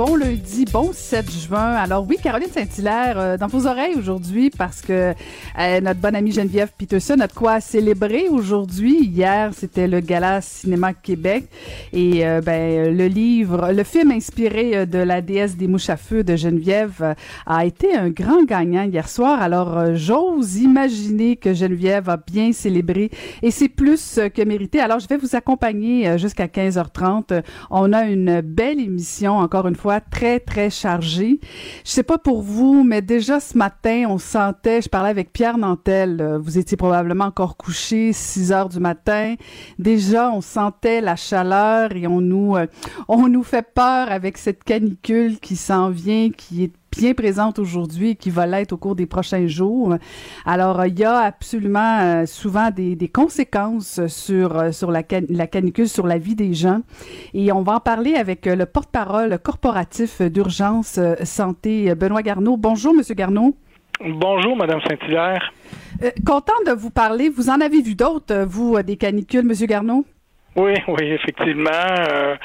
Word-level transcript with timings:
Bon 0.00 0.16
lundi, 0.16 0.64
bon 0.72 0.92
7 0.94 1.30
juin. 1.30 1.74
Alors 1.74 2.06
oui, 2.08 2.16
Caroline 2.16 2.48
Saint-Hilaire, 2.48 3.18
euh, 3.18 3.36
dans 3.36 3.48
vos 3.48 3.66
oreilles 3.66 3.96
aujourd'hui, 3.98 4.48
parce 4.48 4.80
que 4.80 5.12
euh, 5.58 5.80
notre 5.82 6.00
bonne 6.00 6.16
amie 6.16 6.32
Geneviève 6.32 6.70
Peterson 6.78 7.20
a 7.20 7.26
de 7.26 7.32
quoi 7.34 7.60
célébrer 7.60 8.30
aujourd'hui. 8.30 9.04
Hier, 9.04 9.50
c'était 9.52 9.86
le 9.86 10.00
Gala 10.00 10.40
Cinéma 10.40 10.94
Québec. 10.94 11.50
Et 11.92 12.26
euh, 12.26 12.40
ben, 12.40 12.96
le 12.96 13.08
livre, 13.08 13.72
le 13.72 13.84
film 13.84 14.10
inspiré 14.12 14.86
de 14.86 14.96
la 15.00 15.20
déesse 15.20 15.58
des 15.58 15.68
mouches 15.68 15.90
à 15.90 15.98
feu 15.98 16.24
de 16.24 16.34
Geneviève 16.34 17.14
a 17.44 17.66
été 17.66 17.94
un 17.94 18.08
grand 18.08 18.44
gagnant 18.44 18.84
hier 18.84 19.06
soir. 19.06 19.42
Alors 19.42 19.96
j'ose 19.96 20.56
imaginer 20.56 21.36
que 21.36 21.52
Geneviève 21.52 22.08
a 22.08 22.16
bien 22.16 22.54
célébré 22.54 23.10
et 23.42 23.50
c'est 23.50 23.68
plus 23.68 24.18
que 24.34 24.42
mérité. 24.44 24.80
Alors 24.80 24.98
je 24.98 25.08
vais 25.08 25.18
vous 25.18 25.36
accompagner 25.36 26.16
jusqu'à 26.16 26.46
15h30. 26.46 27.42
On 27.70 27.92
a 27.92 28.04
une 28.04 28.40
belle 28.40 28.80
émission, 28.80 29.36
encore 29.36 29.68
une 29.68 29.76
fois 29.76 29.89
très, 29.98 30.38
très 30.38 30.70
chargé. 30.70 31.40
Je 31.84 31.90
sais 31.90 32.04
pas 32.04 32.18
pour 32.18 32.42
vous, 32.42 32.84
mais 32.84 33.02
déjà 33.02 33.40
ce 33.40 33.58
matin, 33.58 34.04
on 34.08 34.18
sentait, 34.18 34.82
je 34.82 34.88
parlais 34.88 35.10
avec 35.10 35.32
Pierre 35.32 35.58
Nantel, 35.58 36.20
euh, 36.20 36.38
vous 36.38 36.58
étiez 36.58 36.76
probablement 36.76 37.24
encore 37.24 37.56
couché, 37.56 38.12
6 38.12 38.52
heures 38.52 38.68
du 38.68 38.78
matin. 38.78 39.34
Déjà, 39.80 40.30
on 40.30 40.40
sentait 40.40 41.00
la 41.00 41.16
chaleur 41.16 41.96
et 41.96 42.06
on 42.06 42.20
nous, 42.20 42.56
euh, 42.56 42.66
on 43.08 43.28
nous 43.28 43.42
fait 43.42 43.66
peur 43.74 44.12
avec 44.12 44.38
cette 44.38 44.62
canicule 44.62 45.40
qui 45.40 45.56
s'en 45.56 45.90
vient, 45.90 46.30
qui 46.30 46.64
est 46.64 46.72
bien 46.90 47.14
présente 47.14 47.58
aujourd'hui 47.58 48.10
et 48.10 48.16
qui 48.16 48.30
va 48.30 48.46
l'être 48.46 48.72
au 48.72 48.76
cours 48.76 48.94
des 48.94 49.06
prochains 49.06 49.46
jours. 49.46 49.96
Alors, 50.44 50.84
il 50.86 50.98
y 50.98 51.04
a 51.04 51.18
absolument 51.18 52.00
euh, 52.00 52.26
souvent 52.26 52.70
des, 52.70 52.96
des, 52.96 53.08
conséquences 53.08 54.06
sur, 54.06 54.56
euh, 54.56 54.72
sur 54.72 54.90
la, 54.90 55.02
la, 55.28 55.46
canicule, 55.46 55.88
sur 55.88 56.06
la 56.06 56.18
vie 56.18 56.34
des 56.34 56.54
gens. 56.54 56.80
Et 57.34 57.52
on 57.52 57.62
va 57.62 57.76
en 57.76 57.80
parler 57.80 58.14
avec 58.14 58.46
euh, 58.46 58.56
le 58.56 58.66
porte-parole 58.66 59.38
corporatif 59.38 60.22
d'urgence 60.22 60.98
santé, 61.24 61.94
Benoît 61.94 62.22
Garneau. 62.22 62.56
Bonjour, 62.56 62.94
Monsieur 62.94 63.14
Garneau. 63.14 63.54
Bonjour, 64.00 64.56
Madame 64.56 64.80
Saint-Hilaire. 64.88 65.52
content 66.26 66.54
de 66.66 66.72
vous 66.72 66.90
parler. 66.90 67.28
Vous 67.28 67.50
en 67.50 67.60
avez 67.60 67.82
vu 67.82 67.94
d'autres, 67.94 68.44
vous, 68.44 68.82
des 68.82 68.96
canicules, 68.96 69.44
Monsieur 69.44 69.66
Garneau? 69.66 70.04
Oui, 70.56 70.72
oui, 70.88 71.12
effectivement. 71.12 71.70
Euh, 71.70 72.36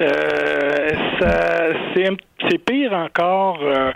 euh, 0.00 0.88
c'est 2.48 2.64
pire 2.64 2.92
encore 2.92 3.60
euh, 3.62 3.92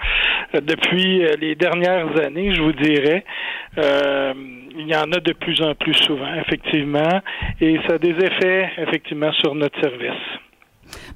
depuis 0.60 1.24
les 1.40 1.54
dernières 1.54 2.16
années, 2.20 2.54
je 2.54 2.62
vous 2.62 2.72
dirais. 2.72 3.24
il 3.76 4.88
y 4.88 4.96
en 4.96 5.10
a 5.12 5.20
de 5.20 5.32
plus 5.32 5.60
en 5.62 5.74
plus 5.74 5.94
souvent, 5.94 6.32
effectivement, 6.34 7.20
et 7.60 7.78
ça 7.86 7.94
a 7.94 7.98
des 7.98 8.14
effets, 8.24 8.70
effectivement, 8.78 9.32
sur 9.32 9.54
notre 9.54 9.80
service. 9.80 10.45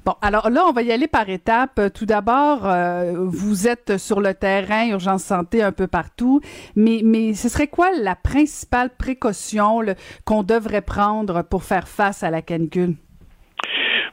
Bon, 0.03 0.15
alors 0.21 0.49
là, 0.49 0.65
on 0.67 0.71
va 0.71 0.81
y 0.81 0.91
aller 0.91 1.07
par 1.07 1.29
étapes. 1.29 1.79
Tout 1.93 2.07
d'abord, 2.07 2.65
euh, 2.65 3.13
vous 3.17 3.67
êtes 3.67 3.97
sur 3.97 4.19
le 4.19 4.33
terrain, 4.33 4.87
urgence 4.87 5.23
santé 5.23 5.61
un 5.61 5.71
peu 5.71 5.85
partout, 5.85 6.41
mais, 6.75 7.01
mais 7.03 7.35
ce 7.35 7.49
serait 7.49 7.67
quoi 7.67 7.91
la 7.91 8.15
principale 8.15 8.89
précaution 8.89 9.81
qu'on 10.25 10.41
devrait 10.41 10.81
prendre 10.81 11.43
pour 11.43 11.63
faire 11.63 11.87
face 11.87 12.23
à 12.23 12.31
la 12.31 12.41
canicule? 12.41 12.95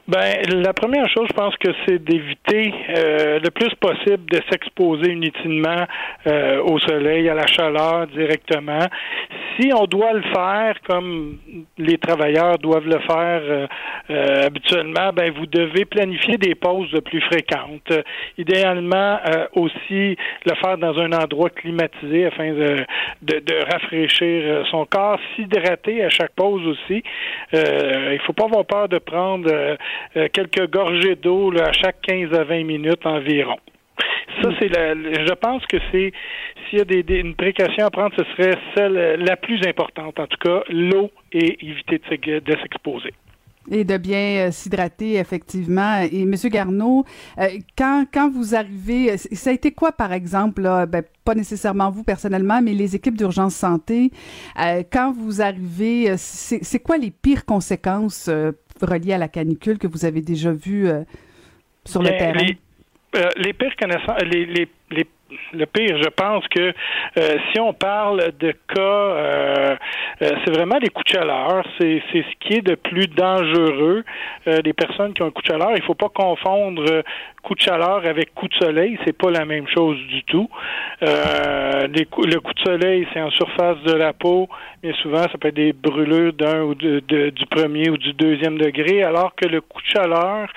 Ben, 0.09 0.41
la 0.63 0.73
première 0.73 1.07
chose, 1.07 1.27
je 1.29 1.35
pense 1.35 1.55
que 1.57 1.69
c'est 1.85 2.03
d'éviter 2.03 2.73
euh, 2.97 3.39
le 3.43 3.51
plus 3.51 3.69
possible 3.75 4.25
de 4.31 4.41
s'exposer 4.49 5.11
inutilement 5.11 5.85
euh, 6.25 6.63
au 6.63 6.79
soleil, 6.79 7.29
à 7.29 7.35
la 7.35 7.45
chaleur 7.45 8.07
directement. 8.07 8.87
Si 9.59 9.71
on 9.71 9.85
doit 9.85 10.13
le 10.13 10.23
faire 10.33 10.81
comme 10.87 11.37
les 11.77 11.99
travailleurs 11.99 12.57
doivent 12.57 12.87
le 12.87 12.99
faire 13.01 13.67
euh, 14.09 14.47
habituellement, 14.47 15.11
ben 15.13 15.31
vous 15.31 15.45
devez 15.45 15.85
planifier 15.85 16.37
des 16.37 16.55
pauses 16.55 16.89
plus 17.05 17.21
fréquentes. 17.21 17.93
idéalement 18.39 19.19
aussi 19.53 20.17
le 20.45 20.55
faire 20.63 20.77
dans 20.79 20.97
un 20.97 21.11
endroit 21.11 21.51
climatisé 21.51 22.25
afin 22.25 22.51
de, 22.53 22.77
de, 23.21 23.39
de 23.39 23.71
rafraîchir 23.71 24.65
son 24.71 24.85
corps, 24.85 25.19
s'hydrater 25.35 26.03
à 26.03 26.09
chaque 26.09 26.31
pause 26.31 26.65
aussi. 26.65 27.03
il 27.53 28.19
faut 28.25 28.33
pas 28.33 28.45
avoir 28.45 28.65
peur 28.65 28.89
de 28.89 28.97
prendre 28.97 29.49
euh, 29.51 29.75
quelques 30.33 30.69
gorgées 30.69 31.15
d'eau 31.15 31.51
à 31.59 31.71
chaque 31.71 32.01
15 32.01 32.33
à 32.33 32.43
20 32.43 32.63
minutes 32.63 33.05
environ. 33.05 33.57
Ça, 34.41 34.49
c'est 34.59 34.69
la, 34.69 34.93
je 34.93 35.33
pense 35.33 35.65
que 35.65 35.77
c'est, 35.91 36.13
s'il 36.69 36.79
y 36.79 36.81
a 36.81 36.85
des, 36.85 37.03
une 37.15 37.35
précaution 37.35 37.85
à 37.85 37.89
prendre, 37.89 38.13
ce 38.17 38.23
serait 38.35 38.57
celle 38.75 39.23
la 39.23 39.35
plus 39.35 39.61
importante. 39.67 40.19
En 40.19 40.27
tout 40.27 40.37
cas, 40.37 40.63
l'eau 40.69 41.09
et 41.31 41.65
éviter 41.65 41.97
de, 41.97 42.55
s'exposer. 42.61 43.13
Et 43.69 43.83
de 43.83 43.97
bien 43.97 44.47
euh, 44.47 44.51
s'hydrater, 44.51 45.15
effectivement. 45.15 46.01
Et 46.09 46.21
M. 46.21 46.33
Garneau, 46.45 47.03
euh, 47.37 47.47
quand, 47.77 48.05
quand 48.13 48.29
vous 48.29 48.55
arrivez, 48.55 49.17
ça 49.17 49.49
a 49.49 49.53
été 49.53 49.71
quoi, 49.71 49.91
par 49.91 50.13
exemple, 50.13 50.61
ben, 50.87 51.03
pas 51.25 51.35
nécessairement 51.35 51.89
vous 51.89 52.03
personnellement, 52.03 52.61
mais 52.61 52.73
les 52.73 52.95
équipes 52.95 53.17
d'urgence 53.17 53.55
santé, 53.55 54.11
quand 54.91 55.11
vous 55.11 55.41
arrivez, 55.41 56.15
c'est 56.17 56.79
quoi 56.79 56.97
les 56.97 57.11
pires 57.11 57.45
conséquences 57.45 58.29
relié 58.85 59.13
à 59.13 59.17
la 59.17 59.27
canicule 59.27 59.77
que 59.77 59.87
vous 59.87 60.05
avez 60.05 60.21
déjà 60.21 60.51
vu 60.51 60.87
euh, 60.87 61.03
sur 61.85 62.01
le 62.01 62.09
terrain? 62.09 62.33
Les, 62.33 62.57
euh, 63.15 63.29
les 63.37 63.53
pires 63.53 63.75
connaissances, 63.75 64.21
les, 64.23 64.45
les, 64.45 64.67
les 64.91 65.07
le 65.53 65.65
pire, 65.65 65.97
je 66.01 66.09
pense 66.09 66.47
que 66.47 66.73
euh, 67.17 67.37
si 67.51 67.59
on 67.59 67.73
parle 67.73 68.31
de 68.39 68.51
cas, 68.51 68.79
euh, 68.79 69.75
euh, 70.21 70.29
c'est 70.43 70.51
vraiment 70.51 70.77
les 70.77 70.89
coups 70.89 71.05
de 71.05 71.19
chaleur. 71.19 71.65
C'est, 71.79 72.01
c'est 72.11 72.23
ce 72.23 72.35
qui 72.39 72.55
est 72.55 72.61
de 72.61 72.75
plus 72.75 73.07
dangereux. 73.07 74.03
les 74.45 74.73
personnes 74.73 75.13
qui 75.13 75.21
ont 75.21 75.27
un 75.27 75.31
coup 75.31 75.41
de 75.41 75.47
chaleur, 75.47 75.71
il 75.75 75.83
faut 75.83 75.95
pas 75.95 76.09
confondre 76.09 77.03
coup 77.41 77.55
de 77.55 77.61
chaleur 77.61 78.05
avec 78.05 78.33
coup 78.33 78.47
de 78.47 78.53
soleil. 78.55 78.97
C'est 79.05 79.17
pas 79.17 79.31
la 79.31 79.45
même 79.45 79.67
chose 79.67 79.97
du 80.07 80.23
tout. 80.23 80.49
Les 81.01 82.07
le 82.29 82.39
coup 82.39 82.53
de 82.53 82.59
soleil, 82.65 83.07
c'est 83.13 83.21
en 83.21 83.31
surface 83.31 83.77
de 83.83 83.93
la 83.93 84.13
peau, 84.13 84.49
mais 84.83 84.93
souvent 85.01 85.23
ça 85.23 85.37
peut 85.39 85.47
être 85.47 85.55
des 85.55 85.73
brûlures 85.73 86.33
d'un 86.33 86.61
ou 86.63 86.75
de, 86.75 86.99
du 86.99 87.45
premier 87.45 87.89
ou 87.89 87.97
du 87.97 88.13
deuxième 88.13 88.57
degré, 88.57 89.03
alors 89.03 89.33
que 89.35 89.47
le 89.47 89.61
coup 89.61 89.81
de 89.81 89.87
chaleur, 89.87 90.49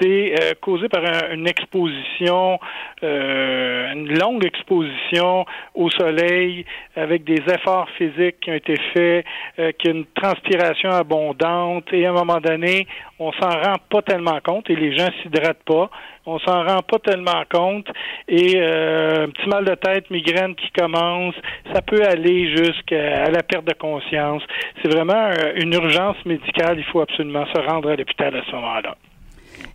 c'est 0.00 0.34
causé 0.60 0.88
par 0.88 1.02
une 1.32 1.48
exposition, 1.48 2.58
une 3.02 4.18
longue 4.18 4.44
exposition 4.44 5.44
au 5.74 5.90
soleil 5.90 6.64
avec 6.96 7.24
des 7.24 7.42
efforts 7.52 7.88
physiques 7.96 8.40
qui 8.40 8.50
ont 8.50 8.54
été 8.54 8.76
faits, 8.92 9.24
euh, 9.58 9.72
qui 9.78 9.88
a 9.88 9.90
une 9.92 10.06
transpiration 10.14 10.90
abondante 10.90 11.92
et 11.92 12.06
à 12.06 12.10
un 12.10 12.12
moment 12.12 12.40
donné, 12.40 12.86
on 13.18 13.32
s'en 13.32 13.48
rend 13.48 13.76
pas 13.90 14.02
tellement 14.02 14.38
compte 14.44 14.68
et 14.70 14.76
les 14.76 14.96
gens 14.96 15.08
s'hydratent 15.22 15.64
pas. 15.64 15.90
On 16.26 16.38
s'en 16.40 16.64
rend 16.64 16.82
pas 16.82 16.98
tellement 16.98 17.42
compte 17.50 17.88
et 18.28 18.54
euh, 18.56 19.24
un 19.24 19.30
petit 19.30 19.48
mal 19.48 19.64
de 19.64 19.74
tête, 19.74 20.10
migraine 20.10 20.54
qui 20.54 20.70
commence, 20.72 21.34
ça 21.72 21.80
peut 21.82 22.02
aller 22.02 22.54
jusqu'à 22.54 23.30
la 23.30 23.42
perte 23.42 23.64
de 23.64 23.74
conscience. 23.74 24.42
C'est 24.82 24.92
vraiment 24.92 25.30
euh, 25.30 25.52
une 25.56 25.72
urgence 25.72 26.16
médicale. 26.26 26.78
Il 26.78 26.84
faut 26.84 27.00
absolument 27.00 27.46
se 27.46 27.60
rendre 27.60 27.90
à 27.90 27.96
l'hôpital 27.96 28.36
à 28.36 28.42
ce 28.44 28.52
moment-là. 28.52 28.96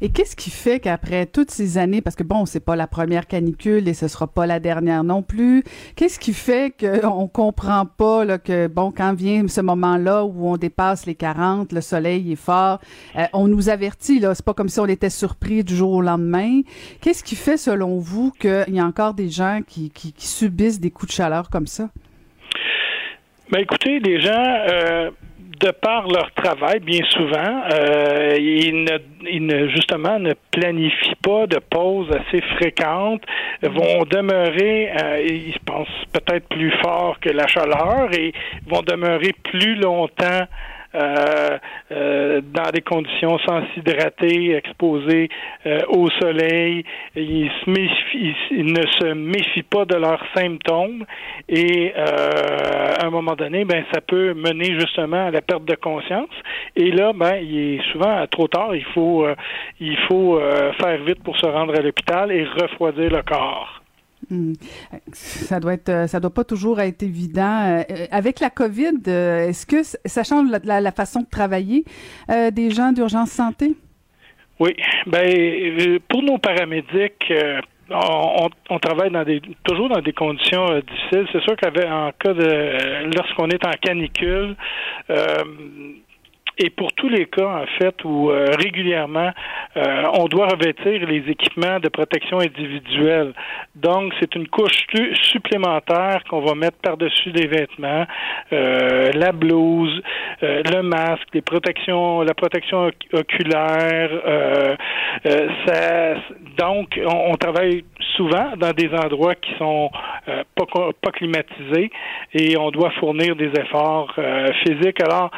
Et 0.02 0.10
qu'est-ce 0.10 0.36
qui 0.36 0.50
fait 0.50 0.80
qu'après 0.80 1.26
toutes 1.26 1.52
ces 1.52 1.78
années, 1.78 2.02
parce 2.02 2.16
que 2.16 2.24
bon, 2.24 2.46
c'est 2.46 2.60
pas 2.60 2.76
la 2.76 2.88
première 2.88 3.28
canicule 3.28 3.88
et 3.88 3.94
ce 3.94 4.08
sera 4.08 4.28
pas 4.28 4.46
la 4.46 4.60
dernière 4.60 5.04
non 5.04 5.22
plus, 5.22 5.64
qu'est-ce 5.96 6.20
qui 6.20 6.34
fait 6.34 6.74
qu'on 6.78 7.28
comprend 7.34 7.86
pas 7.86 8.26
là, 8.26 8.38
que 8.38 8.68
bon, 8.68 8.92
quand 8.92 9.14
vient 9.14 9.48
ce 9.48 9.62
moment-là 9.62 10.26
où 10.26 10.48
on 10.48 10.58
dépasse 10.58 11.06
les 11.06 11.16
40, 11.16 11.72
le 11.72 11.82
soleil 11.82 12.32
est 12.32 12.36
fort, 12.36 12.80
euh, 13.16 13.26
on 13.34 13.48
nous 13.48 13.70
avertit 13.70 14.20
là, 14.20 14.36
c'est 14.36 14.46
pas 14.46 14.54
comme 14.54 14.70
si 14.70 14.80
on 14.80 14.88
était 14.88 15.10
surpris 15.10 15.64
du 15.64 15.76
jour 15.76 15.92
au 15.92 16.02
lendemain. 16.02 16.62
Qu'est-ce 17.02 17.24
qui 17.24 17.36
fait 17.36 17.58
selon 17.58 18.00
vous 18.00 18.31
qu'il 18.31 18.74
y 18.74 18.80
a 18.80 18.86
encore 18.86 19.14
des 19.14 19.30
gens 19.30 19.62
qui, 19.66 19.92
subissent 20.18 20.80
des 20.80 20.92
coups 20.92 21.12
de 21.12 21.16
chaleur 21.16 21.50
comme 21.50 21.68
ça? 21.68 21.90
Ben 23.52 23.60
écoutez, 23.60 24.00
les 24.00 24.20
gens 24.20 24.31
euh, 24.34 25.12
de 25.60 25.72
par 25.72 26.07
leur 26.07 26.31
travail, 26.34 26.80
bien 26.80 27.04
souvent, 27.10 27.62
euh, 27.72 28.36
ils, 28.38 28.84
ne, 29.46 29.68
justement 29.69 30.19
ne 30.19 30.34
planifient 30.52 31.16
pas 31.22 31.48
de 31.48 31.60
pauses 31.60 32.10
assez 32.12 32.42
fréquentes, 32.56 33.24
vont 33.63 34.04
demeurer, 34.10 34.92
euh, 34.92 35.22
ils 35.24 35.60
pensent 35.66 35.88
peut-être 36.12 36.48
plus 36.50 36.72
fort 36.84 37.19
que 37.19 37.30
la 37.30 37.48
chaleur 37.48 38.10
et 38.13 38.34
vont 38.68 38.81
demeurer 38.81 39.34
plus 39.44 39.75
longtemps 39.75 40.46
euh, 40.95 41.57
euh, 41.92 42.42
dans 42.42 42.71
des 42.71 42.81
conditions 42.81 43.38
sans 43.39 43.62
s'hydrater, 43.74 44.56
exposés 44.56 45.30
euh, 45.65 45.80
au 45.89 46.09
soleil. 46.21 46.83
Ils, 47.15 47.51
se 47.63 47.69
méfient, 47.69 48.36
ils, 48.51 48.65
ne 48.65 48.81
se 49.00 49.13
méfient 49.13 49.63
pas 49.63 49.86
de 49.86 49.95
leurs 49.95 50.24
symptômes 50.36 51.06
et 51.50 51.94
à 51.95 53.06
un 53.06 53.09
moment 53.09 53.36
donné, 53.36 53.65
ben 53.65 53.83
ça 53.94 54.01
peut 54.01 54.33
mener 54.33 54.80
justement 54.80 55.27
à 55.27 55.31
la 55.31 55.42
perte 55.42 55.65
de 55.65 55.75
conscience. 55.75 56.30
Et 56.75 56.92
là, 56.92 57.13
ben 57.13 57.36
il 57.36 57.75
est 57.75 57.92
souvent 57.92 58.25
trop 58.27 58.47
tard. 58.47 58.75
Il 58.75 58.86
faut 58.86 59.27
il 59.80 59.97
faut 60.07 60.39
faire 60.80 61.03
vite 61.03 61.24
pour 61.24 61.38
se 61.38 61.45
rendre 61.45 61.77
à 61.77 61.81
l'hôpital 61.81 62.31
et 62.31 62.45
refroidir 62.45 63.12
le 63.12 63.21
corps. 63.21 63.85
Hmm. 64.30 64.54
Ça 65.13 65.60
doit 65.60 65.74
être, 65.74 65.89
euh, 65.89 66.07
ça 66.07 66.19
doit 66.19 66.33
pas 66.33 66.44
toujours 66.44 66.80
être 66.80 67.04
évident. 67.04 67.80
Euh, 67.89 68.06
avec 68.12 68.39
la 68.39 68.50
COVID, 68.50 69.01
euh, 69.07 69.50
est-ce 69.50 69.66
que 69.66 69.83
ça 69.83 70.24
change 70.24 70.50
la, 70.63 70.92
façon 70.92 71.22
de 71.22 71.30
travailler 71.30 71.83
des 72.51 72.69
gens 72.72 72.92
d'urgence 72.92 73.31
santé? 73.31 73.74
Oui, 74.60 74.75
ben 75.07 76.00
pour 76.07 76.24
nos 76.24 76.38
paramédics. 76.38 77.31
On, 77.89 78.80
travaille 78.80 79.12
dans 79.12 79.24
des 79.24 79.42
toujours 79.63 79.89
dans 79.89 80.01
des 80.01 80.13
conditions 80.13 80.66
difficiles. 80.80 81.28
C'est 81.31 81.42
sûr 81.42 81.56
qu'en 81.57 82.12
cas 82.18 82.33
de 82.33 83.16
lorsqu'on 83.16 83.50
est 83.50 83.63
en 83.66 83.71
canicule, 83.81 84.56
et 86.57 86.69
pour 86.69 86.94
tous 86.94 87.10
les 87.10 87.25
cas, 87.25 87.63
en 87.63 87.66
fait, 87.78 87.96
où 88.06 88.30
euh, 88.30 88.48
régulièrement 88.57 89.31
euh, 89.75 90.04
on 90.13 90.25
doit 90.28 90.48
revêtir 90.48 91.06
les 91.07 91.30
équipements 91.30 91.80
de 91.80 91.90
protection 91.90 92.40
individuelle. 92.40 93.34
Donc, 93.75 94.13
c'est 94.19 94.36
une 94.36 94.48
couche 94.48 94.86
supplémentaire 95.31 96.24
qu'on 96.30 96.40
va 96.42 96.56
mettre 96.56 96.78
par-dessus 96.78 97.31
des 97.31 97.48
vêtements, 97.48 98.06
euh, 98.54 99.12
la 99.13 99.31
blouse, 99.34 100.02
le 100.42 100.81
masque, 100.81 101.28
les 101.34 101.42
protections, 101.42 102.22
la 102.22 102.34
protection 102.34 102.90
oculaire. 103.13 104.10
ça, 105.66 106.16
donc, 106.57 107.00
on, 107.04 107.31
on, 107.31 107.36
travaille 107.36 107.84
souvent 108.16 108.56
dans 108.57 108.72
des 108.72 108.90
endroits 108.94 109.36
qui 109.36 109.54
sont 109.57 109.90
pas, 110.25 110.66
pas 111.02 111.12
climatisés 111.12 111.92
et 112.34 112.57
on 112.57 112.72
doit 112.72 112.92
fournir 112.92 113.36
des 113.36 113.52
efforts 113.60 114.13
physiques. 114.63 115.02
Alors, 115.02 115.31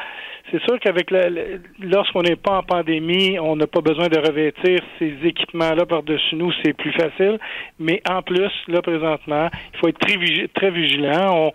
c'est 0.51 0.61
sûr 0.63 0.79
qu'avec 0.79 1.11
lorsqu'on 1.81 2.21
n'est 2.21 2.37
pas 2.37 2.59
en 2.59 2.63
pandémie, 2.63 3.37
on 3.39 3.55
n'a 3.55 3.67
pas 3.67 3.81
besoin 3.81 4.07
de 4.07 4.17
revêtir 4.17 4.79
ces 4.97 5.13
équipements-là 5.23 5.85
par-dessus 5.85 6.35
nous, 6.35 6.51
c'est 6.63 6.73
plus 6.73 6.93
facile. 6.93 7.37
Mais 7.79 8.01
en 8.09 8.21
plus, 8.21 8.51
là, 8.67 8.81
présentement, 8.81 9.49
il 9.73 9.79
faut 9.79 9.87
être 9.89 9.99
très, 10.53 10.71
vigilant. 10.71 11.51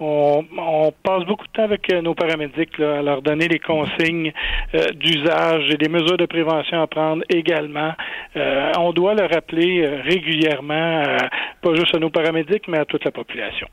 On, 0.00 0.44
on, 0.58 0.92
passe 1.04 1.24
beaucoup 1.24 1.46
de 1.46 1.52
temps 1.52 1.64
avec 1.64 1.92
euh, 1.92 2.02
nos 2.02 2.14
paramédics 2.14 2.76
là, 2.78 2.98
à 2.98 3.02
leur 3.02 3.22
donner 3.22 3.46
les 3.46 3.60
consignes 3.60 4.32
euh, 4.74 4.88
d'usage 4.94 5.70
et 5.70 5.76
des 5.76 5.88
mesures 5.88 6.16
de 6.16 6.26
prévention 6.26 6.82
à 6.82 6.86
prendre 6.86 7.22
également. 7.28 7.92
Euh, 8.36 8.72
on 8.78 8.92
doit 8.92 9.14
le 9.14 9.26
rappeler 9.26 9.86
régulièrement, 9.86 11.02
pas 11.60 11.74
juste 11.74 11.94
à 11.94 11.98
nos 11.98 12.10
paramédics, 12.10 12.66
mais 12.68 12.78
à 12.78 12.84
toute 12.84 13.04
la 13.04 13.12
population 13.12 13.68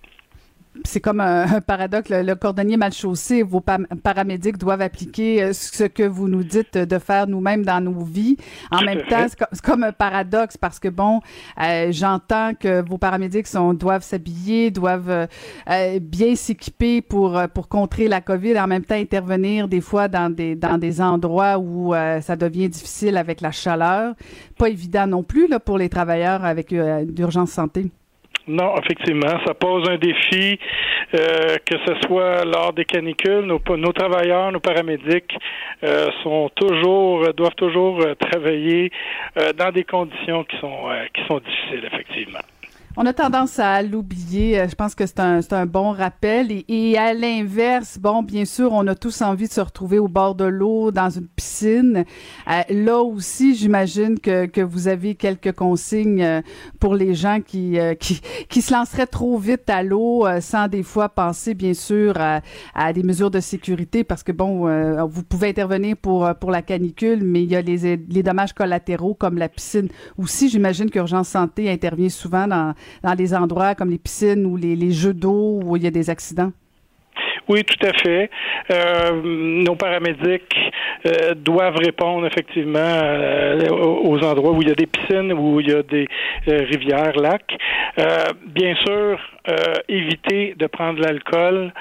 c'est 0.86 1.00
comme 1.00 1.20
un, 1.20 1.62
paradoxe. 1.62 2.10
Le, 2.10 2.36
cordonnier 2.36 2.78
mal 2.78 2.94
chaussé, 2.94 3.44
vos 3.44 3.62
paramédics 3.62 4.58
doivent 4.58 4.82
appliquer 4.82 5.44
euh, 5.44 5.54
ce 5.54 5.84
que 5.84 6.04
vous 6.04 6.28
nous 6.28 6.44
dites 6.44 6.78
de 6.78 7.00
faire 7.00 7.28
nous-mêmes 7.28 7.66
dans 7.66 7.82
nos 7.82 8.04
vies. 8.04 8.38
En 8.72 8.82
même 8.82 9.02
temps, 9.10 9.26
c'est 9.28 9.62
comme, 9.62 9.84
un 9.84 9.92
paradoxe 9.92 10.58
parce 10.58 10.80
que 10.80 10.88
bon, 10.88 11.22
euh, 11.62 11.92
j'entends 11.92 12.54
que 12.54 12.88
vos 12.88 12.98
paramédics 12.98 13.48
sont, 13.48 13.74
doivent 13.74 14.04
s'habiller, 14.04 14.72
doivent 14.72 15.28
euh, 15.70 16.00
bien 16.00 16.36
s'équiper 16.36 17.02
pour 17.02 17.40
pour 17.54 17.68
contrer 17.68 18.08
la 18.08 18.22
COVID, 18.22 18.60
en 18.60 18.68
même 18.68 18.86
temps 18.86 18.96
intervenir 18.96 19.68
des 19.68 19.82
fois 19.82 20.08
dans 20.08 20.34
des 20.34 20.56
dans 20.56 20.78
des 20.78 21.02
endroits 21.02 21.58
où 21.58 21.94
ça 21.94 22.36
devient 22.36 22.70
difficile 22.70 23.18
avec 23.18 23.42
la 23.42 23.52
chaleur. 23.52 24.14
Pas 24.58 24.70
évident 24.70 25.08
non 25.08 25.24
plus 25.24 25.48
là 25.48 25.60
pour 25.60 25.78
les 25.78 25.90
travailleurs 25.90 26.46
avec 26.46 26.74
d'urgence 26.74 27.52
santé. 27.52 27.92
Non, 28.50 28.74
effectivement, 28.82 29.40
ça 29.46 29.54
pose 29.54 29.88
un 29.88 29.98
défi, 29.98 30.60
euh, 31.14 31.58
que 31.64 31.78
ce 31.86 32.08
soit 32.08 32.44
lors 32.46 32.74
des 32.74 32.84
canicules, 32.84 33.42
nos, 33.42 33.62
nos 33.78 33.92
travailleurs, 33.94 34.52
nos 34.52 34.60
paramédics 34.60 35.38
euh, 35.84 36.08
sont 36.24 36.50
toujours, 36.56 37.32
doivent 37.36 37.54
toujours 37.54 38.02
euh, 38.02 38.16
travailler 38.16 38.92
dans 39.56 39.72
des 39.72 39.84
conditions 39.84 40.44
qui 40.46 40.58
sont 40.58 40.90
qui 41.14 41.22
sont 41.28 41.40
difficiles, 41.40 41.86
effectivement. 41.86 42.40
On 43.02 43.06
a 43.06 43.14
tendance 43.14 43.60
à 43.60 43.82
l'oublier. 43.82 44.60
Euh, 44.60 44.68
je 44.68 44.76
pense 44.76 44.94
que 44.94 45.06
c'est 45.06 45.22
un, 45.22 45.40
un 45.52 45.66
bon 45.66 45.94
rappel. 45.94 46.52
Et, 46.52 46.66
et 46.68 46.98
à 46.98 47.14
l'inverse, 47.14 47.98
bon, 47.98 48.24
bien 48.24 48.44
sûr, 48.44 48.74
on 48.74 48.86
a 48.88 48.94
tous 48.94 49.22
envie 49.22 49.48
de 49.48 49.54
se 49.54 49.62
retrouver 49.62 50.00
au 50.00 50.10
bord 50.10 50.36
de 50.36 50.44
l'eau, 50.44 50.92
dans 50.92 51.10
une 51.10 51.30
piscine. 51.30 52.04
Euh, 52.50 52.62
là 52.70 53.00
aussi, 53.00 53.56
j'imagine 53.56 54.20
que, 54.20 54.48
que 54.48 54.60
vous 54.60 54.90
avez 54.90 55.16
quelques 55.16 55.54
consignes 55.54 56.22
euh, 56.22 56.42
pour 56.82 56.94
les 56.94 57.14
gens 57.16 57.40
qui, 57.40 57.78
qui, 58.02 58.20
qui 58.50 58.62
se 58.62 58.74
lanceraient 58.74 59.08
trop 59.08 59.38
vite 59.38 59.70
à 59.70 59.82
l'eau 59.82 60.28
sans 60.42 60.68
des 60.68 60.84
fois 60.84 61.08
penser, 61.08 61.54
bien 61.54 61.74
sûr, 61.74 62.16
à, 62.18 62.42
à, 62.76 62.92
des 62.92 63.04
mesures 63.04 63.32
de 63.32 63.40
sécurité 63.40 64.04
parce 64.04 64.24
que, 64.24 64.34
bon, 64.34 64.68
vous 65.08 65.24
pouvez 65.24 65.48
intervenir 65.48 65.96
pour, 65.96 66.30
pour 66.36 66.52
la 66.52 66.62
canicule, 66.62 67.24
mais 67.24 67.44
il 67.44 67.50
y 67.50 67.56
a 67.56 67.62
les, 67.62 67.96
les 67.96 68.24
dommages 68.24 68.52
collatéraux 68.52 69.14
comme 69.14 69.38
la 69.38 69.48
piscine. 69.48 69.88
Aussi, 70.18 70.50
j'imagine 70.50 70.90
qu'Urgence 70.90 71.30
Santé 71.30 71.72
intervient 71.72 72.10
souvent 72.10 72.46
dans 72.46 72.74
dans 73.04 73.16
des 73.16 73.34
endroits 73.34 73.76
comme 73.76 73.90
les 73.90 73.98
piscines 73.98 74.46
ou 74.46 74.58
les, 74.58 74.92
jeux 74.92 75.14
d'eau 75.14 75.60
où 75.64 75.76
il 75.76 75.84
y 75.84 75.88
a 75.88 75.92
des 75.92 76.10
accidents? 76.10 76.52
Oui, 77.48 77.64
tout 77.64 77.86
à 77.86 77.94
fait. 77.94 78.30
Euh, 78.72 79.22
nos 79.24 79.76
paramédics 79.76 80.56
euh, 81.08 81.34
doivent 81.34 81.78
répondre 81.78 82.28
effectivement 82.28 82.80
euh, 82.80 83.68
aux 83.70 84.24
endroits 84.24 84.52
où 84.52 84.62
il 84.62 84.68
y 84.68 84.72
a 84.72 84.76
des 84.76 84.86
piscines, 84.86 85.34
où 85.34 85.60
il 85.60 85.70
y 85.70 85.74
a 85.74 85.82
des 85.82 86.08
rivières, 86.48 87.16
lacs. 87.16 87.58
bien 88.46 88.76
sûr, 88.76 89.20
éviter 89.88 90.56
de 90.58 90.68
prendre 90.68 91.02
l'alcool, 91.02 91.74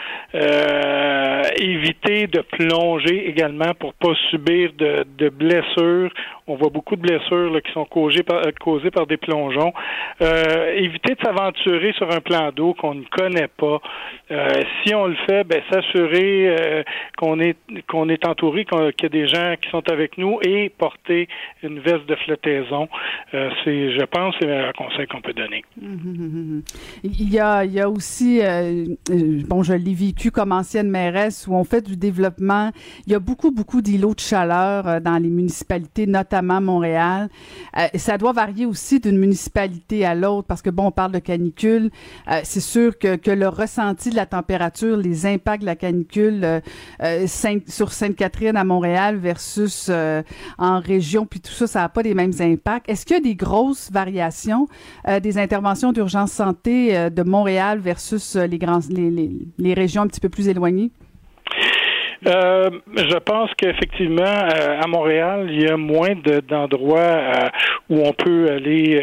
éviter 1.57 2.27
de 2.27 2.41
plonger 2.41 3.29
également 3.29 3.75
pour 3.79 3.95
pas 3.95 4.15
subir 4.31 4.73
de, 4.79 5.29
blessures 5.29 6.11
on 6.49 6.57
voit 6.57 6.71
beaucoup 6.71 6.97
de 6.97 7.03
blessures 7.03 7.61
qui 7.62 7.73
sont 7.73 7.85
causées 7.85 8.23
par, 8.23 8.43
euh, 8.43 9.07
des 9.07 9.17
plongeons. 9.19 9.73
Euh, 10.23 10.73
éviter 10.75 11.15
de 11.15 11.21
s'aventurer 11.23 11.93
sur 11.93 12.11
un 12.11 12.21
plan 12.21 12.50
d'eau 12.50 12.75
qu'on 12.75 12.95
ne 12.95 13.05
connaît 13.05 13.49
pas. 13.49 13.81
Euh, 14.31 14.49
si 14.83 14.95
on 14.95 15.07
le 15.07 15.17
fait, 15.27 15.45
ben, 15.45 15.62
s'assurer 15.71 16.85
qu'on 17.19 17.38
est 17.41 17.57
qu'on 17.87 18.09
est 18.09 18.27
entouré, 18.27 18.65
qu'il 18.65 19.03
y 19.03 19.07
a 19.07 19.09
des 19.09 19.29
gens 19.29 19.55
qui 19.61 19.69
sont 19.71 19.83
avec 19.91 20.17
nous 20.17 20.38
et 20.43 20.71
porter 20.71 21.29
une 21.62 21.81
veste 21.81 22.07
de 22.07 22.15
flottaison. 22.17 22.88
c'est, 23.33 23.93
je 23.93 24.05
pense, 24.05 24.35
c'est 24.41 24.47
meilleur 24.47 24.73
conseil 24.73 25.07
qu'on 25.07 25.21
peut 25.21 25.33
donner. 25.35 25.65
Il 27.05 27.31
y 27.31 27.38
a, 27.38 27.58
il 27.65 27.73
y 27.73 27.81
a 27.81 27.88
aussi, 27.88 28.41
bon, 29.49 29.62
je 29.62 29.75
l'ai 29.75 29.95
vécu 29.95 30.31
comme 30.31 30.53
ancienne 30.53 30.91
mairesse 30.91 31.47
où 31.47 31.55
on 31.55 31.65
fait 31.65 31.83
du 31.83 31.97
développement. 31.97 32.71
Il 33.07 33.12
y 33.12 33.15
a 33.15 33.19
beaucoup, 33.19 33.50
beaucoup 33.50 33.83
d'îlots 33.83 34.15
de 34.15 34.21
chaleur 34.21 35.00
dans 35.00 35.19
les 35.19 35.31
municipalités, 35.31 36.07
notamment 36.07 36.61
Montréal. 36.61 37.29
Euh, 37.77 37.87
ça 37.97 38.19
doit 38.19 38.33
varier 38.33 38.67
aussi 38.67 39.00
d'une 39.00 39.19
municipalité 39.19 40.05
à 40.05 40.15
l'autre 40.15 40.47
parce 40.47 40.62
que, 40.62 40.71
bon, 40.71 40.87
on 40.87 40.91
parle 40.91 41.12
de 41.12 41.19
canicule. 41.19 41.91
Euh, 42.31 42.41
c'est 42.45 42.61
sûr 42.61 42.99
que, 42.99 43.17
que, 43.17 43.31
le 43.31 43.49
ressenti 43.49 44.11
de 44.11 44.17
la 44.17 44.27
température, 44.27 44.97
les 44.97 45.27
impacts 45.27 45.61
de 45.61 45.67
la 45.67 45.77
canicule 45.77 46.61
euh, 47.03 47.27
sur 47.67 47.93
Sainte-Catherine 47.93 48.57
à 48.57 48.65
Montréal 48.65 49.17
versus 49.17 49.91
en 50.59 50.81
région, 50.81 51.27
puis 51.27 51.41
tout 51.41 51.53
ça, 51.53 51.67
ça 51.67 51.81
n'a 51.81 51.88
pas 51.88 52.03
les 52.03 52.15
mêmes 52.15 52.33
impacts. 52.41 52.88
Est-ce 52.88 53.07
qu'il 53.07 53.17
y 53.17 53.19
a 53.19 53.23
des 53.23 53.35
grosses 53.35 53.91
variations 53.93 54.67
des 55.23 55.38
interventions 55.38 55.93
d'urgence 55.93 56.33
santé 56.33 57.11
de 57.11 57.23
Montréal 57.23 57.38
versus 57.80 58.37
les, 58.37 58.59
grands, 58.59 58.80
les, 58.90 59.30
les 59.59 59.75
régions 59.75 60.02
un 60.02 60.07
petit 60.07 60.21
peu 60.21 60.28
plus 60.28 60.49
éloignées? 60.49 60.90
Euh, 62.27 62.71
je 62.97 63.17
pense 63.19 63.51
qu'effectivement, 63.57 64.23
euh, 64.25 64.81
à 64.83 64.87
Montréal, 64.89 65.47
il 65.51 65.63
y 65.63 65.69
a 65.69 65.77
moins 65.77 66.15
d'endroits 66.49 66.99
euh, 66.99 67.49
où 67.91 68.03
on 68.05 68.13
peut 68.13 68.49
aller 68.51 69.01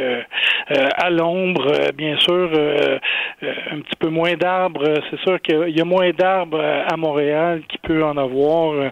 à 0.97 1.09
l'ombre, 1.09 1.91
bien 1.95 2.17
sûr, 2.17 2.49
un 2.51 3.79
petit 3.79 3.95
peu 3.99 4.09
moins 4.09 4.33
d'arbres. 4.33 4.95
C'est 5.09 5.19
sûr 5.21 5.39
qu'il 5.41 5.69
y 5.69 5.81
a 5.81 5.85
moins 5.85 6.09
d'arbres 6.11 6.61
à 6.61 6.97
Montréal 6.97 7.61
qu'il 7.67 7.79
peut 7.79 8.03
en 8.03 8.17
avoir 8.17 8.91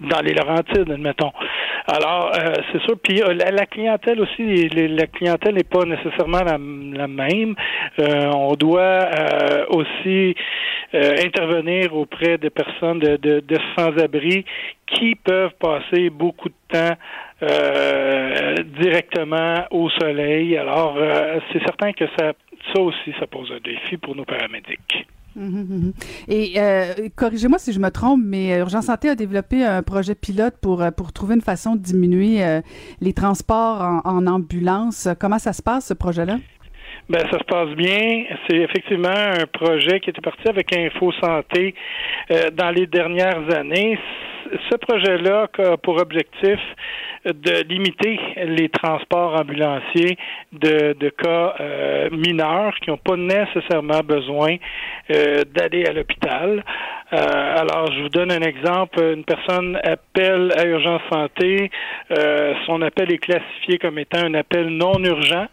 dans 0.00 0.20
les 0.22 0.34
Laurentides, 0.34 0.90
admettons. 0.90 1.32
Alors, 1.86 2.32
c'est 2.72 2.80
sûr. 2.82 2.96
Puis 3.02 3.20
la, 3.20 3.66
clientèle 3.66 4.20
aussi, 4.20 4.68
la 4.68 5.06
clientèle 5.06 5.54
n'est 5.54 5.64
pas 5.64 5.84
nécessairement 5.84 6.42
la, 6.42 6.58
la 6.58 7.08
même. 7.08 7.54
on 7.98 8.54
doit 8.54 9.08
aussi 9.70 10.34
euh, 11.36 11.44
intervenir 11.44 11.94
auprès 11.94 12.38
de 12.38 12.48
personnes 12.48 12.98
de, 12.98 13.16
de, 13.16 13.58
sans-abri 13.76 14.44
qui 14.86 15.14
peuvent 15.14 15.54
passer 15.58 16.10
beaucoup 16.10 16.48
de 16.48 16.54
temps 16.68 16.96
euh, 17.42 18.54
directement 18.80 19.64
au 19.70 19.90
soleil. 19.90 20.56
Alors, 20.56 20.96
euh, 20.96 21.40
c'est 21.52 21.60
certain 21.60 21.92
que 21.92 22.04
ça, 22.18 22.32
ça 22.72 22.80
aussi, 22.80 23.12
ça 23.18 23.26
pose 23.26 23.50
un 23.52 23.60
défi 23.64 23.96
pour 23.96 24.14
nos 24.14 24.24
paramédics. 24.24 25.06
Mhm, 25.36 25.66
mhm. 25.68 25.92
Et 26.28 26.52
euh, 26.58 27.08
corrigez-moi 27.16 27.58
si 27.58 27.72
je 27.72 27.80
me 27.80 27.90
trompe, 27.90 28.20
mais 28.24 28.56
Urgence 28.60 28.86
Santé 28.86 29.08
a 29.08 29.16
développé 29.16 29.64
un 29.64 29.82
projet 29.82 30.14
pilote 30.14 30.54
pour, 30.62 30.84
pour 30.96 31.12
trouver 31.12 31.34
une 31.34 31.40
façon 31.40 31.74
de 31.74 31.80
diminuer 31.80 32.60
les 33.00 33.12
transports 33.12 34.02
en 34.04 34.26
ambulance. 34.28 35.08
Comment 35.18 35.40
ça 35.40 35.52
se 35.52 35.60
passe, 35.62 35.86
ce 35.86 35.94
projet-là? 35.94 36.38
Ben, 37.10 37.20
ça 37.30 37.38
se 37.38 37.44
passe 37.44 37.68
bien. 37.76 38.24
C'est 38.48 38.56
effectivement 38.56 39.08
un 39.08 39.44
projet 39.52 40.00
qui 40.00 40.08
était 40.08 40.22
parti 40.22 40.48
avec 40.48 40.74
Info 40.74 41.12
Santé 41.20 41.74
euh, 42.30 42.50
dans 42.50 42.70
les 42.70 42.86
dernières 42.86 43.54
années. 43.54 43.98
Ce 44.70 44.76
projet-là 44.76 45.48
a 45.58 45.76
pour 45.76 46.00
objectif 46.00 46.58
de 47.24 47.62
limiter 47.68 48.18
les 48.46 48.68
transports 48.68 49.38
ambulanciers 49.38 50.16
de, 50.52 50.94
de 50.94 51.08
cas 51.10 51.54
euh, 51.60 52.10
mineurs 52.10 52.74
qui 52.82 52.90
n'ont 52.90 52.98
pas 52.98 53.16
nécessairement 53.16 54.00
besoin 54.00 54.56
euh, 55.10 55.42
d'aller 55.54 55.84
à 55.86 55.92
l'hôpital. 55.92 56.62
Euh, 57.12 57.16
alors, 57.16 57.92
je 57.92 58.02
vous 58.02 58.08
donne 58.08 58.32
un 58.32 58.40
exemple. 58.40 59.00
Une 59.02 59.24
personne 59.24 59.78
appelle 59.84 60.52
à 60.56 60.64
Urgence 60.64 61.02
Santé. 61.12 61.70
Euh, 62.10 62.54
son 62.66 62.80
appel 62.82 63.12
est 63.12 63.18
classifié 63.18 63.78
comme 63.78 63.98
étant 63.98 64.24
un 64.24 64.34
appel 64.34 64.68
non 64.68 64.98
urgent. 65.04 65.46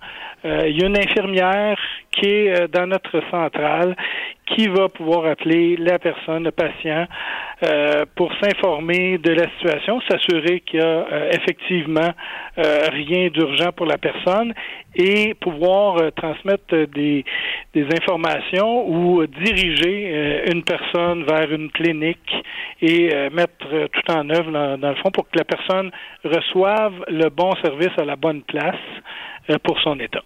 Euh, 0.44 0.68
il 0.68 0.80
y 0.80 0.84
a 0.84 0.88
une 0.88 0.98
infirmière 0.98 1.78
qui 2.12 2.26
est 2.26 2.62
euh, 2.62 2.68
dans 2.68 2.88
notre 2.88 3.22
centrale 3.30 3.96
qui 4.56 4.68
va 4.68 4.90
pouvoir 4.90 5.26
appeler 5.26 5.78
la 5.78 6.00
personne, 6.00 6.44
le 6.44 6.52
patient, 6.52 7.06
euh, 7.64 8.06
pour 8.16 8.32
s'informer 8.42 9.18
de 9.18 9.32
la 9.32 9.50
situation, 9.52 10.02
s'assurer 10.10 10.62
qu'il 10.62 10.80
y 10.80 10.84
a 10.84 10.86
euh, 10.86 11.32
effectivement 11.32 12.12
euh, 12.58 12.80
rien 12.92 13.30
d'urgent 13.30 13.72
pour 13.72 13.86
la 13.86 13.98
personne 13.98 14.54
et 14.96 15.36
pouvoir 15.36 15.98
euh, 15.98 16.12
transmettre 16.12 16.76
des, 16.94 17.24
des 17.74 17.86
informations 17.86 18.90
ou 18.90 19.26
diriger 19.26 20.44
une 20.52 20.64
personne 20.64 21.24
vers 21.24 21.41
une 21.50 21.72
clinique 21.72 22.32
et 22.82 23.14
euh, 23.14 23.30
mettre 23.30 23.66
euh, 23.72 23.88
tout 23.88 24.12
en 24.12 24.30
œuvre 24.30 24.52
dans, 24.52 24.78
dans 24.78 24.90
le 24.90 24.96
fond 24.96 25.12
pour 25.12 25.30
que 25.30 25.38
la 25.38 25.46
personne 25.46 25.92
reçoive 26.24 26.94
le 27.08 27.30
bon 27.30 27.54
service 27.64 27.98
à 27.98 28.06
la 28.06 28.16
bonne 28.16 28.42
place 28.44 28.76
euh, 29.50 29.58
pour 29.64 29.80
son 29.82 30.00
état. 30.00 30.22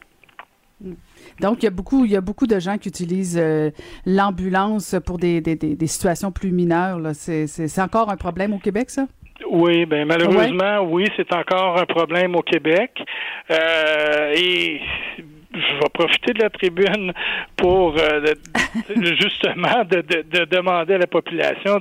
Donc, 1.40 1.58
il 1.62 1.64
y 1.64 1.68
a 1.68 1.72
beaucoup, 1.72 2.06
il 2.06 2.12
y 2.12 2.16
a 2.16 2.22
beaucoup 2.22 2.48
de 2.48 2.60
gens 2.60 2.78
qui 2.78 2.90
utilisent 2.90 3.40
euh, 3.42 3.72
l'ambulance 4.06 4.96
pour 5.06 5.18
des, 5.18 5.42
des, 5.42 5.88
situations 5.88 6.32
plus 6.32 6.52
mineures. 6.52 7.00
c'est 7.14 7.82
encore 7.82 8.10
un 8.10 8.18
problème 8.18 8.54
au 8.54 8.60
Québec, 8.60 8.90
ça? 8.90 9.06
Oui, 9.50 9.86
ben 9.86 10.06
malheureusement, 10.08 10.82
oui, 10.90 11.06
c'est 11.18 11.34
encore 11.34 11.78
un 11.80 11.86
problème 11.86 12.36
au 12.36 12.42
Québec. 12.42 12.92
Euh, 13.52 14.34
et 14.36 14.80
je 15.56 15.74
vais 15.80 15.90
profiter 15.94 16.34
de 16.34 16.42
la 16.44 16.50
tribune 16.50 17.14
pour 17.56 17.96
euh, 17.98 18.34
justement 19.20 19.84
de, 19.90 20.02
de- 20.02 20.26
de 20.40 20.46
demander 20.46 20.96
à 20.96 20.98
la 21.00 21.08
population 21.08 21.78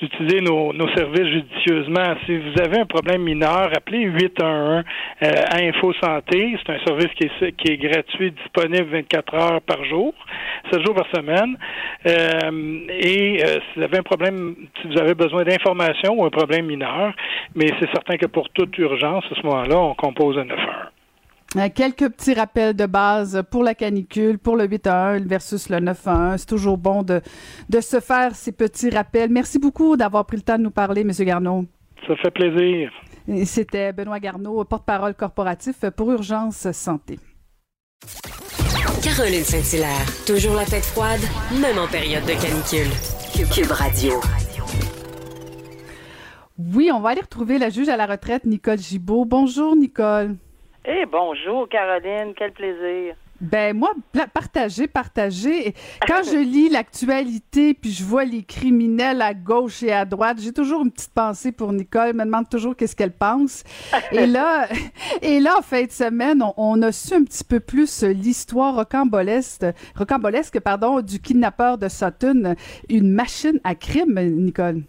d'utiliser 0.00 0.40
nos, 0.40 0.72
nos 0.72 0.88
services 0.94 1.26
judicieusement. 1.26 2.14
Si 2.26 2.36
vous 2.38 2.60
avez 2.60 2.78
un 2.80 2.86
problème 2.86 3.22
mineur, 3.22 3.70
appelez 3.76 4.02
811 4.04 4.84
euh, 5.22 5.32
à 5.50 5.58
Info 5.62 5.92
Santé. 5.94 6.56
C'est 6.64 6.72
un 6.72 6.78
service 6.84 7.08
qui 7.16 7.24
est, 7.24 7.52
qui 7.56 7.72
est 7.72 7.76
gratuit, 7.76 8.30
disponible 8.32 8.88
24 8.90 9.34
heures 9.34 9.60
par 9.62 9.84
jour, 9.84 10.14
7 10.72 10.84
jours 10.84 10.94
par 10.94 11.06
semaine. 11.14 11.56
Euh, 12.06 12.80
et 12.90 13.42
euh, 13.44 13.46
si 13.54 13.78
vous 13.78 13.82
avez 13.82 13.98
un 13.98 14.02
problème, 14.02 14.54
si 14.80 14.88
vous 14.88 14.98
avez 14.98 15.14
besoin 15.14 15.44
d'informations 15.44 16.14
ou 16.14 16.24
un 16.24 16.30
problème 16.30 16.66
mineur, 16.66 17.12
mais 17.54 17.66
c'est 17.80 17.90
certain 17.92 18.16
que 18.16 18.26
pour 18.26 18.48
toute 18.50 18.76
urgence, 18.78 19.24
à 19.30 19.34
ce 19.34 19.46
moment-là, 19.46 19.76
on 19.78 19.94
compose 19.94 20.38
un 20.38 20.44
911. 20.44 20.66
Euh, 21.56 21.68
quelques 21.74 22.08
petits 22.10 22.34
rappels 22.34 22.74
de 22.74 22.86
base 22.86 23.42
pour 23.50 23.64
la 23.64 23.74
canicule, 23.74 24.38
pour 24.38 24.56
le 24.56 24.68
8-1 24.68 25.26
versus 25.26 25.68
le 25.68 25.78
9-1. 25.78 26.38
C'est 26.38 26.46
toujours 26.46 26.78
bon 26.78 27.02
de, 27.02 27.20
de 27.68 27.80
se 27.80 27.98
faire 27.98 28.36
ces 28.36 28.52
petits 28.52 28.90
rappels. 28.90 29.30
Merci 29.30 29.58
beaucoup 29.58 29.96
d'avoir 29.96 30.26
pris 30.26 30.36
le 30.36 30.42
temps 30.42 30.58
de 30.58 30.62
nous 30.62 30.70
parler, 30.70 31.00
M. 31.00 31.10
Garneau. 31.10 31.64
Ça 32.06 32.14
fait 32.16 32.30
plaisir. 32.30 32.92
C'était 33.44 33.92
Benoît 33.92 34.20
Garneau, 34.20 34.64
porte-parole 34.64 35.14
corporatif 35.14 35.84
pour 35.96 36.12
Urgence 36.12 36.70
Santé. 36.70 37.18
Caroline 39.02 39.44
Saint-Hilaire, 39.44 40.06
toujours 40.26 40.54
la 40.54 40.64
tête 40.64 40.84
froide, 40.84 41.20
même 41.60 41.78
en 41.78 41.88
période 41.88 42.24
de 42.24 42.32
canicule. 42.40 42.90
Cube 43.52 43.70
Radio. 43.72 44.20
Oui, 46.58 46.90
on 46.92 47.00
va 47.00 47.10
aller 47.10 47.22
retrouver 47.22 47.58
la 47.58 47.70
juge 47.70 47.88
à 47.88 47.96
la 47.96 48.06
retraite, 48.06 48.44
Nicole 48.44 48.78
Gibault. 48.78 49.24
Bonjour, 49.24 49.74
Nicole. 49.74 50.36
Eh 50.84 51.04
bonjour 51.06 51.68
Caroline, 51.68 52.32
quel 52.34 52.52
plaisir. 52.52 53.14
Ben 53.40 53.74
moi, 53.74 53.92
partager, 54.34 54.86
partager. 54.86 55.74
Quand 56.06 56.22
je 56.22 56.36
lis 56.36 56.68
l'actualité, 56.68 57.72
puis 57.72 57.90
je 57.90 58.04
vois 58.04 58.24
les 58.24 58.42
criminels 58.42 59.22
à 59.22 59.32
gauche 59.32 59.82
et 59.82 59.92
à 59.92 60.04
droite, 60.04 60.36
j'ai 60.40 60.52
toujours 60.52 60.82
une 60.82 60.90
petite 60.90 61.14
pensée 61.14 61.50
pour 61.50 61.72
Nicole. 61.72 62.08
Elle 62.08 62.16
me 62.16 62.24
demande 62.24 62.50
toujours 62.50 62.76
qu'est-ce 62.76 62.94
qu'elle 62.94 63.16
pense. 63.16 63.64
Et 64.12 64.26
là, 64.26 64.68
et 65.22 65.40
là, 65.40 65.56
en 65.58 65.62
fin 65.62 65.84
de 65.84 65.90
semaine, 65.90 66.42
on, 66.42 66.52
on 66.58 66.82
a 66.82 66.92
su 66.92 67.14
un 67.14 67.24
petit 67.24 67.44
peu 67.44 67.60
plus 67.60 68.02
l'histoire 68.02 68.74
rocambolesque, 68.74 69.64
rocambolesque, 69.96 70.60
pardon, 70.60 71.00
du 71.00 71.18
kidnappeur 71.18 71.78
de 71.78 71.88
Sutton, 71.88 72.54
une 72.90 73.10
machine 73.10 73.58
à 73.64 73.74
crime, 73.74 74.20
Nicole. 74.20 74.82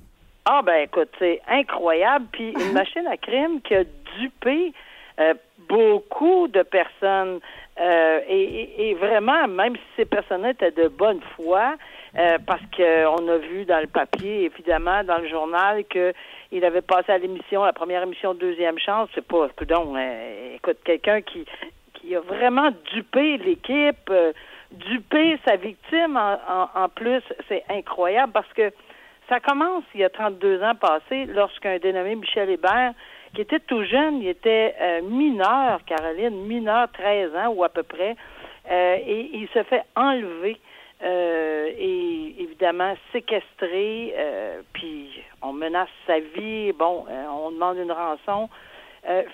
Ah 0.43 0.61
ben 0.65 0.83
écoute, 0.83 1.09
c'est 1.19 1.41
incroyable. 1.47 2.25
Puis 2.33 2.51
une 2.51 2.71
machine 2.73 3.07
à 3.07 3.15
crime 3.15 3.61
qui 3.61 3.75
a 3.75 3.83
dupé 4.19 4.73
euh, 5.19 5.33
beaucoup 5.71 6.47
de 6.49 6.63
personnes. 6.63 7.39
Euh, 7.79 8.19
et, 8.27 8.93
vraiment, 8.95 9.47
même 9.47 9.75
si 9.75 9.81
ces 9.97 10.05
personnes 10.05 10.45
étaient 10.45 10.71
de 10.71 10.89
bonne 10.89 11.21
foi, 11.35 11.75
euh, 12.19 12.37
parce 12.45 12.61
qu'on 12.75 13.27
a 13.27 13.37
vu 13.37 13.63
dans 13.65 13.79
le 13.79 13.87
papier, 13.87 14.43
évidemment, 14.43 15.03
dans 15.03 15.17
le 15.17 15.29
journal, 15.29 15.85
que 15.85 16.13
il 16.51 16.65
avait 16.65 16.81
passé 16.81 17.13
à 17.13 17.17
l'émission, 17.17 17.63
la 17.63 17.73
première 17.73 18.03
émission 18.03 18.33
Deuxième 18.33 18.77
Chance. 18.77 19.09
C'est 19.15 19.25
pas, 19.25 19.47
donc, 19.67 19.97
écoute, 20.53 20.77
quelqu'un 20.83 21.21
qui, 21.21 21.45
qui 21.93 22.13
a 22.13 22.19
vraiment 22.19 22.71
dupé 22.93 23.37
l'équipe, 23.37 24.09
euh, 24.09 24.33
dupé 24.71 25.39
sa 25.47 25.55
victime 25.55 26.17
en 26.17 26.89
plus. 26.89 27.23
C'est 27.47 27.63
incroyable 27.69 28.33
parce 28.33 28.51
que 28.53 28.71
ça 29.29 29.39
commence 29.39 29.83
il 29.95 30.01
y 30.01 30.03
a 30.03 30.09
32 30.09 30.61
ans 30.61 30.75
passés 30.75 31.25
lorsqu'un 31.25 31.77
dénommé 31.77 32.15
Michel 32.15 32.49
Hébert, 32.49 32.93
qui 33.33 33.41
était 33.41 33.59
tout 33.59 33.83
jeune, 33.83 34.21
il 34.21 34.27
était 34.27 34.75
euh, 34.79 35.01
mineur, 35.01 35.83
Caroline, 35.85 36.45
mineur, 36.45 36.87
13 36.91 37.35
ans 37.35 37.49
ou 37.49 37.63
à 37.63 37.69
peu 37.69 37.83
près, 37.83 38.15
euh, 38.69 38.97
et 39.05 39.29
il 39.33 39.47
se 39.53 39.63
fait 39.63 39.83
enlever 39.95 40.57
euh, 41.03 41.71
et 41.77 42.35
évidemment 42.39 42.95
séquestré, 43.11 44.13
puis 44.73 45.09
on 45.41 45.53
menace 45.53 45.89
sa 46.05 46.19
vie, 46.19 46.71
bon, 46.73 47.05
on 47.09 47.51
demande 47.51 47.77
une 47.77 47.91
rançon. 47.91 48.49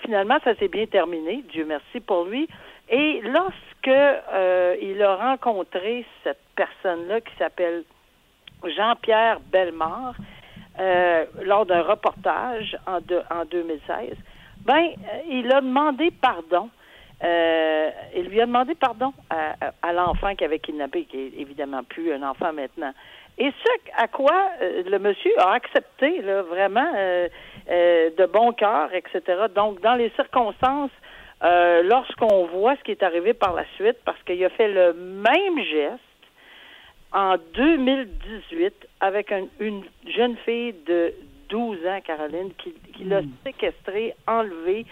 Finalement, 0.00 0.38
ça 0.44 0.54
s'est 0.54 0.68
bien 0.68 0.86
terminé, 0.86 1.44
Dieu 1.52 1.66
merci 1.66 2.00
pour 2.00 2.24
lui. 2.24 2.48
Et 2.88 3.20
lorsque 3.22 3.86
il 4.80 5.02
a 5.02 5.16
rencontré 5.16 6.06
cette 6.24 6.40
personne-là 6.56 7.20
qui 7.20 7.36
s'appelle 7.36 7.84
Jean-Pierre 8.64 9.40
Bellemare, 9.40 10.14
euh, 10.80 11.24
lors 11.42 11.66
d'un 11.66 11.82
reportage 11.82 12.76
en, 12.86 13.00
de- 13.00 13.22
en 13.30 13.44
2016, 13.44 14.16
ben, 14.64 14.74
euh, 14.76 15.18
il 15.28 15.52
a 15.52 15.60
demandé 15.60 16.10
pardon. 16.20 16.68
Euh, 17.24 17.90
il 18.14 18.26
lui 18.28 18.40
a 18.40 18.46
demandé 18.46 18.74
pardon 18.76 19.12
à, 19.28 19.54
à- 19.82 19.92
l'enfant 19.92 20.34
qui 20.36 20.44
avait 20.44 20.60
kidnappé, 20.60 21.04
qui 21.04 21.18
est 21.18 21.32
évidemment 21.40 21.82
plus 21.82 22.12
un 22.12 22.22
enfant 22.22 22.52
maintenant. 22.52 22.92
Et 23.38 23.50
ce 23.64 23.70
à 24.02 24.08
quoi 24.08 24.50
le 24.60 24.98
monsieur 24.98 25.32
a 25.40 25.52
accepté, 25.52 26.22
là, 26.22 26.42
vraiment, 26.42 26.92
de 27.68 28.26
bon 28.26 28.52
cœur, 28.52 28.92
etc. 28.94 29.20
Donc, 29.54 29.80
dans 29.80 29.94
les 29.94 30.10
circonstances, 30.16 30.90
lorsqu'on 31.42 32.46
voit 32.46 32.74
ce 32.76 32.82
qui 32.82 32.90
est 32.90 33.02
arrivé 33.04 33.34
par 33.34 33.54
la 33.54 33.64
suite, 33.76 33.96
parce 34.04 34.20
qu'il 34.24 34.44
a 34.44 34.48
fait 34.50 34.66
le 34.68 34.92
même 34.92 35.62
geste, 35.64 36.02
en 37.12 37.36
2018 37.54 38.87
avec 39.00 39.32
un- 39.32 39.46
une 39.60 39.84
jeune 40.06 40.36
fille 40.38 40.74
de 40.86 41.12
12 41.48 41.84
ans, 41.86 42.00
Caroline, 42.04 42.52
qui, 42.58 42.72
qui 42.94 43.04
l'a 43.04 43.20
séquestrée, 43.44 44.14
enlevée. 44.26 44.84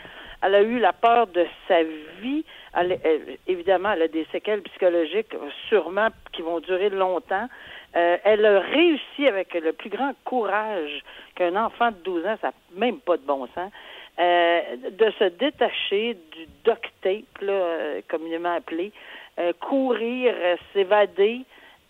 Elle 0.43 0.55
a 0.55 0.63
eu 0.63 0.79
la 0.79 0.93
peur 0.93 1.27
de 1.29 1.45
sa 1.67 1.83
vie. 2.21 2.45
Elle- 2.75 2.99
elle- 3.05 3.39
évidemment, 3.47 3.93
elle 3.93 4.03
a 4.03 4.09
des 4.09 4.27
séquelles 4.33 4.63
psychologiques, 4.63 5.35
sûrement, 5.69 6.09
qui 6.33 6.43
vont 6.43 6.61
durer 6.61 6.91
longtemps. 6.91 7.49
Euh, 7.97 8.17
elle 8.25 8.45
a 8.45 8.61
réussi 8.61 9.27
avec 9.27 9.55
le 9.55 9.73
plus 9.73 9.89
grand 9.91 10.13
courage 10.25 11.03
qu'un 11.35 11.57
enfant 11.57 11.91
de 11.91 11.97
12 12.05 12.27
ans, 12.27 12.37
ça 12.41 12.49
n'a 12.49 12.55
même 12.87 12.99
pas 13.01 13.17
de 13.17 13.23
bon 13.23 13.47
sens, 13.55 13.73
euh, 14.19 14.61
de 14.91 15.11
se 15.19 15.25
détacher 15.25 16.15
du 16.33 16.47
duct 16.65 16.85
tape, 17.03 17.41
là, 17.41 17.53
euh, 17.53 18.01
communément 18.09 18.55
appelé, 18.55 18.93
euh, 19.39 19.53
courir, 19.61 20.35
s'évader. 20.73 21.41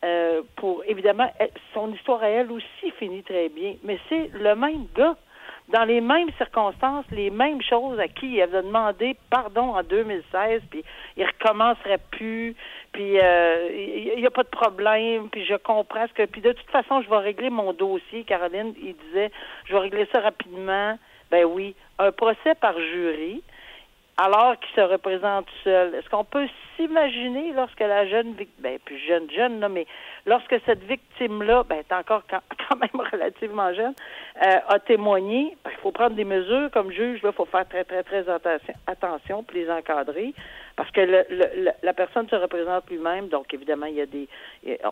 Euh, 0.06 0.42
pour 0.54 0.84
évidemment 0.86 1.28
son 1.74 1.92
histoire 1.92 2.22
à 2.22 2.28
elle 2.28 2.52
aussi 2.52 2.90
finit 2.98 3.24
très 3.24 3.48
bien, 3.48 3.74
mais 3.82 3.98
c'est 4.08 4.30
le 4.34 4.54
même 4.54 4.86
gars 4.94 5.16
dans 5.68 5.84
les 5.84 6.00
mêmes 6.00 6.30
circonstances, 6.36 7.04
les 7.10 7.30
mêmes 7.30 7.60
choses 7.60 7.98
à 7.98 8.06
qui 8.06 8.34
il 8.34 8.42
avait 8.42 8.62
demandé 8.62 9.16
pardon 9.30 9.74
en 9.74 9.82
2016, 9.82 10.62
puis 10.70 10.84
il 11.16 11.26
recommencerait 11.26 11.98
plus, 12.12 12.54
puis 12.92 13.18
euh, 13.18 13.68
il 14.14 14.20
n'y 14.20 14.26
a 14.26 14.30
pas 14.30 14.44
de 14.44 14.48
problème, 14.48 15.28
puis 15.28 15.44
je 15.44 15.56
comprends 15.56 16.06
ce 16.06 16.12
que, 16.12 16.24
puis 16.26 16.40
de 16.40 16.52
toute 16.52 16.70
façon, 16.70 17.02
je 17.02 17.10
vais 17.10 17.18
régler 17.18 17.50
mon 17.50 17.72
dossier. 17.72 18.22
Caroline, 18.24 18.74
il 18.80 18.94
disait, 19.08 19.32
je 19.64 19.72
vais 19.72 19.80
régler 19.80 20.06
ça 20.12 20.20
rapidement. 20.20 20.96
Ben 21.32 21.44
oui, 21.44 21.74
un 21.98 22.12
procès 22.12 22.54
par 22.60 22.78
jury, 22.78 23.42
alors 24.16 24.58
qu'il 24.58 24.74
se 24.74 24.80
représente 24.80 25.46
seul. 25.62 25.94
Est-ce 25.94 26.08
qu'on 26.08 26.24
peut 26.24 26.48
s'imaginer 26.76 27.52
lorsque 27.52 27.80
la 27.80 28.06
jeune 28.08 28.34
ben 28.58 28.78
plus 28.84 28.98
jeune, 28.98 29.30
jeune, 29.30 29.60
là, 29.60 29.68
mais 29.68 29.86
lorsque 30.26 30.56
cette 30.66 30.82
victime-là, 30.84 31.62
ben 31.68 31.78
est 31.78 31.92
encore 31.92 32.22
quand, 32.30 32.76
même 32.76 33.06
relativement 33.12 33.72
jeune, 33.72 33.94
euh, 34.44 34.56
a 34.68 34.78
témoigné, 34.80 35.56
ben, 35.64 35.70
il 35.72 35.78
faut 35.80 35.92
prendre 35.92 36.14
des 36.16 36.24
mesures 36.24 36.70
comme 36.72 36.90
juge, 36.92 37.20
il 37.24 37.32
faut 37.32 37.44
faire 37.46 37.66
très, 37.68 37.84
très, 37.84 38.02
très 38.02 38.28
attention, 38.28 38.74
attention 38.86 39.44
les 39.54 39.70
encadrer, 39.70 40.34
parce 40.76 40.90
que 40.90 41.00
le, 41.00 41.24
le- 41.30 41.70
la 41.82 41.92
personne 41.94 42.28
se 42.28 42.36
représente 42.36 42.90
lui-même, 42.90 43.28
donc 43.28 43.54
évidemment, 43.54 43.86
il 43.86 43.94
y 43.94 44.00
a 44.02 44.06
des 44.06 44.28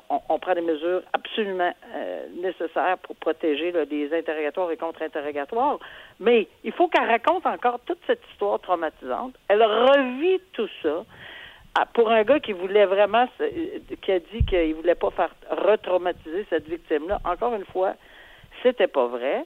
on, 0.09 0.21
on 0.29 0.39
prend 0.39 0.55
des 0.55 0.61
mesures 0.63 1.03
absolument 1.13 1.73
euh, 1.95 2.27
nécessaires 2.41 2.97
pour 3.03 3.17
protéger 3.17 3.73
là, 3.73 3.85
des 3.85 4.13
interrogatoires 4.17 4.71
et 4.71 4.77
contre-interrogatoires. 4.77 5.79
Mais 6.21 6.49
il 6.63 6.73
faut 6.73 6.89
qu'elle 6.89 7.09
raconte 7.09 7.45
encore 7.45 7.81
toute 7.85 7.99
cette 8.07 8.23
histoire 8.31 8.61
traumatisante. 8.61 9.35
Elle 9.49 9.63
revit 9.63 10.41
tout 10.53 10.69
ça. 10.83 11.05
Ah, 11.77 11.87
Pour 11.93 12.11
un 12.11 12.23
gars 12.23 12.39
qui 12.39 12.53
voulait 12.53 12.87
vraiment, 12.87 13.27
euh, 13.41 13.79
qui 14.01 14.13
a 14.13 14.21
dit 14.21 14.45
qu'il 14.47 14.75
voulait 14.77 14.95
pas 14.95 15.11
faire 15.11 15.35
retraumatiser 15.51 16.47
cette 16.49 16.69
victime-là, 16.69 17.21
encore 17.25 17.55
une 17.55 17.65
fois, 17.65 17.95
c'était 18.63 18.87
pas 18.87 19.07
vrai. 19.09 19.45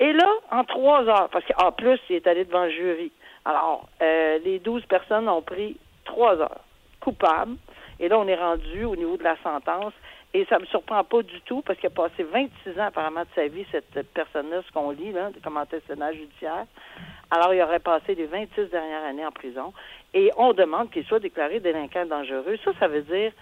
Et 0.00 0.12
là, 0.12 0.28
en 0.50 0.64
trois 0.64 1.02
heures, 1.04 1.28
parce 1.30 1.44
qu'en 1.44 1.72
plus, 1.72 1.98
il 2.08 2.16
est 2.16 2.26
allé 2.26 2.44
devant 2.46 2.64
le 2.64 2.70
jury. 2.70 3.12
Alors, 3.44 3.86
euh, 4.00 4.38
les 4.44 4.60
douze 4.60 4.84
personnes 4.86 5.28
ont 5.28 5.42
pris 5.42 5.76
trois 6.04 6.36
heures. 6.40 6.60
Coupable. 7.00 7.56
Et 8.00 8.08
là, 8.08 8.18
on 8.18 8.26
est 8.28 8.36
rendu 8.36 8.84
au 8.84 8.96
niveau 8.96 9.16
de 9.16 9.24
la 9.24 9.36
sentence. 9.42 9.92
Et 10.34 10.46
ça 10.46 10.58
me 10.58 10.66
surprend 10.66 11.02
pas 11.04 11.22
du 11.22 11.40
tout 11.42 11.62
parce 11.62 11.78
qu'il 11.78 11.88
a 11.88 11.90
passé 11.90 12.22
26 12.22 12.78
ans 12.78 12.84
apparemment 12.84 13.22
de 13.22 13.28
sa 13.34 13.46
vie, 13.48 13.64
cette 13.72 14.12
personne-là, 14.12 14.62
ce 14.66 14.72
qu'on 14.72 14.90
lit, 14.90 15.12
là, 15.12 15.30
comme 15.42 15.56
antécédent 15.56 16.12
judiciaire. 16.12 16.66
Alors, 17.30 17.52
il 17.52 17.62
aurait 17.62 17.78
passé 17.78 18.14
les 18.14 18.26
26 18.26 18.70
dernières 18.70 19.04
années 19.04 19.26
en 19.26 19.32
prison. 19.32 19.72
Et 20.14 20.30
on 20.36 20.52
demande 20.52 20.90
qu'il 20.90 21.04
soit 21.04 21.20
déclaré 21.20 21.60
délinquant 21.60 22.06
dangereux. 22.06 22.58
Ça, 22.64 22.72
ça 22.80 22.88
veut 22.88 23.02
dire 23.02 23.32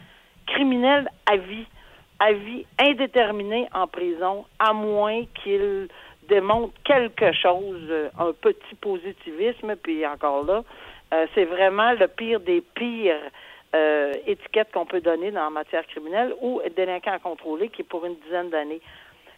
criminel 0.46 1.08
à 1.26 1.36
vie. 1.36 1.66
À 2.18 2.32
vie 2.32 2.64
indéterminé 2.78 3.68
en 3.74 3.86
prison, 3.86 4.46
à 4.58 4.72
moins 4.72 5.24
qu'il 5.42 5.88
démontre 6.28 6.72
quelque 6.82 7.30
chose, 7.32 7.86
euh, 7.90 8.08
un 8.18 8.32
petit 8.32 8.74
positivisme, 8.80 9.76
puis 9.76 10.06
encore 10.06 10.44
là, 10.44 10.64
euh, 11.12 11.26
c'est 11.34 11.44
vraiment 11.44 11.92
le 11.92 12.08
pire 12.08 12.40
des 12.40 12.62
pires 12.74 13.20
euh, 13.74 14.12
étiquettes 14.26 14.72
qu'on 14.72 14.86
peut 14.86 15.00
donner 15.00 15.30
dans 15.30 15.50
matière 15.50 15.86
criminelle 15.86 16.34
ou 16.40 16.60
délinquant 16.74 17.12
à 17.12 17.18
contrôler 17.18 17.68
qui 17.68 17.82
est 17.82 17.84
pour 17.84 18.04
une 18.06 18.16
dizaine 18.24 18.50
d'années. 18.50 18.80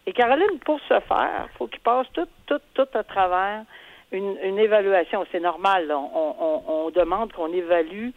Et 0.06 0.12
Caroline, 0.12 0.58
pour 0.64 0.80
ce 0.88 1.00
faire, 1.00 1.48
faut 1.58 1.66
qu'il 1.66 1.80
passe 1.80 2.06
tout, 2.12 2.28
tout, 2.46 2.60
tout 2.74 2.88
à 2.94 3.02
travers 3.02 3.64
une, 4.12 4.36
une 4.42 4.58
évaluation. 4.58 5.24
C'est 5.32 5.40
normal. 5.40 5.90
On, 5.90 6.34
on, 6.40 6.62
on 6.66 6.90
demande 6.90 7.32
qu'on 7.32 7.52
évalue 7.52 8.10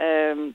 euh, 0.00 0.50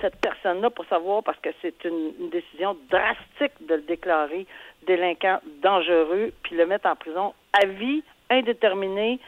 cette 0.00 0.16
personne-là 0.20 0.70
pour 0.70 0.84
savoir, 0.86 1.22
parce 1.22 1.38
que 1.40 1.50
c'est 1.62 1.84
une, 1.84 2.12
une 2.20 2.30
décision 2.30 2.76
drastique 2.90 3.52
de 3.60 3.74
le 3.74 3.82
déclarer 3.82 4.46
délinquant 4.86 5.40
dangereux, 5.62 6.32
puis 6.42 6.56
le 6.56 6.66
mettre 6.66 6.86
en 6.88 6.96
prison 6.96 7.34
à 7.52 7.66
vie, 7.66 8.02
indéterminé, 8.30 9.18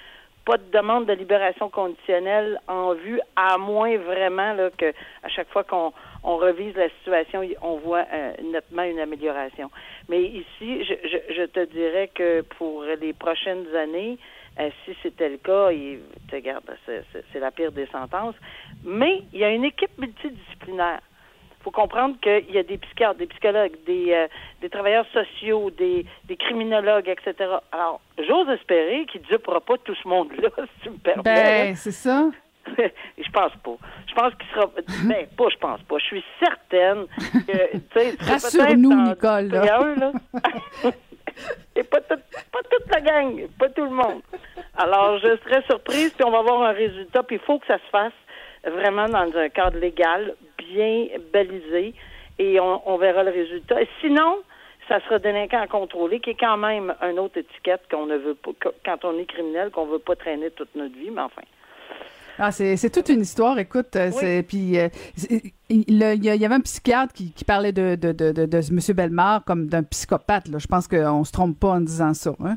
pas 0.45 0.57
de 0.57 0.71
demande 0.71 1.07
de 1.07 1.13
libération 1.13 1.69
conditionnelle 1.69 2.59
en 2.67 2.95
vue, 2.95 3.21
à 3.37 3.59
moins 3.59 3.97
vraiment 3.99 4.53
là, 4.55 4.71
que 4.77 4.93
à 5.23 5.29
chaque 5.29 5.49
fois 5.49 5.65
qu'on 5.65 5.93
on 6.23 6.37
revise 6.37 6.75
la 6.77 6.89
situation, 6.91 7.43
on 7.63 7.77
voit 7.77 8.05
euh, 8.13 8.33
nettement 8.43 8.83
une 8.83 9.01
amélioration. 9.01 9.71
Mais 10.09 10.23
ici, 10.23 10.85
je, 10.85 10.95
je, 11.05 11.35
je 11.35 11.43
te 11.45 11.65
dirais 11.67 12.11
que 12.15 12.43
pour 12.59 12.85
les 12.85 13.13
prochaines 13.13 13.67
années, 13.75 14.19
si 14.85 14.97
c'était 15.03 15.29
le 15.29 15.39
cas, 15.39 15.71
il, 15.71 16.01
regarde, 16.33 16.65
c'est, 16.87 17.39
la 17.39 17.51
pire 17.51 17.73
des 17.73 17.87
sentences. 17.87 18.35
Mais 18.85 19.23
il 19.33 19.41
y 19.41 19.45
a 19.45 19.51
une 19.51 19.65
équipe 19.65 19.97
multidisciplinaire. 19.99 21.01
Il 21.61 21.65
faut 21.65 21.71
comprendre 21.71 22.17
qu'il 22.21 22.51
y 22.51 22.59
a 22.59 22.63
des 22.63 22.79
psychiatres, 22.79 23.19
des 23.19 23.27
psychologues, 23.27 23.73
des, 23.85 24.13
euh, 24.13 24.29
des 24.63 24.71
travailleurs 24.71 25.05
sociaux, 25.13 25.71
des, 25.71 26.07
des 26.25 26.37
criminologues, 26.37 27.09
etc. 27.09 27.35
Alors, 27.71 28.01
j'ose 28.17 28.49
espérer 28.49 29.05
qu'il 29.07 29.21
ne 29.21 29.27
dupera 29.27 29.61
pas 29.61 29.77
tout 29.85 29.95
ce 29.95 30.09
monde-là, 30.09 30.49
si 30.57 30.85
tu 30.85 30.91
me 30.91 30.97
permets. 30.97 31.23
Ben, 31.23 31.77
c'est 31.77 31.93
ça. 31.93 32.31
je 32.79 33.31
pense 33.31 33.53
pas. 33.63 33.77
Je 34.07 34.15
pense 34.15 34.35
qu'il 34.35 34.49
sera. 34.55 34.71
Ben, 35.05 35.27
pas, 35.37 35.45
je 35.51 35.59
pense 35.59 35.83
pas. 35.83 35.99
Je 35.99 36.05
suis 36.05 36.25
certaine 36.39 37.05
que. 37.47 38.25
Rassure-nous, 38.25 39.03
Nicole, 39.03 39.49
là. 39.49 39.95
là. 39.97 40.13
Et 41.77 41.83
pas, 41.83 42.01
tout- 42.01 42.17
pas 42.53 42.61
toute 42.71 42.91
la 42.93 43.01
gang, 43.01 43.49
pas 43.59 43.69
tout 43.71 43.85
le 43.85 43.91
monde. 43.91 44.23
Alors, 44.77 45.19
je 45.19 45.37
serais 45.39 45.63
surprise, 45.63 46.13
puis 46.13 46.25
on 46.25 46.31
va 46.31 46.39
avoir 46.39 46.63
un 46.63 46.73
résultat, 46.73 47.23
puis 47.23 47.37
il 47.37 47.43
faut 47.43 47.59
que 47.59 47.67
ça 47.67 47.79
se 47.79 47.91
fasse 47.91 48.13
vraiment 48.65 49.09
dans 49.09 49.37
un 49.37 49.49
cadre 49.49 49.79
légal, 49.79 50.35
bien 50.59 51.07
balisé, 51.33 51.95
et 52.39 52.59
on, 52.61 52.97
verra 52.97 53.23
le 53.23 53.31
résultat. 53.31 53.77
Sinon, 54.01 54.39
ça 54.89 55.01
sera 55.01 55.19
délinquant 55.19 55.61
à 55.61 55.67
contrôler, 55.67 56.21
qui 56.21 56.31
est 56.31 56.41
quand 56.41 56.57
même 56.57 56.95
une 57.03 57.19
autre 57.19 57.39
étiquette 57.39 57.83
qu'on 57.91 58.07
ne 58.07 58.17
veut 58.17 58.35
pas, 58.35 58.53
quand 58.85 59.05
on 59.05 59.19
est 59.19 59.27
criminel, 59.27 59.71
qu'on 59.71 59.87
veut 59.87 59.99
pas 59.99 60.17
traîner 60.17 60.51
toute 60.51 60.75
notre 60.75 60.95
vie, 60.95 61.11
mais 61.11 61.23
enfin. 61.23 61.43
Ah, 62.43 62.51
c'est 62.53 62.91
toute 62.91 63.11
une 63.11 63.21
histoire, 63.21 63.59
écoute. 63.59 63.89
c'est- 63.93 64.43
Puis, 64.49 64.79
euh, 64.79 64.89
il 65.69 65.95
y, 65.95 66.45
avait 66.45 66.55
un 66.55 66.61
psychiatre 66.61 67.13
qui, 67.13 67.33
qui 67.33 67.45
parlait 67.45 67.73
de, 67.73 67.97
de, 67.97 68.13
de, 68.13 68.33
de, 68.33 68.47
de 68.47 68.57
M. 68.57 68.97
Bellemare 68.97 69.45
comme 69.45 69.67
d'un 69.67 69.83
psychopathe. 69.83 70.49
Là. 70.49 70.59
Je 70.59 70.67
pense 70.67 70.89
qu'on 70.89 71.23
se 71.25 71.33
trompe 71.33 71.61
pas 71.61 71.69
en 71.69 71.81
disant 71.81 72.15
ça. 72.15 72.33
Hein? 72.43 72.57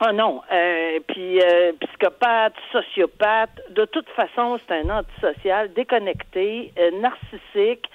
Ah 0.00 0.12
non, 0.12 0.42
euh, 0.52 0.98
puis 1.08 1.40
euh, 1.40 1.72
psychopathe, 1.80 2.52
sociopathe, 2.72 3.58
de 3.70 3.86
toute 3.86 4.08
façon, 4.10 4.58
c'est 4.68 4.74
un 4.82 4.90
antisocial, 4.90 5.72
déconnecté, 5.72 6.72
euh, 6.78 6.90
narcissique, 7.00 7.88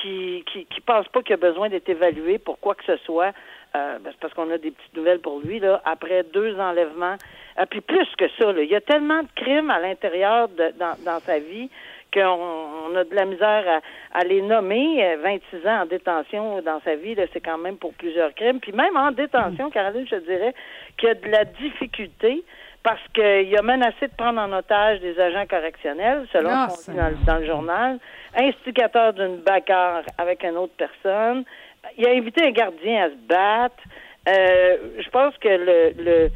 qui, 0.00 0.44
qui 0.52 0.66
qui 0.66 0.80
pense 0.82 1.06
pas 1.08 1.22
qu'il 1.22 1.34
a 1.34 1.38
besoin 1.38 1.68
d'être 1.70 1.88
évalué 1.88 2.38
pour 2.38 2.58
quoi 2.60 2.74
que 2.74 2.84
ce 2.84 2.96
soit. 3.04 3.32
Euh, 3.74 3.98
ben, 4.00 4.10
c'est 4.12 4.20
parce 4.20 4.34
qu'on 4.34 4.50
a 4.50 4.58
des 4.58 4.70
petites 4.70 4.94
nouvelles 4.96 5.20
pour 5.20 5.40
lui 5.40 5.58
là. 5.58 5.80
Après 5.86 6.24
deux 6.24 6.58
enlèvements, 6.60 7.16
euh, 7.58 7.64
puis 7.70 7.80
plus 7.80 8.06
que 8.18 8.28
ça, 8.38 8.52
là, 8.52 8.62
il 8.62 8.70
y 8.70 8.74
a 8.76 8.80
tellement 8.82 9.22
de 9.22 9.28
crimes 9.34 9.70
à 9.70 9.78
l'intérieur 9.80 10.48
de 10.48 10.72
dans, 10.78 10.94
dans 11.06 11.20
sa 11.20 11.38
vie 11.38 11.70
qu'on 12.12 12.20
on 12.90 12.94
a 12.96 13.04
de 13.04 13.14
la 13.14 13.24
misère 13.24 13.64
à, 14.12 14.18
à 14.18 14.24
les 14.24 14.42
nommer. 14.42 15.02
Euh, 15.02 15.16
26 15.22 15.66
ans 15.66 15.82
en 15.82 15.86
détention 15.86 16.60
dans 16.60 16.80
sa 16.84 16.96
vie, 16.96 17.14
là, 17.14 17.24
c'est 17.32 17.40
quand 17.40 17.56
même 17.56 17.78
pour 17.78 17.94
plusieurs 17.94 18.34
crimes. 18.34 18.60
Puis 18.60 18.72
même 18.72 18.94
en 18.94 19.10
détention, 19.10 19.70
Caroline, 19.70 20.06
je 20.06 20.16
te 20.16 20.24
dirais 20.26 20.54
qu'il 20.98 21.08
y 21.08 21.12
a 21.12 21.14
de 21.14 21.28
la 21.30 21.44
difficulté 21.46 22.44
parce 22.82 23.00
qu'il 23.14 23.56
a 23.56 23.62
menacé 23.62 24.08
de 24.08 24.14
prendre 24.18 24.38
en 24.40 24.52
otage 24.52 25.00
des 25.00 25.18
agents 25.18 25.46
correctionnels, 25.48 26.26
selon 26.32 26.50
Ah, 26.52 26.68
ce 26.68 26.86
qu'on 26.86 26.92
dit 26.92 26.98
dans, 26.98 27.08
le- 27.08 27.24
dans 27.26 27.36
le 27.38 27.46
journal, 27.46 27.98
instigateur 28.36 29.12
d'une 29.14 29.36
bagarre 29.36 30.02
avec 30.18 30.42
une 30.44 30.56
autre 30.56 30.74
personne. 30.76 31.44
Il 31.98 32.06
a 32.06 32.10
invité 32.10 32.44
un 32.46 32.50
gardien 32.52 33.04
à 33.04 33.10
se 33.10 33.16
battre. 33.28 33.82
Euh, 34.28 34.76
je 34.98 35.08
pense 35.10 35.36
que 35.38 35.48
le, 35.48 35.92
le, 36.02 36.28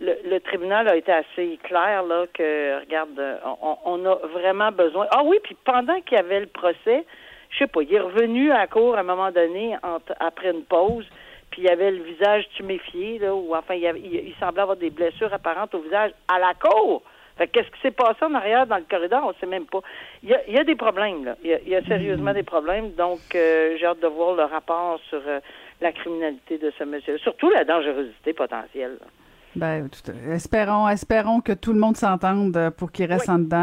le, 0.00 0.30
le 0.30 0.40
tribunal 0.40 0.88
a 0.88 0.96
été 0.96 1.10
assez 1.12 1.58
clair 1.64 2.02
là 2.04 2.26
que 2.32 2.80
regarde, 2.80 3.20
on, 3.62 3.76
on 3.84 4.04
a 4.06 4.14
vraiment 4.28 4.70
besoin. 4.70 5.06
Ah 5.10 5.22
oui, 5.24 5.38
puis 5.42 5.56
pendant 5.64 6.00
qu'il 6.02 6.16
y 6.16 6.20
avait 6.20 6.40
le 6.40 6.46
procès, 6.46 7.04
je 7.50 7.58
sais 7.58 7.66
pas, 7.66 7.82
il 7.82 7.92
est 7.92 8.00
revenu 8.00 8.52
à 8.52 8.58
la 8.58 8.66
cour 8.68 8.94
à 8.96 9.00
un 9.00 9.02
moment 9.02 9.30
donné 9.32 9.76
entre- 9.82 10.14
après 10.20 10.50
une 10.52 10.64
pause, 10.64 11.06
puis 11.50 11.62
il 11.62 11.68
avait 11.68 11.90
le 11.90 12.02
visage 12.02 12.48
tuméfié 12.56 13.18
là, 13.18 13.34
ou 13.34 13.54
enfin 13.54 13.74
il, 13.74 13.86
avait- 13.86 14.00
il 14.00 14.34
semblait 14.40 14.62
avoir 14.62 14.76
des 14.76 14.90
blessures 14.90 15.34
apparentes 15.34 15.74
au 15.74 15.80
visage 15.80 16.12
à 16.32 16.38
la 16.38 16.54
cour. 16.54 17.02
Qu'est-ce 17.38 17.68
qui 17.70 17.80
s'est 17.82 17.90
passé 17.90 18.24
en 18.24 18.34
arrière 18.34 18.66
dans 18.66 18.76
le 18.76 18.84
corridor, 18.88 19.22
on 19.26 19.32
sait 19.40 19.46
même 19.46 19.64
pas. 19.66 19.80
Il 20.22 20.28
y 20.30 20.34
a, 20.34 20.40
il 20.48 20.54
y 20.54 20.58
a 20.58 20.64
des 20.64 20.76
problèmes 20.76 21.24
là, 21.24 21.36
il 21.42 21.50
y 21.50 21.54
a, 21.54 21.58
il 21.60 21.68
y 21.68 21.74
a 21.76 21.82
sérieusement 21.84 22.32
des 22.32 22.42
problèmes. 22.42 22.92
Donc 22.92 23.20
euh, 23.34 23.76
j'ai 23.78 23.86
hâte 23.86 24.00
de 24.00 24.06
voir 24.06 24.34
le 24.36 24.44
rapport 24.44 25.00
sur 25.08 25.20
euh, 25.26 25.40
la 25.80 25.92
criminalité 25.92 26.58
de 26.58 26.72
ce 26.78 26.84
monsieur, 26.84 27.18
surtout 27.18 27.50
la 27.50 27.64
dangerosité 27.64 28.32
potentielle. 28.32 28.98
là. 29.00 29.06
Ben, 29.54 29.86
tout 29.90 30.10
espérons, 30.32 30.88
espérons 30.88 31.40
que 31.42 31.52
tout 31.52 31.74
le 31.74 31.78
monde 31.78 31.96
s'entende 31.96 32.56
euh, 32.56 32.70
pour 32.70 32.90
qu'il 32.90 33.04
reste 33.12 33.28
en 33.28 33.38
dedans 33.38 33.58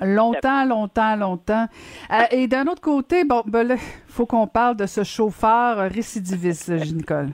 euh, 0.00 0.06
longtemps, 0.06 0.64
longtemps, 0.64 1.14
longtemps. 1.14 1.66
Euh, 2.10 2.22
et 2.32 2.48
d'un 2.48 2.66
autre 2.66 2.80
côté, 2.80 3.24
bon, 3.24 3.42
ben 3.46 3.62
là, 3.68 3.76
faut 4.08 4.26
qu'on 4.26 4.48
parle 4.48 4.76
de 4.76 4.86
ce 4.86 5.04
chauffeur 5.04 5.76
récidiviste, 5.92 6.70
Nicole. 6.70 7.28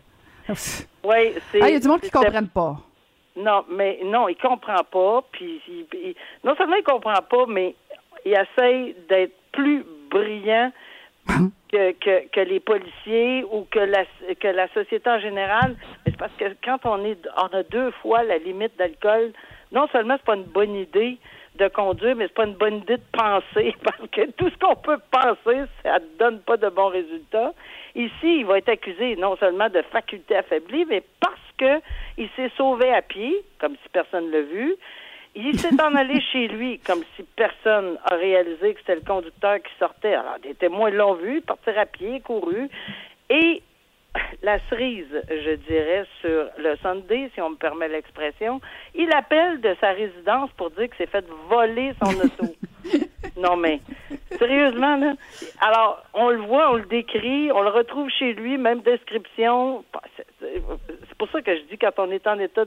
Oui, 0.48 1.32
c'est. 1.50 1.62
Ah, 1.62 1.68
il 1.68 1.72
y 1.72 1.76
a 1.76 1.80
du 1.80 1.88
monde 1.88 2.00
qui 2.00 2.06
c'était- 2.06 2.18
comprenne 2.18 2.48
pas. 2.48 2.76
Non, 3.36 3.64
mais 3.68 3.98
non, 4.04 4.28
il 4.28 4.36
comprend 4.36 4.84
pas. 4.90 5.24
Puis 5.32 5.60
il- 5.68 5.86
il- 5.92 6.14
non 6.44 6.54
seulement 6.56 6.76
il 6.76 6.84
comprend 6.84 7.20
pas, 7.28 7.46
mais 7.48 7.74
il 8.24 8.32
essaye 8.32 8.94
d'être 9.08 9.34
plus 9.52 9.84
brillant 10.10 10.70
que, 11.72 11.92
que, 11.92 12.28
que 12.28 12.40
les 12.40 12.60
policiers 12.60 13.44
ou 13.50 13.66
que 13.70 13.78
la, 13.80 14.04
que 14.40 14.48
la 14.48 14.68
société 14.68 15.08
en 15.10 15.18
général. 15.18 15.76
C'est 16.04 16.16
parce 16.16 16.32
que 16.38 16.44
quand 16.64 16.78
on 16.84 17.04
est 17.04 17.18
on 17.36 17.46
a 17.56 17.62
deux 17.64 17.90
fois 18.02 18.22
la 18.22 18.38
limite 18.38 18.76
d'alcool, 18.78 19.32
non 19.72 19.88
seulement 19.88 20.14
c'est 20.18 20.26
pas 20.26 20.36
une 20.36 20.44
bonne 20.44 20.74
idée 20.76 21.18
de 21.56 21.68
conduire, 21.68 22.16
mais 22.16 22.26
c'est 22.26 22.34
pas 22.34 22.46
une 22.46 22.54
bonne 22.54 22.76
idée 22.78 22.96
de 22.96 23.02
penser 23.12 23.74
parce 23.84 24.08
que 24.12 24.30
tout 24.32 24.50
ce 24.50 24.56
qu'on 24.58 24.76
peut 24.76 24.98
penser, 25.10 25.62
ça 25.82 25.98
ne 25.98 26.18
donne 26.18 26.40
pas 26.40 26.56
de 26.56 26.68
bons 26.68 26.88
résultats. 26.88 27.52
Ici, 27.96 28.38
il 28.40 28.44
va 28.46 28.58
être 28.58 28.68
accusé 28.68 29.16
non 29.16 29.36
seulement 29.36 29.68
de 29.68 29.82
faculté 29.82 30.36
affaiblie, 30.36 30.84
mais 30.88 31.02
parce 31.20 31.40
que 31.58 31.80
il 32.18 32.28
s'est 32.36 32.50
sauvé 32.56 32.92
à 32.92 33.02
pied, 33.02 33.44
comme 33.58 33.76
si 33.82 33.88
personne 33.92 34.26
ne 34.26 34.32
l'a 34.32 34.42
vu. 34.42 34.74
Il 35.34 35.58
s'est 35.58 35.80
en 35.82 35.94
allé 35.94 36.20
chez 36.20 36.48
lui, 36.48 36.78
comme 36.78 37.02
si 37.16 37.24
personne 37.36 37.98
a 38.04 38.14
réalisé 38.14 38.74
que 38.74 38.80
c'était 38.80 38.96
le 38.96 39.00
conducteur 39.00 39.56
qui 39.62 39.72
sortait. 39.78 40.14
Alors, 40.14 40.38
des 40.42 40.54
témoins 40.54 40.90
l'ont 40.90 41.14
vu, 41.14 41.40
partir 41.40 41.78
à 41.78 41.86
pied, 41.86 42.20
couru. 42.20 42.68
Et 43.30 43.62
la 44.42 44.58
cerise, 44.68 45.22
je 45.28 45.54
dirais, 45.56 46.04
sur 46.20 46.46
le 46.58 46.76
Sunday, 46.82 47.30
si 47.34 47.40
on 47.40 47.50
me 47.50 47.56
permet 47.56 47.88
l'expression, 47.88 48.60
il 48.94 49.10
appelle 49.12 49.60
de 49.60 49.74
sa 49.80 49.92
résidence 49.92 50.50
pour 50.56 50.70
dire 50.70 50.88
que 50.88 50.96
s'est 50.96 51.06
fait 51.06 51.24
voler 51.48 51.92
son 52.02 52.14
auto. 52.20 52.54
Non, 53.36 53.56
mais 53.56 53.80
sérieusement, 54.38 54.96
là. 54.96 55.14
Alors, 55.60 56.02
on 56.14 56.30
le 56.30 56.38
voit, 56.38 56.70
on 56.70 56.76
le 56.76 56.84
décrit, 56.84 57.50
on 57.52 57.62
le 57.62 57.70
retrouve 57.70 58.08
chez 58.10 58.32
lui, 58.32 58.56
même 58.58 58.80
description. 58.80 59.84
C'est 60.40 61.18
pour 61.18 61.28
ça 61.30 61.42
que 61.42 61.56
je 61.56 61.62
dis 61.62 61.76
quand 61.76 61.98
on 61.98 62.10
est 62.12 62.26
en 62.28 62.38
état 62.38 62.64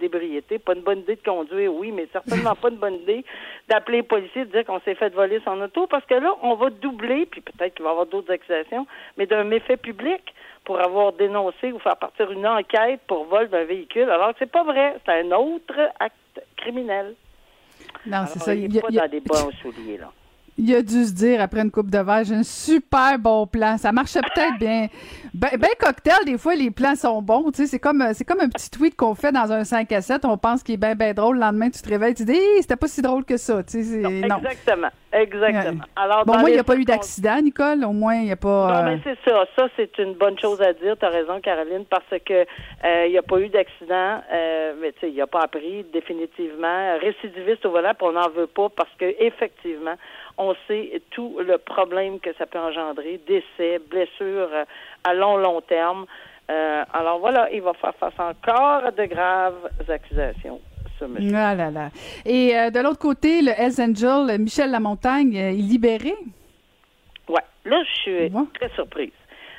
d'ébriété, 0.00 0.58
pas 0.58 0.74
une 0.74 0.82
bonne 0.82 1.00
idée 1.00 1.14
de 1.14 1.22
conduire, 1.22 1.72
oui, 1.72 1.92
mais 1.92 2.08
certainement 2.12 2.56
pas 2.56 2.70
une 2.70 2.76
bonne 2.76 2.94
idée 2.94 3.24
d'appeler 3.68 3.98
les 3.98 4.02
policiers, 4.02 4.44
de 4.46 4.50
dire 4.50 4.64
qu'on 4.64 4.80
s'est 4.80 4.96
fait 4.96 5.14
voler 5.14 5.40
son 5.44 5.60
auto, 5.60 5.86
parce 5.86 6.04
que 6.06 6.14
là, 6.14 6.34
on 6.42 6.54
va 6.54 6.70
doubler, 6.70 7.26
puis 7.26 7.40
peut-être 7.40 7.74
qu'il 7.74 7.84
va 7.84 7.90
y 7.90 7.92
avoir 7.92 8.06
d'autres 8.06 8.32
accusations, 8.32 8.86
mais 9.16 9.26
d'un 9.26 9.44
méfait 9.44 9.76
public 9.76 10.34
pour 10.64 10.80
avoir 10.80 11.12
dénoncé 11.12 11.70
ou 11.72 11.78
faire 11.78 11.96
partir 11.96 12.32
une 12.32 12.46
enquête 12.46 13.00
pour 13.06 13.26
vol 13.26 13.48
d'un 13.48 13.64
véhicule, 13.64 14.10
alors 14.10 14.30
que 14.30 14.36
c'est 14.40 14.50
pas 14.50 14.64
vrai, 14.64 14.96
c'est 15.04 15.12
un 15.12 15.30
autre 15.32 15.78
acte 16.00 16.40
criminel. 16.56 17.14
Non, 18.06 18.24
c'est 18.26 18.38
ça. 18.40 18.54
il 18.54 18.68
n'est 18.70 18.80
pas 18.80 18.88
a- 18.88 19.06
dans 19.06 19.10
des 19.10 19.20
bons 19.20 19.50
souliers, 19.62 19.98
là. 19.98 20.12
Il 20.56 20.72
a 20.74 20.82
dû 20.82 21.04
se 21.04 21.12
dire 21.12 21.40
après 21.40 21.60
une 21.62 21.70
coupe 21.70 21.90
de 21.90 21.98
verre, 21.98 22.22
j'ai 22.24 22.34
un 22.36 22.44
super 22.44 23.18
bon 23.18 23.46
plan. 23.46 23.76
Ça 23.76 23.90
marchait 23.90 24.20
peut-être 24.20 24.56
bien. 24.58 24.86
Ben, 25.34 25.50
ben 25.58 25.68
cocktail, 25.80 26.24
des 26.26 26.38
fois, 26.38 26.54
les 26.54 26.70
plans 26.70 26.94
sont 26.94 27.20
bons. 27.22 27.50
Tu 27.50 27.62
sais, 27.62 27.66
c'est 27.66 27.80
comme, 27.80 28.04
c'est 28.12 28.24
comme 28.24 28.40
un 28.40 28.48
petit 28.48 28.70
tweet 28.70 28.94
qu'on 28.96 29.16
fait 29.16 29.32
dans 29.32 29.50
un 29.50 29.64
5 29.64 29.90
à 29.90 30.00
7. 30.00 30.24
On 30.24 30.38
pense 30.38 30.62
qu'il 30.62 30.74
est 30.76 30.78
bien, 30.78 30.94
bien 30.94 31.12
drôle. 31.12 31.36
Le 31.36 31.40
lendemain, 31.40 31.70
tu 31.70 31.82
te 31.82 31.88
réveilles, 31.88 32.14
tu 32.14 32.24
dis, 32.24 32.32
Hey, 32.36 32.62
c'était 32.62 32.76
pas 32.76 32.86
si 32.86 33.02
drôle 33.02 33.24
que 33.24 33.36
ça. 33.36 33.64
Tu 33.64 33.82
sais, 33.82 33.96
non. 33.98 34.36
Exactement, 34.36 34.90
exactement. 35.12 35.84
Alors, 35.96 36.24
Bon, 36.24 36.38
moi, 36.38 36.50
il 36.50 36.52
n'y 36.52 36.58
a 36.60 36.64
pas 36.64 36.76
eu 36.76 36.84
d'accident, 36.84 37.40
Nicole. 37.42 37.84
Au 37.84 37.92
moins, 37.92 38.14
il 38.14 38.26
n'y 38.26 38.32
a 38.32 38.36
pas. 38.36 38.68
Non, 38.82 38.90
euh, 38.90 38.94
mais 38.94 39.00
c'est 39.02 39.28
ça. 39.28 39.44
Ça, 39.56 39.66
c'est 39.76 39.98
une 39.98 40.14
bonne 40.14 40.38
chose 40.38 40.62
à 40.62 40.72
dire. 40.72 40.96
Tu 40.96 41.04
as 41.04 41.08
raison, 41.08 41.40
Caroline, 41.40 41.84
parce 41.90 42.04
que 42.24 42.32
euh, 42.32 43.06
il 43.06 43.10
n'y 43.10 43.18
a 43.18 43.22
pas 43.22 43.40
eu 43.40 43.48
d'accident. 43.48 44.22
euh, 44.32 44.74
mais 44.80 44.92
tu 44.92 45.00
sais, 45.00 45.10
il 45.10 45.16
n'a 45.16 45.26
pas 45.26 45.40
appris 45.42 45.84
définitivement. 45.92 46.96
Récidiviste 47.00 47.66
au 47.66 47.70
volant, 47.72 47.92
puis 47.98 48.06
on 48.08 48.12
n'en 48.12 48.28
veut 48.30 48.46
pas 48.46 48.68
parce 48.68 48.90
que 48.98 49.04
effectivement, 49.18 49.94
on 50.38 50.54
sait 50.66 51.00
tout 51.10 51.38
le 51.40 51.58
problème 51.58 52.18
que 52.20 52.32
ça 52.34 52.46
peut 52.46 52.58
engendrer, 52.58 53.20
décès, 53.26 53.78
blessures 53.90 54.50
euh, 54.52 54.64
à 55.04 55.14
long, 55.14 55.36
long 55.36 55.60
terme. 55.60 56.06
Euh, 56.50 56.84
alors 56.92 57.18
voilà, 57.20 57.50
il 57.52 57.62
va 57.62 57.72
faire 57.74 57.94
face 57.94 58.18
encore 58.18 58.84
à 58.84 58.90
de 58.90 59.04
graves 59.06 59.68
accusations, 59.88 60.60
ce 60.98 61.04
monsieur. 61.06 61.32
Ah 61.34 61.54
là 61.54 61.70
là. 61.70 61.88
Et 62.26 62.56
euh, 62.58 62.70
de 62.70 62.80
l'autre 62.80 62.98
côté, 62.98 63.40
le 63.42 63.52
Hells 63.52 63.80
Angel, 63.80 64.38
Michel 64.40 64.70
Lamontagne, 64.70 65.36
euh, 65.36 65.50
il 65.52 65.60
est 65.66 65.72
libéré? 65.72 66.14
Ouais. 67.28 67.40
Là, 67.64 67.82
je 67.84 67.94
suis 68.00 68.12
Ouais. 68.24 68.44
très 68.54 68.68
surprise. 68.70 69.12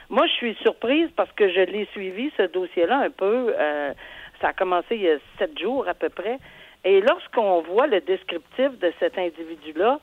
Moi, 0.10 0.28
je 0.28 0.34
suis 0.34 0.56
surprise 0.62 1.10
parce 1.16 1.32
que 1.32 1.50
je 1.50 1.62
l'ai 1.62 1.88
suivi, 1.94 2.32
ce 2.38 2.44
dossier-là, 2.44 2.98
un 3.00 3.10
peu. 3.10 3.54
ça 4.42 4.50
a 4.50 4.54
commencé 4.54 4.96
il 4.98 5.02
y 5.02 5.10
a 5.10 5.18
sept 5.40 5.58
jours 5.60 5.88
à 5.88 5.94
peu 5.96 6.10
près. 6.10 6.38
Et 6.84 7.02
lorsqu'on 7.02 7.62
voit 7.62 7.88
le 7.88 8.02
descriptif 8.02 8.78
de 8.80 8.94
cet 9.00 9.18
individu-là, 9.18 10.00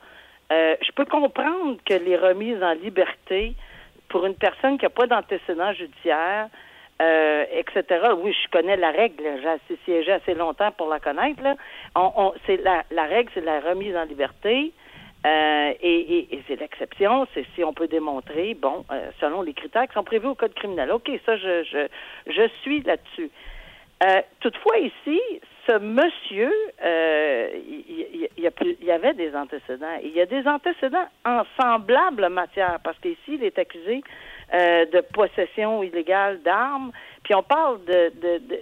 euh, 0.53 0.77
je 0.87 0.93
peux 0.93 1.05
comprendre 1.07 1.79
que 1.85 1.95
les 1.95 2.17
remises 2.17 2.63
en 2.63 2.75
liberté 2.75 3.55
pour 4.09 4.27
une 4.27 4.35
personne 4.35 4.77
qui 4.79 4.85
n'a 4.85 4.91
pas 4.91 5.07
d'antécédent 5.07 5.73
judiciaire, 5.73 6.49
euh, 7.01 7.45
etc. 7.53 7.85
Oui, 8.19 8.37
je 8.45 8.51
connais 8.51 8.77
la 8.77 8.91
règle. 8.91 9.23
J'ai 9.69 9.77
siégé 9.85 10.13
assez 10.13 10.35
longtemps 10.35 10.71
pour 10.73 10.89
la 10.89 11.01
connaître. 11.01 11.43
Là. 11.43 11.55
On, 11.97 12.13
on- 12.17 12.35
la, 12.63 12.85
la 12.91 13.05
règle, 13.05 13.31
c'est 13.35 13.45
la 13.45 13.61
remise 13.61 13.97
en 13.97 14.05
liberté. 14.05 14.73
Euh, 15.25 15.73
et 15.81 16.29
c'est 16.49 16.61
l'exception, 16.61 17.29
c'est 17.33 17.47
si 17.55 17.63
on 17.63 17.73
peut 17.73 17.87
démontrer, 17.87 18.55
bon, 18.55 18.85
selon 19.21 19.43
les 19.43 19.55
critères 19.55 19.87
qui 19.87 19.95
sont 19.95 20.03
prévus 20.03 20.27
au 20.27 20.35
code 20.35 20.53
criminel. 20.55 20.91
OK, 20.91 21.09
ça, 21.25 21.37
je, 21.37 21.63
je, 21.63 21.87
je 22.27 22.49
suis 22.63 22.83
là-dessus. 22.83 23.31
Toutefois, 24.41 24.79
ici, 24.79 25.21
ce 25.67 25.79
monsieur, 25.79 26.53
euh, 26.85 27.49
il, 27.69 28.29
y 28.83 28.91
avait 28.91 29.15
des 29.15 29.35
antécédents. 29.35 29.99
Il 30.03 30.13
y 30.13 30.21
a 30.21 30.27
des 30.27 30.47
antécédents 30.47 31.07
en 31.25 31.43
semblable 31.61 32.29
matière, 32.29 32.79
parce 32.83 32.99
qu'ici, 32.99 33.19
il 33.29 33.45
est 33.45 33.59
accusé 33.59 34.03
euh, 34.55 34.87
de 34.87 35.01
possession 35.13 35.83
illégale 35.83 36.43
d'armes. 36.43 36.93
Puis 37.23 37.35
on 37.35 37.43
parle 37.43 37.85
de... 37.85 38.13
de, 38.21 38.39
de 38.39 38.61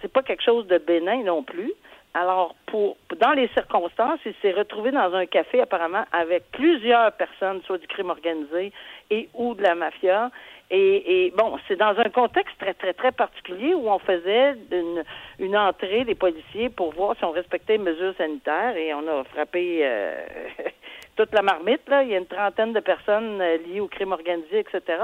c'est 0.00 0.12
pas 0.12 0.22
quelque 0.22 0.42
chose 0.42 0.68
de 0.68 0.78
bénin 0.78 1.24
non 1.24 1.42
plus. 1.42 1.72
Alors, 2.14 2.54
pour 2.66 2.96
dans 3.20 3.32
les 3.32 3.48
circonstances, 3.48 4.20
il 4.26 4.34
s'est 4.42 4.52
retrouvé 4.52 4.90
dans 4.90 5.14
un 5.14 5.24
café 5.24 5.60
apparemment 5.62 6.04
avec 6.12 6.44
plusieurs 6.52 7.12
personnes, 7.12 7.62
soit 7.62 7.78
du 7.78 7.86
crime 7.86 8.10
organisé 8.10 8.72
et 9.10 9.28
ou 9.34 9.54
de 9.54 9.62
la 9.62 9.74
mafia. 9.74 10.30
Et, 10.70 11.26
et 11.26 11.30
bon, 11.30 11.58
c'est 11.68 11.76
dans 11.76 11.98
un 11.98 12.08
contexte 12.10 12.56
très, 12.58 12.74
très, 12.74 12.92
très 12.92 13.12
particulier 13.12 13.74
où 13.74 13.90
on 13.90 13.98
faisait 13.98 14.54
une, 14.70 15.04
une 15.38 15.56
entrée 15.56 16.04
des 16.04 16.14
policiers 16.14 16.70
pour 16.70 16.92
voir 16.94 17.16
si 17.16 17.24
on 17.24 17.30
respectait 17.30 17.76
les 17.76 17.84
mesures 17.84 18.14
sanitaires 18.16 18.76
et 18.76 18.92
on 18.94 19.06
a 19.06 19.24
frappé 19.24 19.80
euh, 19.82 20.24
toute 21.16 21.32
la 21.32 21.42
marmite. 21.42 21.86
Là. 21.88 22.02
Il 22.02 22.10
y 22.10 22.14
a 22.14 22.18
une 22.18 22.26
trentaine 22.26 22.72
de 22.72 22.80
personnes 22.80 23.40
euh, 23.40 23.58
liées 23.58 23.80
au 23.80 23.88
crime 23.88 24.12
organisé, 24.12 24.60
etc. 24.60 24.98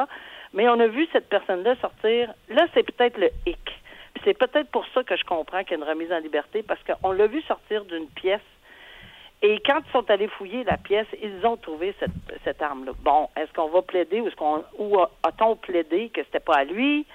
Mais 0.54 0.68
on 0.68 0.80
a 0.80 0.86
vu 0.86 1.06
cette 1.12 1.28
personne-là 1.28 1.76
sortir. 1.82 2.32
Là, 2.48 2.66
c'est 2.74 2.82
peut-être 2.82 3.18
le 3.18 3.28
hic. 3.46 3.80
C'est 4.24 4.36
peut-être 4.36 4.70
pour 4.70 4.86
ça 4.94 5.02
que 5.02 5.16
je 5.16 5.24
comprends 5.24 5.62
qu'il 5.62 5.78
y 5.78 5.80
a 5.80 5.84
une 5.84 5.88
remise 5.88 6.12
en 6.12 6.18
liberté, 6.18 6.62
parce 6.62 6.80
qu'on 6.82 7.12
l'a 7.12 7.26
vu 7.26 7.42
sortir 7.42 7.84
d'une 7.84 8.08
pièce. 8.08 8.40
Et 9.40 9.60
quand 9.64 9.80
ils 9.86 9.92
sont 9.92 10.10
allés 10.10 10.28
fouiller 10.28 10.64
la 10.64 10.76
pièce, 10.76 11.06
ils 11.22 11.46
ont 11.46 11.56
trouvé 11.56 11.94
cette, 12.00 12.10
cette 12.42 12.60
arme-là. 12.60 12.92
Bon, 13.02 13.28
est-ce 13.36 13.52
qu'on 13.52 13.68
va 13.68 13.82
plaider 13.82 14.20
ou 14.20 14.26
est-ce 14.26 14.36
qu'on 14.36 14.64
ou 14.78 15.00
a-t-on 15.00 15.54
plaidé 15.56 16.08
que 16.08 16.22
c'était 16.24 16.40
pas 16.40 16.56
à 16.56 16.64
lui? 16.64 17.06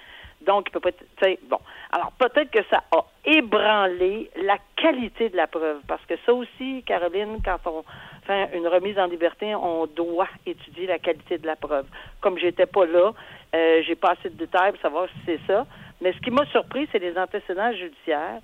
Donc, 0.45 0.67
il 0.67 0.71
peut 0.71 0.79
pas 0.79 0.89
être. 0.89 1.39
Bon. 1.49 1.59
Alors, 1.91 2.11
peut-être 2.13 2.51
que 2.51 2.63
ça 2.69 2.83
a 2.91 3.05
ébranlé 3.25 4.29
la 4.35 4.57
qualité 4.75 5.29
de 5.29 5.37
la 5.37 5.47
preuve. 5.47 5.81
Parce 5.87 6.05
que 6.05 6.15
ça 6.25 6.33
aussi, 6.33 6.83
Caroline, 6.85 7.39
quand 7.43 7.59
on 7.65 7.83
fait 8.25 8.49
une 8.53 8.67
remise 8.67 8.97
en 8.99 9.05
liberté, 9.05 9.55
on 9.55 9.85
doit 9.87 10.27
étudier 10.45 10.87
la 10.87 10.99
qualité 10.99 11.37
de 11.37 11.47
la 11.47 11.55
preuve. 11.55 11.85
Comme 12.21 12.37
j'étais 12.37 12.65
pas 12.65 12.85
là, 12.85 13.13
euh, 13.55 13.81
j'ai 13.85 13.95
pas 13.95 14.11
assez 14.11 14.29
de 14.29 14.35
détails 14.35 14.71
pour 14.71 14.81
savoir 14.81 15.07
si 15.09 15.19
c'est 15.25 15.39
ça. 15.47 15.65
Mais 16.03 16.11
ce 16.11 16.19
qui 16.19 16.31
m'a 16.31 16.45
surpris, 16.47 16.85
c'est 16.91 16.99
les 16.99 17.17
antécédents 17.17 17.71
judiciaires 17.71 18.41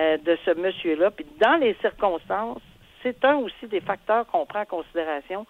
euh, 0.00 0.16
de 0.16 0.38
ce 0.46 0.52
monsieur-là. 0.52 1.10
Puis 1.10 1.26
dans 1.38 1.60
les 1.60 1.74
circonstances, 1.82 2.62
c'est 3.02 3.22
un 3.26 3.36
aussi 3.36 3.66
des 3.66 3.80
facteurs 3.80 4.26
qu'on 4.28 4.46
prend 4.46 4.62
en 4.62 4.64
considération. 4.64 5.44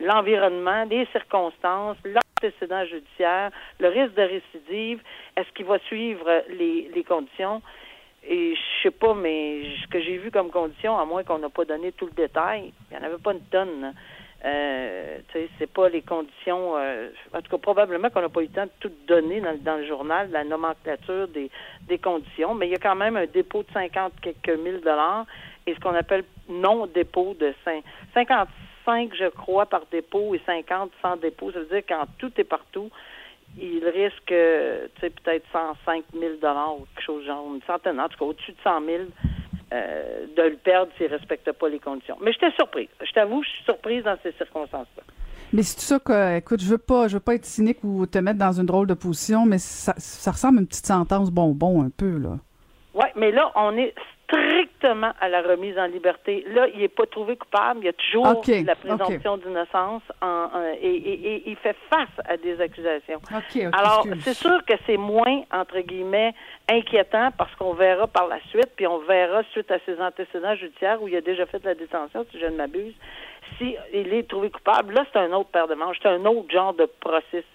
L'environnement, 0.00 0.84
les 0.84 1.06
circonstances, 1.06 1.96
l'antécédent 2.04 2.84
judiciaire, 2.84 3.50
le 3.80 3.88
risque 3.88 4.14
de 4.14 4.22
récidive, 4.22 5.00
est-ce 5.36 5.50
qu'il 5.54 5.66
va 5.66 5.80
suivre 5.80 6.44
les, 6.50 7.04
conditions? 7.08 7.62
Et 8.22 8.54
je 8.54 8.82
sais 8.84 8.92
pas, 8.92 9.14
mais 9.14 9.64
ce 9.82 9.88
que 9.88 10.00
j'ai 10.00 10.18
vu 10.18 10.30
comme 10.30 10.50
condition, 10.50 10.96
à 10.96 11.04
moins 11.04 11.24
qu'on 11.24 11.38
n'a 11.38 11.48
pas 11.48 11.64
donné 11.64 11.90
tout 11.90 12.06
le 12.06 12.12
détail, 12.12 12.72
il 12.90 12.96
n'y 12.96 13.02
en 13.02 13.06
avait 13.06 13.20
pas 13.20 13.32
une 13.32 13.44
tonne. 13.50 13.92
Euh, 14.44 15.18
c'est 15.58 15.72
pas 15.72 15.88
les 15.88 16.02
conditions. 16.02 16.76
euh, 16.76 17.08
en 17.34 17.42
tout 17.42 17.50
cas, 17.50 17.58
probablement 17.58 18.08
qu'on 18.10 18.20
n'a 18.20 18.28
pas 18.28 18.40
eu 18.40 18.44
le 18.44 18.50
temps 18.52 18.64
de 18.66 18.70
tout 18.80 18.92
donner 19.08 19.40
dans, 19.40 19.76
le 19.76 19.86
journal, 19.86 20.30
la 20.30 20.44
nomenclature 20.44 21.26
des, 21.28 21.50
des 21.88 21.98
conditions, 21.98 22.54
mais 22.54 22.68
il 22.68 22.70
y 22.70 22.76
a 22.76 22.78
quand 22.78 22.94
même 22.94 23.16
un 23.16 23.26
dépôt 23.26 23.62
de 23.64 23.72
50 23.72 24.12
quelques 24.22 24.58
mille 24.60 24.80
dollars 24.80 25.26
et 25.66 25.74
ce 25.74 25.80
qu'on 25.80 25.94
appelle 25.94 26.24
non-dépôt 26.48 27.34
de 27.38 27.52
cin- 27.66 27.82
55, 28.14 29.12
je 29.14 29.26
crois, 29.28 29.66
par 29.66 29.82
dépôt 29.90 30.34
et 30.34 30.40
50 30.46 30.92
sans 31.02 31.16
dépôt. 31.16 31.50
Ça 31.50 31.58
veut 31.58 31.66
dire 31.66 31.84
qu'en 31.86 32.04
tout 32.18 32.32
et 32.38 32.44
partout, 32.44 32.90
il 33.60 33.86
risque, 33.88 34.26
tu 34.26 35.00
sais, 35.00 35.10
peut-être 35.10 35.44
105 35.52 36.04
000 36.12 36.34
dollars 36.40 36.76
ou 36.76 36.86
quelque 36.94 37.04
chose 37.04 37.24
genre, 37.26 37.44
une 37.52 37.62
centaine, 37.62 37.98
en 37.98 38.08
tout 38.08 38.18
cas 38.18 38.24
au-dessus 38.26 38.52
de 38.52 38.58
100 38.62 38.84
000 38.84 39.02
euh, 39.72 40.26
de 40.36 40.42
le 40.42 40.56
perdre 40.56 40.90
s'il 40.96 41.06
ne 41.06 41.16
respecte 41.16 41.50
pas 41.52 41.68
les 41.68 41.78
conditions. 41.78 42.16
Mais 42.22 42.32
j'étais 42.32 42.50
surprise. 42.52 42.88
Je 43.00 43.12
t'avoue, 43.12 43.42
je 43.42 43.48
suis 43.48 43.64
surprise 43.64 44.04
dans 44.04 44.16
ces 44.22 44.32
circonstances-là. 44.32 45.02
Mais 45.52 45.62
c'est 45.62 45.76
tout 45.76 45.82
ça 45.82 45.98
que, 45.98 46.36
écoute, 46.36 46.60
je 46.60 46.68
veux 46.68 46.78
pas, 46.78 47.08
je 47.08 47.14
veux 47.14 47.22
pas 47.22 47.34
être 47.34 47.44
cynique 47.44 47.82
ou 47.82 48.06
te 48.06 48.18
mettre 48.18 48.38
dans 48.38 48.52
une 48.52 48.66
drôle 48.66 48.86
de 48.86 48.94
position, 48.94 49.46
mais 49.46 49.58
ça, 49.58 49.94
ça 49.96 50.30
ressemble 50.30 50.58
à 50.58 50.60
une 50.60 50.66
petite 50.66 50.86
sentence 50.86 51.30
bonbon 51.30 51.82
un 51.82 51.90
peu, 51.90 52.18
là. 52.18 52.38
Oui, 52.94 53.06
mais 53.16 53.30
là, 53.30 53.50
on 53.54 53.76
est 53.76 53.94
strictement 54.28 55.12
à 55.20 55.28
la 55.28 55.42
remise 55.42 55.78
en 55.78 55.86
liberté. 55.86 56.44
Là, 56.48 56.66
il 56.74 56.80
n'est 56.80 56.88
pas 56.88 57.06
trouvé 57.06 57.36
coupable. 57.36 57.80
Il 57.82 57.86
y 57.86 57.88
a 57.88 57.92
toujours 57.94 58.26
la 58.64 58.74
présomption 58.76 59.36
d'innocence 59.38 60.02
en, 60.20 60.26
en- 60.26 60.72
et, 60.80 60.86
et- 60.86 61.26
et 61.36 61.42
il 61.50 61.56
fait 61.56 61.76
face 61.90 62.08
à 62.28 62.36
des 62.36 62.60
accusations. 62.60 63.20
Alors, 63.72 64.04
c'est 64.20 64.34
sûr 64.34 64.64
que 64.66 64.74
c'est 64.86 64.96
moins, 64.96 65.42
entre 65.52 65.80
guillemets, 65.80 66.34
inquiétant 66.70 67.30
parce 67.36 67.54
qu'on 67.56 67.72
verra 67.72 68.06
par 68.06 68.28
la 68.28 68.38
suite, 68.50 68.68
puis 68.76 68.86
on 68.86 68.98
verra 68.98 69.42
suite 69.52 69.70
à 69.70 69.78
ses 69.86 70.00
antécédents 70.00 70.54
judiciaires 70.56 71.02
où 71.02 71.08
il 71.08 71.16
a 71.16 71.20
déjà 71.22 71.46
fait 71.46 71.58
de 71.60 71.66
la 71.66 71.74
détention, 71.74 72.26
si 72.30 72.38
je 72.38 72.46
ne 72.46 72.56
m'abuse, 72.56 72.94
si 73.56 73.76
est 73.92 74.28
trouvé 74.28 74.50
coupable. 74.50 74.94
Là, 74.94 75.04
c'est 75.12 75.18
un 75.18 75.32
autre 75.32 75.50
paire 75.50 75.68
de 75.68 75.74
manches, 75.74 75.96
c'est 76.02 76.08
un 76.08 76.24
autre 76.24 76.50
genre 76.50 76.74
de 76.74 76.88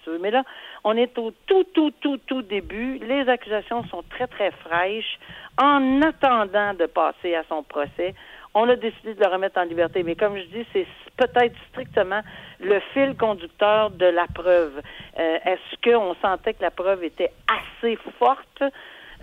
veux. 0.06 0.18
Mais 0.18 0.30
là, 0.30 0.42
on 0.84 0.96
est 0.96 1.16
au 1.18 1.32
tout, 1.46 1.64
tout, 1.74 1.92
tout, 2.00 2.18
tout 2.26 2.42
début. 2.42 2.98
Les 2.98 3.28
accusations 3.28 3.84
sont 3.84 4.02
très, 4.10 4.26
très 4.26 4.50
fraîches. 4.50 5.18
En 5.60 6.02
attendant 6.02 6.74
de 6.74 6.86
passer 6.86 7.34
à 7.34 7.44
son 7.48 7.62
procès, 7.62 8.14
on 8.54 8.68
a 8.68 8.76
décidé 8.76 9.14
de 9.14 9.20
le 9.20 9.30
remettre 9.30 9.58
en 9.58 9.64
liberté. 9.64 10.02
Mais 10.02 10.14
comme 10.14 10.36
je 10.36 10.44
dis, 10.44 10.66
c'est 10.72 10.86
peut-être 11.16 11.56
strictement 11.70 12.20
le 12.60 12.80
fil 12.92 13.16
conducteur 13.16 13.90
de 13.90 14.06
la 14.06 14.26
preuve. 14.26 14.80
Euh, 15.18 15.38
Est-ce 15.44 15.76
qu'on 15.82 16.14
sentait 16.22 16.54
que 16.54 16.62
la 16.62 16.70
preuve 16.70 17.04
était 17.04 17.30
assez 17.48 17.96
forte 18.18 18.62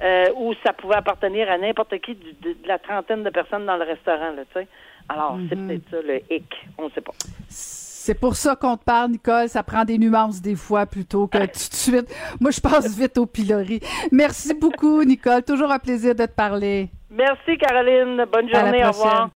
euh, 0.01 0.29
ou 0.35 0.53
ça 0.65 0.73
pouvait 0.73 0.95
appartenir 0.95 1.49
à 1.49 1.57
n'importe 1.57 1.97
qui 1.99 2.15
de 2.15 2.55
la 2.65 2.79
trentaine 2.79 3.23
de 3.23 3.29
personnes 3.29 3.65
dans 3.65 3.77
le 3.77 3.83
restaurant, 3.83 4.31
là, 4.31 4.43
tu 4.53 4.59
sais? 4.61 4.67
Alors, 5.13 5.37
c'est 5.49 5.55
peut-être 5.55 5.89
ça 5.91 5.97
le 6.01 6.21
hic. 6.29 6.45
On 6.77 6.85
ne 6.85 6.89
sait 6.91 7.01
pas. 7.01 7.11
C'est 7.49 8.13
pour 8.19 8.35
ça 8.35 8.55
qu'on 8.55 8.77
te 8.77 8.83
parle, 8.83 9.11
Nicole. 9.11 9.49
Ça 9.49 9.61
prend 9.61 9.83
des 9.83 9.97
nuances 9.97 10.41
des 10.41 10.55
fois 10.55 10.85
plutôt 10.85 11.27
que 11.27 11.37
tout 11.37 11.43
de 11.69 11.75
suite. 11.75 12.15
Moi, 12.39 12.51
je 12.51 12.61
passe 12.61 12.97
vite 12.97 13.17
au 13.17 13.25
pilori. 13.25 13.79
Merci 14.11 14.53
beaucoup, 14.53 15.03
Nicole. 15.03 15.43
Toujours 15.43 15.71
un 15.71 15.79
plaisir 15.79 16.15
de 16.15 16.25
te 16.25 16.31
parler. 16.31 16.89
Merci, 17.09 17.57
Caroline. 17.57 18.25
Bonne 18.31 18.47
À 18.55 18.63
la 18.63 18.63
journée. 18.63 18.85
Au 18.85 18.91
prochaine. 18.91 19.09
revoir. 19.09 19.29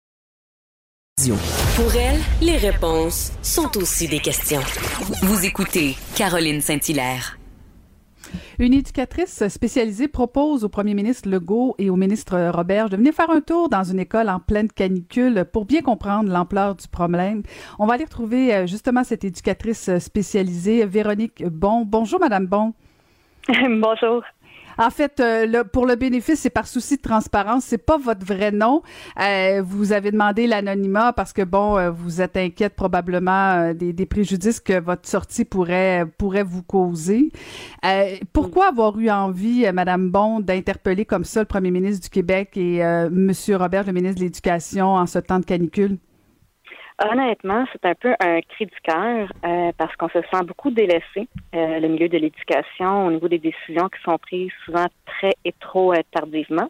Pour 1.76 1.96
elle, 1.96 2.20
les 2.42 2.58
réponses 2.58 3.32
sont 3.42 3.78
aussi 3.78 4.08
des 4.08 4.20
questions. 4.20 4.62
Vous 5.24 5.46
écoutez 5.46 5.96
Caroline 6.16 6.62
Saint-Hilaire. 6.62 7.38
Une 8.60 8.74
éducatrice 8.74 9.48
spécialisée 9.48 10.08
propose 10.08 10.64
au 10.64 10.70
premier 10.70 10.94
ministre 10.94 11.30
Legault 11.30 11.76
et 11.78 11.90
au 11.90 11.96
ministre 11.96 12.52
Robert 12.54 12.90
de 12.90 12.98
venir 12.98 13.14
faire 13.14 13.30
un 13.30 13.42
tour 13.42 13.70
dans 13.70 13.84
une 13.84 14.00
école 14.00 14.30
en 14.30 14.40
pleine 14.40 14.70
canicule 14.70 15.46
pour 15.52 15.66
bien 15.66 15.82
comprendre 15.82 16.32
l'ampleur 16.32 16.76
du 16.76 16.88
problème. 16.88 17.44
On 17.80 17.86
va 17.86 17.94
aller 17.96 18.06
retrouver 18.06 18.54
euh, 18.54 18.68
justement 18.68 19.04
cette 19.04 19.24
éducatrice 19.24 19.98
spécialisée, 20.00 20.86
Véronique 20.86 21.44
Bon. 21.48 21.84
Bonjour, 21.86 22.20
Madame 22.20 22.48
Bon. 22.48 22.74
Bonjour. 23.48 24.24
En 24.78 24.90
fait, 24.90 25.20
euh, 25.20 25.64
pour 25.64 25.86
le 25.86 25.96
bénéfice, 25.96 26.40
c'est 26.40 26.50
par 26.50 26.68
souci 26.68 26.98
de 26.98 27.02
transparence. 27.02 27.66
C'est 27.66 27.78
pas 27.78 27.98
votre 27.98 28.26
vrai 28.26 28.52
nom. 28.52 28.82
Euh, 29.22 29.62
vous 29.66 29.94
avez 29.94 30.12
demandé 30.12 30.48
l'anonymat 30.48 31.14
parce 31.14 31.34
que 31.34 31.42
bon, 31.42 31.78
euh, 31.78 31.92
vous 31.92 32.22
êtes 32.22 32.38
inquiète 32.38 32.76
probablement 32.76 33.74
des, 33.74 34.06
préjudices 34.06 34.60
que 34.60 34.80
votre 34.80 35.08
sortie 35.08 35.46
pourrait 35.46 36.06
vous 36.20 36.64
causer. 36.64 37.32
Pourquoi 38.34 38.68
avoir 38.68 39.00
eu 39.00 39.10
envie, 39.10 39.66
Madame 39.74 40.10
Bond, 40.10 40.42
d'interpeller 40.42 41.06
comme 41.06 41.24
ça 41.24 41.40
le 41.40 41.48
Premier 41.48 41.72
ministre 41.72 42.04
du 42.04 42.10
Québec 42.10 42.56
et 42.56 42.84
Monsieur 43.10 43.58
Robert, 43.58 43.86
le 43.86 43.94
ministre 43.94 44.20
de 44.20 44.26
l'Éducation, 44.26 44.96
en 44.96 45.08
ce 45.08 45.20
temps 45.20 45.40
de 45.40 45.46
canicule? 45.46 45.98
Honnêtement, 47.04 47.66
c'est 47.72 47.86
un 47.86 47.94
peu 47.96 48.14
un 48.22 48.40
cri 48.42 48.68
du 48.68 48.82
cœur 48.82 49.28
euh, 49.46 49.72
parce 49.78 49.94
qu'on 49.98 50.08
se 50.08 50.22
sent 50.22 50.44
beaucoup 50.48 50.72
délaissé, 50.72 51.28
euh, 51.54 51.80
le 51.80 51.88
milieu 51.90 52.08
de 52.08 52.18
l'éducation, 52.18 53.08
au 53.08 53.12
niveau 53.12 53.28
des 53.28 53.40
décisions 53.40 53.90
qui 53.90 54.02
sont 54.04 54.18
prises 54.18 54.52
souvent 54.64 54.86
très 55.06 55.34
et 55.44 55.54
trop 55.60 55.94
euh, 55.94 56.02
tardivement. 56.12 56.70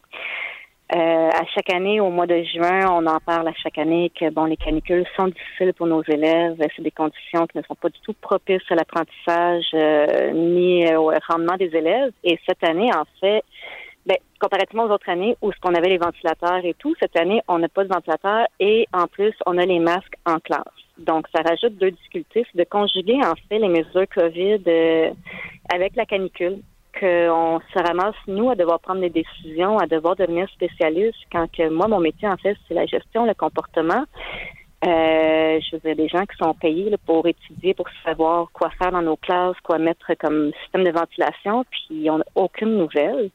Euh, 0.93 1.29
à 1.29 1.45
chaque 1.53 1.73
année, 1.73 1.99
au 1.99 2.11
mois 2.11 2.27
de 2.27 2.43
juin, 2.43 2.85
on 2.91 3.07
en 3.07 3.19
parle 3.19 3.47
à 3.47 3.53
chaque 3.53 3.79
année 3.79 4.11
que 4.19 4.29
bon, 4.29 4.45
les 4.45 4.55
canicules 4.55 5.05
sont 5.15 5.27
difficiles 5.27 5.73
pour 5.73 5.87
nos 5.87 6.03
élèves. 6.03 6.57
C'est 6.75 6.83
des 6.83 6.91
conditions 6.91 7.47
qui 7.47 7.57
ne 7.57 7.63
sont 7.63 7.73
pas 7.73 7.89
du 7.89 7.99
tout 8.01 8.13
propices 8.13 8.61
à 8.69 8.75
l'apprentissage 8.75 9.65
euh, 9.73 10.31
ni 10.31 10.85
euh, 10.85 10.99
au 10.99 11.11
rendement 11.27 11.55
des 11.57 11.75
élèves. 11.75 12.11
Et 12.23 12.39
cette 12.47 12.63
année, 12.63 12.91
en 12.93 13.05
fait, 13.19 13.43
ben, 14.05 14.17
comparativement 14.39 14.85
aux 14.85 14.91
autres 14.91 15.09
années 15.09 15.35
où 15.41 15.51
ce 15.51 15.59
qu'on 15.59 15.73
avait 15.73 15.89
les 15.89 15.97
ventilateurs 15.97 16.63
et 16.63 16.75
tout, 16.75 16.95
cette 16.99 17.17
année, 17.17 17.41
on 17.47 17.59
n'a 17.59 17.69
pas 17.69 17.83
de 17.83 17.93
ventilateurs 17.93 18.45
et 18.59 18.87
en 18.93 19.07
plus, 19.07 19.33
on 19.45 19.57
a 19.57 19.65
les 19.65 19.79
masques 19.79 20.15
en 20.25 20.39
classe. 20.39 20.63
Donc, 20.97 21.27
ça 21.35 21.41
rajoute 21.41 21.77
deux 21.77 21.91
difficultés. 21.91 22.45
C'est 22.51 22.57
de 22.57 22.69
conjuguer, 22.69 23.19
en 23.23 23.33
fait, 23.49 23.59
les 23.59 23.67
mesures 23.67 24.07
COVID 24.13 24.61
euh, 24.67 25.11
avec 25.73 25.95
la 25.95 26.05
canicule 26.05 26.59
qu'on 26.97 27.59
se 27.73 27.83
ramasse, 27.83 28.15
nous, 28.27 28.49
à 28.49 28.55
devoir 28.55 28.79
prendre 28.79 29.01
des 29.01 29.09
décisions, 29.09 29.77
à 29.77 29.87
devoir 29.87 30.15
devenir 30.15 30.47
spécialiste, 30.49 31.17
quand 31.31 31.51
que 31.51 31.67
moi, 31.69 31.87
mon 31.87 31.99
métier, 31.99 32.27
en 32.27 32.37
fait, 32.37 32.55
c'est 32.67 32.73
la 32.73 32.85
gestion, 32.85 33.25
le 33.25 33.33
comportement. 33.33 34.05
Euh, 34.85 35.59
je 35.59 35.75
veux 35.75 35.79
dire, 35.79 35.95
des 35.95 36.07
gens 36.07 36.25
qui 36.25 36.37
sont 36.37 36.53
payés 36.53 36.89
là, 36.89 36.97
pour 37.05 37.27
étudier, 37.27 37.73
pour 37.73 37.87
savoir 38.05 38.47
quoi 38.53 38.69
faire 38.77 38.91
dans 38.91 39.01
nos 39.01 39.17
classes, 39.17 39.59
quoi 39.63 39.79
mettre 39.79 40.13
comme 40.19 40.51
système 40.61 40.83
de 40.83 40.91
ventilation, 40.91 41.65
puis 41.71 42.09
on 42.09 42.19
n'a 42.19 42.25
aucune 42.35 42.77
nouvelle. 42.77 43.31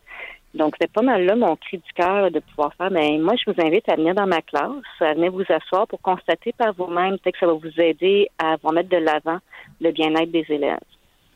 Donc, 0.52 0.74
c'est 0.80 0.90
pas 0.92 1.02
mal 1.02 1.24
là 1.24 1.36
mon 1.36 1.54
cri 1.56 1.78
du 1.78 1.92
cœur 1.94 2.30
de 2.30 2.40
pouvoir 2.40 2.74
faire. 2.74 2.90
Ben, 2.90 3.20
moi, 3.22 3.34
je 3.36 3.50
vous 3.50 3.60
invite 3.64 3.88
à 3.88 3.94
venir 3.94 4.14
dans 4.14 4.26
ma 4.26 4.42
classe, 4.42 4.70
à 5.00 5.14
venir 5.14 5.30
vous 5.30 5.44
asseoir 5.48 5.86
pour 5.86 6.00
constater 6.00 6.52
par 6.52 6.72
vous-même. 6.74 7.18
Peut-être 7.18 7.34
que 7.34 7.40
ça 7.40 7.46
va 7.46 7.52
vous 7.52 7.80
aider 7.80 8.28
à 8.38 8.56
vous 8.62 8.72
mettre 8.72 8.88
de 8.88 8.96
l'avant 8.96 9.38
le 9.80 9.92
bien-être 9.92 10.30
des 10.32 10.44
élèves. 10.48 10.78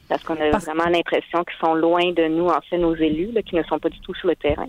Parce 0.09 0.23
qu'on 0.25 0.35
a 0.35 0.51
Parce- 0.51 0.67
vraiment 0.67 0.91
l'impression 0.91 1.45
qu'ils 1.45 1.59
sont 1.65 1.75
loin 1.75 2.11
de 2.13 2.27
nous, 2.27 2.49
en 2.49 2.61
fait, 2.69 2.77
nos 2.77 2.95
élus, 2.97 3.31
là, 3.33 3.43
qui 3.43 3.55
ne 3.55 3.63
sont 3.63 3.79
pas 3.79 3.89
du 3.89 4.01
tout 4.01 4.15
sur 4.15 4.29
le 4.29 4.37
terrain. 4.37 4.69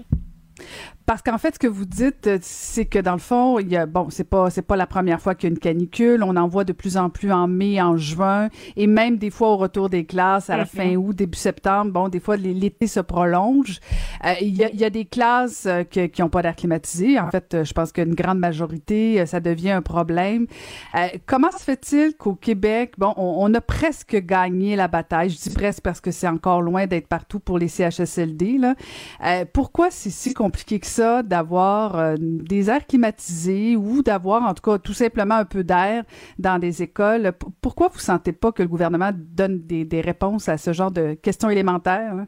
Parce 1.05 1.21
qu'en 1.21 1.37
fait, 1.37 1.53
ce 1.55 1.59
que 1.59 1.67
vous 1.67 1.85
dites, 1.85 2.25
euh, 2.25 2.39
c'est 2.41 2.85
que 2.85 2.97
dans 2.97 3.13
le 3.13 3.19
fond, 3.19 3.59
il 3.59 3.69
y 3.69 3.77
a 3.77 3.85
bon, 3.85 4.07
c'est 4.09 4.23
pas 4.23 4.49
c'est 4.49 4.63
pas 4.63 4.75
la 4.75 4.87
première 4.87 5.21
fois 5.21 5.35
qu'il 5.35 5.49
y 5.49 5.51
a 5.51 5.53
une 5.53 5.59
canicule. 5.59 6.23
On 6.23 6.35
en 6.35 6.47
voit 6.47 6.63
de 6.63 6.73
plus 6.73 6.97
en 6.97 7.09
plus 7.11 7.31
en 7.31 7.47
mai, 7.47 7.79
en 7.79 7.95
juin, 7.95 8.49
et 8.75 8.87
même 8.87 9.17
des 9.17 9.29
fois 9.29 9.49
au 9.49 9.57
retour 9.57 9.89
des 9.89 10.05
classes 10.05 10.49
à 10.49 10.57
la 10.57 10.65
fin 10.65 10.95
août, 10.95 11.15
début 11.15 11.37
septembre. 11.37 11.91
Bon, 11.91 12.09
des 12.09 12.19
fois 12.19 12.37
l'été 12.37 12.87
se 12.87 12.99
prolonge. 12.99 13.79
Euh, 14.25 14.33
il, 14.41 14.55
y 14.55 14.63
a, 14.63 14.69
il 14.71 14.79
y 14.79 14.83
a 14.85 14.89
des 14.89 15.05
classes 15.05 15.65
euh, 15.67 15.83
que- 15.83 16.07
qui 16.07 16.21
n'ont 16.23 16.29
pas 16.29 16.41
d'air 16.41 16.55
climatisé. 16.55 17.19
En 17.19 17.29
fait, 17.29 17.53
euh, 17.53 17.63
je 17.63 17.73
pense 17.73 17.91
qu'une 17.91 18.15
grande 18.15 18.39
majorité, 18.39 19.23
ça 19.27 19.39
devient 19.39 19.71
un 19.71 19.81
problème. 19.83 20.47
Euh, 20.95 21.07
comment 21.27 21.51
se 21.51 21.63
fait-il 21.63 22.15
qu'au 22.15 22.33
Québec, 22.33 22.93
bon, 22.97 23.13
on, 23.17 23.35
on 23.45 23.53
a 23.53 23.61
presque 23.61 24.15
gagné 24.25 24.75
la 24.75 24.87
bataille? 24.87 25.29
Je 25.29 25.37
dis 25.37 25.49
presque 25.51 25.81
parce 25.83 26.01
que 26.01 26.09
c'est 26.09 26.27
encore 26.27 26.63
loin 26.63 26.87
d'être 26.87 27.07
partout 27.07 27.39
pour 27.39 27.59
les 27.59 27.67
CHSLD. 27.67 28.57
Là. 28.57 28.73
Euh, 29.23 29.45
pourquoi 29.53 29.91
c'est 29.91 30.09
si 30.09 30.33
compliqué 30.33 30.79
que 30.79 30.87
ça 30.87 30.94
d'avoir 31.23 31.97
euh, 31.97 32.15
des 32.19 32.69
airs 32.69 32.86
climatisés 32.86 33.75
ou 33.75 34.03
d'avoir 34.03 34.43
en 34.43 34.53
tout 34.53 34.62
cas 34.62 34.77
tout 34.77 34.93
simplement 34.93 35.36
un 35.36 35.45
peu 35.45 35.63
d'air 35.63 36.03
dans 36.39 36.60
des 36.60 36.84
écoles? 36.84 37.31
Pourquoi 37.62 37.88
vous 37.89 37.99
sentez 37.99 38.34
pas 38.34 38.51
que 38.51 38.63
le 38.63 38.69
gouvernement 38.69 39.12
donne 39.13 39.60
des, 39.65 39.86
des 39.86 40.01
réponses 40.01 40.49
à 40.49 40.58
ce 40.58 40.73
genre 40.73 40.91
de 40.91 41.13
questions 41.13 41.49
élémentaires? 41.49 42.13
hein? 42.13 42.27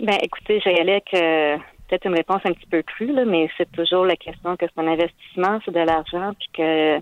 Ben, 0.00 0.18
écoutez, 0.20 0.60
avec 0.80 1.14
euh, 1.14 1.56
peut-être 1.86 2.06
une 2.06 2.16
réponse 2.16 2.40
un 2.44 2.52
petit 2.52 2.66
peu 2.66 2.82
crue, 2.82 3.12
là, 3.12 3.24
mais 3.24 3.48
c'est 3.56 3.70
toujours 3.70 4.04
la 4.04 4.16
question 4.16 4.56
que 4.56 4.66
c'est 4.66 4.82
un 4.82 4.88
investissement, 4.88 5.60
c'est 5.64 5.70
de 5.70 5.78
l'argent, 5.78 6.32
puis 6.38 6.48
que 6.54 7.00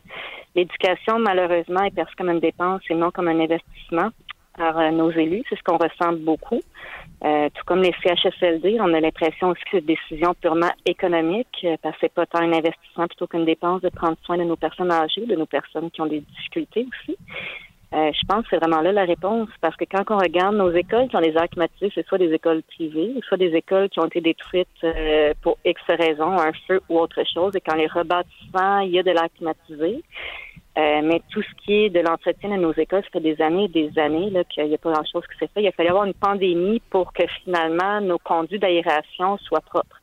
l'éducation, 0.55 1.19
malheureusement, 1.19 1.83
est 1.83 1.95
perçue 1.95 2.15
comme 2.17 2.29
une 2.29 2.41
dépense 2.41 2.83
et 2.91 2.95
non 2.95 3.11
comme 3.11 3.29
un 3.29 3.41
investissement 3.41 4.11
par 4.59 4.79
euh, 4.79 4.91
nos 4.91 5.11
élus. 5.13 5.43
C'est 5.49 5.57
ce 5.57 5.63
qu'on 5.63 5.79
ressent 5.79 6.13
beaucoup. 6.21 6.61
Euh, 7.23 7.51
tout 7.55 7.65
comme 7.67 7.83
les 7.83 7.95
CHSLD, 8.03 8.79
on 8.81 8.95
a 8.95 9.01
l'impression 9.01 9.49
aussi 9.49 9.63
que 9.65 9.71
c'est 9.73 9.79
une 9.81 9.85
décision 9.85 10.35
purement 10.41 10.71
économique, 10.87 11.65
euh, 11.65 11.77
parce 11.83 11.95
que 11.97 12.01
c'est 12.03 12.15
pas 12.15 12.25
tant 12.25 12.41
un 12.41 12.53
investissement 12.53 13.07
plutôt 13.07 13.27
qu'une 13.27 13.45
dépense 13.45 13.83
de 13.83 13.91
prendre 13.91 14.17
soin 14.25 14.39
de 14.39 14.45
nos 14.45 14.57
personnes 14.57 14.91
âgées, 14.91 15.27
de 15.27 15.37
nos 15.37 15.47
personnes 15.47 15.91
qui 15.91 16.01
ont 16.01 16.07
des 16.07 16.21
difficultés 16.21 16.87
aussi. 16.89 17.19
Euh, 17.93 18.13
je 18.15 18.27
pense 18.27 18.45
que 18.45 18.51
c'est 18.51 18.59
vraiment 18.59 18.81
là 18.81 18.93
la 18.93 19.05
réponse, 19.05 19.49
parce 19.61 19.77
que 19.77 19.85
quand 19.85 20.05
on 20.11 20.19
regarde 20.19 20.55
nos 20.55 20.71
écoles 20.71 21.09
qui 21.09 21.17
ont 21.17 21.21
des 21.21 21.35
airs 21.35 21.49
climatisés, 21.49 21.91
c'est 21.95 22.07
soit 22.07 22.19
des 22.19 22.33
écoles 22.33 22.63
privées, 22.63 23.13
soit 23.27 23.37
des 23.37 23.53
écoles 23.55 23.89
qui 23.89 23.99
ont 23.99 24.07
été 24.07 24.21
détruites 24.21 24.69
euh, 24.85 25.35
pour 25.43 25.59
X 25.65 25.81
raisons, 25.89 26.39
un 26.39 26.53
feu 26.69 26.81
ou 26.89 27.01
autre 27.01 27.23
chose, 27.35 27.55
et 27.57 27.61
quand 27.61 27.75
les 27.75 27.89
rebâtissements, 27.89 28.79
il 28.79 28.93
y 28.93 28.99
a 28.99 29.03
de 29.03 29.11
l'air 29.11 29.27
climatisé. 29.37 30.03
Euh, 30.79 31.01
mais 31.03 31.21
tout 31.31 31.43
ce 31.43 31.65
qui 31.65 31.85
est 31.85 31.91
de 31.91 32.01
l'entretien 32.01 32.51
de 32.51 32.63
nos 32.63 32.73
écoles, 32.73 33.03
ça 33.03 33.11
fait 33.11 33.21
des 33.21 33.41
années 33.43 33.65
et 33.65 33.69
des 33.69 33.99
années 33.99 34.33
qu'il 34.49 34.67
n'y 34.67 34.75
a 34.75 34.79
pas 34.79 34.93
grand-chose 34.93 35.25
qui 35.33 35.39
s'est 35.39 35.51
fait. 35.53 35.63
Il 35.63 35.67
a 35.67 35.73
fallu 35.73 35.89
avoir 35.89 36.05
une 36.05 36.15
pandémie 36.15 36.81
pour 36.91 37.13
que 37.13 37.25
finalement 37.45 38.01
nos 38.01 38.19
conduits 38.19 38.61
d'aération 38.61 39.37
soient 39.39 39.61
propres. 39.61 40.01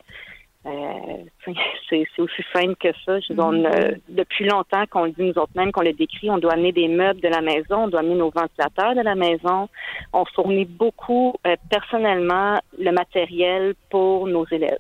Euh, 0.66 1.24
c'est 1.90 2.06
aussi 2.20 2.44
simple 2.54 2.76
que 2.76 2.90
ça. 3.06 3.20
Je 3.22 3.34
on, 3.38 3.64
euh, 3.64 3.92
depuis 4.10 4.46
longtemps 4.46 4.84
qu'on 4.90 5.06
le 5.06 5.12
dit 5.12 5.24
nous 5.24 5.38
autres 5.42 5.54
mêmes, 5.56 5.72
qu'on 5.72 5.84
le 5.84 5.94
décrit, 5.94 6.30
on 6.30 6.38
doit 6.38 6.54
amener 6.54 6.74
des 6.74 6.90
meubles 6.90 7.22
de 7.22 7.30
la 7.30 7.42
maison, 7.42 7.86
on 7.86 7.88
doit 7.88 8.02
amener 8.02 8.16
nos 8.16 8.32
ventilateurs 8.32 8.94
de 8.94 9.02
la 9.02 9.16
maison. 9.16 9.70
On 10.12 10.26
fournit 10.26 10.66
beaucoup 10.66 11.36
euh, 11.46 11.56
personnellement 11.70 12.60
le 12.78 12.92
matériel 12.92 13.76
pour 13.90 14.28
nos 14.28 14.46
élèves. 14.48 14.78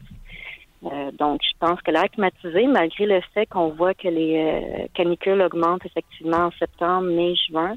Euh, 0.85 1.11
donc, 1.11 1.41
je 1.43 1.57
pense 1.59 1.81
que 1.81 1.91
l'air 1.91 2.09
climatisé, 2.09 2.67
malgré 2.67 3.05
le 3.05 3.21
fait 3.33 3.45
qu'on 3.47 3.69
voit 3.69 3.93
que 3.93 4.07
les 4.07 4.37
euh, 4.37 4.87
canicules 4.93 5.41
augmentent 5.41 5.85
effectivement 5.85 6.45
en 6.45 6.51
septembre, 6.51 7.07
mai, 7.07 7.35
juin, 7.49 7.75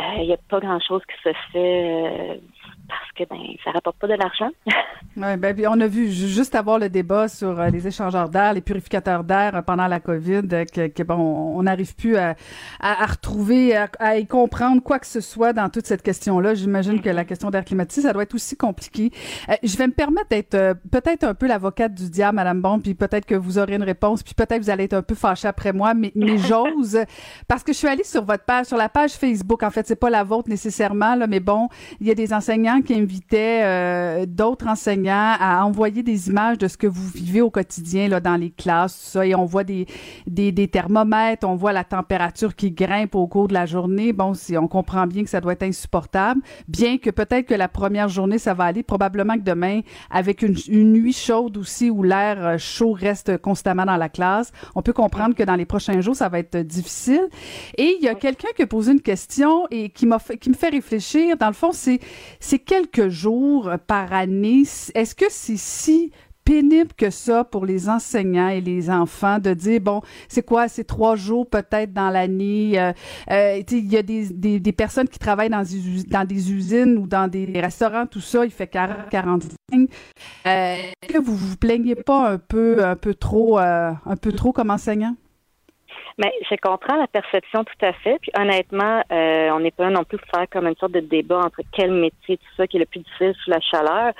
euh, 0.00 0.04
il 0.18 0.26
n'y 0.26 0.32
a 0.32 0.38
pas 0.48 0.60
grand-chose 0.60 1.02
qui 1.04 1.22
se 1.22 1.36
fait. 1.52 2.40
Parce 2.88 3.12
que 3.14 3.24
ben 3.28 3.38
ça 3.64 3.70
rapporte 3.70 3.98
pas 3.98 4.06
de 4.06 4.14
l'argent. 4.14 4.50
oui, 5.16 5.36
ben, 5.36 5.56
on 5.68 5.80
a 5.80 5.86
vu 5.86 6.10
juste 6.10 6.54
avoir 6.54 6.78
le 6.78 6.88
débat 6.88 7.28
sur 7.28 7.60
euh, 7.60 7.68
les 7.68 7.86
échangeurs 7.86 8.28
d'air, 8.28 8.54
les 8.54 8.60
purificateurs 8.60 9.24
d'air 9.24 9.54
euh, 9.54 9.62
pendant 9.62 9.86
la 9.86 10.00
COVID, 10.00 10.42
euh, 10.52 10.64
que, 10.64 11.02
bon, 11.02 11.16
on 11.16 11.62
n'arrive 11.62 11.94
plus 11.94 12.16
à, 12.16 12.34
à, 12.80 13.06
retrouver, 13.06 13.76
à, 13.76 14.18
y 14.18 14.26
comprendre 14.26 14.82
quoi 14.82 14.98
que 14.98 15.06
ce 15.06 15.20
soit 15.20 15.52
dans 15.52 15.68
toute 15.68 15.86
cette 15.86 16.02
question-là. 16.02 16.54
J'imagine 16.54 17.00
que 17.00 17.10
la 17.10 17.24
question 17.24 17.50
d'air 17.50 17.64
climatique, 17.64 18.02
ça 18.02 18.12
doit 18.12 18.22
être 18.22 18.34
aussi 18.34 18.56
compliqué. 18.56 19.10
je 19.62 19.76
vais 19.76 19.86
me 19.86 19.92
permettre 19.92 20.28
d'être 20.30 20.56
peut-être 20.90 21.24
un 21.24 21.34
peu 21.34 21.46
l'avocate 21.46 21.94
du 21.94 22.10
diable, 22.10 22.36
Madame 22.36 22.60
Bon, 22.60 22.80
puis 22.80 22.94
peut-être 22.94 23.26
que 23.26 23.34
vous 23.34 23.58
aurez 23.58 23.74
une 23.74 23.82
réponse, 23.82 24.22
puis 24.22 24.34
peut-être 24.34 24.62
vous 24.62 24.70
allez 24.70 24.84
être 24.84 24.94
un 24.94 25.02
peu 25.02 25.14
fâchée 25.14 25.48
après 25.48 25.72
moi, 25.72 25.94
mais, 25.94 26.12
mais 26.14 26.38
j'ose 26.48 26.98
parce 27.46 27.62
que 27.62 27.72
je 27.72 27.78
suis 27.78 27.88
allée 27.88 28.04
sur 28.04 28.24
votre 28.24 28.44
page, 28.44 28.66
sur 28.66 28.76
la 28.76 28.88
page 28.88 29.12
Facebook. 29.12 29.62
En 29.62 29.70
fait, 29.70 29.86
c'est 29.86 29.96
pas 29.96 30.10
la 30.10 30.24
vôtre 30.24 30.48
nécessairement, 30.48 31.14
là, 31.14 31.26
mais 31.26 31.40
bon, 31.40 31.68
il 32.00 32.06
y 32.06 32.10
a 32.10 32.14
des 32.14 32.32
enseignants 32.32 32.77
qui 32.82 32.94
invitait 32.94 33.62
euh, 33.64 34.26
d'autres 34.26 34.66
enseignants 34.66 35.36
à 35.38 35.64
envoyer 35.64 36.02
des 36.02 36.28
images 36.28 36.58
de 36.58 36.68
ce 36.68 36.76
que 36.76 36.86
vous 36.86 37.08
vivez 37.08 37.40
au 37.40 37.50
quotidien 37.50 38.08
là 38.08 38.20
dans 38.20 38.36
les 38.36 38.50
classes, 38.50 38.94
tout 38.94 39.10
ça, 39.10 39.26
et 39.26 39.34
on 39.34 39.44
voit 39.44 39.64
des, 39.64 39.86
des, 40.26 40.52
des 40.52 40.68
thermomètres, 40.68 41.46
on 41.46 41.56
voit 41.56 41.72
la 41.72 41.84
température 41.84 42.54
qui 42.54 42.70
grimpe 42.70 43.14
au 43.14 43.26
cours 43.26 43.48
de 43.48 43.54
la 43.54 43.66
journée. 43.66 44.12
Bon, 44.12 44.34
si 44.34 44.56
on 44.56 44.68
comprend 44.68 45.06
bien 45.06 45.24
que 45.24 45.30
ça 45.30 45.40
doit 45.40 45.52
être 45.52 45.62
insupportable, 45.62 46.40
bien 46.68 46.98
que 46.98 47.10
peut-être 47.10 47.46
que 47.46 47.54
la 47.54 47.68
première 47.68 48.08
journée 48.08 48.38
ça 48.38 48.54
va 48.54 48.64
aller, 48.64 48.82
probablement 48.82 49.34
que 49.34 49.42
demain, 49.42 49.80
avec 50.10 50.42
une, 50.42 50.56
une 50.68 50.92
nuit 50.92 51.12
chaude 51.12 51.56
aussi 51.56 51.90
où 51.90 52.02
l'air 52.02 52.44
euh, 52.44 52.58
chaud 52.58 52.92
reste 52.92 53.38
constamment 53.38 53.84
dans 53.84 53.96
la 53.96 54.08
classe, 54.08 54.52
on 54.74 54.82
peut 54.82 54.92
comprendre 54.92 55.34
que 55.34 55.42
dans 55.42 55.56
les 55.56 55.66
prochains 55.66 56.00
jours 56.00 56.16
ça 56.16 56.28
va 56.28 56.38
être 56.38 56.58
difficile. 56.58 57.26
Et 57.76 57.96
il 57.98 58.04
y 58.04 58.08
a 58.08 58.14
quelqu'un 58.14 58.48
qui 58.54 58.62
a 58.62 58.66
posé 58.66 58.92
une 58.92 59.00
question 59.00 59.66
et 59.70 59.90
qui 59.90 60.06
m'a 60.06 60.18
qui 60.18 60.50
me 60.50 60.54
fait 60.54 60.68
réfléchir. 60.68 61.36
Dans 61.36 61.48
le 61.48 61.52
fond, 61.52 61.72
c'est 61.72 62.00
c'est 62.40 62.58
quelques 62.68 63.08
jours 63.08 63.72
par 63.86 64.12
année. 64.12 64.62
Est-ce 64.94 65.14
que 65.14 65.24
c'est 65.30 65.56
si 65.56 66.12
pénible 66.44 66.92
que 66.96 67.10
ça 67.10 67.44
pour 67.44 67.66
les 67.66 67.88
enseignants 67.88 68.48
et 68.48 68.62
les 68.62 68.88
enfants 68.88 69.38
de 69.38 69.52
dire 69.52 69.80
bon 69.82 70.00
c'est 70.28 70.42
quoi 70.42 70.66
c'est 70.66 70.84
trois 70.84 71.14
jours 71.14 71.46
peut-être 71.46 71.92
dans 71.92 72.08
l'année 72.08 72.80
euh, 72.80 72.92
euh, 73.30 73.62
il 73.70 73.92
y 73.92 73.98
a 73.98 74.02
des, 74.02 74.72
personnes 74.72 75.08
qui 75.08 75.18
travaillent 75.18 75.50
dans 75.50 75.62
des, 75.62 76.50
usines 76.50 76.96
ou 76.96 77.06
dans 77.06 77.28
des 77.28 77.60
restaurants 77.60 78.06
tout 78.06 78.22
ça 78.22 78.46
il 78.46 78.50
fait 78.50 78.66
40 78.66 79.10
45 79.10 79.90
euh, 80.46 80.76
que 81.06 81.18
vous 81.18 81.36
vous 81.36 81.56
plaignez 81.58 81.96
pas 81.96 82.30
un 82.30 82.38
peu 82.38 82.82
un 82.82 82.96
peu 82.96 83.12
trop 83.12 83.58
euh, 83.58 83.92
un 84.06 84.16
peu 84.16 84.32
trop 84.32 84.52
comme 84.52 84.70
enseignant? 84.70 85.16
Mais 86.18 86.32
je 86.50 86.56
comprends 86.56 86.96
la 86.96 87.06
perception 87.06 87.62
tout 87.62 87.86
à 87.86 87.92
fait. 87.92 88.18
Puis 88.20 88.32
honnêtement, 88.36 89.02
euh, 89.12 89.50
on 89.52 89.60
n'est 89.60 89.70
pas 89.70 89.88
non 89.88 90.02
plus 90.02 90.18
faire 90.34 90.46
comme 90.50 90.66
une 90.66 90.76
sorte 90.76 90.92
de 90.92 91.00
débat 91.00 91.38
entre 91.38 91.62
quel 91.72 91.92
métier, 91.92 92.36
tout 92.36 92.54
ça, 92.56 92.66
qui 92.66 92.76
est 92.76 92.80
le 92.80 92.86
plus 92.86 93.00
difficile 93.00 93.34
sous 93.42 93.50
la 93.50 93.60
chaleur. 93.60 94.12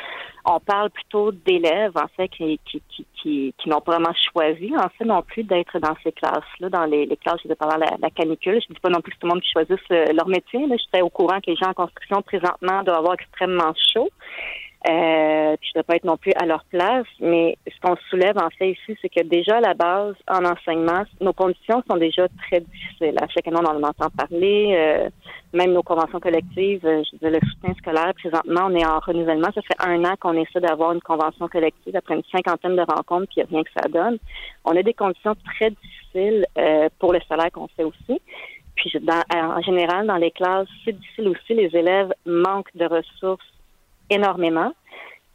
On 0.45 0.61
parle 0.61 0.91
plutôt 0.91 1.33
d'élèves, 1.33 1.97
en 1.97 2.07
fait, 2.17 2.29
qui, 2.29 2.59
qui, 2.65 2.81
qui, 2.89 3.07
qui, 3.21 3.55
qui 3.59 3.69
n'ont 3.69 3.81
pas 3.81 3.97
vraiment 3.97 4.15
choisi, 4.33 4.73
en 4.77 4.89
fait, 4.97 5.05
non 5.05 5.23
plus 5.23 5.43
d'être 5.43 5.79
dans 5.81 5.95
ces 6.05 6.13
classes-là, 6.13 6.69
dans 6.71 6.85
les, 6.85 7.05
les 7.05 7.17
classes, 7.17 7.41
je 7.45 7.53
pendant 7.53 7.77
la, 7.77 7.97
la, 8.01 8.11
canicule. 8.11 8.61
Je 8.63 8.73
dis 8.73 8.81
pas 8.81 8.89
non 8.89 9.01
plus 9.01 9.13
que 9.13 9.19
tout 9.19 9.27
le 9.27 9.35
monde 9.35 9.43
qui 9.43 9.51
choisisse 9.51 9.79
euh, 9.91 10.07
leur 10.15 10.29
métier. 10.29 10.67
Là. 10.67 10.77
J'étais 10.77 11.03
au 11.03 11.11
courant 11.11 11.41
que 11.41 11.51
les 11.51 11.57
gens 11.57 11.71
en 11.71 11.75
construction, 11.75 12.23
présentement, 12.23 12.83
doivent 12.85 12.99
avoir 12.99 13.15
extrêmement 13.15 13.75
chaud. 13.93 14.09
Euh, 14.87 15.57
puis 15.57 15.71
je 15.75 15.79
ne 15.79 15.83
dois 15.83 15.83
pas 15.83 15.97
être 15.97 16.05
non 16.05 16.17
plus 16.17 16.33
à 16.37 16.47
leur 16.47 16.65
place, 16.67 17.07
mais 17.21 17.59
ce 17.67 17.81
qu'on 17.81 17.97
soulève 18.09 18.39
en 18.39 18.49
fait 18.51 18.71
ici, 18.71 18.97
c'est 19.03 19.09
que 19.09 19.25
déjà 19.25 19.57
à 19.57 19.61
la 19.61 19.75
base, 19.75 20.15
en 20.29 20.45
enseignement, 20.45 21.03
nos 21.21 21.33
conditions 21.33 21.83
sont 21.91 21.97
déjà 21.97 22.29
très 22.47 22.61
difficiles. 22.61 23.17
À 23.21 23.27
chaque 23.27 23.49
année, 23.49 23.59
on 23.61 23.67
en 23.67 23.83
entend 23.83 24.09
parler. 24.17 24.75
Euh, 24.77 25.11
même 25.53 25.73
nos 25.73 25.83
conventions 25.83 26.21
collectives, 26.21 26.87
euh, 26.87 27.03
je 27.05 27.17
disais 27.17 27.31
le 27.31 27.41
soutien 27.41 27.75
scolaire, 27.75 28.13
présentement, 28.15 28.67
on 28.67 28.77
est 28.77 28.87
en 28.87 29.01
renouvellement. 29.01 29.49
Ça 29.53 29.63
fait 29.63 29.81
un 29.81 30.05
an 30.05 30.15
qu'on 30.21 30.35
essaie 30.35 30.61
d'avoir 30.61 30.93
une 30.93 31.01
convention 31.01 31.49
collective 31.49 31.97
après 31.97 32.15
une 32.15 32.23
cinquantaine 32.31 32.77
de 32.77 32.83
rencontres, 32.83 33.27
puis 33.33 33.39
il 33.39 33.43
a 33.43 33.47
rien 33.51 33.65
que 33.65 33.71
ça 33.83 33.89
donne. 33.89 34.19
On 34.65 34.77
a 34.77 34.83
des 34.83 34.95
conditions 34.95 35.35
très 35.57 35.71
difficiles 35.71 36.47
euh, 36.57 36.89
pour 37.01 37.13
le 37.13 37.21
salaire 37.29 37.51
qu'on 37.51 37.69
fait 37.69 37.85
aussi. 37.85 38.21
Puis 38.77 38.93
dans, 39.03 39.23
en 39.35 39.61
général, 39.63 40.07
dans 40.07 40.17
les 40.17 40.31
classes, 40.31 40.69
c'est 40.85 40.97
difficile 40.97 41.29
aussi. 41.29 41.55
Les 41.55 41.75
élèves 41.77 42.13
manquent 42.25 42.75
de 42.77 42.85
ressources 42.85 43.45
énormément. 44.11 44.73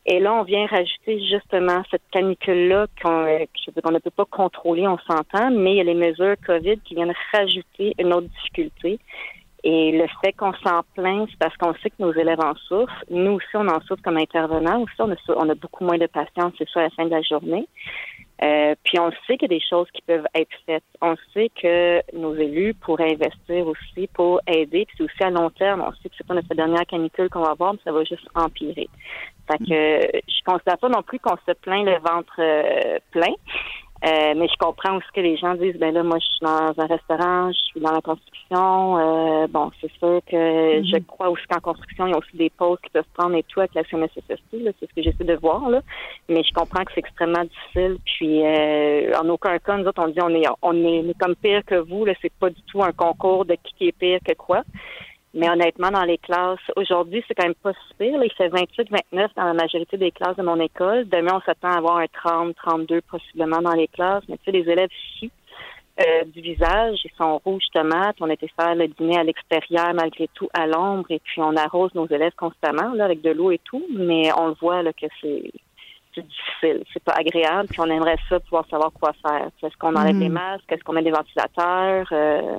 Et 0.06 0.20
là, 0.20 0.34
on 0.34 0.44
vient 0.44 0.66
rajouter 0.66 1.20
justement 1.30 1.82
cette 1.90 2.02
canicule-là 2.12 2.88
qu'on 3.02 3.26
euh, 3.26 3.46
ne 3.92 4.00
peut 4.00 4.12
pas 4.12 4.26
contrôler, 4.26 4.86
on 4.86 4.98
s'entend, 4.98 5.50
mais 5.52 5.72
il 5.72 5.78
y 5.78 5.82
a 5.82 5.86
les 5.86 5.94
mesures 5.94 6.36
COVID 6.46 6.80
qui 6.80 6.96
viennent 6.96 7.14
rajouter 7.32 7.94
une 7.98 8.14
autre 8.14 8.28
difficulté. 8.28 9.00
Et 9.64 9.94
le 9.94 10.06
fait 10.22 10.34
qu'on 10.34 10.52
s'en 10.56 10.82
plaint, 10.94 11.26
c'est 11.30 11.40
parce 11.40 11.56
qu'on 11.56 11.74
sait 11.76 11.90
que 11.90 11.96
nos 12.00 12.12
élèves 12.12 12.42
en 12.42 12.54
souffrent. 12.68 13.06
Nous 13.10 13.32
aussi, 13.32 13.48
on 13.54 13.68
en 13.70 13.80
souffre 13.82 14.02
comme 14.04 14.18
intervenants. 14.18 14.82
Aussi, 14.82 14.96
on 15.00 15.50
a, 15.50 15.56
beaucoup 15.56 15.86
moins 15.86 15.98
de 15.98 16.08
patience, 16.08 16.52
c'est 16.58 16.68
ça, 16.70 16.82
à 16.82 16.84
la 16.84 16.90
fin 16.90 17.06
de 17.06 17.12
la 17.12 17.22
journée. 17.22 17.66
Euh, 18.44 18.76
puis 18.84 19.00
on 19.00 19.10
sait 19.26 19.38
qu'il 19.38 19.52
y 19.52 19.56
a 19.56 19.58
des 19.60 19.66
choses 19.70 19.88
qui 19.94 20.02
peuvent 20.02 20.26
être 20.36 20.52
faites. 20.66 20.84
On 21.02 21.16
sait 21.34 21.50
que 21.50 22.02
nos 22.14 22.36
élus 22.36 22.74
pourraient 22.74 23.14
investir 23.14 23.66
aussi 23.68 24.08
pour 24.14 24.42
aider. 24.48 24.86
Puis 24.86 24.96
c'est 24.98 25.04
aussi 25.04 25.24
à 25.24 25.30
long 25.30 25.50
terme. 25.52 25.82
On 25.86 25.92
sait 25.94 26.10
que 26.10 26.16
c'est 26.18 26.28
pas 26.28 26.34
notre 26.34 26.54
dernière 26.54 26.86
canicule 26.86 27.30
qu'on 27.30 27.42
va 27.42 27.52
avoir, 27.52 27.74
mais 27.74 27.80
ça 27.84 27.92
va 27.92 28.04
juste 28.04 28.28
empirer. 28.36 28.90
Fait 29.48 29.58
que 29.60 30.20
je 30.28 30.44
considère 30.46 30.78
pas 30.78 30.90
non 30.90 31.04
plus 31.04 31.20
qu'on 31.20 31.38
se 31.46 31.54
plaint 31.54 31.86
le 31.86 31.98
ventre 32.00 32.36
euh, 32.40 33.00
plein. 33.12 33.34
Euh, 34.06 34.34
mais 34.36 34.50
je 34.50 34.58
comprends 34.60 34.98
aussi 34.98 35.08
que 35.16 35.22
les 35.22 35.38
gens 35.38 35.56
disent 35.56 35.78
ben 35.78 35.94
là, 35.94 36.04
moi 36.04 36.18
je 36.20 36.26
suis 36.26 36.40
dans 36.42 36.74
un 36.78 36.88
restaurant, 36.88 37.52
je 37.54 37.58
suis 37.58 37.80
dans 37.80 37.94
la 37.94 38.02
construction. 38.02 38.98
Euh, 38.98 39.48
bon, 39.48 39.72
c'est 39.80 39.92
sûr 39.94 40.20
que 40.30 40.80
mhm. 40.80 40.86
je 40.86 40.98
crois 41.08 41.30
aussi 41.30 41.44
qu'en 41.50 41.62
construction, 41.62 42.08
il 42.08 42.12
y 42.12 42.14
a 42.14 42.18
aussi 42.18 42.36
des 42.36 42.50
pauses 42.50 42.80
qui 42.84 42.90
peuvent 42.90 43.06
prendre 43.14 43.36
et 43.36 43.44
tout 43.44 43.62
avec 43.62 43.74
la 43.76 43.84
CNSST. 43.86 44.42
C'est 44.52 44.90
ce 44.90 44.94
que 44.94 45.02
j'essaie 45.02 45.24
de 45.24 45.36
voir. 45.36 45.70
Là. 45.70 45.82
Mais 46.28 46.44
je 46.44 46.54
comprends 46.54 46.84
que 46.84 46.92
c'est 46.94 47.00
extrêmement 47.00 47.44
difficile. 47.44 47.98
Puis 48.04 48.46
euh, 48.46 49.14
en 49.18 49.30
aucun 49.30 49.58
cas, 49.60 49.78
nous 49.78 49.86
autres, 49.86 50.04
on 50.04 50.10
dit 50.10 50.22
on 50.22 50.36
est 50.36 50.48
on 50.62 50.74
est, 50.74 51.18
comme 51.18 51.36
pire 51.36 51.64
que 51.66 51.76
vous. 51.76 52.04
Là, 52.04 52.14
c'est 52.22 52.34
pas 52.34 52.50
du 52.50 52.62
tout 52.64 52.84
un 52.84 52.92
concours 52.92 53.46
de 53.46 53.56
qui 53.64 53.88
est 53.88 53.98
pire 53.98 54.20
que 54.28 54.34
quoi. 54.34 54.64
Mais 55.34 55.50
honnêtement, 55.50 55.90
dans 55.90 56.04
les 56.04 56.20
classes, 56.20 56.60
aujourd'hui, 56.76 57.24
c'est 57.28 57.34
quand 57.34 57.46
même 57.46 57.56
pas 57.56 57.74
si 57.74 57.94
pire. 57.98 58.24
il 58.24 58.32
fait 58.34 58.50
28, 58.50 58.90
29 59.12 59.32
dans 59.36 59.46
la 59.46 59.54
majorité 59.54 59.98
des 59.98 60.12
classes 60.12 60.36
de 60.36 60.44
mon 60.44 60.60
école. 60.60 61.10
Demain, 61.10 61.38
on 61.38 61.42
s'attend 61.42 61.72
à 61.72 61.78
avoir 61.78 61.98
un 61.98 62.06
30, 62.08 62.56
32 62.56 63.02
possiblement 63.02 63.62
dans 63.62 63.74
les 63.74 63.88
classes. 63.88 64.24
Mais 64.30 64.38
tu 64.38 64.44
sais, 64.46 64.52
les 64.52 64.70
élèves 64.70 64.92
ici, 65.16 65.32
euh, 66.02 66.24
du 66.26 66.42
visage, 66.42 67.00
ils 67.04 67.12
sont 67.18 67.42
rouges 67.44 67.66
tomates. 67.74 68.18
On 68.20 68.30
était 68.30 68.50
faire 68.60 68.76
le 68.76 68.88
dîner 68.88 69.18
à 69.18 69.24
l'extérieur 69.24 69.94
malgré 69.96 70.28
tout 70.36 70.50
à 70.54 70.68
l'ombre 70.68 71.10
et 71.10 71.20
puis 71.20 71.42
on 71.42 71.56
arrose 71.56 71.94
nos 71.96 72.08
élèves 72.08 72.34
constamment 72.36 72.94
là, 72.94 73.06
avec 73.06 73.22
de 73.22 73.32
l'eau 73.32 73.50
et 73.50 73.60
tout. 73.64 73.84
Mais 73.90 74.32
on 74.38 74.48
le 74.48 74.56
voit 74.60 74.84
là, 74.84 74.94
que 74.94 75.08
c'est 75.20 75.52
difficile, 76.16 76.84
c'est 76.94 77.04
pas 77.04 77.14
agréable. 77.14 77.70
Puis 77.70 77.80
on 77.80 77.90
aimerait 77.90 78.18
ça 78.30 78.40
pouvoir 78.40 78.66
savoir 78.70 78.92
quoi 78.92 79.14
faire. 79.22 79.50
Est-ce 79.64 79.78
qu'on 79.78 79.96
enlève 79.96 80.18
les 80.18 80.30
mm. 80.30 80.34
masques, 80.34 80.72
est-ce 80.72 80.84
qu'on 80.84 80.94
met 80.94 81.04
des 81.04 81.12
ventilateurs? 81.12 82.08
Euh, 82.12 82.58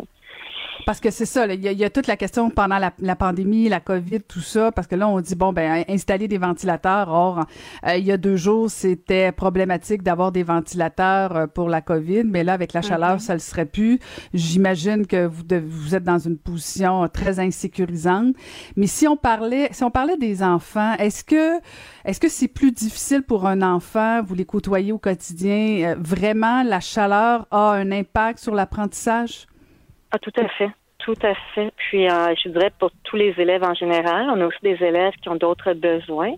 parce 0.86 1.00
que 1.00 1.10
c'est 1.10 1.26
ça, 1.26 1.46
il 1.46 1.62
y, 1.62 1.84
a 1.84 1.90
toute 1.90 2.06
la 2.06 2.16
question 2.16 2.50
pendant 2.50 2.78
la, 2.78 3.16
pandémie, 3.16 3.68
la 3.68 3.80
COVID, 3.80 4.20
tout 4.22 4.40
ça, 4.40 4.72
parce 4.72 4.86
que 4.86 4.94
là, 4.94 5.08
on 5.08 5.20
dit, 5.20 5.34
bon, 5.34 5.52
ben, 5.52 5.84
installer 5.88 6.28
des 6.28 6.38
ventilateurs. 6.38 7.08
Or, 7.08 7.46
euh, 7.86 7.96
il 7.96 8.04
y 8.04 8.12
a 8.12 8.16
deux 8.16 8.36
jours, 8.36 8.70
c'était 8.70 9.32
problématique 9.32 10.02
d'avoir 10.02 10.32
des 10.32 10.42
ventilateurs 10.42 11.36
euh, 11.36 11.46
pour 11.46 11.68
la 11.68 11.80
COVID, 11.80 12.24
mais 12.24 12.44
là, 12.44 12.52
avec 12.52 12.72
la 12.72 12.82
chaleur, 12.82 13.16
mm-hmm. 13.16 13.20
ça 13.20 13.32
le 13.34 13.40
serait 13.40 13.66
plus. 13.66 13.98
J'imagine 14.34 15.06
que 15.06 15.26
vous, 15.26 15.44
vous 15.66 15.94
êtes 15.94 16.04
dans 16.04 16.18
une 16.18 16.36
position 16.36 17.08
très 17.08 17.40
insécurisante. 17.40 18.34
Mais 18.76 18.86
si 18.86 19.06
on 19.08 19.16
parlait, 19.16 19.68
si 19.72 19.84
on 19.84 19.90
parlait 19.90 20.16
des 20.16 20.42
enfants, 20.42 20.94
est-ce 20.98 21.24
que, 21.24 21.60
est-ce 22.04 22.20
que 22.20 22.28
c'est 22.28 22.48
plus 22.48 22.72
difficile 22.72 23.22
pour 23.22 23.46
un 23.46 23.62
enfant, 23.62 24.22
vous 24.22 24.34
les 24.34 24.44
côtoyez 24.44 24.92
au 24.92 24.98
quotidien, 24.98 25.92
euh, 25.92 25.96
vraiment, 25.98 26.62
la 26.62 26.80
chaleur 26.80 27.46
a 27.50 27.72
un 27.72 27.90
impact 27.90 28.38
sur 28.38 28.54
l'apprentissage? 28.54 29.46
Ah, 30.14 30.18
tout 30.20 30.32
à 30.36 30.46
fait. 30.46 30.70
Tout 30.98 31.18
à 31.22 31.34
fait. 31.54 31.72
Puis, 31.76 32.08
euh, 32.08 32.34
je 32.40 32.48
dirais 32.48 32.70
pour 32.78 32.92
tous 33.02 33.16
les 33.16 33.34
élèves 33.36 33.64
en 33.64 33.74
général, 33.74 34.30
on 34.30 34.40
a 34.40 34.46
aussi 34.46 34.62
des 34.62 34.80
élèves 34.80 35.12
qui 35.20 35.28
ont 35.28 35.34
d'autres 35.34 35.72
besoins. 35.72 36.34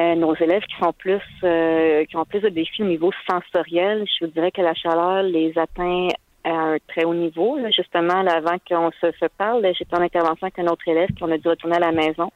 Euh, 0.00 0.16
nos 0.16 0.34
élèves 0.34 0.64
qui 0.64 0.76
sont 0.82 0.92
plus, 0.92 1.22
euh, 1.44 2.04
qui 2.06 2.16
ont 2.16 2.24
plus 2.24 2.40
de 2.40 2.48
défis 2.48 2.82
au 2.82 2.86
niveau 2.86 3.12
sensoriel, 3.30 4.04
je 4.04 4.24
vous 4.24 4.32
dirais 4.32 4.50
que 4.50 4.62
la 4.62 4.74
chaleur 4.74 5.22
les 5.22 5.56
atteint 5.56 6.08
à 6.42 6.50
un 6.50 6.76
très 6.88 7.04
haut 7.04 7.14
niveau. 7.14 7.56
Justement, 7.74 8.26
avant 8.26 8.56
qu'on 8.68 8.90
se, 9.00 9.26
parle, 9.38 9.64
j'étais 9.78 9.96
en 9.96 10.02
intervention 10.02 10.48
avec 10.48 10.58
un 10.58 10.66
autre 10.66 10.88
élève 10.88 11.10
qui 11.10 11.22
on 11.22 11.30
a 11.30 11.38
dû 11.38 11.46
retourner 11.46 11.76
à 11.76 11.80
la 11.80 11.92
maison. 11.92 12.32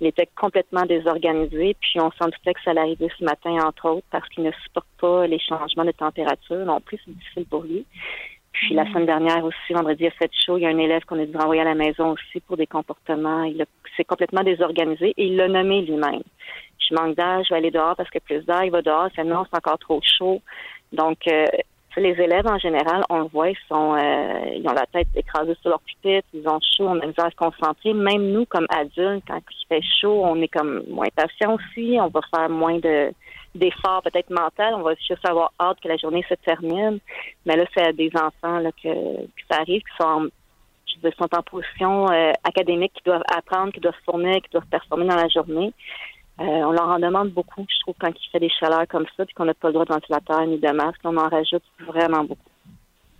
Il 0.00 0.06
était 0.06 0.28
complètement 0.36 0.86
désorganisé, 0.86 1.76
puis 1.80 2.00
on 2.00 2.12
s'en 2.12 2.26
doutait 2.26 2.54
que 2.54 2.62
ça 2.64 2.70
allait 2.70 2.82
arriver 2.82 3.08
ce 3.18 3.24
matin, 3.24 3.56
entre 3.66 3.90
autres, 3.90 4.06
parce 4.12 4.28
qu'il 4.28 4.44
ne 4.44 4.52
supporte 4.62 4.86
pas 5.00 5.26
les 5.26 5.40
changements 5.40 5.84
de 5.84 5.90
température 5.90 6.64
non 6.64 6.80
plus, 6.80 7.00
c'est 7.04 7.16
difficile 7.16 7.46
pour 7.46 7.64
lui. 7.64 7.84
Puis 8.54 8.72
la 8.72 8.86
semaine 8.86 9.06
dernière 9.06 9.44
aussi, 9.44 9.72
vendredi 9.72 10.06
à 10.06 10.10
fait 10.12 10.30
chaud, 10.46 10.56
il 10.56 10.62
y 10.62 10.66
a 10.66 10.68
un 10.68 10.78
élève 10.78 11.04
qu'on 11.04 11.20
a 11.20 11.26
dû 11.26 11.36
renvoyer 11.36 11.62
à 11.62 11.64
la 11.64 11.74
maison 11.74 12.12
aussi 12.12 12.40
pour 12.46 12.56
des 12.56 12.68
comportements. 12.68 13.42
Il 13.42 13.64
s'est 13.96 14.04
complètement 14.04 14.44
désorganisé 14.44 15.12
et 15.16 15.26
il 15.26 15.36
l'a 15.36 15.48
nommé 15.48 15.82
lui-même. 15.82 16.22
Je 16.78 16.94
manque 16.94 17.16
d'air, 17.16 17.42
je 17.42 17.52
vais 17.52 17.58
aller 17.58 17.70
dehors 17.72 17.96
parce 17.96 18.10
que 18.10 18.20
plus 18.20 18.44
d'air, 18.44 18.62
il 18.64 18.70
va 18.70 18.80
dehors, 18.80 19.08
c'est 19.16 19.24
non, 19.24 19.44
c'est 19.50 19.58
encore 19.58 19.78
trop 19.78 20.00
chaud. 20.02 20.40
Donc, 20.92 21.18
euh, 21.26 21.46
les 21.96 22.10
élèves, 22.20 22.46
en 22.46 22.58
général, 22.58 23.02
on 23.10 23.18
le 23.18 23.24
voit, 23.24 23.50
ils 23.50 23.58
sont, 23.68 23.94
euh, 23.94 24.56
ils 24.56 24.66
ont 24.68 24.72
la 24.72 24.86
tête 24.86 25.08
écrasée 25.16 25.56
sur 25.60 25.70
leur 25.70 25.80
pupitre, 25.80 26.26
ils 26.32 26.46
ont 26.48 26.60
chaud, 26.60 26.88
on 26.88 27.00
a 27.00 27.06
besoin 27.06 27.26
de 27.26 27.30
se 27.30 27.36
concentrer. 27.36 27.92
Même 27.92 28.30
nous, 28.30 28.46
comme 28.46 28.66
adultes, 28.68 29.24
quand 29.26 29.40
il 29.50 29.66
fait 29.68 29.82
chaud, 30.00 30.22
on 30.24 30.40
est 30.40 30.48
comme 30.48 30.84
moins 30.88 31.08
patient 31.14 31.54
aussi, 31.54 31.98
on 32.00 32.08
va 32.08 32.20
faire 32.34 32.48
moins 32.48 32.78
de 32.78 33.12
d'efforts 33.54 34.02
peut-être 34.02 34.30
mental, 34.30 34.74
on 34.74 34.82
va 34.82 34.94
juste 34.94 35.26
avoir 35.28 35.52
hâte 35.60 35.78
que 35.80 35.88
la 35.88 35.96
journée 35.96 36.24
se 36.28 36.34
termine. 36.34 36.98
Mais 37.46 37.56
là, 37.56 37.64
c'est 37.74 37.86
à 37.86 37.92
des 37.92 38.10
enfants 38.14 38.58
là, 38.58 38.70
que, 38.72 38.88
que 38.88 39.42
ça 39.50 39.60
arrive, 39.60 39.82
qui 39.82 39.96
sont 39.98 40.08
en, 40.08 40.26
je 41.02 41.10
sont 41.16 41.34
en 41.34 41.42
position 41.42 42.10
euh, 42.10 42.32
académique, 42.44 42.92
qui 42.94 43.02
doivent 43.04 43.24
apprendre, 43.34 43.72
qui 43.72 43.80
doivent 43.80 43.94
se 43.94 44.10
fournir, 44.10 44.36
qui 44.36 44.50
doivent 44.50 44.66
performer 44.66 45.06
dans 45.06 45.16
la 45.16 45.28
journée. 45.28 45.72
Euh, 46.40 46.44
on 46.44 46.72
leur 46.72 46.88
en 46.88 46.98
demande 46.98 47.30
beaucoup, 47.30 47.64
je 47.68 47.80
trouve, 47.80 47.94
quand 48.00 48.08
il 48.08 48.30
fait 48.30 48.40
des 48.40 48.50
chaleurs 48.50 48.88
comme 48.88 49.06
ça, 49.16 49.24
puis 49.24 49.34
qu'on 49.34 49.44
n'a 49.44 49.54
pas 49.54 49.68
le 49.68 49.74
droit 49.74 49.84
de 49.84 49.92
ventilateur 49.92 50.44
ni 50.46 50.58
de 50.58 50.70
masque, 50.72 51.00
on 51.04 51.16
en 51.16 51.28
rajoute 51.28 51.62
vraiment 51.86 52.24
beaucoup. 52.24 52.50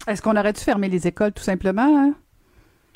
Est-ce 0.09 0.21
qu'on 0.21 0.37
aurait 0.37 0.53
dû 0.53 0.61
fermer 0.61 0.89
les 0.89 1.07
écoles 1.07 1.33
tout 1.33 1.43
simplement? 1.43 1.83
Hein? 1.83 2.15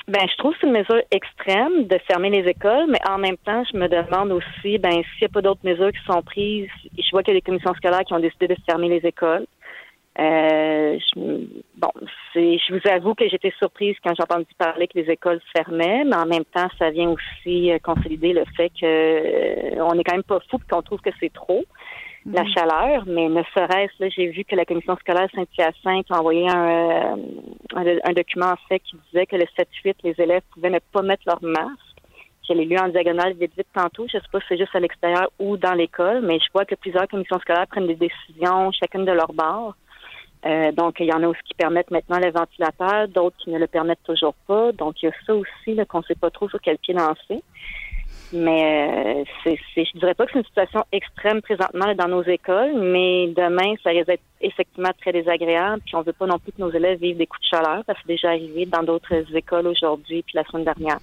Ben, 0.09 0.27
je 0.27 0.35
trouve 0.37 0.53
que 0.53 0.61
c'est 0.61 0.67
une 0.67 0.73
mesure 0.73 1.03
extrême 1.11 1.85
de 1.85 1.99
fermer 2.07 2.31
les 2.31 2.49
écoles, 2.49 2.87
mais 2.89 2.97
en 3.07 3.19
même 3.19 3.37
temps, 3.37 3.63
je 3.71 3.77
me 3.77 3.87
demande 3.87 4.31
aussi, 4.31 4.79
ben, 4.79 4.89
s'il 4.91 5.21
n'y 5.21 5.25
a 5.25 5.29
pas 5.29 5.43
d'autres 5.43 5.63
mesures 5.63 5.91
qui 5.91 6.03
sont 6.11 6.23
prises. 6.23 6.67
Je 6.97 7.11
vois 7.11 7.21
qu'il 7.21 7.35
y 7.35 7.37
a 7.37 7.39
des 7.39 7.45
commissions 7.45 7.75
scolaires 7.75 8.03
qui 8.03 8.13
ont 8.13 8.19
décidé 8.19 8.47
de 8.47 8.55
fermer 8.65 8.89
les 8.89 9.07
écoles. 9.07 9.45
Euh, 10.17 10.97
je, 10.97 11.19
bon, 11.77 11.91
je 12.33 12.73
vous 12.73 12.89
avoue 12.89 13.13
que 13.13 13.29
j'étais 13.29 13.53
surprise 13.59 13.95
quand 14.03 14.15
j'ai 14.15 14.23
entendu 14.23 14.47
parler 14.57 14.87
que 14.87 14.97
les 14.97 15.11
écoles 15.11 15.41
fermaient, 15.55 16.03
mais 16.03 16.15
en 16.15 16.25
même 16.25 16.45
temps, 16.45 16.69
ça 16.79 16.89
vient 16.89 17.09
aussi 17.09 17.71
euh, 17.71 17.77
consolider 17.77 18.33
le 18.33 18.45
fait 18.57 18.69
que 18.69 18.85
euh, 18.85 19.85
on 19.85 19.93
est 19.93 20.03
quand 20.03 20.15
même 20.15 20.23
pas 20.23 20.39
fou 20.49 20.57
qu'on 20.67 20.81
trouve 20.81 21.01
que 21.01 21.11
c'est 21.19 21.31
trop 21.31 21.63
la 22.25 22.43
mhm. 22.43 22.53
chaleur, 22.53 23.03
mais 23.07 23.29
ne 23.29 23.43
serait-ce 23.55 24.03
là, 24.03 24.09
j'ai 24.09 24.27
vu 24.27 24.43
que 24.43 24.55
la 24.55 24.65
commission 24.65 24.95
scolaire 24.97 25.29
Saint-Hyacinthe 25.33 26.11
a 26.11 26.19
envoyé 26.19 26.47
un, 26.49 27.17
un, 27.75 28.13
document 28.13 28.51
en 28.51 28.67
fait 28.67 28.79
qui 28.79 28.97
disait 29.07 29.25
que 29.25 29.35
le 29.35 29.45
7-8, 29.57 29.95
les 30.03 30.15
élèves 30.17 30.41
pouvaient 30.53 30.69
ne 30.69 30.79
pas 30.91 31.01
mettre 31.01 31.23
leur 31.25 31.41
masque. 31.41 31.79
Je 32.47 32.53
l'ai 32.53 32.65
lu 32.65 32.77
en 32.77 32.89
diagonale 32.89 33.33
vite 33.33 33.55
vite 33.55 33.67
tantôt. 33.73 34.05
Je 34.07 34.17
sais 34.17 34.23
pas 34.31 34.39
si 34.39 34.45
c'est 34.49 34.57
juste 34.57 34.75
à 34.75 34.79
l'extérieur 34.79 35.29
ou 35.39 35.55
dans 35.55 35.73
l'école, 35.73 36.21
mais 36.21 36.39
je 36.39 36.51
vois 36.51 36.65
que 36.65 36.75
plusieurs 36.75 37.07
commissions 37.07 37.39
scolaires 37.39 37.67
prennent 37.67 37.87
des 37.87 37.95
décisions 37.95 38.71
chacune 38.71 39.05
de 39.05 39.11
leur 39.11 39.31
bord. 39.33 39.75
Euh, 40.45 40.71
donc, 40.71 40.95
il 40.99 41.05
y 41.05 41.13
en 41.13 41.21
a 41.21 41.27
aussi 41.27 41.41
qui 41.45 41.53
permettent 41.53 41.91
maintenant 41.91 42.17
le 42.17 42.31
ventilateur, 42.31 43.07
d'autres 43.09 43.35
qui 43.37 43.49
ne 43.49 43.59
le 43.59 43.67
permettent 43.67 44.03
toujours 44.03 44.33
pas. 44.47 44.71
Donc, 44.71 45.01
il 45.01 45.07
y 45.07 45.09
a 45.09 45.11
ça 45.25 45.35
aussi 45.35 45.77
qu'on 45.87 45.99
ne 45.99 46.03
sait 46.03 46.15
pas 46.15 46.31
trop 46.31 46.49
sur 46.49 46.59
quel 46.61 46.77
pied 46.77 46.93
lancer. 46.93 47.43
Mais 48.31 49.23
euh, 49.23 49.23
c'est, 49.43 49.57
c'est, 49.73 49.85
je 49.85 49.97
dirais 49.97 50.13
pas 50.13 50.25
que 50.25 50.33
c'est 50.33 50.39
une 50.39 50.45
situation 50.45 50.83
extrême 50.91 51.41
présentement 51.41 51.95
dans 51.95 52.07
nos 52.07 52.23
écoles, 52.23 52.73
mais 52.75 53.27
demain, 53.29 53.73
ça 53.83 53.89
risque 53.89 54.05
d'être 54.07 54.23
effectivement 54.41 54.91
très 55.01 55.11
désagréable. 55.11 55.81
Puis 55.85 55.95
on 55.95 56.01
veut 56.03 56.13
pas 56.13 56.27
non 56.27 56.37
plus 56.37 56.51
que 56.51 56.61
nos 56.61 56.71
élèves 56.71 56.99
vivent 56.99 57.17
des 57.17 57.25
coups 57.25 57.41
de 57.41 57.57
chaleur. 57.57 57.83
Ça 57.87 57.93
s'est 57.95 58.07
déjà 58.07 58.29
arrivé 58.29 58.65
dans 58.67 58.83
d'autres 58.83 59.35
écoles 59.35 59.67
aujourd'hui 59.67 60.21
puis 60.21 60.35
la 60.35 60.43
semaine 60.43 60.65
dernière. 60.65 60.99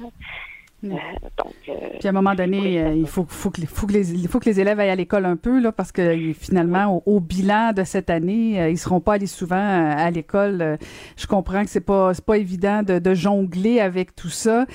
Euh, 0.93 1.29
donc, 1.37 1.55
euh, 1.69 1.73
Puis 1.99 2.07
à 2.07 2.11
un 2.11 2.13
moment 2.13 2.35
donné, 2.35 2.81
euh, 2.81 2.95
il 2.95 3.07
faut, 3.07 3.27
faut, 3.29 3.51
que, 3.51 3.61
faut, 3.67 3.87
que 3.87 3.93
les, 3.93 4.05
faut 4.29 4.39
que 4.39 4.49
les 4.49 4.61
élèves 4.61 4.79
aillent 4.81 4.91
à 4.91 4.97
l'école 4.97 5.25
un 5.25 5.37
peu, 5.37 5.61
là, 5.61 5.73
parce 5.73 5.93
que 5.93 6.33
finalement, 6.33 7.03
au, 7.07 7.21
bilan 7.21 7.73
de 7.73 7.85
cette 7.85 8.11
année, 8.11 8.71
ils 8.71 8.79
seront 8.79 9.01
pas 9.01 9.15
allés 9.15 9.27
souvent 9.27 9.57
à 9.57 10.11
l'école. 10.11 10.79
je 11.17 11.27
comprends 11.27 11.65
que 11.65 11.71
c'est 11.71 11.81
pas 11.81 12.15
c'est 12.15 12.25
pas 12.25 12.37
évident 12.37 12.83
de, 12.83 12.99
de, 12.99 13.15
jongler 13.15 13.81
avec 13.81 14.15
tout 14.15 14.29
ça. 14.29 14.67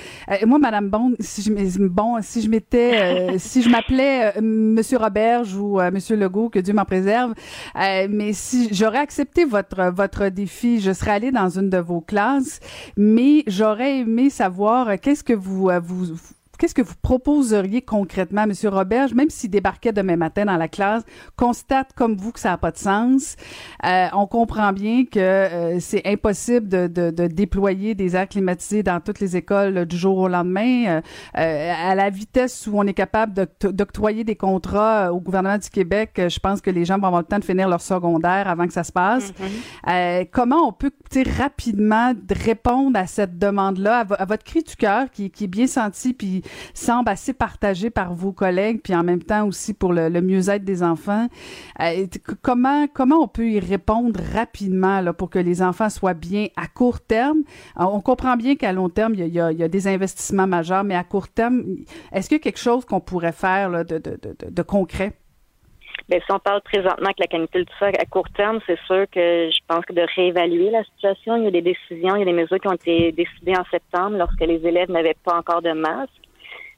moi, 0.46 0.60
Madame 0.60 0.90
Bond, 0.90 1.14
si 1.20 1.42
je, 1.42 1.88
bon, 1.88 2.18
si 2.22 2.42
je 2.42 2.50
m'étais, 2.50 3.38
si 3.38 3.62
je 3.62 3.70
m'appelais 3.70 4.34
Monsieur 4.42 4.98
Roberge 4.98 5.56
ou 5.56 5.80
Monsieur 5.94 6.16
Legault, 6.16 6.50
que 6.50 6.60
Dieu 6.60 6.74
m'en 6.74 6.86
préserve, 6.86 7.34
mais 7.76 8.34
si 8.34 8.74
j'aurais 8.74 9.00
accepté 9.00 9.46
votre 9.46 9.92
votre 9.92 10.30
défi, 10.30 10.82
je 10.82 10.92
serais 10.92 11.12
allée 11.12 11.32
dans 11.32 11.50
une 11.58 11.70
de 11.70 11.78
vos 11.78 12.02
classes, 12.02 12.60
mais 12.98 13.44
j'aurais 13.48 14.00
aimé 14.00 14.30
savoir 14.30 15.00
qu'est-ce 15.00 15.24
que 15.24 15.34
vous 15.34 15.70
vous, 15.82 16.01
vous, 16.10 16.34
qu'est-ce 16.62 16.76
que 16.76 16.84
vous 16.84 16.94
proposeriez 17.02 17.82
concrètement, 17.82 18.46
Monsieur 18.46 18.70
Robert, 18.70 19.16
même 19.16 19.32
s'il 19.32 19.50
débarquait 19.50 19.94
demain 19.94 20.16
matin 20.16 20.46
dans 20.46 20.58
la 20.58 20.68
classe, 20.68 21.02
constate 21.36 21.90
comme 21.96 22.16
vous 22.16 22.32
que 22.32 22.40
ça 22.40 22.50
n'a 22.50 22.58
pas 22.60 22.70
de 22.70 22.78
sens. 22.78 23.36
Euh, 23.84 24.06
on 24.14 24.28
comprend 24.28 24.72
bien 24.72 25.06
que 25.06 25.20
euh, 25.20 25.80
c'est 25.80 26.06
impossible 26.06 26.68
de, 26.68 26.86
de, 26.86 27.10
de, 27.10 27.26
déployer 27.26 27.96
des 27.96 28.16
airs 28.16 28.30
climatisés 28.30 28.84
dans 28.84 29.00
toutes 29.00 29.20
les 29.20 29.36
écoles 29.36 29.86
du 29.88 29.98
jour 29.98 30.20
au 30.20 30.28
lendemain. 30.28 31.02
Euh, 31.36 31.74
à 31.74 31.96
la 31.96 32.12
vitesse 32.12 32.68
où 32.68 32.78
on 32.78 32.84
est 32.84 32.94
capable 32.94 33.48
d'octroyer 33.60 34.24
des 34.24 34.36
contrats 34.36 35.12
au 35.12 35.20
gouvernement 35.20 35.58
du 35.58 35.70
Québec, 35.70 36.12
je 36.16 36.40
pense 36.40 36.62
que 36.62 36.70
les 36.70 36.86
gens 36.86 37.00
vont 37.00 37.08
avoir 37.08 37.24
le 37.24 37.28
temps 37.28 37.40
de 37.40 37.44
finir 37.44 37.70
leur 37.70 37.82
secondaire 37.82 38.48
avant 38.48 38.68
que 38.68 38.74
ça 38.74 38.84
se 38.84 38.92
passe. 38.92 39.34
Mm-hmm. 39.88 40.30
comment 40.30 40.68
on 40.68 40.74
peut 40.74 40.92
rapidement 41.40 42.14
répondre 42.30 43.00
à 43.00 43.08
cette 43.08 43.40
demande-là, 43.40 44.06
à, 44.12 44.26
votre 44.26 44.44
cri 44.44 44.62
du 44.62 44.76
cœur 44.76 45.10
qui, 45.10 45.32
qui 45.32 45.46
est 45.46 45.48
bien 45.48 45.66
senti 45.66 46.14
puis 46.14 46.44
semble 46.74 47.10
assez 47.10 47.34
partagé 47.34 47.90
par 47.90 48.14
vos 48.14 48.32
collègues, 48.32 48.82
puis 48.84 48.96
en 48.96 49.04
même 49.04 49.24
temps 49.24 49.48
aussi 49.48 49.74
pour 49.74 49.94
le, 49.94 50.10
mieux-être 50.22 50.64
des 50.64 50.84
enfants. 50.84 51.28
Euh, 51.80 52.06
comment 52.42 52.88
comment 52.94 53.18
on 53.18 53.28
peut 53.28 53.50
y 53.50 53.60
répondre 53.60 54.20
rapidement 54.34 55.02
là, 55.02 55.14
pour 55.14 55.30
que 55.30 55.40
les 55.40 55.62
enfants 55.62 55.90
soient 55.90 56.14
bien 56.14 56.48
à 56.56 56.68
court 56.68 57.02
terme? 57.02 57.44
on 57.76 58.02
comprend 58.02 58.36
bien 58.36 58.56
qu'à 58.56 58.74
long 58.74 58.90
terme, 58.90 59.14
il 59.16 59.28
y, 59.28 59.40
a, 59.40 59.68
des 59.68 59.88
investissements 59.88 60.48
majeurs, 60.48 60.84
mais 60.84 60.96
à 60.96 61.04
court 61.04 61.28
terme, 61.28 61.64
est-ce 62.12 62.28
qu'il 62.28 62.38
y 62.38 62.42
a 62.42 62.44
quelque 62.44 62.60
chose 62.60 62.86
qu'on 62.86 63.00
pourrait 63.00 63.32
faire 63.32 63.86
de, 63.86 63.98
de, 63.98 64.18
de 64.50 64.62
concret? 64.62 65.14
Bien, 66.10 66.20
si 66.20 66.32
on 66.32 66.40
parle 66.40 66.62
présentement 66.62 67.06
avec 67.06 67.20
la 67.20 67.28
canicule, 67.28 67.66
tout 67.66 67.74
ça, 67.80 67.88
à 67.88 68.06
court 68.06 68.30
terme, 68.36 68.60
c'est 68.66 68.80
sûr 68.86 69.06
que 69.12 69.50
je 69.50 69.60
pense 69.68 69.86
que 69.86 69.94
de 69.94 70.06
réévaluer 70.16 70.70
la 70.70 70.84
situation, 70.84 71.38
il 71.38 71.46
y 71.46 71.48
a 71.48 71.52
des 71.52 71.62
décisions, 71.62 72.16
il 72.16 72.20
y 72.20 72.22
a 72.24 72.26
des 72.26 72.34
mesures 72.34 72.60
qui 72.60 72.68
ont 72.68 72.74
été 72.74 73.12
décidées 73.12 73.56
en 73.58 73.64
septembre 73.72 74.18
lorsque 74.18 74.42
les 74.42 74.66
élèves 74.66 74.90
n'avaient 74.90 75.16
pas 75.24 75.38
encore 75.38 75.62
de 75.62 75.72
masque 75.72 76.12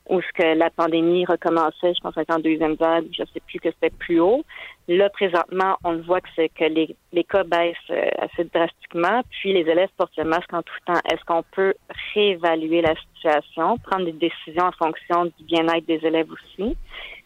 où 0.10 0.22
ce 0.22 0.28
que 0.34 0.58
la 0.58 0.70
pandémie 0.70 1.26
recommençait, 1.26 1.94
je 1.94 2.02
pense 2.02 2.16
en 2.30 2.40
deuxième 2.40 2.76
vague, 2.76 3.06
je 3.12 3.24
sais 3.34 3.40
plus 3.48 3.60
que 3.60 3.70
c'était 3.72 3.96
plus 3.96 4.20
haut. 4.20 4.44
Là, 4.88 5.10
présentement, 5.10 5.78
on 5.86 5.98
voit 5.98 6.20
que 6.20 6.28
c'est 6.36 6.50
que 6.50 6.66
les, 6.66 6.96
les 7.14 7.24
cas 7.24 7.44
baissent 7.44 7.76
euh, 7.90 8.10
assez 8.18 8.44
drastiquement, 8.54 9.22
puis 9.30 9.54
les 9.54 9.62
élèves 9.62 9.90
portent 9.98 10.18
le 10.18 10.26
masque 10.26 10.54
en 10.54 10.62
tout 10.62 10.74
temps. 10.86 11.00
Est-ce 11.10 11.24
qu'on 11.26 11.44
peut 11.56 11.74
réévaluer 12.14 12.82
la 12.82 12.94
situation, 12.96 13.78
prendre 13.78 14.06
des 14.06 14.12
décisions 14.12 14.66
en 14.66 14.72
fonction 14.74 15.26
du 15.26 15.44
bien-être 15.46 15.86
des 15.86 16.06
élèves 16.06 16.30
aussi? 16.32 16.76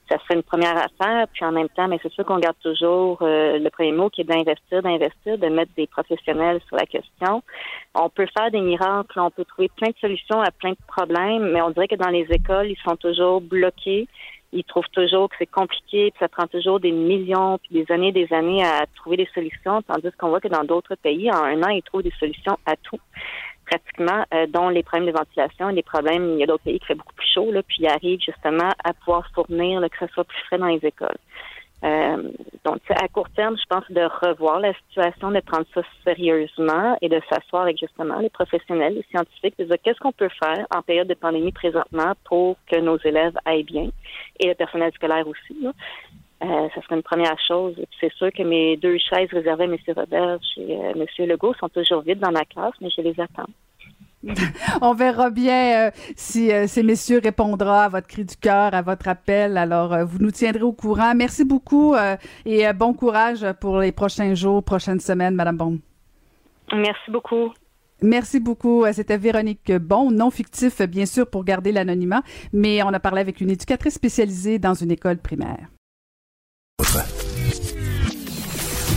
Ça 0.09 0.17
serait 0.19 0.35
une 0.35 0.43
première 0.43 0.77
affaire. 0.77 1.27
Puis 1.33 1.45
en 1.45 1.51
même 1.51 1.69
temps, 1.69 1.87
mais 1.87 1.99
c'est 2.01 2.11
sûr 2.11 2.25
qu'on 2.25 2.39
garde 2.39 2.57
toujours 2.61 3.19
euh, 3.21 3.57
le 3.59 3.69
premier 3.69 3.91
mot 3.91 4.09
qui 4.09 4.21
est 4.21 4.25
d'investir, 4.25 4.81
d'investir, 4.81 5.37
de 5.37 5.47
mettre 5.47 5.71
des 5.75 5.87
professionnels 5.87 6.59
sur 6.67 6.77
la 6.77 6.85
question. 6.85 7.43
On 7.95 8.09
peut 8.09 8.27
faire 8.37 8.51
des 8.51 8.61
miracles, 8.61 9.19
on 9.19 9.31
peut 9.31 9.45
trouver 9.45 9.69
plein 9.75 9.89
de 9.89 9.97
solutions 9.99 10.41
à 10.41 10.51
plein 10.51 10.71
de 10.71 10.77
problèmes, 10.87 11.51
mais 11.51 11.61
on 11.61 11.71
dirait 11.71 11.87
que 11.87 11.95
dans 11.95 12.09
les 12.09 12.27
écoles, 12.29 12.69
ils 12.69 12.81
sont 12.83 12.95
toujours 12.95 13.41
bloqués. 13.41 14.07
Ils 14.53 14.63
trouvent 14.63 14.89
toujours 14.93 15.27
que 15.27 15.35
c'est 15.39 15.45
compliqué, 15.45 16.11
puis 16.11 16.19
ça 16.19 16.29
prend 16.29 16.47
toujours 16.47 16.79
des 16.79 16.93
millions, 16.93 17.57
puis 17.57 17.83
des 17.83 17.93
années, 17.93 18.13
des 18.13 18.31
années 18.31 18.63
à 18.63 18.85
trouver 18.95 19.17
des 19.17 19.29
solutions, 19.35 19.81
tandis 19.81 20.07
qu'on 20.17 20.29
voit 20.29 20.39
que 20.39 20.47
dans 20.47 20.63
d'autres 20.63 20.95
pays, 20.95 21.29
en 21.29 21.43
un 21.43 21.61
an, 21.63 21.67
ils 21.67 21.83
trouvent 21.83 22.03
des 22.03 22.13
solutions 22.17 22.57
à 22.65 22.77
tout 22.77 22.99
pratiquement, 23.69 24.23
euh, 24.33 24.47
dont 24.47 24.69
les 24.69 24.83
problèmes 24.83 25.11
de 25.11 25.17
ventilation 25.17 25.69
et 25.69 25.73
les 25.73 25.83
problèmes, 25.83 26.33
il 26.33 26.39
y 26.39 26.43
a 26.43 26.45
d'autres 26.47 26.63
pays 26.63 26.79
qui 26.79 26.85
fait 26.85 26.95
beaucoup 26.95 27.13
plus 27.13 27.27
chaud, 27.27 27.51
là, 27.51 27.61
puis 27.63 27.77
ils 27.81 27.87
arrivent 27.87 28.19
justement 28.19 28.69
à 28.83 28.93
pouvoir 28.93 29.29
fournir 29.33 29.79
le 29.79 29.89
que 29.89 29.97
ce 29.99 30.07
soit 30.07 30.23
plus 30.23 30.39
frais 30.47 30.57
dans 30.57 30.67
les 30.67 30.83
écoles. 30.83 31.17
Euh, 31.83 32.31
donc, 32.65 32.79
à 32.89 33.07
court 33.07 33.29
terme, 33.35 33.55
je 33.55 33.65
pense 33.69 33.83
de 33.91 34.01
revoir 34.25 34.59
la 34.59 34.73
situation, 34.73 35.31
de 35.31 35.39
prendre 35.41 35.65
ça 35.75 35.81
sérieusement 36.03 36.97
et 37.01 37.09
de 37.09 37.21
s'asseoir 37.29 37.63
avec 37.63 37.77
justement 37.77 38.17
les 38.19 38.31
professionnels, 38.31 38.95
les 38.95 39.05
scientifiques, 39.11 39.53
de 39.59 39.65
dire 39.65 39.77
qu'est-ce 39.83 39.99
qu'on 39.99 40.11
peut 40.11 40.29
faire 40.43 40.65
en 40.75 40.81
période 40.81 41.07
de 41.07 41.13
pandémie 41.13 41.51
présentement 41.51 42.13
pour 42.25 42.57
que 42.71 42.79
nos 42.79 42.97
élèves 42.99 43.37
aillent 43.45 43.63
bien 43.63 43.89
et 44.39 44.47
le 44.47 44.55
personnel 44.55 44.91
scolaire 44.95 45.27
aussi. 45.27 45.55
Là. 45.61 45.71
Euh, 46.43 46.67
ça 46.75 46.81
serait 46.83 46.95
une 46.95 47.03
première 47.03 47.37
chose. 47.39 47.75
C'est 47.99 48.13
sûr 48.13 48.31
que 48.31 48.43
mes 48.43 48.77
deux 48.77 48.97
chaises 48.97 49.29
réservées 49.31 49.63
à 49.63 49.67
M. 49.67 49.75
Robert 49.95 50.39
et 50.57 50.75
euh, 50.75 50.93
M. 50.95 51.27
Legault 51.27 51.55
sont 51.55 51.69
toujours 51.69 52.01
vides 52.01 52.19
dans 52.19 52.31
ma 52.31 52.45
classe, 52.45 52.73
mais 52.79 52.89
je 52.95 53.01
les 53.01 53.15
attends. 53.19 53.49
On 54.81 54.93
verra 54.93 55.31
bien 55.31 55.87
euh, 55.87 55.91
si 56.15 56.51
ces 56.67 56.83
messieurs 56.83 57.21
répondront 57.23 57.71
à 57.71 57.89
votre 57.89 58.07
cri 58.07 58.23
du 58.23 58.35
cœur, 58.35 58.75
à 58.75 58.83
votre 58.83 59.07
appel. 59.07 59.57
Alors, 59.57 59.97
vous 60.05 60.19
nous 60.19 60.31
tiendrez 60.31 60.61
au 60.61 60.73
courant. 60.73 61.15
Merci 61.15 61.43
beaucoup 61.43 61.95
et 62.45 62.71
bon 62.73 62.93
courage 62.93 63.45
pour 63.59 63.79
les 63.79 63.91
prochains 63.91 64.35
jours, 64.35 64.63
prochaines 64.63 64.99
semaines, 64.99 65.33
Madame 65.33 65.57
Bon. 65.57 65.79
Merci 66.71 67.09
beaucoup. 67.09 67.51
Merci 68.03 68.39
beaucoup. 68.39 68.85
C'était 68.91 69.17
Véronique 69.17 69.71
Bon, 69.71 70.11
non 70.11 70.29
fictif, 70.29 70.81
bien 70.83 71.07
sûr, 71.07 71.27
pour 71.27 71.43
garder 71.43 71.71
l'anonymat, 71.71 72.21
mais 72.53 72.83
on 72.83 72.89
a 72.89 72.99
parlé 72.99 73.21
avec 73.21 73.41
une 73.41 73.49
éducatrice 73.49 73.95
spécialisée 73.95 74.59
dans 74.59 74.75
une 74.75 74.91
école 74.91 75.17
primaire. 75.17 75.67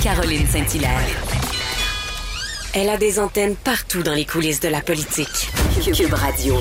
Caroline 0.02 0.46
Saint-Hilaire. 0.46 1.00
Elle 2.74 2.88
a 2.88 2.96
des 2.96 3.18
antennes 3.18 3.56
partout 3.56 4.02
dans 4.02 4.14
les 4.14 4.24
coulisses 4.24 4.60
de 4.60 4.68
la 4.68 4.80
politique. 4.80 5.50
Cube 5.92 6.12
Radio. 6.12 6.54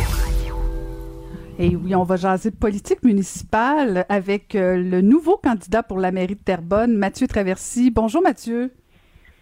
Et 1.60 1.76
oui, 1.76 1.94
on 1.94 2.04
va 2.04 2.16
jaser 2.16 2.52
politique 2.52 3.04
municipale 3.04 4.06
avec 4.10 4.56
euh, 4.56 4.78
le 4.78 5.02
nouveau 5.02 5.38
candidat 5.38 5.84
pour 5.84 6.00
la 6.00 6.12
mairie 6.12 6.36
de 6.36 6.42
Terrebonne, 6.42 6.96
Mathieu 6.96 7.28
Traversy. 7.28 7.92
Bonjour 7.92 8.22
Mathieu. 8.22 8.74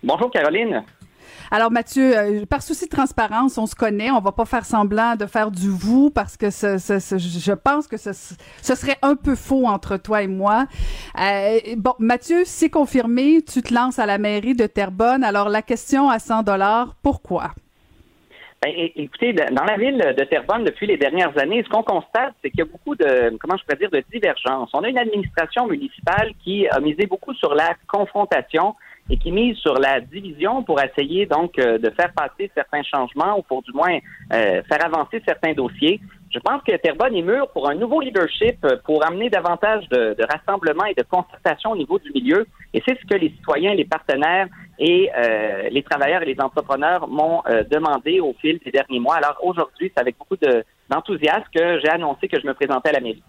Bonjour 0.04 0.30
Caroline. 0.30 0.84
Alors 1.50 1.72
Mathieu, 1.72 2.18
euh, 2.18 2.46
par 2.46 2.62
souci 2.62 2.86
de 2.86 2.90
transparence, 2.90 3.58
on 3.58 3.66
se 3.66 3.76
connaît, 3.76 4.12
on 4.12 4.20
va 4.20 4.34
pas 4.34 4.46
faire 4.46 4.66
semblant 4.66 5.16
de 5.16 5.26
faire 5.26 5.50
du 5.50 5.70
vous 5.70 6.10
parce 6.10 6.36
que 6.36 6.48
je 6.50 7.54
pense 7.54 7.88
que 7.88 7.96
ce, 7.98 8.12
ce, 8.14 8.76
serait 8.76 8.98
un 9.02 9.16
peu 9.16 9.36
faux 9.36 9.66
entre 9.66 9.98
toi 9.98 10.24
et 10.24 10.28
moi. 10.28 10.66
Euh, 11.20 11.60
bon, 11.78 11.94
Mathieu, 12.00 12.44
c'est 12.46 12.70
confirmé, 12.70 13.42
tu 13.42 13.62
te 13.62 13.74
lances 13.74 13.98
à 13.98 14.06
la 14.06 14.18
mairie 14.18 14.56
de 14.56 14.68
Terrebonne. 14.68 15.24
Alors 15.24 15.48
la 15.48 15.62
question 15.62 16.10
à 16.10 16.20
100 16.20 16.44
dollars, 16.44 16.96
pourquoi? 17.02 17.52
Ben, 18.62 18.74
écoutez, 18.96 19.34
dans 19.34 19.64
la 19.66 19.78
ville 19.78 20.00
de 20.18 20.24
Terrebonne, 20.24 20.64
depuis 20.64 20.88
les 20.88 20.98
dernières 20.98 21.38
années, 21.38 21.64
ce 21.64 21.70
qu'on 21.70 21.84
constate, 21.84 22.34
c'est 22.42 22.50
qu'il 22.50 22.60
y 22.60 22.64
a 22.64 22.66
beaucoup 22.66 22.96
de, 22.96 23.38
comment 23.40 23.56
je 23.56 23.64
pourrais 23.64 23.78
dire, 23.78 23.92
de 23.92 24.04
divergences. 24.12 24.72
On 24.74 24.82
a 24.82 24.90
une 24.90 24.98
administration 24.98 25.68
municipale 25.68 26.32
qui 26.44 26.68
a 26.68 26.80
misé 26.80 27.06
beaucoup 27.06 27.36
sur 27.36 27.54
la 27.54 27.76
confrontation 27.88 28.76
et 29.10 29.18
qui 29.18 29.32
mise 29.32 29.58
sur 29.58 29.76
la 29.76 30.02
division 30.02 30.64
pour 30.64 30.82
essayer 30.82 31.26
donc 31.26 31.58
euh, 31.60 31.78
de 31.78 31.90
faire 31.92 32.12
passer 32.14 32.52
certains 32.54 32.84
changements 32.84 33.38
ou 33.40 33.42
pour 33.42 33.62
du 33.64 33.72
moins 33.72 33.98
euh, 34.34 34.62
faire 34.64 34.86
avancer 34.86 35.22
certains 35.26 35.54
dossiers. 35.54 36.00
Je 36.30 36.40
pense 36.40 36.62
que 36.64 36.76
Terrebonne 36.76 37.16
est 37.16 37.22
mûr 37.22 37.48
pour 37.50 37.70
un 37.70 37.76
nouveau 37.76 38.02
leadership, 38.02 38.58
euh, 38.66 38.76
pour 38.84 39.06
amener 39.06 39.30
davantage 39.30 39.88
de, 39.90 40.14
de 40.14 40.26
rassemblement 40.30 40.86
et 40.86 40.94
de 40.94 41.04
concertation 41.04 41.72
au 41.72 41.78
niveau 41.78 42.00
du 42.00 42.12
milieu. 42.12 42.46
Et 42.74 42.84
c'est 42.86 43.00
ce 43.00 43.06
que 43.06 43.16
les 43.16 43.30
citoyens, 43.30 43.74
les 43.74 43.86
partenaires 43.86 44.48
et 44.80 45.10
les 45.72 45.82
travailleurs 45.82 46.22
et 46.22 46.26
les 46.26 46.40
entrepreneurs 46.40 47.08
m'ont 47.08 47.42
demandé 47.72 48.20
au 48.20 48.36
fil 48.40 48.60
des 48.64 48.70
derniers 48.70 49.00
mois. 49.00 49.16
Alors 49.16 49.36
aujourd'hui, 49.42 49.92
c'est 49.92 50.00
avec 50.00 50.16
beaucoup 50.20 50.36
d'enthousiasme 50.88 51.48
que 51.52 51.80
j'ai 51.80 51.90
annoncé 51.90 52.28
que 52.28 52.40
je 52.40 52.46
me 52.46 52.54
présentais 52.54 52.90
à 52.90 52.92
la 52.92 53.00
mairie. 53.00 53.24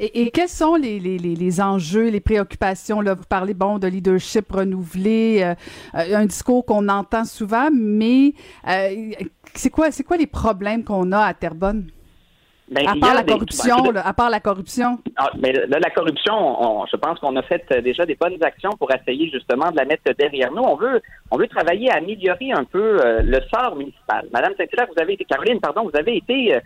Et, 0.00 0.30
quels 0.30 0.48
sont 0.48 0.74
les, 0.74 0.98
les, 0.98 1.18
les, 1.18 1.60
enjeux, 1.60 2.08
les 2.08 2.20
préoccupations? 2.20 3.00
Là, 3.00 3.14
vous 3.14 3.24
parlez, 3.28 3.54
bon, 3.54 3.78
de 3.78 3.86
leadership 3.86 4.50
renouvelé, 4.50 5.40
euh, 5.42 5.54
euh, 5.98 6.16
un 6.16 6.26
discours 6.26 6.64
qu'on 6.64 6.88
entend 6.88 7.24
souvent, 7.24 7.68
mais 7.72 8.34
euh, 8.68 9.12
c'est 9.54 9.70
quoi, 9.70 9.90
c'est 9.90 10.02
quoi 10.02 10.16
les 10.16 10.26
problèmes 10.26 10.84
qu'on 10.84 11.12
a 11.12 11.20
à 11.20 11.34
Terrebonne? 11.34 11.90
Ben, 12.68 12.86
à 12.88 12.96
part 12.96 13.14
la 13.14 13.24
corruption, 13.24 13.76
à 13.94 14.12
part 14.14 14.30
la 14.30 14.40
corruption. 14.40 14.98
mais 15.38 15.52
là, 15.52 15.78
la 15.78 15.90
corruption, 15.90 16.86
je 16.90 16.96
pense 16.96 17.18
qu'on 17.18 17.36
a 17.36 17.42
fait 17.42 17.62
euh, 17.72 17.82
déjà 17.82 18.06
des 18.06 18.14
bonnes 18.14 18.42
actions 18.42 18.70
pour 18.78 18.90
essayer 18.94 19.28
justement 19.30 19.70
de 19.70 19.76
la 19.76 19.84
mettre 19.84 20.10
derrière 20.18 20.50
nous. 20.50 20.62
On 20.62 20.76
veut, 20.76 21.02
on 21.30 21.36
veut 21.36 21.46
travailler 21.46 21.90
à 21.90 21.96
améliorer 21.96 22.52
un 22.52 22.64
peu 22.64 23.04
euh, 23.04 23.20
le 23.22 23.38
sort 23.52 23.76
municipal. 23.76 24.26
Madame 24.32 24.54
Saint-Hilaire, 24.56 24.86
vous 24.94 25.02
avez 25.02 25.12
été, 25.12 25.26
Caroline, 25.26 25.60
pardon, 25.60 25.82
vous 25.82 25.98
avez 25.98 26.16
été 26.16 26.54
euh, 26.54 26.60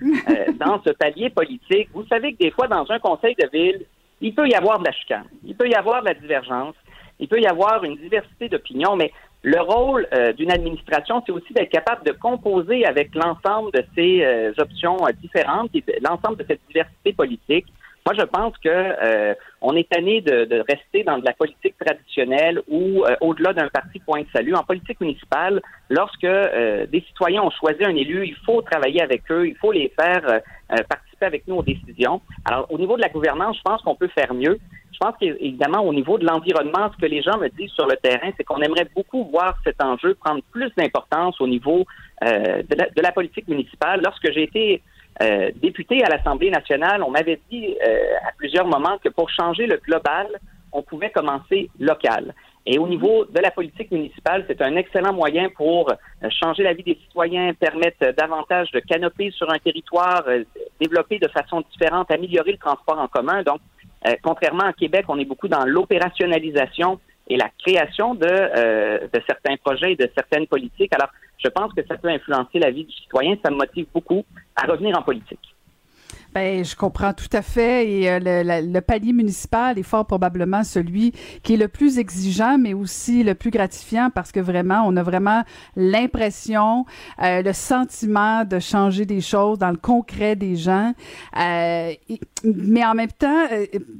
dans 0.60 0.80
ce 0.86 0.90
palier 0.90 1.30
politique. 1.30 1.88
Vous 1.92 2.06
savez 2.06 2.32
que 2.34 2.38
des 2.38 2.52
fois, 2.52 2.68
dans 2.68 2.88
un 2.90 3.00
conseil 3.00 3.34
de 3.34 3.48
ville, 3.52 3.84
il 4.20 4.34
peut 4.34 4.48
y 4.48 4.54
avoir 4.54 4.78
de 4.78 4.84
la 4.84 4.92
chicane, 4.92 5.26
il 5.44 5.56
peut 5.56 5.68
y 5.68 5.74
avoir 5.74 6.02
de 6.02 6.08
la 6.08 6.14
divergence, 6.14 6.74
il 7.18 7.26
peut 7.26 7.40
y 7.40 7.46
avoir 7.46 7.82
une 7.82 7.96
diversité 7.96 8.48
d'opinions, 8.48 8.94
mais 8.94 9.12
le 9.42 9.60
rôle 9.60 10.06
euh, 10.12 10.32
d'une 10.32 10.50
administration, 10.50 11.22
c'est 11.24 11.32
aussi 11.32 11.52
d'être 11.52 11.70
capable 11.70 12.04
de 12.04 12.12
composer 12.12 12.84
avec 12.84 13.14
l'ensemble 13.14 13.70
de 13.72 13.84
ces 13.94 14.24
euh, 14.24 14.52
options 14.58 14.96
euh, 15.06 15.12
différentes 15.22 15.70
et 15.74 15.84
l'ensemble 16.02 16.38
de 16.38 16.44
cette 16.48 16.60
diversité 16.66 17.12
politique. 17.12 17.66
Moi, 18.04 18.14
je 18.18 18.24
pense 18.24 18.56
que 18.64 19.34
on 19.60 19.76
est 19.76 19.86
tanné 19.86 20.22
de, 20.22 20.46
de, 20.46 20.64
rester 20.66 21.04
dans 21.04 21.18
de 21.18 21.26
la 21.26 21.34
politique 21.34 21.74
traditionnelle 21.76 22.62
ou 22.66 23.04
au-delà 23.20 23.52
d'un 23.52 23.68
parti 23.68 23.98
point 23.98 24.22
de 24.22 24.26
salut. 24.32 24.54
En 24.54 24.62
politique 24.62 24.98
municipale, 24.98 25.60
lorsque 25.90 26.22
des 26.22 27.04
citoyens 27.06 27.42
ont 27.42 27.50
choisi 27.50 27.84
un 27.84 27.94
élu, 27.94 28.26
il 28.26 28.36
faut 28.46 28.62
travailler 28.62 29.02
avec 29.02 29.30
eux, 29.30 29.46
il 29.46 29.56
faut 29.56 29.72
les 29.72 29.92
faire 30.00 30.22
participer 30.88 31.07
avec 31.26 31.46
nous 31.46 31.56
aux 31.56 31.62
décisions. 31.62 32.20
Alors, 32.44 32.66
au 32.70 32.78
niveau 32.78 32.96
de 32.96 33.02
la 33.02 33.08
gouvernance, 33.08 33.56
je 33.56 33.62
pense 33.62 33.82
qu'on 33.82 33.94
peut 33.94 34.08
faire 34.08 34.34
mieux. 34.34 34.58
Je 34.92 34.98
pense 34.98 35.14
qu'évidemment, 35.20 35.82
au 35.82 35.94
niveau 35.94 36.18
de 36.18 36.26
l'environnement, 36.26 36.90
ce 36.92 37.00
que 37.00 37.06
les 37.06 37.22
gens 37.22 37.38
me 37.38 37.48
disent 37.48 37.70
sur 37.70 37.86
le 37.86 37.96
terrain, 37.96 38.30
c'est 38.36 38.44
qu'on 38.44 38.60
aimerait 38.60 38.88
beaucoup 38.96 39.24
voir 39.24 39.56
cet 39.64 39.82
enjeu 39.82 40.14
prendre 40.14 40.42
plus 40.50 40.72
d'importance 40.76 41.40
au 41.40 41.46
niveau 41.46 41.84
euh, 42.24 42.62
de, 42.62 43.02
la, 43.02 43.12
politique 43.12 43.46
municipale. 43.46 44.00
Lorsque 44.02 44.32
j'ai 44.32 44.42
été 44.42 44.82
euh, 45.22 45.50
député 45.56 46.02
à 46.02 46.08
l'Assemblée 46.08 46.50
nationale, 46.50 47.02
on 47.04 47.10
m'avait 47.10 47.40
dit 47.50 47.76
euh, 47.86 48.28
à 48.28 48.32
plusieurs 48.36 48.66
moments 48.66 48.98
que 48.98 49.08
pour 49.08 49.30
changer 49.30 49.66
le 49.66 49.76
global, 49.76 50.26
on 50.72 50.82
pouvait 50.82 51.10
commencer 51.10 51.70
local. 51.78 52.34
Et 52.70 52.78
au 52.78 52.86
niveau 52.86 53.24
de 53.24 53.40
la 53.40 53.50
politique 53.50 53.90
municipale, 53.90 54.44
c'est 54.46 54.60
un 54.60 54.76
excellent 54.76 55.14
moyen 55.14 55.48
pour 55.48 55.90
changer 56.28 56.62
la 56.62 56.74
vie 56.74 56.82
des 56.82 56.98
citoyens, 57.06 57.54
permettre 57.54 58.12
davantage 58.14 58.70
de 58.72 58.80
canopées 58.80 59.30
sur 59.30 59.50
un 59.50 59.58
territoire, 59.58 60.22
développer 60.78 61.18
de 61.18 61.28
façon 61.28 61.62
différente, 61.72 62.10
améliorer 62.10 62.52
le 62.52 62.58
transport 62.58 62.98
en 62.98 63.08
commun. 63.08 63.42
Donc, 63.42 63.60
euh, 64.06 64.14
contrairement 64.22 64.64
à 64.64 64.74
Québec, 64.74 65.06
on 65.08 65.18
est 65.18 65.24
beaucoup 65.24 65.48
dans 65.48 65.64
l'opérationnalisation 65.64 67.00
et 67.26 67.38
la 67.38 67.48
création 67.64 68.14
de, 68.14 68.26
euh, 68.28 68.98
de 69.12 69.22
certains 69.26 69.56
projets 69.56 69.92
et 69.92 69.96
de 69.96 70.10
certaines 70.14 70.46
politiques. 70.46 70.92
Alors, 70.94 71.08
je 71.42 71.48
pense 71.48 71.72
que 71.72 71.80
ça 71.86 71.96
peut 71.96 72.08
influencer 72.08 72.58
la 72.58 72.70
vie 72.70 72.84
du 72.84 72.92
citoyen. 72.92 73.36
Ça 73.42 73.50
me 73.50 73.56
motive 73.56 73.86
beaucoup 73.94 74.26
à 74.56 74.66
revenir 74.66 74.98
en 74.98 75.02
politique. 75.02 75.54
Ben, 76.34 76.64
je 76.64 76.76
comprends 76.76 77.14
tout 77.14 77.28
à 77.32 77.42
fait. 77.42 77.90
Et 77.90 78.10
euh, 78.10 78.18
le, 78.20 78.80
palier 78.80 79.12
municipal 79.12 79.78
est 79.78 79.82
fort 79.82 80.06
probablement 80.06 80.62
celui 80.62 81.12
qui 81.42 81.54
est 81.54 81.56
le 81.56 81.68
plus 81.68 81.98
exigeant, 81.98 82.58
mais 82.58 82.74
aussi 82.74 83.22
le 83.22 83.34
plus 83.34 83.50
gratifiant 83.50 84.10
parce 84.14 84.30
que 84.30 84.40
vraiment, 84.40 84.84
on 84.86 84.96
a 84.96 85.02
vraiment 85.02 85.42
l'impression, 85.74 86.84
euh, 87.22 87.42
le 87.42 87.52
sentiment 87.52 88.44
de 88.44 88.58
changer 88.58 89.06
des 89.06 89.20
choses 89.20 89.58
dans 89.58 89.70
le 89.70 89.76
concret 89.78 90.36
des 90.36 90.56
gens. 90.56 90.92
Euh, 91.38 91.92
mais 92.44 92.84
en 92.84 92.94
même 92.94 93.10
temps, 93.10 93.46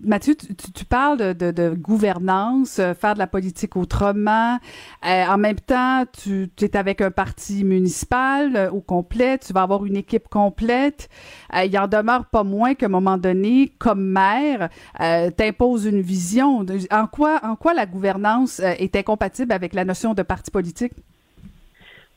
Mathieu, 0.04 0.34
tu, 0.34 0.54
tu 0.54 0.84
parles 0.84 1.34
de, 1.34 1.50
de, 1.50 1.70
gouvernance, 1.70 2.80
faire 2.98 3.14
de 3.14 3.18
la 3.18 3.26
politique 3.26 3.76
autrement. 3.76 4.58
en 5.02 5.38
même 5.38 5.58
temps, 5.58 6.04
tu, 6.22 6.48
tu, 6.56 6.64
es 6.64 6.76
avec 6.76 7.00
un 7.00 7.10
parti 7.10 7.64
municipal 7.64 8.70
au 8.72 8.80
complet, 8.80 9.38
tu 9.38 9.52
vas 9.52 9.62
avoir 9.62 9.84
une 9.84 9.96
équipe 9.96 10.28
complète. 10.28 11.08
il 11.54 11.72
y 11.72 11.78
en 11.78 11.88
demeure 11.88 12.26
pas 12.26 12.44
moins 12.44 12.74
qu'à 12.74 12.86
un 12.86 12.90
moment 12.90 13.18
donné, 13.18 13.72
comme 13.78 14.04
maire, 14.04 14.68
euh, 15.00 15.30
t'impose 15.30 15.86
une 15.86 16.00
vision. 16.00 16.64
En 16.90 17.06
quoi, 17.06 17.40
en 17.42 17.56
quoi 17.56 17.74
la 17.74 17.86
gouvernance 17.86 18.60
euh, 18.60 18.74
est 18.78 18.94
incompatible 18.96 19.52
avec 19.52 19.74
la 19.74 19.84
notion 19.84 20.14
de 20.14 20.22
parti 20.22 20.50
politique? 20.50 20.92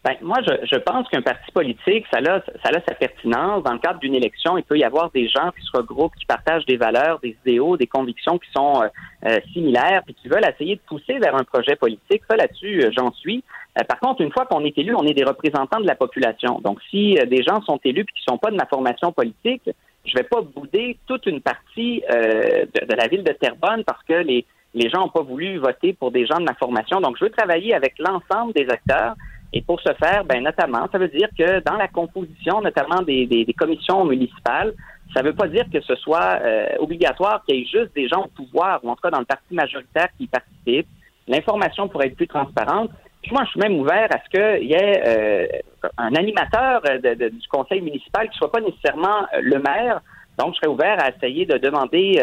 Ben, 0.03 0.15
moi, 0.21 0.37
je, 0.41 0.65
je 0.65 0.77
pense 0.77 1.07
qu'un 1.09 1.21
parti 1.21 1.51
politique, 1.51 2.05
ça 2.11 2.19
a, 2.19 2.41
ça 2.41 2.71
sa 2.87 2.95
pertinence. 2.95 3.63
Dans 3.63 3.73
le 3.73 3.77
cadre 3.77 3.99
d'une 3.99 4.15
élection, 4.15 4.57
il 4.57 4.63
peut 4.63 4.77
y 4.77 4.83
avoir 4.83 5.11
des 5.11 5.27
gens 5.27 5.51
qui 5.51 5.63
se 5.63 5.77
regroupent, 5.77 6.15
qui 6.15 6.25
partagent 6.25 6.65
des 6.65 6.77
valeurs, 6.77 7.19
des 7.19 7.37
idéaux, 7.45 7.77
des 7.77 7.85
convictions 7.85 8.39
qui 8.39 8.49
sont 8.51 8.81
euh, 8.81 8.87
euh 9.27 9.39
similaires, 9.53 10.01
puis 10.03 10.15
qui 10.15 10.27
veulent 10.27 10.47
essayer 10.51 10.75
de 10.77 10.81
pousser 10.87 11.19
vers 11.19 11.35
un 11.35 11.43
projet 11.43 11.75
politique. 11.75 12.23
Ça, 12.27 12.35
là-dessus, 12.35 12.83
euh, 12.83 12.91
j'en 12.97 13.11
suis. 13.11 13.43
Euh, 13.79 13.83
par 13.83 13.99
contre, 13.99 14.21
une 14.21 14.31
fois 14.31 14.47
qu'on 14.47 14.65
est 14.65 14.75
élu, 14.75 14.95
on 14.95 15.05
est 15.05 15.13
des 15.13 15.23
représentants 15.23 15.79
de 15.79 15.85
la 15.85 15.95
population. 15.95 16.59
Donc, 16.61 16.79
si 16.89 17.13
des 17.27 17.43
gens 17.43 17.61
sont 17.61 17.79
élus 17.83 18.01
et 18.01 18.19
qui 18.19 18.23
sont 18.27 18.39
pas 18.39 18.49
de 18.49 18.55
ma 18.55 18.65
formation 18.65 19.11
politique, 19.11 19.69
je 20.03 20.17
vais 20.17 20.23
pas 20.23 20.41
bouder 20.41 20.97
toute 21.05 21.27
une 21.27 21.41
partie 21.41 22.01
de, 22.09 22.85
de, 22.85 22.95
la 22.95 23.07
ville 23.07 23.23
de 23.23 23.33
Terrebonne 23.33 23.83
parce 23.83 24.01
que 24.03 24.13
les, 24.13 24.45
les 24.73 24.89
gens 24.89 25.01
n'ont 25.01 25.09
pas 25.09 25.21
voulu 25.21 25.57
voter 25.57 25.93
pour 25.93 26.09
des 26.09 26.25
gens 26.25 26.39
de 26.39 26.45
ma 26.45 26.55
formation. 26.55 27.01
Donc, 27.01 27.17
je 27.19 27.25
veux 27.25 27.29
travailler 27.29 27.75
avec 27.75 27.93
l'ensemble 27.99 28.53
des 28.53 28.67
acteurs 28.67 29.13
et 29.53 29.61
pour 29.61 29.81
ce 29.81 29.93
faire, 29.93 30.23
ben, 30.23 30.43
notamment, 30.43 30.87
ça 30.91 30.97
veut 30.97 31.09
dire 31.09 31.27
que 31.37 31.59
dans 31.61 31.75
la 31.75 31.87
composition, 31.87 32.61
notamment 32.61 33.01
des, 33.01 33.25
des, 33.25 33.43
des 33.43 33.53
commissions 33.53 34.05
municipales, 34.05 34.73
ça 35.13 35.21
ne 35.21 35.27
veut 35.27 35.35
pas 35.35 35.47
dire 35.47 35.65
que 35.71 35.81
ce 35.81 35.95
soit 35.95 36.39
euh, 36.41 36.67
obligatoire 36.79 37.43
qu'il 37.45 37.57
y 37.57 37.61
ait 37.61 37.65
juste 37.65 37.93
des 37.93 38.07
gens 38.07 38.23
au 38.23 38.27
pouvoir, 38.27 38.79
ou 38.83 38.89
en 38.89 38.95
tout 38.95 39.01
cas 39.01 39.09
dans 39.09 39.19
le 39.19 39.25
parti 39.25 39.53
majoritaire 39.53 40.07
qui 40.17 40.27
participent. 40.27 40.87
L'information 41.27 41.87
pourrait 41.87 42.07
être 42.07 42.15
plus 42.15 42.27
transparente. 42.27 42.91
Puis 43.21 43.31
moi, 43.33 43.43
je 43.45 43.51
suis 43.51 43.59
même 43.59 43.77
ouvert 43.77 44.07
à 44.09 44.19
ce 44.23 44.29
qu'il 44.29 44.69
y 44.69 44.73
ait 44.73 45.03
euh, 45.05 45.47
un 45.97 46.15
animateur 46.15 46.81
du 47.03 47.47
conseil 47.49 47.81
municipal 47.81 48.27
qui 48.27 48.35
ne 48.35 48.37
soit 48.37 48.51
pas 48.51 48.61
nécessairement 48.61 49.27
euh, 49.33 49.41
le 49.41 49.59
maire. 49.59 50.01
Donc, 50.39 50.53
je 50.53 50.59
serais 50.59 50.67
ouvert 50.67 50.97
à 51.03 51.09
essayer 51.09 51.45
de 51.45 51.57
demander 51.57 52.19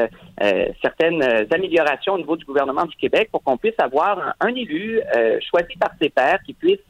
certaines 0.83 1.22
améliorations 1.53 2.14
au 2.14 2.18
niveau 2.18 2.37
du 2.37 2.45
gouvernement 2.47 2.87
du 2.87 2.97
Québec 2.97 3.29
pour 3.31 3.45
qu'on 3.45 3.59
puisse 3.59 3.79
avoir 3.79 4.18
un, 4.18 4.49
un 4.49 4.55
élu 4.55 5.01
choisi 5.49 5.76
par 5.79 5.91
ses 6.01 6.09
pairs 6.09 6.39
qui 6.45 6.55
puisse 6.55 6.81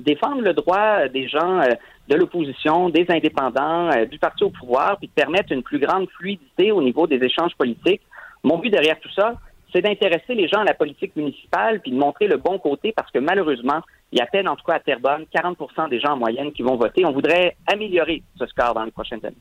défendre 0.00 0.42
le 0.42 0.52
droit 0.52 1.08
des 1.08 1.28
gens 1.28 1.60
euh, 1.60 1.74
de 2.08 2.16
l'opposition, 2.16 2.88
des 2.88 3.06
indépendants, 3.08 3.90
euh, 3.90 4.06
du 4.06 4.18
parti 4.18 4.44
au 4.44 4.50
pouvoir, 4.50 4.98
puis 4.98 5.08
de 5.08 5.12
permettre 5.12 5.52
une 5.52 5.62
plus 5.62 5.78
grande 5.78 6.08
fluidité 6.10 6.72
au 6.72 6.82
niveau 6.82 7.06
des 7.06 7.22
échanges 7.22 7.54
politiques. 7.56 8.02
Mon 8.42 8.58
but 8.58 8.70
derrière 8.70 8.98
tout 9.00 9.10
ça, 9.10 9.34
c'est 9.72 9.82
d'intéresser 9.82 10.34
les 10.34 10.48
gens 10.48 10.60
à 10.60 10.64
la 10.64 10.74
politique 10.74 11.14
municipale, 11.14 11.80
puis 11.80 11.92
de 11.92 11.96
montrer 11.96 12.26
le 12.26 12.36
bon 12.36 12.58
côté, 12.58 12.92
parce 12.92 13.10
que 13.10 13.18
malheureusement, 13.18 13.80
il 14.12 14.18
y 14.18 14.20
a 14.20 14.24
à 14.24 14.26
peine, 14.26 14.48
en 14.48 14.56
tout 14.56 14.64
cas 14.64 14.74
à 14.74 14.80
Terrebonne, 14.80 15.26
40 15.32 15.90
des 15.90 16.00
gens 16.00 16.14
en 16.14 16.16
moyenne 16.16 16.52
qui 16.52 16.62
vont 16.62 16.76
voter. 16.76 17.04
On 17.04 17.12
voudrait 17.12 17.56
améliorer 17.72 18.22
ce 18.36 18.46
score 18.46 18.74
dans 18.74 18.84
les 18.84 18.90
prochaines 18.90 19.24
années. 19.24 19.36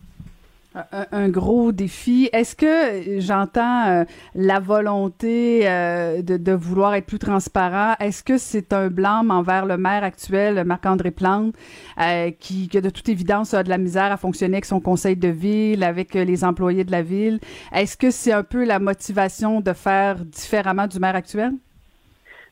Un, 1.11 1.29
gros 1.29 1.71
défi. 1.71 2.29
Est-ce 2.31 2.55
que 2.55 3.19
j'entends 3.19 3.87
euh, 3.87 4.03
la 4.35 4.59
volonté 4.59 5.61
euh, 5.63 6.21
de, 6.21 6.51
vouloir 6.51 6.93
être 6.93 7.07
plus 7.07 7.17
transparent? 7.17 7.95
Est-ce 7.99 8.23
que 8.23 8.37
c'est 8.37 8.71
un 8.71 8.89
blâme 8.89 9.31
envers 9.31 9.65
le 9.65 9.77
maire 9.77 10.03
actuel, 10.03 10.63
Marc-André 10.65 11.09
Plante, 11.09 11.55
euh, 11.99 12.29
qui, 12.39 12.67
qui, 12.67 12.81
de 12.81 12.89
toute 12.91 13.09
évidence, 13.09 13.55
a 13.55 13.63
de 13.63 13.69
la 13.69 13.79
misère 13.79 14.11
à 14.11 14.17
fonctionner 14.17 14.57
avec 14.57 14.65
son 14.65 14.79
conseil 14.79 15.15
de 15.15 15.29
ville, 15.29 15.83
avec 15.83 16.13
les 16.13 16.43
employés 16.43 16.83
de 16.83 16.91
la 16.91 17.01
ville? 17.01 17.39
Est-ce 17.73 17.97
que 17.97 18.11
c'est 18.11 18.33
un 18.33 18.43
peu 18.43 18.63
la 18.63 18.77
motivation 18.77 19.61
de 19.61 19.73
faire 19.73 20.23
différemment 20.23 20.85
du 20.85 20.99
maire 20.99 21.15
actuel? 21.15 21.53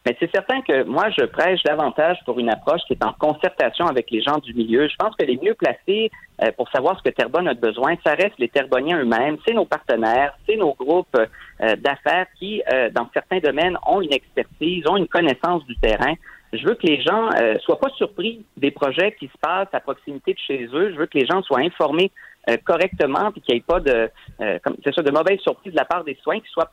Mais 0.08 0.16
c'est 0.22 0.32
certain 0.32 0.62
que 0.62 0.84
moi, 0.84 1.10
je 1.20 1.26
prêche 1.26 1.62
davantage 1.64 2.18
pour 2.24 2.40
une 2.40 2.50
approche 2.50 2.80
qui 2.88 2.94
est 2.94 3.04
en 3.04 3.12
concertation 3.12 3.88
avec 3.88 4.10
les 4.10 4.22
gens 4.22 4.38
du 4.38 4.54
milieu. 4.54 4.88
Je 4.88 4.96
pense 4.96 5.14
que 5.18 5.26
les 5.26 5.36
mieux 5.36 5.54
placés 5.54 6.10
euh, 6.42 6.50
pour 6.56 6.70
savoir 6.70 6.98
ce 6.98 7.04
que 7.04 7.14
Terrebonne 7.14 7.50
a 7.50 7.54
besoin, 7.54 7.96
ça 8.06 8.14
reste 8.14 8.40
les 8.40 8.48
Terrebonniens 8.48 9.00
eux-mêmes, 9.00 9.36
c'est 9.46 9.54
nos 9.54 9.66
partenaires, 9.66 10.32
c'est 10.48 10.56
nos 10.56 10.74
groupes 10.76 11.18
euh, 11.18 11.76
d'affaires 11.76 12.26
qui, 12.40 12.64
euh, 12.72 12.90
dans 12.92 13.10
certains 13.14 13.40
domaines, 13.40 13.78
ont 13.86 14.00
une 14.00 14.14
expertise, 14.14 14.88
ont 14.88 14.96
une 14.96 15.10
connaissance 15.10 15.66
du 15.66 15.76
terrain. 15.76 16.14
Je 16.54 16.66
veux 16.66 16.76
que 16.76 16.88
les 16.88 17.02
gens 17.02 17.30
euh, 17.42 17.56
soient 17.60 17.80
pas 17.80 17.90
surpris 17.98 18.46
des 18.56 18.72
projets 18.72 19.14
qui 19.20 19.28
se 19.28 19.38
passent 19.42 19.74
à 19.74 19.82
proximité 19.82 20.34
de 20.34 20.40
chez 20.40 20.70
eux. 20.74 20.94
Je 20.94 20.98
veux 20.98 21.08
que 21.08 21.18
les 21.18 21.26
gens 21.26 21.42
soient 21.42 21.60
informés 21.60 22.12
euh, 22.50 22.56
correctement 22.64 23.32
et 23.36 23.42
qu'il 23.42 23.56
n'y 23.56 23.60
ait 23.60 23.64
pas 23.68 23.82
de, 23.82 24.10
euh, 24.40 24.58
comme, 24.64 24.78
ça, 24.86 25.02
de 25.02 25.12
mauvaises 25.12 25.40
surprises 25.40 25.74
de 25.74 25.78
la 25.78 25.84
part 25.84 26.06
des 26.06 26.16
citoyens, 26.16 26.40
qui 26.40 26.50
soient 26.50 26.72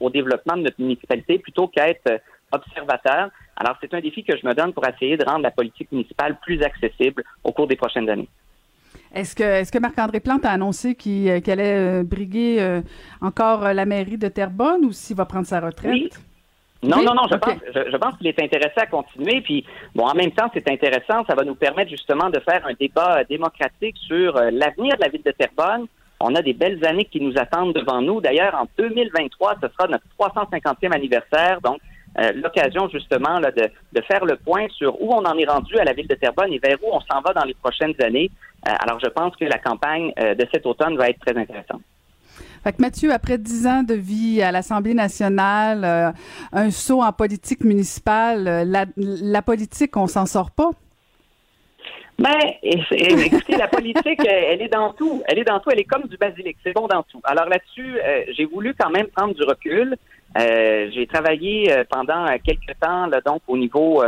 au 0.00 0.10
développement 0.10 0.56
de 0.56 0.62
notre 0.62 0.80
municipalité 0.80 1.38
plutôt 1.38 1.68
qu'être 1.68 2.06
euh, 2.08 2.18
observateurs. 2.52 3.30
Alors, 3.56 3.76
c'est 3.80 3.92
un 3.94 4.00
défi 4.00 4.24
que 4.24 4.36
je 4.36 4.46
me 4.46 4.54
donne 4.54 4.72
pour 4.72 4.86
essayer 4.86 5.16
de 5.16 5.24
rendre 5.24 5.42
la 5.42 5.50
politique 5.50 5.90
municipale 5.92 6.38
plus 6.42 6.62
accessible 6.62 7.22
au 7.44 7.52
cours 7.52 7.66
des 7.66 7.76
prochaines 7.76 8.08
années. 8.08 8.28
Est-ce 9.14 9.34
que, 9.34 9.42
est-ce 9.42 9.72
que 9.72 9.78
Marc-André 9.78 10.20
Plante 10.20 10.44
a 10.44 10.50
annoncé 10.52 10.94
qu'il, 10.94 11.28
euh, 11.28 11.40
allait 11.46 12.00
euh, 12.00 12.02
briguer 12.04 12.80
encore 13.20 13.72
la 13.72 13.84
mairie 13.84 14.18
de 14.18 14.28
Terrebonne 14.28 14.84
ou 14.84 14.92
s'il 14.92 15.16
va 15.16 15.24
prendre 15.26 15.46
sa 15.46 15.60
retraite? 15.60 15.92
Oui. 15.92 16.10
Non, 16.82 16.98
Oui? 16.98 17.04
non, 17.04 17.14
non, 17.14 17.24
je 17.30 17.36
pense, 17.36 17.58
je, 17.74 17.90
je 17.92 17.96
pense 17.98 18.16
qu'il 18.16 18.26
est 18.28 18.42
intéressé 18.42 18.78
à 18.78 18.86
continuer. 18.86 19.42
Puis, 19.42 19.66
bon, 19.94 20.04
en 20.06 20.14
même 20.14 20.30
temps, 20.30 20.50
c'est 20.54 20.66
intéressant. 20.70 21.24
Ça 21.26 21.34
va 21.34 21.44
nous 21.44 21.54
permettre 21.54 21.90
justement 21.90 22.30
de 22.30 22.40
faire 22.40 22.66
un 22.66 22.72
débat 22.72 23.22
démocratique 23.24 23.96
sur 23.98 24.32
l'avenir 24.34 24.96
de 24.96 25.00
la 25.02 25.08
ville 25.08 25.22
de 25.22 25.32
Terrebonne. 25.32 25.86
On 26.20 26.34
a 26.34 26.42
des 26.42 26.52
belles 26.52 26.84
années 26.84 27.06
qui 27.06 27.20
nous 27.20 27.32
attendent 27.36 27.74
devant 27.74 28.02
nous. 28.02 28.20
D'ailleurs, 28.20 28.54
en 28.54 28.66
2023, 28.76 29.56
ce 29.62 29.68
sera 29.68 29.88
notre 29.88 30.04
350e 30.18 30.94
anniversaire. 30.94 31.60
Donc, 31.62 31.80
euh, 32.18 32.32
l'occasion 32.32 32.88
justement 32.88 33.40
de, 33.40 34.00
faire 34.02 34.24
le 34.24 34.36
point 34.36 34.66
sur 34.76 35.00
où 35.00 35.12
on 35.12 35.24
en 35.24 35.38
est 35.38 35.46
rendu 35.46 35.78
à 35.78 35.84
la 35.84 35.92
ville 35.92 36.08
de 36.08 36.14
Terrebonne 36.14 36.52
et 36.52 36.58
vers 36.58 36.76
où 36.82 36.88
on 36.92 37.00
s'en 37.00 37.20
va 37.20 37.32
dans 37.32 37.44
les 37.44 37.54
prochaines 37.54 37.94
années. 38.02 38.30
Euh, 38.68 38.72
alors, 38.80 38.98
je 39.02 39.08
pense 39.08 39.34
que 39.36 39.44
la 39.44 39.58
campagne 39.58 40.12
euh, 40.18 40.34
de 40.34 40.46
cet 40.52 40.66
automne 40.66 40.96
va 40.96 41.08
être 41.08 41.20
très 41.20 41.36
intéressante. 41.36 41.80
Fait 42.64 42.72
que 42.72 42.82
Mathieu, 42.82 43.12
après 43.12 43.38
dix 43.38 43.66
ans 43.66 43.82
de 43.82 43.94
vie 43.94 44.42
à 44.42 44.52
l'Assemblée 44.52 44.92
nationale, 44.92 46.12
un 46.52 46.70
saut 46.70 47.02
en 47.02 47.10
politique 47.10 47.64
municipale, 47.64 48.68
la, 48.68 48.84
la 48.96 49.40
politique, 49.40 49.96
on 49.96 50.06
s'en 50.06 50.26
sort 50.26 50.50
pas? 50.50 50.70
Ben, 52.20 52.38
et- 52.62 52.78
et- 52.90 53.26
écoutez, 53.26 53.56
la 53.56 53.66
politique, 53.66 54.20
euh, 54.20 54.48
elle 54.50 54.60
est 54.60 54.68
dans 54.68 54.92
tout. 54.92 55.22
Elle 55.26 55.38
est 55.38 55.44
dans 55.44 55.58
tout. 55.58 55.70
Elle 55.72 55.80
est 55.80 55.84
comme 55.84 56.06
du 56.06 56.18
basilic. 56.18 56.58
C'est 56.62 56.74
bon 56.74 56.86
dans 56.86 57.02
tout. 57.02 57.20
Alors 57.24 57.46
là-dessus, 57.46 57.96
euh, 57.98 58.24
j'ai 58.36 58.44
voulu 58.44 58.74
quand 58.78 58.90
même 58.90 59.06
prendre 59.06 59.34
du 59.34 59.42
recul. 59.42 59.96
Euh, 60.38 60.90
j'ai 60.92 61.06
travaillé 61.06 61.74
pendant 61.90 62.26
quelques 62.44 62.78
temps, 62.78 63.06
là, 63.06 63.20
donc 63.22 63.40
au 63.48 63.56
niveau 63.56 64.02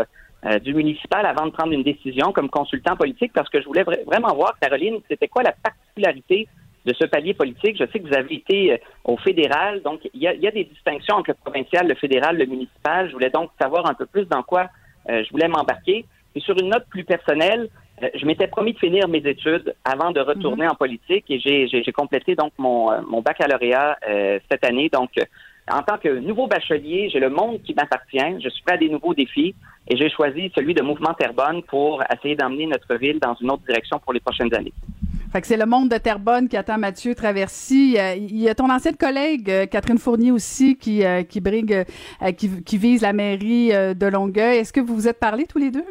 du 0.61 0.75
municipal, 0.75 1.25
avant 1.25 1.47
de 1.47 1.53
prendre 1.53 1.73
une 1.73 1.85
décision 1.85 2.33
comme 2.33 2.51
consultant 2.51 2.97
politique, 2.97 3.33
parce 3.33 3.49
que 3.49 3.61
je 3.61 3.67
voulais 3.67 3.85
vra- 3.85 4.05
vraiment 4.05 4.35
voir, 4.35 4.59
Caroline, 4.61 4.99
c'était 5.09 5.29
quoi 5.29 5.43
la 5.45 5.53
particularité 5.53 6.49
de 6.85 6.93
ce 6.95 7.05
palier 7.05 7.33
politique? 7.33 7.77
Je 7.79 7.85
sais 7.91 8.01
que 8.01 8.09
vous 8.09 8.15
avez 8.15 8.35
été 8.35 8.81
au 9.05 9.17
fédéral, 9.17 9.83
donc 9.83 10.01
il 10.13 10.21
y 10.21 10.27
a, 10.27 10.35
y 10.35 10.49
a 10.49 10.51
des 10.51 10.65
distinctions 10.65 11.15
entre 11.15 11.31
le 11.31 11.35
provincial, 11.35 11.87
le 11.89 11.95
fédéral, 11.95 12.37
le 12.37 12.47
municipal. 12.47 13.07
Je 13.09 13.13
voulais 13.13 13.31
donc 13.31 13.51
savoir 13.61 13.87
un 13.89 13.95
peu 13.95 14.05
plus 14.07 14.27
dans 14.27 14.43
quoi 14.43 14.67
je 15.09 15.31
voulais 15.31 15.49
m'embarquer. 15.49 16.05
Et 16.35 16.41
sur 16.41 16.57
une 16.59 16.71
note 16.71 16.87
plus 16.91 17.05
personnelle, 17.05 17.69
je 18.01 18.27
m'étais 18.27 18.49
promis 18.49 18.73
de 18.73 18.79
finir 18.79 19.07
mes 19.09 19.19
études 19.19 19.75
avant 19.85 20.11
de 20.11 20.21
retourner 20.21 20.67
en 20.67 20.75
politique 20.75 21.25
et 21.29 21.39
j'ai, 21.39 21.69
j'ai, 21.69 21.83
j'ai 21.83 21.93
complété 21.93 22.35
donc 22.35 22.53
mon, 22.59 22.91
euh, 22.91 23.01
mon 23.07 23.21
baccalauréat 23.21 23.97
euh, 24.09 24.39
cette 24.51 24.65
année. 24.65 24.89
Donc, 24.89 25.11
euh, 25.19 25.25
en 25.71 25.83
tant 25.83 25.99
que 25.99 26.09
nouveau 26.09 26.49
bachelier, 26.49 27.11
j'ai 27.13 27.21
le 27.21 27.31
monde 27.31 27.63
qui 27.63 27.75
m'appartient. 27.75 28.41
Je 28.43 28.49
suis 28.49 28.63
prêt 28.63 28.75
à 28.75 28.79
des 28.79 28.89
nouveaux 28.89 29.15
défis 29.15 29.55
et 29.89 29.97
j'ai 29.97 30.11
choisi 30.11 30.51
celui 30.55 30.75
de 30.75 30.83
Mouvement 30.83 31.15
Terrebonne 31.15 31.63
pour 31.63 32.03
essayer 32.13 32.35
d'emmener 32.35 32.67
notre 32.67 32.95
ville 32.97 33.21
dans 33.21 33.35
une 33.35 33.51
autre 33.51 33.63
direction 33.67 34.01
pour 34.01 34.13
les 34.13 34.21
prochaines 34.21 34.53
années. 34.55 34.73
Fait 35.33 35.41
que 35.41 35.47
c'est 35.47 35.57
le 35.57 35.65
monde 35.65 35.89
de 35.89 35.97
Terrebonne 35.97 36.47
qui 36.49 36.59
attend 36.59 36.77
Mathieu 36.77 37.15
Traversy. 37.15 37.97
Euh, 37.99 38.15
Il 38.17 38.37
y 38.37 38.51
a 38.51 38.55
ton 38.55 38.69
ancienne 38.69 38.97
collègue, 38.97 39.51
euh, 39.51 39.67
Catherine 39.67 39.97
Fournier 39.99 40.31
aussi, 40.31 40.77
qui, 40.77 41.05
euh, 41.05 41.23
qui 41.23 41.41
brigue, 41.41 41.73
euh, 41.73 42.33
qui, 42.33 42.63
qui 42.63 42.77
vise 42.77 43.01
la 43.01 43.15
mairie 43.15 43.73
euh, 43.73 43.95
de 43.95 44.07
Longueuil. 44.07 44.59
Est-ce 44.59 44.75
que 44.75 44.81
vous 44.81 44.95
vous 44.95 45.09
êtes 45.09 45.19
parlé 45.19 45.47
tous 45.47 45.59
les 45.59 45.71
deux? 45.71 45.87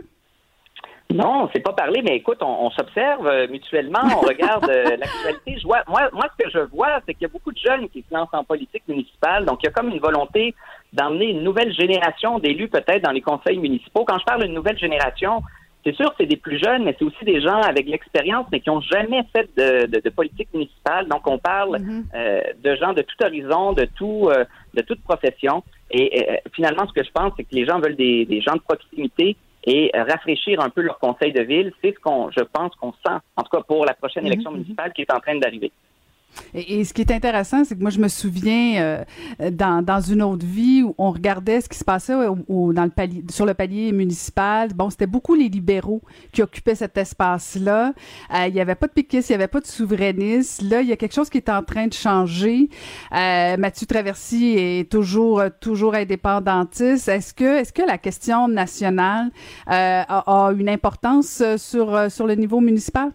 Non, 1.13 1.43
on 1.43 1.49
s'est 1.51 1.59
pas 1.61 1.73
parlé, 1.73 2.01
mais 2.01 2.15
écoute, 2.15 2.37
on, 2.41 2.65
on 2.65 2.69
s'observe 2.71 3.27
euh, 3.27 3.47
mutuellement, 3.49 3.99
on 4.17 4.21
regarde 4.21 4.69
euh, 4.69 4.95
l'actualité. 4.97 5.57
Je 5.59 5.63
vois, 5.63 5.83
moi, 5.87 6.09
moi, 6.13 6.25
ce 6.37 6.43
que 6.43 6.49
je 6.51 6.59
vois, 6.59 6.99
c'est 7.05 7.13
qu'il 7.13 7.23
y 7.23 7.25
a 7.25 7.33
beaucoup 7.33 7.51
de 7.51 7.57
jeunes 7.57 7.89
qui 7.89 8.03
se 8.07 8.13
lancent 8.13 8.33
en 8.33 8.43
politique 8.43 8.83
municipale, 8.87 9.45
donc 9.45 9.59
il 9.63 9.65
y 9.65 9.69
a 9.69 9.71
comme 9.71 9.89
une 9.89 9.99
volonté 9.99 10.53
d'emmener 10.93 11.29
une 11.31 11.43
nouvelle 11.43 11.73
génération 11.73 12.39
d'élus 12.39 12.67
peut-être 12.67 13.03
dans 13.03 13.11
les 13.11 13.21
conseils 13.21 13.57
municipaux. 13.57 14.03
Quand 14.05 14.19
je 14.19 14.25
parle 14.25 14.43
d'une 14.43 14.53
nouvelle 14.53 14.77
génération, 14.77 15.41
c'est 15.83 15.95
sûr 15.95 16.09
que 16.09 16.15
c'est 16.19 16.25
des 16.27 16.37
plus 16.37 16.59
jeunes, 16.63 16.83
mais 16.83 16.95
c'est 16.99 17.05
aussi 17.05 17.25
des 17.25 17.41
gens 17.41 17.59
avec 17.61 17.87
l'expérience, 17.87 18.45
mais 18.51 18.59
qui 18.59 18.69
ont 18.69 18.81
jamais 18.81 19.23
fait 19.33 19.49
de, 19.57 19.87
de- 19.87 19.99
de 19.99 20.09
politique 20.11 20.49
municipale. 20.53 21.07
Donc, 21.07 21.25
on 21.25 21.39
parle 21.39 21.77
euh, 22.13 22.41
de 22.63 22.75
gens 22.75 22.93
de 22.93 23.01
tout 23.01 23.15
horizon, 23.25 23.73
de 23.73 23.85
tout, 23.97 24.29
euh, 24.29 24.45
de 24.75 24.81
toute 24.83 25.01
profession. 25.01 25.63
Et 25.89 26.29
euh, 26.29 26.35
finalement, 26.53 26.85
ce 26.87 26.93
que 26.93 27.03
je 27.03 27.09
pense, 27.11 27.33
c'est 27.35 27.43
que 27.45 27.55
les 27.55 27.65
gens 27.65 27.79
veulent 27.79 27.95
des, 27.95 28.25
des 28.25 28.41
gens 28.41 28.53
de 28.53 28.59
proximité 28.61 29.35
et 29.65 29.91
euh, 29.95 30.03
rafraîchir 30.03 30.59
un 30.59 30.69
peu 30.69 30.81
leur 30.81 30.99
conseil 30.99 31.31
de 31.31 31.41
ville. 31.41 31.73
C'est 31.81 31.93
ce 31.93 31.99
qu'on, 31.99 32.31
je 32.31 32.41
pense, 32.41 32.75
qu'on 32.75 32.93
sent, 32.93 33.17
en 33.35 33.43
tout 33.43 33.55
cas 33.55 33.63
pour 33.63 33.85
la 33.85 33.93
prochaine 33.93 34.25
élection 34.25 34.51
municipale 34.51 34.93
qui 34.93 35.01
est 35.01 35.13
en 35.13 35.19
train 35.19 35.35
d'arriver. 35.35 35.71
Et, 36.53 36.83
ce 36.83 36.93
qui 36.93 37.01
est 37.01 37.11
intéressant, 37.11 37.63
c'est 37.63 37.75
que 37.75 37.81
moi, 37.81 37.89
je 37.89 37.99
me 37.99 38.07
souviens 38.07 38.81
euh, 38.81 39.51
dans, 39.51 39.83
dans 39.83 40.01
une 40.01 40.21
autre 40.21 40.45
vie 40.45 40.83
où 40.83 40.95
on 40.97 41.11
regardait 41.11 41.61
ce 41.61 41.69
qui 41.69 41.77
se 41.77 41.83
passait 41.83 42.13
dans 42.13 42.85
le 42.85 43.31
sur 43.31 43.45
le 43.45 43.53
palier 43.53 43.91
municipal. 43.91 44.69
Bon, 44.73 44.89
c'était 44.89 45.07
beaucoup 45.07 45.35
les 45.35 45.49
libéraux 45.49 46.01
qui 46.31 46.41
occupaient 46.41 46.75
cet 46.75 46.97
espace-là. 46.97 47.93
Euh, 48.33 48.47
il 48.47 48.53
n'y 48.53 48.61
avait 48.61 48.75
pas 48.75 48.87
de 48.87 48.93
péquistes, 48.93 49.29
il 49.29 49.33
n'y 49.33 49.35
avait 49.35 49.47
pas 49.47 49.59
de 49.59 49.67
souverainistes. 49.67 50.61
Là, 50.63 50.81
il 50.81 50.87
y 50.87 50.91
a 50.91 50.97
quelque 50.97 51.13
chose 51.13 51.29
qui 51.29 51.37
est 51.37 51.49
en 51.49 51.63
train 51.63 51.87
de 51.87 51.93
changer. 51.93 52.69
Euh, 53.13 53.57
Mathieu 53.57 53.87
Traversy 53.87 54.55
est 54.57 54.91
toujours, 54.91 55.43
toujours 55.59 55.95
indépendantiste. 55.95 57.07
Est-ce 57.07 57.33
que, 57.33 57.59
est-ce 57.59 57.73
que 57.73 57.81
la 57.81 57.97
question 57.97 58.47
nationale 58.47 59.31
euh, 59.69 60.03
a, 60.07 60.47
a 60.47 60.51
une 60.53 60.69
importance 60.69 61.41
euh, 61.41 61.57
sur, 61.57 61.95
euh, 61.95 62.09
sur 62.09 62.27
le 62.27 62.35
niveau 62.35 62.59
municipal? 62.59 63.11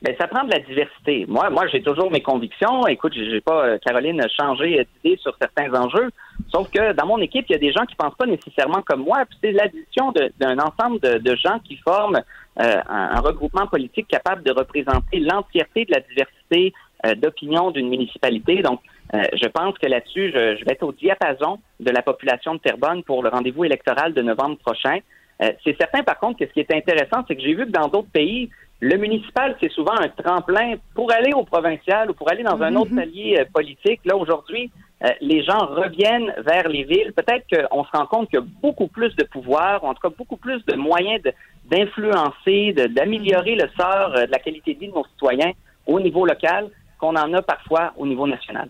Ben, 0.00 0.14
ça 0.18 0.28
prend 0.28 0.44
de 0.44 0.52
la 0.52 0.60
diversité. 0.60 1.24
Moi, 1.26 1.50
moi, 1.50 1.66
j'ai 1.66 1.82
toujours 1.82 2.10
mes 2.10 2.22
convictions. 2.22 2.86
Écoute, 2.86 3.14
j'ai 3.14 3.40
pas, 3.40 3.66
euh, 3.66 3.78
Caroline, 3.84 4.22
changé 4.38 4.78
euh, 4.78 4.84
d'idée 5.02 5.16
sur 5.16 5.36
certains 5.40 5.74
enjeux. 5.74 6.10
Sauf 6.52 6.70
que 6.70 6.92
dans 6.92 7.06
mon 7.06 7.18
équipe, 7.18 7.46
il 7.48 7.52
y 7.52 7.56
a 7.56 7.58
des 7.58 7.72
gens 7.72 7.84
qui 7.84 7.96
pensent 7.96 8.14
pas 8.14 8.26
nécessairement 8.26 8.82
comme 8.82 9.02
moi. 9.02 9.24
Puis 9.28 9.38
c'est 9.42 9.50
l'addition 9.50 10.12
d'un 10.38 10.58
ensemble 10.60 11.00
de, 11.00 11.34
gens 11.34 11.58
qui 11.64 11.76
forment 11.78 12.22
euh, 12.60 12.80
un, 12.88 13.20
regroupement 13.20 13.66
politique 13.66 14.06
capable 14.06 14.44
de 14.44 14.52
représenter 14.52 15.18
l'entièreté 15.18 15.84
de 15.84 15.92
la 15.92 16.00
diversité 16.00 16.72
d'opinion 17.16 17.70
d'une 17.70 17.88
municipalité. 17.88 18.60
Donc, 18.60 18.80
je 19.12 19.46
pense 19.46 19.78
que 19.78 19.86
là-dessus, 19.86 20.32
je, 20.34 20.56
je 20.56 20.64
vais 20.64 20.72
être 20.72 20.82
au 20.82 20.90
diapason 20.90 21.60
de 21.78 21.90
la 21.92 22.02
population 22.02 22.54
de 22.54 22.58
Terrebonne 22.58 23.04
pour 23.04 23.22
le 23.22 23.28
rendez-vous 23.28 23.62
électoral 23.64 24.14
de 24.14 24.22
novembre 24.22 24.58
prochain. 24.58 24.98
C'est 25.38 25.76
certain, 25.78 26.02
par 26.02 26.18
contre, 26.18 26.40
que 26.40 26.46
ce 26.46 26.52
qui 26.52 26.58
est 26.58 26.74
intéressant, 26.74 27.24
c'est 27.28 27.36
que 27.36 27.42
j'ai 27.42 27.54
vu 27.54 27.66
que 27.66 27.70
dans 27.70 27.86
d'autres 27.86 28.10
pays, 28.10 28.50
le 28.80 28.96
municipal, 28.96 29.56
c'est 29.60 29.72
souvent 29.72 29.94
un 29.98 30.08
tremplin 30.08 30.74
pour 30.94 31.10
aller 31.12 31.32
au 31.32 31.42
provincial 31.42 32.10
ou 32.10 32.14
pour 32.14 32.30
aller 32.30 32.44
dans 32.44 32.60
un 32.62 32.76
autre 32.76 32.94
palier 32.94 33.36
euh, 33.40 33.44
politique. 33.52 34.00
Là, 34.04 34.16
aujourd'hui, 34.16 34.70
euh, 35.04 35.08
les 35.20 35.42
gens 35.42 35.58
reviennent 35.66 36.32
vers 36.46 36.68
les 36.68 36.84
villes. 36.84 37.12
Peut-être 37.12 37.44
qu'on 37.50 37.84
se 37.84 37.90
rend 37.92 38.06
compte 38.06 38.28
qu'il 38.28 38.38
y 38.38 38.42
a 38.42 38.46
beaucoup 38.62 38.86
plus 38.86 39.14
de 39.16 39.24
pouvoir, 39.24 39.82
ou 39.82 39.88
en 39.88 39.94
tout 39.94 40.08
cas 40.08 40.14
beaucoup 40.16 40.36
plus 40.36 40.64
de 40.66 40.76
moyens 40.76 41.20
d'influencer, 41.64 42.72
d'améliorer 42.72 43.56
le 43.56 43.68
sort 43.76 44.14
euh, 44.14 44.26
de 44.26 44.30
la 44.30 44.38
qualité 44.38 44.74
de 44.74 44.78
vie 44.78 44.88
de 44.88 44.94
nos 44.94 45.04
citoyens 45.06 45.52
au 45.86 45.98
niveau 45.98 46.24
local 46.24 46.68
qu'on 47.00 47.16
en 47.16 47.32
a 47.32 47.42
parfois 47.42 47.92
au 47.96 48.06
niveau 48.06 48.28
national. 48.28 48.68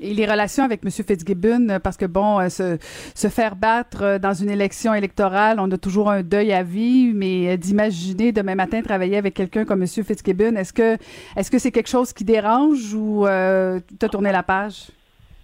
Et 0.00 0.12
les 0.12 0.26
relations 0.26 0.64
avec 0.64 0.80
M. 0.84 0.90
Fitzgibbon, 0.90 1.68
euh, 1.68 1.78
parce 1.78 1.96
que 1.96 2.04
bon, 2.06 2.40
euh, 2.40 2.48
se, 2.48 2.78
se 3.14 3.28
faire 3.28 3.54
battre 3.54 4.02
euh, 4.02 4.18
dans 4.18 4.34
une 4.34 4.50
élection 4.50 4.92
électorale, 4.92 5.58
on 5.60 5.70
a 5.70 5.78
toujours 5.78 6.10
un 6.10 6.22
deuil 6.22 6.52
à 6.52 6.64
vivre, 6.64 7.14
mais 7.16 7.56
d'imaginer 7.56 8.32
demain 8.32 8.56
matin 8.56 8.82
travailler 8.82 9.16
avec 9.16 9.34
quelqu'un 9.34 9.64
comme 9.64 9.82
M. 9.82 9.86
Fitzgibbon, 9.86 10.56
est-ce 10.56 10.72
que 10.72 10.96
est-ce 11.36 11.50
que 11.50 11.58
c'est 11.58 11.70
quelque 11.70 11.88
chose 11.88 12.12
qui 12.12 12.24
dérange 12.24 12.92
ou 12.92 13.26
euh, 13.26 13.78
tu 14.00 14.04
as 14.04 14.08
tourné 14.08 14.32
la 14.32 14.42
page? 14.42 14.88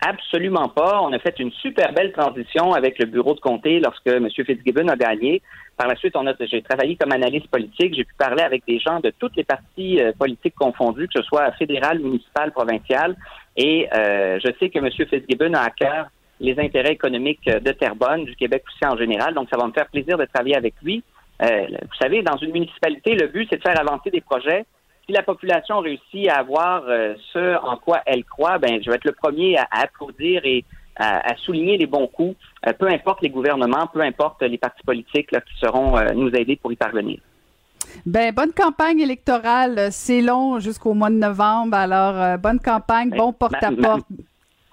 Absolument 0.01 0.68
pas. 0.68 1.01
On 1.03 1.12
a 1.12 1.18
fait 1.18 1.38
une 1.38 1.53
super 1.53 1.92
belle 1.92 2.11
transition 2.12 2.72
avec 2.72 2.98
le 2.98 3.07
bureau 3.07 3.34
de 3.34 3.40
comté 3.40 3.80
lorsque 3.80 4.09
M. 4.09 4.28
Fitzgibbon 4.30 4.88
a 4.88 4.96
gagné. 4.96 5.42
Par 5.76 5.86
la 5.86 5.94
suite, 5.94 6.16
on 6.16 6.26
a, 6.26 6.32
j'ai 6.40 6.62
travaillé 6.62 6.96
comme 6.96 7.12
analyste 7.12 7.48
politique. 7.48 7.94
J'ai 7.94 8.05
pu 8.05 8.14
parler 8.18 8.42
avec 8.42 8.64
des 8.66 8.78
gens 8.80 8.98
de 9.01 9.12
toutes 9.18 9.36
les 9.36 9.44
parties 9.44 10.01
politiques 10.18 10.55
confondues, 10.55 11.07
que 11.07 11.20
ce 11.20 11.22
soit 11.22 11.53
fédéral, 11.53 12.01
municipal, 12.01 12.51
provincial. 12.51 13.14
Et 13.57 13.88
euh, 13.94 14.38
je 14.44 14.51
sais 14.59 14.70
que 14.70 14.78
M. 14.78 14.90
Fitzgibbon 14.90 15.55
a 15.55 15.61
à 15.61 15.70
cœur 15.70 16.07
les 16.40 16.59
intérêts 16.59 16.92
économiques 16.92 17.46
euh, 17.48 17.61
de 17.61 17.72
Terrebonne, 17.72 18.24
du 18.24 18.34
Québec 18.34 18.64
aussi 18.68 18.90
en 18.90 18.96
général. 18.96 19.34
Donc, 19.34 19.48
ça 19.51 19.59
va 19.59 19.66
me 19.66 19.72
faire 19.72 19.88
plaisir 19.88 20.16
de 20.16 20.24
travailler 20.24 20.57
avec 20.57 20.74
lui. 20.82 21.03
Euh, 21.42 21.66
vous 21.68 21.96
savez, 22.01 22.22
dans 22.22 22.36
une 22.36 22.53
municipalité, 22.53 23.14
le 23.14 23.28
but, 23.28 23.48
c'est 23.51 23.57
de 23.57 23.62
faire 23.62 23.80
avancer 23.80 24.11
des 24.11 24.20
projets 24.20 24.64
si 25.07 25.12
la 25.12 25.22
population 25.22 25.80
réussit 25.80 26.28
à 26.28 26.36
avoir 26.36 26.84
euh, 26.86 27.14
ce 27.32 27.57
en 27.64 27.76
quoi 27.76 28.01
elle 28.07 28.24
croit, 28.24 28.59
ben 28.59 28.80
je 28.82 28.90
vais 28.90 28.96
être 28.96 29.05
le 29.05 29.12
premier 29.12 29.57
à, 29.57 29.66
applaudir 29.72 30.42
et 30.44 30.64
à, 30.96 31.34
souligner 31.36 31.78
les 31.78 31.86
bons 31.86 32.07
coups, 32.07 32.36
euh, 32.66 32.74
peu 32.74 32.86
importe 32.86 33.22
les 33.22 33.30
gouvernements, 33.30 33.86
peu 33.86 34.03
importe 34.03 34.42
les 34.42 34.59
partis 34.59 34.82
politiques 34.84 35.32
là, 35.32 35.40
qui 35.40 35.55
seront 35.59 35.98
nous 36.14 36.28
aider 36.28 36.57
pour 36.57 36.70
y 36.70 36.76
parvenir. 36.76 37.18
Ben, 38.07 38.34
bonne 38.34 38.53
campagne 38.53 39.01
électorale. 39.01 39.88
C'est 39.91 40.20
long 40.20 40.59
jusqu'au 40.59 40.95
mois 40.95 41.11
de 41.11 41.16
novembre. 41.16 41.76
Alors, 41.76 42.38
bonne 42.38 42.61
campagne, 42.61 43.11
bon 43.11 43.32
porte-à-porte. 43.32 44.07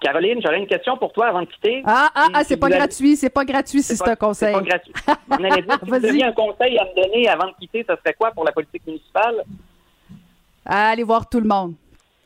Caroline, 0.00 0.40
j'aurais 0.40 0.58
une 0.58 0.66
question 0.66 0.96
pour 0.96 1.12
toi 1.12 1.26
avant 1.26 1.40
de 1.40 1.46
quitter. 1.46 1.82
Ah, 1.84 2.08
ah, 2.14 2.28
ah 2.32 2.44
c'est 2.44 2.56
pas 2.56 2.68
gratuit, 2.68 3.16
c'est 3.16 3.30
pas 3.30 3.44
gratuit 3.44 3.82
si 3.82 3.96
c'est 3.96 4.08
un 4.08 4.14
conseil. 4.14 4.54
C'est 4.54 4.60
pas 4.60 4.66
gratuit. 4.66 4.92
On 5.30 5.44
allait 5.44 5.62
dire, 5.62 5.78
si 5.82 5.90
vous 5.90 5.94
aviez 5.94 6.24
un 6.24 6.32
conseil 6.32 6.78
à 6.78 6.84
me 6.84 7.02
donner 7.02 7.28
avant 7.28 7.48
de 7.48 7.54
quitter, 7.58 7.84
ça 7.84 7.96
serait 7.96 8.14
quoi 8.14 8.30
pour 8.30 8.44
la 8.44 8.52
politique 8.52 8.86
municipale? 8.86 9.42
Allez 10.64 11.02
voir 11.02 11.28
tout 11.28 11.40
le 11.40 11.48
monde. 11.48 11.74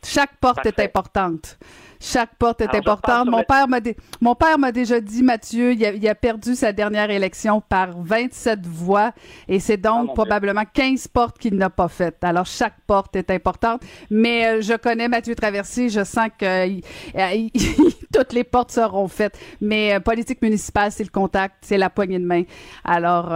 Chaque 0.05 0.37
porte 0.37 0.67
est 0.67 0.81
importante. 0.81 1.57
Chaque 2.05 2.35
porte 2.35 2.61
est 2.61 2.75
importante. 2.75 3.29
Mon 3.29 3.45
père 3.45 3.69
m'a 3.69 3.79
mon 4.21 4.35
père 4.35 4.59
m'a 4.59 4.73
déjà 4.73 5.01
dit 5.01 5.23
Mathieu, 5.23 5.73
il 5.73 6.09
a, 6.09 6.15
perdu 6.17 6.57
sa 6.57 6.73
dernière 6.73 7.11
élection 7.11 7.61
par 7.61 7.91
27 7.97 8.67
voix 8.67 9.13
et 9.47 9.61
c'est 9.61 9.77
donc 9.77 10.09
ah, 10.11 10.15
probablement 10.15 10.65
15 10.75 11.07
portes 11.07 11.39
qu'il 11.39 11.55
n'a 11.55 11.71
pas 11.71 11.87
faites. 11.87 12.25
Alors 12.25 12.45
chaque 12.45 12.75
porte 12.89 13.15
est 13.15 13.31
importante, 13.31 13.83
mais 14.11 14.47
euh, 14.47 14.61
je 14.63 14.75
connais 14.75 15.07
Mathieu 15.07 15.37
Traversy, 15.37 15.91
je 15.91 16.03
sens 16.03 16.29
que 16.37 16.45
euh, 16.45 17.49
toutes 18.13 18.33
les 18.33 18.45
portes 18.45 18.73
seront 18.73 19.07
faites. 19.07 19.39
Mais 19.61 19.95
euh, 19.95 20.01
politique 20.01 20.43
municipale, 20.43 20.91
c'est 20.91 21.05
le 21.05 21.11
contact, 21.11 21.59
c'est 21.61 21.79
la 21.79 21.89
poignée 21.89 22.19
de 22.19 22.27
main. 22.27 22.43
Alors 22.85 23.29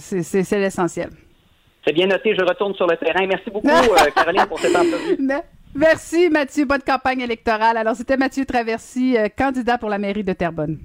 c'est 0.00 0.58
l'essentiel. 0.58 1.10
C'est 1.86 1.92
bien 1.92 2.08
noté, 2.08 2.34
je 2.34 2.44
retourne 2.44 2.74
sur 2.74 2.88
le 2.88 2.96
terrain. 2.96 3.26
Merci 3.28 3.48
beaucoup 3.48 3.68
Caroline 4.14 4.46
pour 4.46 4.58
cette 4.58 4.74
entrevue. 4.74 5.16
Merci 5.74 6.28
Mathieu, 6.30 6.64
bonne 6.64 6.82
campagne 6.82 7.20
électorale. 7.20 7.76
Alors 7.76 7.94
c'était 7.96 8.16
Mathieu 8.16 8.44
Traversy, 8.44 9.16
euh, 9.16 9.28
candidat 9.28 9.78
pour 9.78 9.88
la 9.88 9.98
mairie 9.98 10.24
de 10.24 10.32
Terrebonne. 10.32 10.78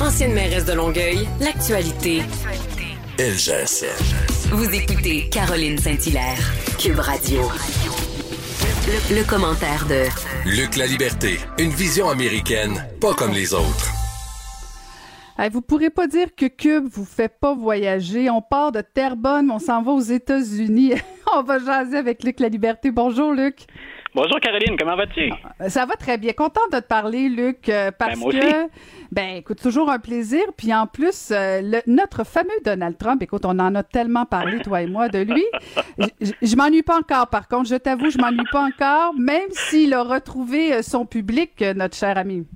Ancienne 0.00 0.34
mairesse 0.34 0.66
de 0.66 0.72
Longueuil, 0.74 1.26
l'actualité. 1.40 2.22
LGSN. 3.18 4.50
Vous 4.50 4.70
écoutez 4.70 5.28
Caroline 5.30 5.78
Saint-Hilaire, 5.78 6.38
Cube 6.78 6.98
Radio. 6.98 7.40
Le, 8.86 9.16
le 9.16 9.24
commentaire 9.24 9.86
de 9.86 10.04
Luc 10.44 10.76
La 10.76 10.86
Liberté, 10.86 11.38
une 11.58 11.70
vision 11.70 12.10
américaine, 12.10 12.86
pas 13.00 13.14
comme 13.14 13.32
les 13.32 13.54
autres. 13.54 13.92
Vous 15.38 15.44
vous 15.50 15.60
pourrez 15.60 15.90
pas 15.90 16.06
dire 16.06 16.34
que 16.34 16.46
Cube 16.46 16.88
vous 16.90 17.04
fait 17.04 17.28
pas 17.28 17.54
voyager. 17.54 18.30
On 18.30 18.42
part 18.42 18.72
de 18.72 18.80
Terrebonne, 18.80 19.50
on 19.50 19.58
s'en 19.58 19.82
va 19.82 19.92
aux 19.92 20.00
États-Unis. 20.00 20.94
on 21.34 21.42
va 21.42 21.58
jaser 21.58 21.96
avec 21.96 22.22
Luc 22.22 22.40
La 22.40 22.48
Liberté. 22.48 22.90
Bonjour, 22.90 23.32
Luc. 23.32 23.66
Bonjour 24.14 24.40
Caroline, 24.40 24.76
comment 24.78 24.96
vas-tu? 24.96 25.30
Ah, 25.58 25.68
ça 25.68 25.84
va 25.84 25.94
très 25.94 26.16
bien. 26.16 26.32
Content 26.32 26.62
de 26.72 26.78
te 26.78 26.86
parler, 26.86 27.28
Luc, 27.28 27.68
euh, 27.68 27.90
parce 27.90 28.18
ben, 28.18 28.30
que, 28.30 28.70
ben, 29.12 29.36
écoute, 29.36 29.60
toujours 29.60 29.90
un 29.90 29.98
plaisir. 29.98 30.40
Puis 30.56 30.72
en 30.72 30.86
plus, 30.86 31.28
euh, 31.32 31.80
notre 31.86 32.24
fameux 32.24 32.48
Donald 32.64 32.96
Trump, 32.96 33.22
écoute, 33.22 33.44
on 33.44 33.58
en 33.58 33.74
a 33.74 33.82
tellement 33.82 34.24
parlé, 34.24 34.60
toi 34.62 34.80
et 34.80 34.86
moi, 34.86 35.08
de 35.08 35.18
lui. 35.18 35.44
Je, 36.20 36.32
je 36.40 36.56
m'ennuie 36.56 36.82
pas 36.82 36.98
encore, 36.98 37.28
par 37.28 37.48
contre, 37.48 37.68
je 37.68 37.74
t'avoue, 37.76 38.10
je 38.10 38.18
m'ennuie 38.18 38.46
pas 38.50 38.64
encore, 38.64 39.14
même 39.14 39.48
s'il 39.50 39.92
a 39.94 40.02
retrouvé 40.02 40.72
euh, 40.72 40.82
son 40.82 41.04
public, 41.04 41.62
notre 41.74 41.96
cher 41.96 42.16
ami. 42.16 42.46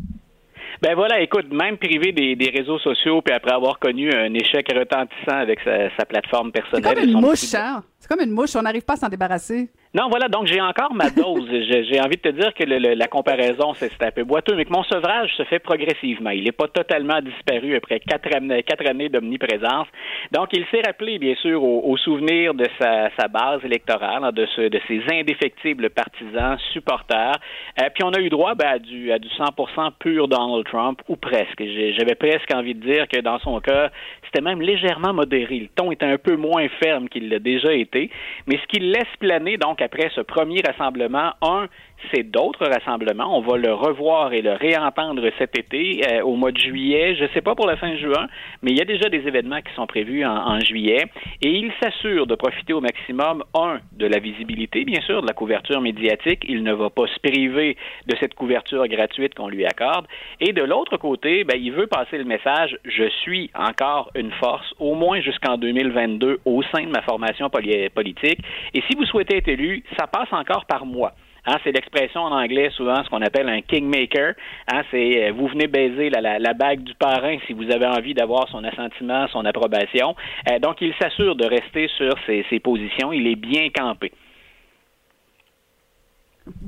Ben 0.83 0.95
voilà, 0.95 1.21
écoute, 1.21 1.53
même 1.53 1.77
privé 1.77 2.13
des, 2.13 2.37
des, 2.37 2.51
réseaux 2.51 2.79
sociaux, 2.79 3.23
puis 3.23 3.35
après 3.35 3.53
avoir 3.53 3.79
connu 3.79 4.11
un 4.13 4.33
échec 4.35 4.67
retentissant 4.73 5.39
avec 5.39 5.61
sa, 5.61 5.95
sa 5.97 6.05
plateforme 6.05 6.53
personnelle. 6.53 6.85
C'est 6.85 6.95
comme 6.95 7.09
une 7.09 7.21
mouche, 7.21 7.55
hein? 7.55 7.83
C'est 7.99 8.09
comme 8.09 8.21
une 8.21 8.33
mouche, 8.33 8.57
on 8.57 8.63
n'arrive 8.63 8.85
pas 8.85 8.95
à 8.95 8.97
s'en 8.97 9.09
débarrasser. 9.09 9.71
Non, 9.93 10.09
voilà, 10.09 10.29
donc 10.29 10.47
j'ai 10.47 10.61
encore 10.61 10.95
ma 10.95 11.11
dose. 11.11 11.49
j'ai 11.51 12.01
envie 12.01 12.17
de 12.17 12.23
te 12.23 12.29
dire 12.29 12.55
que 12.55 12.63
la 12.63 13.07
comparaison, 13.09 13.75
c'est 13.75 13.91
un 14.03 14.13
peu 14.13 14.23
boiteux, 14.23 14.55
mais 14.55 14.65
que 14.65 14.73
mon 14.73 14.85
sevrage 14.85 15.35
se 15.37 15.43
fait 15.45 15.59
progressivement. 15.59 16.31
Il 16.31 16.45
n'est 16.45 16.53
pas 16.53 16.69
totalement 16.69 17.21
disparu 17.21 17.75
après 17.75 17.99
quatre 17.99 18.33
années, 18.37 18.63
quatre 18.63 18.89
années 18.89 19.09
d'omniprésence. 19.09 19.89
Donc, 20.31 20.51
il 20.53 20.65
s'est 20.71 20.83
rappelé, 20.87 21.19
bien 21.19 21.35
sûr, 21.35 21.65
au, 21.65 21.97
souvenir 21.97 22.55
de 22.55 22.67
sa, 22.79 23.11
sa, 23.19 23.27
base 23.27 23.65
électorale, 23.65 24.23
hein, 24.23 24.31
de, 24.31 24.47
ce, 24.55 24.63
de 24.69 24.81
ses 24.87 25.03
indéfectibles 25.13 25.91
partisans, 25.91 26.57
supporters. 26.73 27.35
Euh, 27.83 27.89
puis 27.93 28.05
on 28.05 28.11
a 28.11 28.21
eu 28.21 28.29
droit 28.29 28.55
ben, 28.55 28.69
à, 28.69 28.79
du, 28.79 29.11
à 29.11 29.19
du 29.19 29.29
100% 29.29 29.91
pur 29.99 30.29
Donald 30.29 30.65
Trump, 30.67 31.03
ou 31.09 31.17
presque. 31.17 31.65
J'avais 31.99 32.15
presque 32.15 32.55
envie 32.55 32.77
de 32.77 32.87
dire 32.87 33.09
que 33.09 33.21
dans 33.21 33.41
son 33.41 33.59
cas, 33.59 33.91
c'était 34.31 34.45
même 34.45 34.63
légèrement 34.63 35.13
modéré. 35.13 35.59
Le 35.59 35.69
ton 35.69 35.91
était 35.91 36.07
un 36.07 36.19
peu 36.19 36.37
moins 36.37 36.69
ferme 36.81 37.09
qu'il 37.09 37.29
l'a 37.29 37.39
déjà 37.39 37.73
été. 37.73 38.11
Mais 38.47 38.59
ce 38.63 38.67
qu'il 38.69 38.91
laisse 38.91 39.17
planer, 39.19 39.57
donc, 39.57 39.83
après 39.83 40.11
ce 40.15 40.21
premier 40.21 40.61
rassemblement, 40.65 41.33
un, 41.43 41.67
c'est 42.13 42.31
d'autres 42.31 42.67
rassemblements. 42.67 43.37
On 43.37 43.41
va 43.41 43.57
le 43.57 43.73
revoir 43.73 44.33
et 44.33 44.43
le 44.43 44.53
réentendre 44.53 45.23
cet 45.39 45.59
été, 45.59 46.03
euh, 46.11 46.23
au 46.23 46.37
mois 46.37 46.53
de 46.53 46.59
juillet. 46.59 47.15
Je 47.17 47.25
ne 47.25 47.29
sais 47.29 47.41
pas 47.41 47.55
pour 47.55 47.67
la 47.67 47.77
fin 47.77 47.97
juin, 47.97 48.27
mais 48.63 48.71
il 48.71 48.79
y 48.79 48.81
a 48.81 48.85
déjà 48.85 49.09
des 49.09 49.27
événements 49.27 49.61
qui 49.61 49.73
sont 49.75 49.87
prévus 49.87 50.25
en, 50.25 50.59
juillet. 50.61 51.05
Et 51.43 51.51
il 51.51 51.73
s'assure 51.83 52.27
de 52.27 52.35
profiter 52.35 52.73
au 52.73 52.81
maximum, 52.81 53.45
un, 53.55 53.81
de 53.93 54.07
la 54.07 54.19
visibilité, 54.19 54.85
bien 54.85 55.01
sûr, 55.03 55.23
de 55.23 55.27
la 55.27 55.33
couverture 55.33 55.81
médiatique. 55.81 56.45
Il 56.49 56.63
ne 56.63 56.73
va 56.73 56.91
pas 56.91 57.07
se 57.07 57.19
priver 57.21 57.77
de 58.07 58.17
cette 58.19 58.35
couverture 58.35 58.87
gratuite 58.89 59.35
qu'on 59.35 59.49
lui 59.49 59.65
accorde. 59.65 60.07
Et 60.41 60.53
de 60.53 60.63
l'autre 60.63 60.97
côté, 60.97 61.45
ben, 61.45 61.59
il 61.61 61.73
veut 61.73 61.87
passer 61.87 62.19
le 62.19 62.25
message, 62.25 62.77
je 62.85 63.09
suis 63.23 63.51
encore 63.55 64.11
une 64.15 64.33
force, 64.33 64.75
au 64.79 64.95
moins 64.95 65.21
jusqu'en 65.21 65.57
2022, 65.57 66.41
au 66.45 66.63
sein 66.75 66.83
de 66.83 66.91
ma 66.91 67.03
formation 67.03 67.49
politique. 67.51 68.41
Et 68.75 68.83
si 68.89 68.97
vous 68.97 69.05
souhaitez 69.05 69.39
être 69.39 69.49
élu, 69.49 69.83
ça 69.99 70.07
passe 70.07 70.33
encore 70.33 70.67
par 70.67 70.85
moi. 70.85 71.13
Hein, 71.51 71.57
c'est 71.65 71.73
l'expression 71.73 72.21
en 72.21 72.31
anglais 72.31 72.71
souvent 72.77 73.03
ce 73.03 73.11
qu'on 73.11 73.23
appelle 73.23 73.49
un 73.49 73.61
kingmaker. 73.61 74.35
Hein, 74.73 74.83
c'est 74.93 75.25
euh, 75.25 75.33
vous 75.33 75.49
venez 75.49 75.67
baiser 75.67 76.09
la, 76.09 76.55
bague 76.55 76.85
du 76.85 76.95
parrain 76.95 77.39
si 77.49 77.55
vous 77.55 77.69
avez 77.73 77.87
envie 77.87 78.15
d'avoir 78.15 78.49
son 78.51 78.63
assentiment, 78.63 79.27
son 79.33 79.45
approbation. 79.45 80.15
Euh, 80.49 80.61
donc 80.61 80.81
il 80.81 80.95
s'assure 81.01 81.35
de 81.35 81.45
rester 81.45 81.89
sur 81.97 82.15
ses, 82.25 82.47
ses 82.51 82.61
positions. 82.61 83.13
Il 83.13 83.27
est 83.27 83.35
bien 83.35 83.69
campé. 83.71 84.13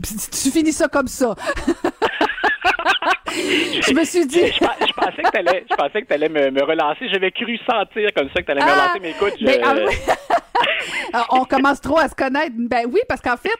Tu 0.02 0.50
finis 0.50 0.72
ça 0.72 0.88
comme 0.88 1.06
ça. 1.06 1.36
je 3.32 3.94
me 3.94 4.04
suis 4.04 4.26
dit. 4.26 4.46
je, 4.46 4.92
pensais 4.94 5.22
que 5.22 5.30
tu 5.30 5.38
allais, 5.38 5.64
je 5.70 5.74
pensais 5.74 6.02
que 6.02 6.14
allais 6.14 6.28
me, 6.28 6.50
me, 6.50 6.62
relancer. 6.62 7.08
J'avais 7.08 7.30
cru 7.30 7.58
sentir 7.58 8.10
comme 8.14 8.28
ça 8.34 8.42
que 8.42 8.46
tu 8.46 8.52
allais 8.52 8.64
me 8.64 8.68
ah, 8.68 8.74
relancer, 8.74 9.00
mais 9.00 9.10
écoute, 9.10 9.34
je... 9.40 9.46
Ah, 11.12 11.26
on 11.30 11.44
commence 11.44 11.80
trop 11.80 11.98
à 11.98 12.08
se 12.08 12.14
connaître. 12.14 12.52
Ben 12.56 12.86
oui, 12.90 13.00
parce 13.08 13.20
qu'en 13.20 13.36
fait, 13.36 13.50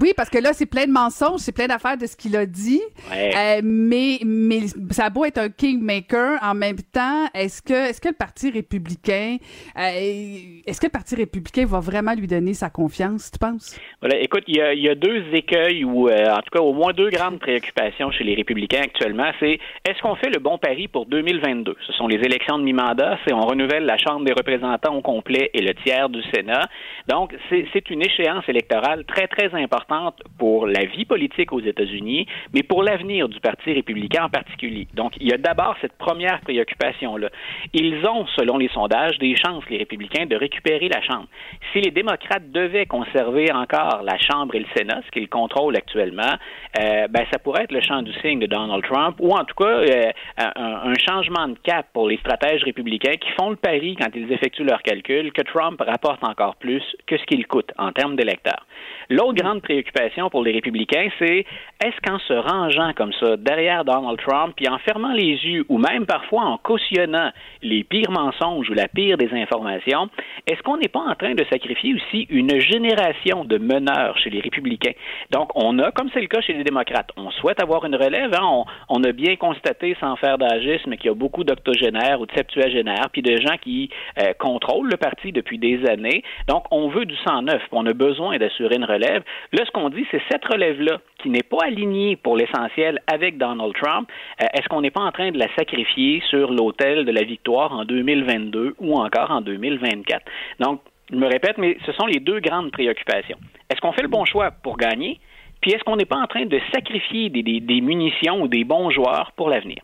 oui, 0.00 0.12
parce 0.16 0.30
que 0.30 0.38
là, 0.38 0.52
c'est 0.52 0.66
plein 0.66 0.86
de 0.86 0.92
mensonges, 0.92 1.40
c'est 1.40 1.52
plein 1.52 1.66
d'affaires 1.66 1.96
de 1.96 2.06
ce 2.06 2.16
qu'il 2.16 2.36
a 2.36 2.46
dit. 2.46 2.82
Euh, 3.12 3.60
mais, 3.62 4.18
mais 4.24 4.60
ça 4.90 5.06
a 5.06 5.10
beau 5.10 5.24
être 5.24 5.38
un 5.38 5.48
kingmaker, 5.48 6.38
en 6.42 6.54
même 6.54 6.76
temps, 6.92 7.26
est-ce 7.34 7.62
que, 7.62 7.90
est-ce 7.90 8.00
que 8.00 8.08
le 8.08 8.14
Parti 8.14 8.50
républicain, 8.50 9.38
euh, 9.76 10.60
est-ce 10.66 10.80
que 10.80 10.86
le 10.86 10.92
Parti 10.92 11.16
républicain 11.16 11.66
va 11.66 11.80
vraiment 11.80 12.14
lui 12.14 12.26
donner 12.26 12.54
sa 12.54 12.70
confiance, 12.70 13.30
tu 13.32 13.38
penses? 13.38 13.78
Voilà, 14.00 14.18
écoute, 14.20 14.44
il 14.46 14.56
y 14.56 14.60
a, 14.60 14.72
il 14.72 14.82
y 14.82 14.88
a 14.88 14.94
deux 14.94 15.24
écueils 15.32 15.84
ou, 15.84 16.08
euh, 16.08 16.30
en 16.30 16.42
tout 16.42 16.50
cas, 16.52 16.60
au 16.60 16.72
moins 16.72 16.92
deux 16.92 17.10
grandes 17.10 17.40
préoccupations 17.40 18.10
chez 18.12 18.24
les 18.24 18.34
républicains 18.34 18.82
actuellement. 18.82 19.03
C'est 19.40 19.58
est-ce 19.88 20.00
qu'on 20.02 20.14
fait 20.14 20.30
le 20.30 20.40
bon 20.40 20.58
pari 20.58 20.88
pour 20.88 21.06
2022? 21.06 21.76
Ce 21.86 21.92
sont 21.92 22.06
les 22.06 22.16
élections 22.16 22.58
de 22.58 22.64
mi-mandat, 22.64 23.18
c'est 23.26 23.34
on 23.34 23.40
renouvelle 23.40 23.84
la 23.84 23.98
Chambre 23.98 24.24
des 24.24 24.32
représentants 24.32 24.94
au 24.94 25.02
complet 25.02 25.50
et 25.52 25.60
le 25.60 25.74
tiers 25.74 26.08
du 26.08 26.22
Sénat. 26.34 26.68
Donc, 27.08 27.34
c'est 27.50 27.90
une 27.90 28.02
échéance 28.02 28.48
électorale 28.48 29.04
très, 29.04 29.26
très 29.28 29.54
importante 29.54 30.22
pour 30.38 30.66
la 30.66 30.84
vie 30.84 31.04
politique 31.04 31.52
aux 31.52 31.60
États-Unis, 31.60 32.26
mais 32.54 32.62
pour 32.62 32.82
l'avenir 32.82 33.28
du 33.28 33.40
Parti 33.40 33.72
républicain 33.72 34.24
en 34.24 34.30
particulier. 34.30 34.88
Donc, 34.94 35.12
il 35.20 35.28
y 35.28 35.32
a 35.32 35.38
d'abord 35.38 35.76
cette 35.80 35.96
première 35.98 36.40
préoccupation-là. 36.40 37.28
Ils 37.72 38.06
ont, 38.06 38.26
selon 38.38 38.56
les 38.58 38.68
sondages, 38.68 39.18
des 39.18 39.36
chances, 39.36 39.64
les 39.68 39.78
républicains, 39.78 40.26
de 40.26 40.36
récupérer 40.36 40.88
la 40.88 41.02
Chambre. 41.02 41.26
Si 41.72 41.80
les 41.80 41.90
démocrates 41.90 42.50
devaient 42.50 42.86
conserver 42.86 43.52
encore 43.52 44.02
la 44.02 44.16
Chambre 44.18 44.54
et 44.54 44.60
le 44.60 44.66
Sénat, 44.76 45.02
ce 45.06 45.10
qu'ils 45.10 45.28
contrôlent 45.28 45.76
actuellement, 45.76 46.34
euh, 46.80 47.06
ben, 47.08 47.24
ça 47.32 47.38
pourrait 47.38 47.64
être 47.64 47.72
le 47.72 47.82
champ 47.82 48.02
du 48.02 48.12
signe 48.20 48.40
de 48.40 48.46
Donald 48.46 48.82
Trump, 48.84 48.93
ou 49.20 49.32
en 49.32 49.44
tout 49.44 49.54
cas 49.54 49.64
euh, 49.64 50.10
un, 50.38 50.90
un 50.90 50.94
changement 50.94 51.48
de 51.48 51.56
cap 51.62 51.86
pour 51.92 52.08
les 52.08 52.16
stratèges 52.18 52.62
républicains 52.64 53.14
qui 53.14 53.30
font 53.38 53.50
le 53.50 53.56
pari, 53.56 53.96
quand 54.00 54.08
ils 54.14 54.30
effectuent 54.32 54.64
leurs 54.64 54.82
calculs, 54.82 55.32
que 55.32 55.42
Trump 55.42 55.80
rapporte 55.80 56.22
encore 56.24 56.56
plus 56.56 56.82
que 57.06 57.16
ce 57.16 57.24
qu'il 57.24 57.46
coûte 57.46 57.70
en 57.78 57.92
termes 57.92 58.16
d'électeurs. 58.16 58.66
L'autre 59.10 59.34
grande 59.34 59.62
préoccupation 59.62 60.30
pour 60.30 60.42
les 60.42 60.52
républicains, 60.52 61.08
c'est 61.18 61.44
est-ce 61.82 62.00
qu'en 62.02 62.18
se 62.20 62.32
rangeant 62.32 62.92
comme 62.94 63.12
ça 63.14 63.36
derrière 63.36 63.84
Donald 63.84 64.18
Trump, 64.18 64.54
puis 64.56 64.68
en 64.68 64.78
fermant 64.78 65.12
les 65.12 65.38
yeux, 65.44 65.64
ou 65.68 65.78
même 65.78 66.06
parfois 66.06 66.42
en 66.42 66.58
cautionnant 66.58 67.30
les 67.62 67.84
pires 67.84 68.10
mensonges 68.10 68.70
ou 68.70 68.74
la 68.74 68.88
pire 68.88 69.18
des 69.18 69.30
informations, 69.32 70.08
est-ce 70.46 70.62
qu'on 70.62 70.76
n'est 70.76 70.88
pas 70.88 71.00
en 71.00 71.14
train 71.14 71.34
de 71.34 71.44
sacrifier 71.50 71.94
aussi 71.94 72.26
une 72.30 72.58
génération 72.60 73.44
de 73.44 73.58
meneurs 73.58 74.16
chez 74.18 74.30
les 74.30 74.40
républicains? 74.40 74.92
Donc, 75.30 75.50
on 75.54 75.78
a, 75.78 75.90
comme 75.90 76.08
c'est 76.14 76.20
le 76.20 76.28
cas 76.28 76.40
chez 76.40 76.52
les 76.52 76.64
démocrates, 76.64 77.10
on 77.16 77.30
souhaite 77.32 77.62
avoir 77.62 77.84
une 77.84 77.96
relève. 77.96 78.32
Hein? 78.34 78.64
On, 78.88 79.02
a 79.02 79.12
bien 79.12 79.36
constaté, 79.36 79.96
sans 80.00 80.16
faire 80.16 80.38
d'agisme, 80.38 80.96
qu'il 80.96 81.06
y 81.06 81.10
a 81.10 81.14
beaucoup 81.14 81.44
d'octogénaires 81.44 82.20
ou 82.20 82.26
de 82.26 82.32
septuagénaires, 82.32 83.10
puis 83.12 83.22
de 83.22 83.36
gens 83.36 83.56
qui 83.60 83.90
euh, 84.20 84.32
contrôlent 84.38 84.90
le 84.90 84.96
parti 84.96 85.32
depuis 85.32 85.58
des 85.58 85.84
années. 85.86 86.22
Donc, 86.48 86.64
on 86.70 86.88
veut 86.88 87.04
du 87.04 87.16
sang 87.26 87.42
neuf. 87.42 87.62
On 87.72 87.84
a 87.86 87.92
besoin 87.92 88.38
d'assurer 88.38 88.76
une 88.76 88.84
relève. 88.84 89.22
Là, 89.52 89.64
ce 89.66 89.70
qu'on 89.72 89.90
dit, 89.90 90.06
c'est 90.10 90.22
cette 90.30 90.44
relève-là 90.44 91.00
qui 91.24 91.30
n'est 91.30 91.42
pas 91.42 91.64
alignée 91.64 92.16
pour 92.16 92.36
l'essentiel 92.36 93.00
avec 93.06 93.38
Donald 93.38 93.72
Trump. 93.82 94.08
Euh, 94.42 94.46
est-ce 94.52 94.68
qu'on 94.68 94.82
n'est 94.82 94.90
pas 94.90 95.00
en 95.00 95.10
train 95.10 95.30
de 95.30 95.38
la 95.38 95.48
sacrifier 95.56 96.22
sur 96.28 96.52
l'autel 96.52 97.06
de 97.06 97.10
la 97.10 97.22
victoire 97.22 97.72
en 97.72 97.86
2022 97.86 98.74
ou 98.78 98.98
encore 98.98 99.30
en 99.30 99.40
2024? 99.40 100.22
Donc, 100.60 100.82
je 101.10 101.16
me 101.16 101.26
répète, 101.26 101.56
mais 101.56 101.78
ce 101.86 101.92
sont 101.92 102.04
les 102.04 102.20
deux 102.20 102.40
grandes 102.40 102.70
préoccupations. 102.72 103.38
Est-ce 103.70 103.80
qu'on 103.80 103.92
fait 103.92 104.02
le 104.02 104.08
bon 104.08 104.26
choix 104.26 104.50
pour 104.50 104.76
gagner? 104.76 105.18
Puis 105.62 105.72
est-ce 105.72 105.82
qu'on 105.82 105.96
n'est 105.96 106.04
pas 106.04 106.18
en 106.18 106.26
train 106.26 106.44
de 106.44 106.60
sacrifier 106.74 107.30
des, 107.30 107.42
des, 107.42 107.80
munitions 107.80 108.42
ou 108.42 108.48
des 108.48 108.64
bons 108.64 108.90
joueurs 108.90 109.32
pour 109.34 109.48
l'avenir? 109.48 109.78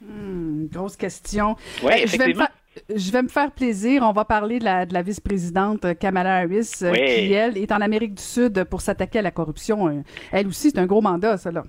Hmm, 0.00 0.66
grosse 0.72 0.96
question. 0.96 1.56
Oui, 1.82 1.94
effectivement. 1.96 2.26
Je 2.26 2.38
vais 2.38 2.59
me 3.22 3.28
faire 3.28 3.52
plaisir. 3.52 4.02
On 4.02 4.12
va 4.12 4.24
parler 4.24 4.58
de 4.58 4.64
la, 4.64 4.86
de 4.86 4.94
la 4.94 5.02
vice-présidente 5.02 5.98
Kamala 5.98 6.38
Harris, 6.38 6.70
euh, 6.82 6.92
qui, 6.92 7.32
elle, 7.32 7.58
est 7.58 7.72
en 7.72 7.80
Amérique 7.80 8.14
du 8.14 8.22
Sud 8.22 8.64
pour 8.64 8.80
s'attaquer 8.80 9.20
à 9.20 9.22
la 9.22 9.30
corruption. 9.30 9.88
Euh, 9.88 10.02
elle 10.32 10.46
aussi, 10.46 10.70
c'est 10.70 10.78
un 10.78 10.86
gros 10.86 11.00
mandat, 11.00 11.36
ça, 11.36 11.50
là 11.50 11.64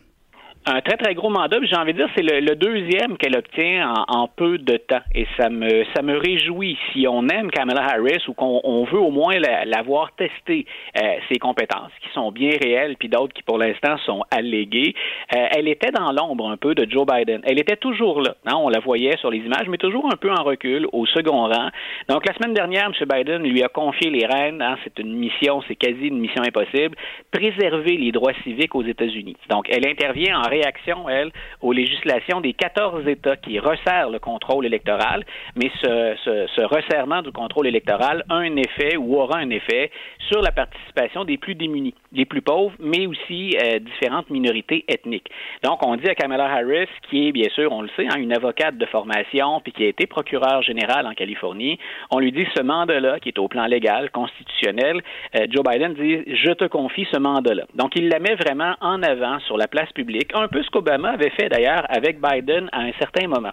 un 0.66 0.82
très 0.82 0.98
très 0.98 1.16
gros 1.16 1.30
mandat. 1.30 1.58
J'ai 1.64 1.76
envie 1.76 1.94
de 1.94 1.98
dire 1.98 2.10
c'est 2.16 2.24
le, 2.24 2.56
deuxième 2.56 3.18
qu'elle 3.18 3.36
obtient 3.36 3.94
en, 4.08 4.28
peu 4.28 4.58
de 4.58 4.78
temps 4.78 5.02
et 5.16 5.26
ça 5.38 5.50
me 5.50 5.84
ça 5.96 6.04
me 6.04 6.18
réjouit. 6.18 6.78
Si 6.94 7.08
on 7.08 7.28
aime 7.30 7.50
Kamala 7.50 7.84
Harris 7.84 8.24
ou 8.28 8.34
qu'on 8.34 8.84
veut 8.86 9.00
au 9.00 9.10
moins 9.10 9.34
l'avoir 9.66 10.12
testé 10.16 10.66
euh, 11.02 11.16
ses 11.32 11.40
compétences 11.40 11.92
qui 12.02 12.10
sont 12.14 12.32
bien 12.32 12.52
réelles 12.62 12.96
puis 12.98 13.10
d'autres 13.10 13.34
qui 13.34 13.42
pour 13.44 13.58
l'instant 13.58 13.98
sont 14.06 14.24
alléguées. 14.30 14.94
Euh, 15.36 15.48
elle 15.52 15.68
était 15.68 15.92
dans 15.92 16.12
l'ombre 16.12 16.50
un 16.50 16.58
peu 16.58 16.76
de 16.76 16.90
Joe 16.90 17.06
Biden. 17.06 17.42
Elle 17.44 17.60
était 17.60 17.78
toujours 17.78 18.22
là. 18.22 18.36
Hein, 18.46 18.56
on 18.58 18.70
la 18.70 18.80
voyait 18.80 19.18
sur 19.18 19.32
les 19.32 19.40
images, 19.40 19.68
mais 19.68 19.78
toujours 19.78 20.06
un 20.06 20.18
peu 20.18 20.32
en 20.32 20.44
recul, 20.44 20.88
au 20.92 21.06
second 21.08 21.48
rang. 21.48 21.70
Donc 22.08 22.28
la 22.28 22.34
semaine 22.36 22.54
dernière, 22.54 22.86
M. 22.86 23.08
Biden 23.08 23.44
lui 23.44 23.64
a 23.64 23.68
confié 23.68 24.12
les 24.12 24.26
rênes. 24.26 24.62
Hein, 24.62 24.78
c'est 24.84 25.00
une 25.00 25.14
mission, 25.14 25.64
c'est 25.68 25.76
quasi 25.76 26.08
une 26.08 26.20
mission 26.20 26.44
impossible. 26.44 26.96
Préserver 27.32 27.98
les 27.98 28.12
droits 28.12 28.34
civiques 28.44 28.76
aux 28.76 28.84
États-Unis. 28.84 29.38
Donc 29.50 29.66
elle 29.70 29.88
intervient 29.88 30.40
en 30.40 30.51
réaction, 30.52 31.08
elle, 31.10 31.32
aux 31.62 31.72
législations 31.72 32.42
des 32.42 32.54
14 32.54 33.08
États 33.08 33.38
qui 33.38 33.60
resserrent 33.60 34.10
le 34.10 34.20
contrôle 34.20 34.66
électoral, 34.66 35.24
mais 35.56 35.72
ce, 35.82 36.16
ce, 36.56 36.62
resserrement 36.62 37.22
du 37.22 37.32
contrôle 37.32 37.68
électoral 37.68 38.24
a 38.30 38.36
un 38.36 38.56
effet 38.56 38.98
ou 38.98 39.16
aura 39.16 39.38
un 39.38 39.50
effet 39.50 39.92
sur 40.30 40.42
la 40.42 40.52
participation 40.52 41.26
des 41.26 41.38
plus 41.38 41.56
démunis, 41.56 41.96
des 42.12 42.26
plus 42.26 42.42
pauvres, 42.42 42.74
mais 42.80 43.08
aussi 43.08 43.56
euh, 43.58 43.80
différentes 43.80 44.30
minorités 44.30 44.84
ethniques. 44.88 45.30
Donc, 45.64 45.86
on 45.86 45.96
dit 45.96 46.10
à 46.10 46.16
Kamala 46.16 46.46
Harris, 46.46 46.90
qui 47.10 47.28
est 47.28 47.32
bien 47.32 47.50
sûr, 47.50 47.72
on 47.72 47.82
le 47.82 47.90
sait, 47.96 48.08
hein, 48.08 48.18
une 48.18 48.34
avocate 48.34 48.78
de 48.78 48.86
formation, 48.86 49.62
puis 49.62 49.72
qui 49.72 49.84
a 49.86 49.88
été 49.88 50.08
procureure 50.08 50.62
générale 50.62 51.08
en 51.08 51.14
Californie, 51.14 51.80
on 52.10 52.20
lui 52.20 52.32
dit 52.32 52.46
ce 52.56 52.62
mandat-là, 52.62 53.20
qui 53.20 53.30
est 53.30 53.40
au 53.40 53.48
plan 53.48 53.66
légal, 53.66 54.10
constitutionnel, 54.12 55.02
euh, 55.36 55.46
Joe 55.50 55.64
Biden 55.64 55.94
dit, 55.94 56.24
je 56.28 56.52
te 56.52 56.66
confie 56.66 57.08
ce 57.12 57.18
mandat-là. 57.18 57.64
Donc, 57.76 57.96
il 57.96 58.10
la 58.10 58.20
met 58.20 58.36
vraiment 58.36 58.76
en 58.82 59.02
avant 59.04 59.40
sur 59.42 59.58
la 59.58 59.68
place 59.68 59.92
publique, 59.94 60.32
un 60.34 60.48
peu 60.48 60.62
ce 60.64 60.70
qu'Obama 60.70 61.12
avait 61.12 61.32
fait 61.32 61.50
d'ailleurs 61.50 61.86
avec 61.90 62.20
Biden 62.20 62.70
à 62.72 62.82
un 62.82 62.92
certain 63.00 63.28
moment. 63.28 63.52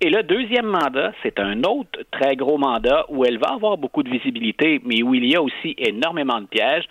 Et 0.00 0.10
le 0.10 0.22
deuxième 0.22 0.66
mandat, 0.66 1.12
c'est 1.22 1.38
un 1.38 1.62
autre 1.62 2.00
très 2.10 2.36
gros 2.36 2.58
mandat 2.58 3.06
où 3.08 3.24
elle 3.24 3.38
va 3.38 3.54
avoir 3.54 3.78
beaucoup 3.78 4.02
de 4.02 4.10
visibilité, 4.10 4.80
mais 4.84 5.02
où 5.02 5.14
il 5.14 5.24
y 5.26 5.36
a 5.36 5.42
aussi 5.42 5.74
énormément 5.78 6.40
de 6.40 6.46
pièges. 6.46 6.84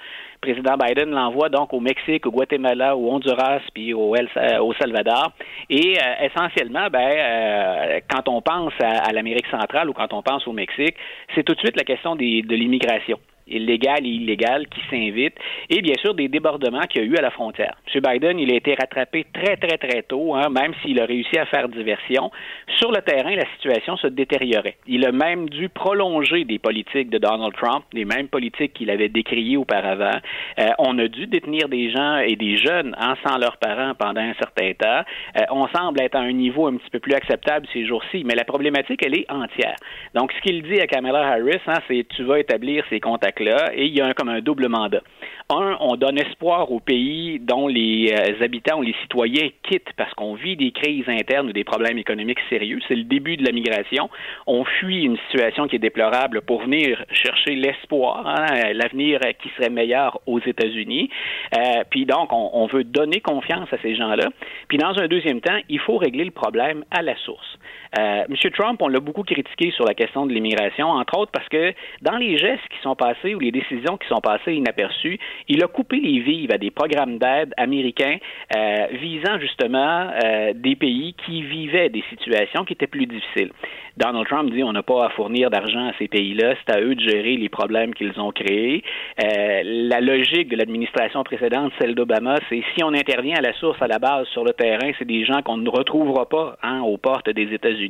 Président 0.44 0.76
Biden 0.76 1.10
l'envoie 1.12 1.48
donc 1.48 1.74
au 1.74 1.80
Mexique, 1.80 2.26
au 2.26 2.32
Guatemala, 2.32 2.98
au 2.98 3.10
Honduras, 3.10 3.62
puis 3.74 3.94
au, 3.94 4.14
au 4.14 4.74
Salvador. 4.74 5.32
Et 5.70 5.98
euh, 5.98 6.28
essentiellement, 6.28 6.88
ben, 6.92 7.00
euh, 7.00 8.00
quand 8.10 8.28
on 8.28 8.42
pense 8.42 8.74
à, 8.82 9.14
l'Amérique 9.14 9.48
centrale 9.48 9.90
ou 9.90 9.94
quand 9.94 10.12
on 10.12 10.22
pense 10.22 10.46
au 10.46 10.52
Mexique, 10.52 10.96
c'est 11.34 11.44
tout 11.44 11.54
de 11.54 11.60
suite 11.60 11.78
la 11.78 11.86
question 11.86 12.18
des, 12.18 12.42
de 12.42 12.56
l'immigration 12.56 13.20
illégal 13.48 14.06
et 14.06 14.10
illégal 14.10 14.68
qui 14.68 14.82
s'invitent, 14.90 15.38
et 15.70 15.82
bien 15.82 15.96
sûr 16.00 16.14
des 16.14 16.28
débordements 16.28 16.82
qu'il 16.82 17.02
y 17.02 17.06
a 17.06 17.08
eu 17.08 17.16
à 17.18 17.22
la 17.22 17.32
frontière. 17.32 17.76
M. 17.94 18.02
Biden, 18.02 18.40
il 18.40 18.52
a 18.52 18.56
été 18.56 18.76
rattrapé 18.76 19.26
très, 19.34 19.58
très, 19.58 19.78
très 19.78 20.04
tôt, 20.04 20.36
hein, 20.36 20.50
même 20.50 20.74
s'il 20.82 21.00
a 21.02 21.06
réussi 21.06 21.38
à 21.38 21.46
faire 21.46 21.70
diversion. 21.70 22.32
Sur 22.78 22.92
le 22.92 23.02
terrain, 23.02 23.36
la 23.36 23.46
situation 23.56 23.98
se 23.98 24.08
détériorait. 24.08 24.78
Il 24.88 25.06
a 25.06 25.12
même 25.12 25.50
dû 25.50 25.70
prolonger 25.70 26.46
des 26.46 26.60
politiques 26.60 27.10
de 27.10 27.18
Donald 27.18 27.54
Trump, 27.54 27.84
les 27.94 28.06
mêmes 28.06 28.28
politiques 28.28 28.74
qu'il 28.74 28.90
avait 28.90 29.10
décriées 29.10 29.58
auparavant. 29.58 30.20
Euh, 30.60 30.70
on 30.80 30.98
a 31.00 31.08
dû 31.08 31.28
détenir 31.28 31.70
des 31.70 31.92
gens 31.92 32.18
et 32.18 32.36
des 32.36 32.58
jeunes 32.58 32.96
hein, 33.00 33.16
sans 33.26 33.38
leurs 33.38 33.58
parents 33.58 33.94
pendant 33.98 34.22
un 34.22 34.34
certain 34.36 34.74
temps. 34.74 35.04
Euh, 35.38 35.42
on 35.52 35.68
semble 35.68 36.02
être 36.02 36.16
à 36.16 36.20
un 36.20 36.32
niveau 36.32 36.68
un 36.68 36.78
petit 36.78 36.90
peu 36.90 37.00
plus 37.00 37.14
acceptable 37.14 37.68
ces 37.74 37.86
jours-ci, 37.86 38.24
mais 38.26 38.36
la 38.36 38.46
problématique, 38.46 39.02
elle 39.06 39.18
est 39.18 39.30
entière. 39.32 39.76
Donc, 40.14 40.32
ce 40.34 40.42
qu'il 40.42 40.64
dit 40.64 40.80
à 40.80 40.88
Kamala 40.88 41.28
Harris, 41.28 41.62
hein, 41.68 41.80
c'est 41.88 42.06
tu 42.16 42.24
vas 42.24 42.40
établir 42.40 42.84
ces 42.90 43.00
contacts 43.00 43.33
et 43.42 43.86
il 43.86 43.94
y 43.94 44.02
a 44.02 44.06
un, 44.06 44.14
comme 44.14 44.30
un 44.30 44.42
double 44.42 44.68
mandat. 44.68 45.02
Un, 45.50 45.78
on 45.82 45.96
donne 45.96 46.18
espoir 46.18 46.72
aux 46.72 46.80
pays 46.80 47.40
dont 47.40 47.68
les 47.68 48.14
euh, 48.14 48.44
habitants 48.44 48.80
ou 48.80 48.82
les 48.82 48.96
citoyens 49.02 49.50
quittent 49.64 49.92
parce 49.98 50.14
qu'on 50.14 50.36
vit 50.36 50.56
des 50.56 50.72
crises 50.72 51.08
internes 51.08 51.50
ou 51.50 51.54
des 51.54 51.64
problèmes 51.64 51.98
économiques 51.98 52.40
sérieux. 52.50 52.80
C'est 52.88 52.96
le 52.96 53.04
début 53.04 53.38
de 53.38 53.46
la 53.46 53.52
migration. 53.52 54.10
On 54.48 54.64
fuit 54.64 55.04
une 55.04 55.18
situation 55.30 55.68
qui 55.68 55.76
est 55.76 55.80
déplorable 55.80 56.42
pour 56.42 56.62
venir 56.62 57.04
chercher 57.12 57.56
l'espoir, 57.56 58.26
hein, 58.26 58.74
l'avenir 58.74 59.20
qui 59.42 59.50
serait 59.58 59.70
meilleur 59.70 60.20
aux 60.26 60.40
États-Unis. 60.40 61.10
Euh, 61.56 61.84
puis 61.90 62.06
donc, 62.06 62.32
on, 62.32 62.52
on 62.54 62.68
veut 62.68 62.84
donner 62.84 63.20
confiance 63.20 63.72
à 63.74 63.78
ces 63.82 63.96
gens-là. 63.96 64.30
Puis 64.70 64.78
dans 64.78 64.98
un 64.98 65.08
deuxième 65.08 65.42
temps, 65.42 65.60
il 65.70 65.80
faut 65.80 65.98
régler 65.98 66.26
le 66.26 66.32
problème 66.32 66.86
à 66.90 67.02
la 67.02 67.16
source. 67.18 67.58
Euh, 67.98 68.24
M. 68.28 68.52
Trump, 68.52 68.82
on 68.82 68.88
l'a 68.88 69.00
beaucoup 69.00 69.24
critiqué 69.24 69.72
sur 69.72 69.86
la 69.86 69.94
question 69.94 70.26
de 70.26 70.34
l'immigration, 70.34 70.88
entre 70.88 71.18
autres 71.18 71.32
parce 71.32 71.48
que 71.50 71.74
dans 72.02 72.18
les 72.18 72.38
gestes 72.38 72.68
qui 72.70 72.80
sont 72.82 72.96
passés 72.96 73.36
ou 73.36 73.40
les 73.40 73.52
décisions 73.52 73.98
qui 73.98 74.08
sont 74.08 74.22
passées 74.22 74.54
inaperçues, 74.54 75.20
il 75.48 75.64
a 75.64 75.68
coupé 75.68 75.98
les 75.98 76.20
vives 76.20 76.52
à 76.52 76.58
des 76.58 76.72
programmes 76.72 77.18
d'aide 77.20 77.54
américains 77.58 78.18
euh, 78.56 78.88
visant 78.94 79.40
justement 79.40 80.10
euh, 80.24 80.54
des 80.56 80.76
pays 80.76 81.14
qui 81.26 81.44
vivaient 81.44 81.90
des 81.90 82.04
situations 82.10 82.66
qui 82.66 82.74
étaient 82.74 82.88
plus 82.88 83.06
difficiles. 83.06 83.52
Donald 83.98 84.26
Trump 84.28 84.52
dit 84.52 84.64
on 84.64 84.74
n'a 84.74 84.82
pas 84.82 85.06
à 85.06 85.10
fournir 85.10 85.52
d'argent 85.52 85.88
à 85.88 85.94
ces 86.00 86.08
pays-là, 86.08 86.56
c'est 86.66 86.76
à 86.76 86.82
eux 86.82 86.96
de 86.96 87.02
gérer 87.02 87.38
les 87.38 87.50
problèmes 87.50 87.94
qu'ils 87.94 88.20
ont 88.20 88.32
créés. 88.32 88.84
Euh, 89.24 89.62
la 89.64 90.02
logique 90.02 90.50
de 90.50 90.56
l'administration 90.56 91.24
précédente, 91.24 91.72
celle 91.80 91.94
d'Obama, 91.94 92.40
c'est 92.50 92.64
si 92.76 92.84
on 92.84 92.94
intervient 92.94 93.38
à 93.38 93.42
la 93.42 93.54
source, 93.54 93.80
à 93.82 93.88
la 93.88 94.00
base, 94.00 94.26
sur 94.30 94.44
le 94.44 94.54
terrain, 94.54 94.92
c'est 94.98 95.06
des 95.06 95.26
gens 95.26 95.44
qu'on 95.44 95.58
ne 95.58 95.70
retrouvera 95.70 96.28
pas 96.28 96.58
hein, 96.64 96.82
aux 96.82 96.98
portes 96.98 97.30
des 97.30 97.54
États-Unis. 97.54 97.83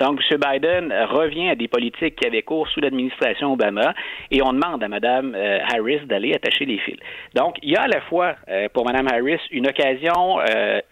Donc, 0.00 0.20
M. 0.30 0.38
Biden 0.38 0.92
revient 1.10 1.50
à 1.50 1.54
des 1.54 1.68
politiques 1.68 2.16
qui 2.16 2.26
avaient 2.26 2.42
cours 2.42 2.68
sous 2.68 2.80
l'administration 2.80 3.52
Obama 3.52 3.94
et 4.30 4.42
on 4.42 4.52
demande 4.52 4.82
à 4.82 4.88
Mme 4.88 5.34
euh, 5.34 5.58
Harris 5.72 6.00
d'aller 6.06 6.34
attacher 6.34 6.64
les 6.64 6.78
fils. 6.78 6.98
Donc, 7.34 7.56
il 7.62 7.70
y 7.70 7.76
a 7.76 7.82
à 7.82 7.88
la 7.88 8.00
fois 8.02 8.36
euh, 8.48 8.68
pour 8.72 8.84
Mme 8.86 9.08
Harris 9.08 9.40
une 9.50 9.66
occasion 9.66 10.38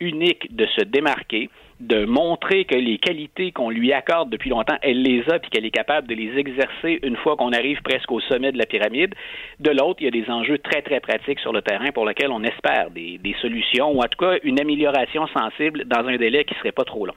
unique 0.01 0.55
de 0.55 0.66
se 0.66 0.84
démarquer 0.84 1.49
de 1.80 2.05
montrer 2.05 2.64
que 2.64 2.76
les 2.76 2.99
qualités 2.99 3.53
qu'on 3.53 3.70
lui 3.70 3.92
accorde 3.92 4.30
depuis 4.30 4.51
longtemps, 4.51 4.76
elle 4.82 5.03
les 5.03 5.22
a, 5.30 5.38
puis 5.38 5.51
qu'elle 5.51 5.66
est 5.66 5.70
capable 5.70 6.07
de 6.07 6.14
les 6.14 6.38
exercer 6.38 7.01
une 7.03 7.16
fois 7.16 7.36
qu'on 7.36 7.53
arrive 7.53 7.82
presque 7.82 8.11
au 8.12 8.20
sommet 8.20 8.53
de 8.53 8.59
la 8.59 8.66
pyramide. 8.66 9.14
De 9.61 9.70
l'autre, 9.70 10.01
il 10.01 10.05
y 10.05 10.09
a 10.09 10.11
des 10.11 10.30
enjeux 10.30 10.59
très, 10.59 10.82
très 10.82 11.01
pratiques 11.01 11.40
sur 11.40 11.53
le 11.53 11.62
terrain 11.62 11.90
pour 11.92 12.07
lesquels 12.07 12.30
on 12.30 12.42
espère 12.42 12.90
des, 12.90 13.20
solutions, 13.40 13.90
ou 13.90 13.99
en 13.99 14.09
tout 14.09 14.18
cas 14.18 14.36
une 14.45 14.61
amélioration 14.61 15.26
sensible 15.28 15.84
dans 15.84 16.07
un 16.07 16.16
délai 16.16 16.45
qui 16.45 16.55
ne 16.55 16.59
serait 16.61 16.72
pas 16.72 16.84
trop 16.84 17.07
long. 17.07 17.14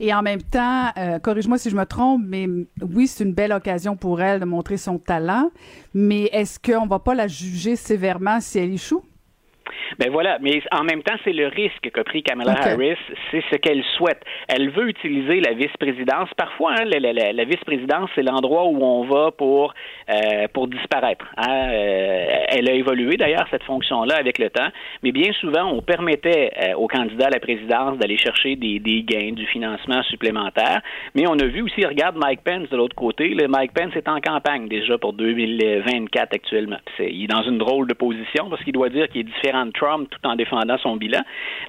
Et 0.00 0.14
en 0.14 0.22
même 0.22 0.42
temps, 0.42 0.90
euh, 0.96 1.18
corrige-moi 1.18 1.58
si 1.58 1.70
je 1.70 1.76
me 1.76 1.84
trompe, 1.84 2.22
mais 2.24 2.46
oui, 2.80 3.06
c'est 3.08 3.24
une 3.24 3.34
belle 3.34 3.52
occasion 3.52 3.96
pour 3.96 4.20
elle 4.20 4.40
de 4.40 4.44
montrer 4.44 4.76
son 4.76 4.98
talent, 4.98 5.50
mais 5.94 6.24
est-ce 6.32 6.58
qu'on 6.60 6.86
va 6.86 6.98
pas 6.98 7.14
la 7.14 7.26
juger 7.26 7.74
sévèrement 7.76 8.40
si 8.40 8.58
elle 8.58 8.72
échoue? 8.72 9.02
Ben 9.98 10.10
voilà, 10.10 10.38
mais 10.40 10.62
en 10.72 10.84
même 10.84 11.02
temps, 11.02 11.16
c'est 11.24 11.32
le 11.32 11.48
risque 11.48 11.90
qu'a 11.92 12.04
pris 12.04 12.22
Kamala 12.22 12.52
Harris, 12.52 12.96
c'est 13.30 13.42
ce 13.50 13.56
qu'elle 13.56 13.82
souhaite. 13.96 14.22
Elle 14.48 14.70
veut 14.70 14.88
utiliser 14.88 15.40
la 15.40 15.52
vice-présidence. 15.52 16.28
Parfois, 16.36 16.74
hein, 16.78 16.84
la, 16.84 17.44
vice-présidence, 17.44 18.10
c'est 18.14 18.22
l'endroit 18.22 18.66
où 18.66 18.82
on 18.82 19.04
va 19.04 19.30
pour 19.30 19.74
euh, 20.10 20.46
pour 20.52 20.68
disparaître. 20.68 21.26
Hein. 21.36 21.70
Euh, 21.70 22.26
elle 22.48 22.68
a 22.68 22.72
évolué 22.72 23.16
d'ailleurs 23.16 23.46
cette 23.50 23.62
fonction-là 23.64 24.16
avec 24.16 24.38
le 24.38 24.50
temps, 24.50 24.68
mais 25.02 25.12
bien 25.12 25.32
souvent, 25.40 25.70
on 25.72 25.82
permettait 25.82 26.50
euh, 26.62 26.74
aux 26.74 26.88
candidats 26.88 27.26
à 27.26 27.30
la 27.30 27.40
présidence 27.40 27.98
d'aller 27.98 28.16
chercher 28.16 28.56
des, 28.56 28.78
des, 28.78 29.02
gains, 29.02 29.32
du 29.32 29.46
financement 29.46 30.02
supplémentaire. 30.04 30.80
Mais 31.14 31.24
on 31.28 31.38
a 31.38 31.46
vu 31.46 31.62
aussi, 31.62 31.84
regarde 31.84 32.16
Mike 32.16 32.40
Pence 32.44 32.68
de 32.70 32.76
l'autre 32.76 32.96
côté. 32.96 33.28
Le 33.28 33.48
Mike 33.48 33.72
Pence 33.72 33.94
est 33.96 34.08
en 34.08 34.20
campagne 34.20 34.68
déjà 34.68 34.98
pour 34.98 35.12
2024 35.12 36.34
actuellement. 36.34 36.78
il 36.98 37.24
est 37.24 37.26
dans 37.26 37.42
une 37.42 37.58
drôle 37.58 37.86
de 37.86 37.94
position 37.94 38.48
parce 38.50 38.62
qu'il 38.64 38.72
doit 38.72 38.88
dire 38.88 39.08
qu'il 39.08 39.22
est 39.22 39.24
différent 39.24 39.67
Trump 39.72 40.08
tout 40.10 40.26
en 40.26 40.36
défendant 40.36 40.78
son 40.78 40.96
bilan. 40.96 41.20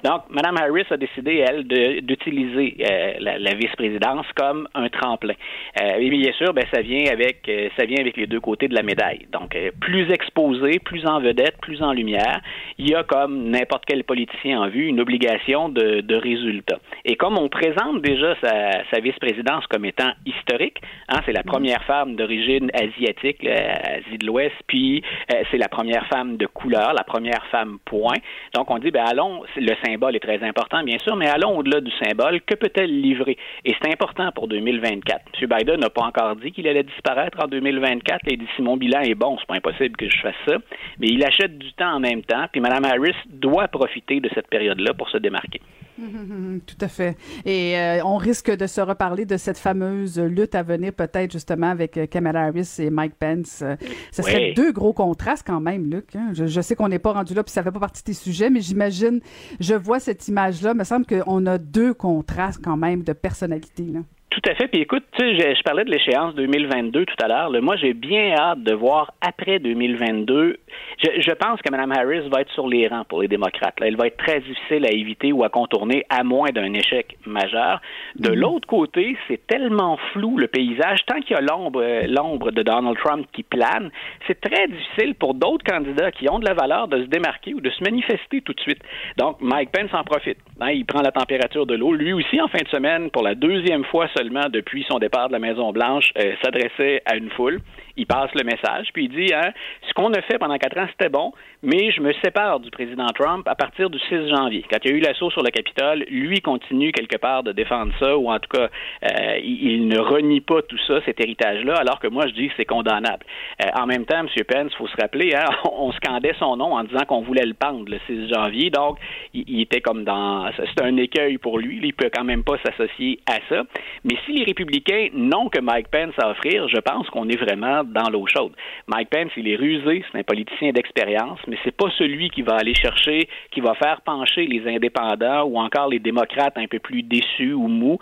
Donc, 0.04 0.22
Mme 0.30 0.56
Harris 0.56 0.86
a 0.90 0.96
décidé, 0.96 1.44
elle, 1.46 1.64
d'utiliser 2.02 2.76
euh, 2.80 3.12
la, 3.20 3.54
vice-présidence 3.54 4.26
comme 4.36 4.68
un 4.74 4.88
tremplin. 4.88 5.34
Euh, 5.80 5.94
et 5.98 6.10
bien 6.10 6.32
sûr, 6.32 6.52
ben, 6.52 6.64
ça 6.72 6.80
vient 6.80 7.10
avec 7.10 7.48
euh, 7.48 7.68
ça 7.76 7.84
vient 7.84 7.98
avec 8.00 8.16
les 8.16 8.26
deux 8.26 8.40
côtés 8.40 8.68
de 8.68 8.74
la 8.74 8.82
médaille. 8.82 9.26
Donc, 9.32 9.56
plus 9.80 10.10
exposé, 10.10 10.78
plus 10.78 11.06
en 11.06 11.20
vedette, 11.20 11.56
plus 11.60 11.82
en 11.82 11.92
lumière, 11.92 12.40
il 12.78 12.90
y 12.90 12.94
a 12.94 13.02
comme 13.02 13.50
n'importe 13.50 13.84
quel 13.86 14.04
politicien 14.04 14.60
en 14.60 14.68
vue 14.68 14.86
une 14.86 15.00
obligation 15.00 15.68
de, 15.68 16.00
de 16.00 16.14
résultat. 16.14 16.78
Et 17.04 17.16
comme 17.16 17.38
on 17.38 17.48
présente 17.48 18.02
déjà 18.02 18.34
sa, 18.42 18.84
sa 18.90 19.00
vice-présidence 19.00 19.66
comme 19.66 19.84
étant 19.84 20.12
historique, 20.24 20.78
hein, 21.08 21.20
c'est 21.26 21.32
la 21.32 21.42
première 21.42 21.82
femme 21.84 22.16
d'origine 22.16 22.70
asiatique, 22.74 23.46
Asie 23.46 24.18
de 24.18 24.26
l'Ouest, 24.26 24.54
puis 24.66 25.02
c'est 25.50 25.58
la 25.58 25.68
première 25.68 26.06
femme 26.06 26.36
de 26.36 26.46
couleur, 26.46 26.92
la 26.92 27.04
première 27.04 27.44
femme 27.50 27.78
point. 27.84 28.16
Donc, 28.54 28.70
on 28.70 28.78
dit, 28.78 28.90
ben 28.90 29.04
allons, 29.06 29.42
le 29.56 29.74
symbole 29.84 30.16
est 30.16 30.20
très 30.20 30.42
important, 30.42 30.82
bien 30.82 30.98
sûr, 30.98 31.16
mais 31.16 31.28
allons 31.28 31.58
au-delà 31.58 31.80
du 31.80 31.90
symbole. 32.02 32.40
Que 32.42 32.54
peut-elle 32.54 33.00
livrer? 33.00 33.36
Et 33.64 33.74
c'est 33.80 33.92
important 33.92 34.30
pour 34.32 34.48
2024. 34.48 35.22
M. 35.40 35.48
Biden 35.48 35.80
n'a 35.80 35.90
pas 35.90 36.02
encore 36.02 36.36
dit 36.36 36.52
qu'il 36.52 36.68
allait 36.68 36.82
disparaître 36.82 37.38
en 37.42 37.48
2024. 37.48 38.20
Il 38.28 38.38
dit, 38.38 38.48
si 38.56 38.62
mon 38.62 38.76
bilan 38.76 39.00
est 39.00 39.14
bon, 39.14 39.36
c'est 39.38 39.46
pas 39.46 39.54
impossible 39.54 39.96
que 39.96 40.08
je 40.08 40.20
fasse 40.20 40.34
ça. 40.46 40.56
Mais 40.98 41.08
il 41.08 41.24
achète 41.24 41.58
du 41.58 41.72
temps 41.72 41.94
en 41.94 42.00
même 42.00 42.22
temps, 42.22 42.46
puis 42.52 42.60
Mme 42.60 42.84
Harris 42.84 43.16
doit 43.28 43.68
profiter 43.68 44.20
de 44.20 44.30
cette 44.34 44.48
période-là 44.48 44.94
pour 44.94 45.08
se 45.10 45.18
démarquer. 45.18 45.60
Tout 46.66 46.76
à 46.80 46.88
fait. 46.88 47.16
Et 47.44 47.76
euh, 47.76 48.04
on 48.04 48.16
risque 48.16 48.50
de 48.50 48.66
se 48.66 48.80
reparler 48.80 49.24
de 49.24 49.36
cette 49.36 49.58
fameuse 49.58 50.18
lutte 50.18 50.54
à 50.54 50.62
venir, 50.62 50.92
peut-être 50.92 51.32
justement 51.32 51.68
avec 51.68 51.96
euh, 51.96 52.06
Kamala 52.06 52.46
Harris 52.46 52.76
et 52.78 52.90
Mike 52.90 53.14
Pence. 53.18 53.60
Euh, 53.62 53.76
ce 54.12 54.22
serait 54.22 54.52
deux 54.54 54.72
gros 54.72 54.92
contrastes 54.92 55.46
quand 55.46 55.60
même, 55.60 55.90
Luc. 55.90 56.16
Hein. 56.16 56.30
Je, 56.32 56.60
sais 56.60 56.74
qu'on 56.74 56.88
n'est 56.88 56.98
pas 56.98 57.12
rendu 57.12 57.34
là, 57.34 57.42
puis 57.42 57.52
ça 57.52 57.62
fait 57.62 57.72
pas 57.72 57.80
partie 57.80 58.02
des 58.04 58.14
sujets, 58.14 58.50
mais 58.50 58.60
j'imagine, 58.60 59.20
je 59.60 59.74
vois 59.74 60.00
cette 60.00 60.26
image-là. 60.28 60.74
Me 60.74 60.84
semble 60.84 61.06
qu'on 61.06 61.46
a 61.46 61.58
deux 61.58 61.94
contrastes 61.94 62.60
quand 62.62 62.76
même 62.76 63.02
de 63.02 63.12
personnalité. 63.12 63.84
Là. 63.84 64.00
Tout 64.30 64.42
à 64.48 64.54
fait. 64.54 64.68
Puis 64.68 64.80
écoute, 64.80 65.02
tu 65.18 65.36
sais, 65.36 65.54
je, 65.56 65.62
parlais 65.64 65.84
de 65.84 65.90
l'échéance 65.90 66.36
2022 66.36 67.04
tout 67.04 67.16
à 67.20 67.26
l'heure. 67.26 67.50
Moi, 67.62 67.74
j'ai 67.76 67.94
bien 67.94 68.32
hâte 68.32 68.62
de 68.62 68.72
voir 68.72 69.12
après 69.20 69.58
2022. 69.58 70.56
Je, 71.02 71.20
je, 71.20 71.30
pense 71.32 71.60
que 71.60 71.70
Mme 71.70 71.90
Harris 71.90 72.28
va 72.28 72.42
être 72.42 72.52
sur 72.52 72.68
les 72.68 72.86
rangs 72.86 73.04
pour 73.04 73.22
les 73.22 73.28
démocrates. 73.28 73.74
Elle 73.80 73.96
va 73.96 74.06
être 74.06 74.18
très 74.18 74.38
difficile 74.38 74.86
à 74.86 74.92
éviter 74.92 75.32
ou 75.32 75.42
à 75.42 75.48
contourner, 75.48 76.04
à 76.10 76.22
moins 76.22 76.50
d'un 76.50 76.72
échec 76.74 77.18
majeur. 77.26 77.80
De 78.14 78.28
mm-hmm. 78.28 78.34
l'autre 78.34 78.68
côté, 78.68 79.16
c'est 79.26 79.44
tellement 79.48 79.98
flou 80.12 80.38
le 80.38 80.46
paysage. 80.46 81.00
Tant 81.06 81.20
qu'il 81.20 81.32
y 81.32 81.38
a 81.38 81.40
l'ombre, 81.40 81.84
l'ombre 82.06 82.52
de 82.52 82.62
Donald 82.62 82.96
Trump 82.98 83.26
qui 83.32 83.42
plane, 83.42 83.90
c'est 84.28 84.40
très 84.40 84.68
difficile 84.68 85.16
pour 85.16 85.34
d'autres 85.34 85.64
candidats 85.64 86.12
qui 86.12 86.30
ont 86.30 86.38
de 86.38 86.46
la 86.46 86.54
valeur 86.54 86.86
de 86.86 87.02
se 87.02 87.08
démarquer 87.08 87.52
ou 87.54 87.60
de 87.60 87.70
se 87.70 87.82
manifester 87.82 88.42
tout 88.42 88.52
de 88.52 88.60
suite. 88.60 88.82
Donc, 89.16 89.40
Mike 89.40 89.72
Pence 89.72 89.92
en 89.92 90.04
profite. 90.04 90.38
Hein, 90.62 90.72
il 90.72 90.84
prend 90.84 91.00
la 91.00 91.10
température 91.10 91.64
de 91.64 91.74
l'eau. 91.74 91.94
Lui 91.94 92.12
aussi, 92.12 92.38
en 92.38 92.48
fin 92.48 92.62
de 92.62 92.68
semaine, 92.68 93.10
pour 93.10 93.22
la 93.22 93.34
deuxième 93.34 93.84
fois 93.84 94.08
seulement 94.14 94.48
depuis 94.50 94.84
son 94.88 94.98
départ 94.98 95.28
de 95.28 95.32
la 95.32 95.38
Maison-Blanche, 95.38 96.12
euh, 96.18 96.34
s'adressait 96.42 97.02
à 97.06 97.16
une 97.16 97.30
foule 97.30 97.60
il 97.96 98.06
passe 98.06 98.30
le 98.34 98.44
message, 98.44 98.88
puis 98.92 99.04
il 99.04 99.10
dit 99.10 99.32
hein, 99.34 99.52
ce 99.88 99.92
qu'on 99.94 100.12
a 100.12 100.22
fait 100.22 100.38
pendant 100.38 100.56
quatre 100.58 100.78
ans, 100.78 100.86
c'était 100.90 101.08
bon, 101.08 101.32
mais 101.62 101.90
je 101.90 102.00
me 102.00 102.12
sépare 102.24 102.60
du 102.60 102.70
président 102.70 103.06
Trump 103.08 103.46
à 103.46 103.54
partir 103.54 103.90
du 103.90 103.98
6 103.98 104.28
janvier. 104.28 104.64
Quand 104.70 104.78
il 104.84 104.90
y 104.90 104.94
a 104.94 104.96
eu 104.96 105.00
l'assaut 105.00 105.30
sur 105.30 105.42
le 105.42 105.50
Capitole, 105.50 106.04
lui 106.08 106.40
continue 106.40 106.92
quelque 106.92 107.18
part 107.18 107.42
de 107.42 107.52
défendre 107.52 107.92
ça, 107.98 108.16
ou 108.16 108.30
en 108.30 108.38
tout 108.38 108.48
cas, 108.48 108.68
euh, 109.04 109.38
il, 109.42 109.88
ne 109.88 109.98
renie 109.98 110.40
pas 110.40 110.62
tout 110.62 110.78
ça, 110.86 111.00
cet 111.04 111.20
héritage-là, 111.20 111.74
alors 111.76 112.00
que 112.00 112.08
moi, 112.08 112.26
je 112.26 112.32
dis 112.32 112.48
que 112.48 112.54
c'est 112.56 112.64
condamnable. 112.64 113.24
Euh, 113.62 113.68
en 113.80 113.86
même 113.86 114.04
temps, 114.06 114.20
M. 114.20 114.28
Pence, 114.48 114.72
il 114.72 114.76
faut 114.76 114.88
se 114.88 114.96
rappeler, 115.00 115.34
hein, 115.34 115.46
on 115.72 115.92
scandait 115.92 116.34
son 116.38 116.56
nom 116.56 116.74
en 116.74 116.84
disant 116.84 117.04
qu'on 117.06 117.22
voulait 117.22 117.46
le 117.46 117.54
pendre 117.54 117.84
le 117.88 117.98
6 118.06 118.32
janvier, 118.32 118.70
donc 118.70 118.98
il, 119.34 119.60
était 119.60 119.80
comme 119.80 120.04
dans... 120.04 120.50
C'est 120.56 120.82
un 120.82 120.96
écueil 120.96 121.38
pour 121.38 121.58
lui, 121.58 121.80
il 121.82 121.92
peut 121.92 122.10
quand 122.12 122.24
même 122.24 122.44
pas 122.44 122.56
s'associer 122.64 123.20
à 123.26 123.38
ça. 123.48 123.62
Mais 124.04 124.16
si 124.24 124.32
les 124.32 124.44
républicains 124.44 125.08
n'ont 125.12 125.48
que 125.48 125.60
Mike 125.60 125.88
Pence 125.88 126.14
à 126.18 126.30
offrir, 126.30 126.68
je 126.68 126.78
pense 126.78 127.08
qu'on 127.10 127.28
est 127.28 127.36
vraiment 127.36 127.79
dans 127.88 128.10
l'eau 128.10 128.26
chaude. 128.26 128.52
Mike 128.86 129.10
Pence, 129.10 129.32
il 129.36 129.48
est 129.48 129.56
rusé, 129.56 130.04
c'est 130.10 130.18
un 130.18 130.22
politicien 130.22 130.70
d'expérience, 130.72 131.38
mais 131.46 131.56
c'est 131.64 131.76
pas 131.76 131.90
celui 131.98 132.30
qui 132.30 132.42
va 132.42 132.56
aller 132.56 132.74
chercher, 132.74 133.28
qui 133.50 133.60
va 133.60 133.74
faire 133.74 134.00
pencher 134.02 134.46
les 134.46 134.66
indépendants 134.68 135.44
ou 135.44 135.58
encore 135.58 135.88
les 135.88 135.98
démocrates 135.98 136.56
un 136.56 136.66
peu 136.66 136.78
plus 136.78 137.02
déçus 137.02 137.52
ou 137.52 137.68
mous. 137.68 137.98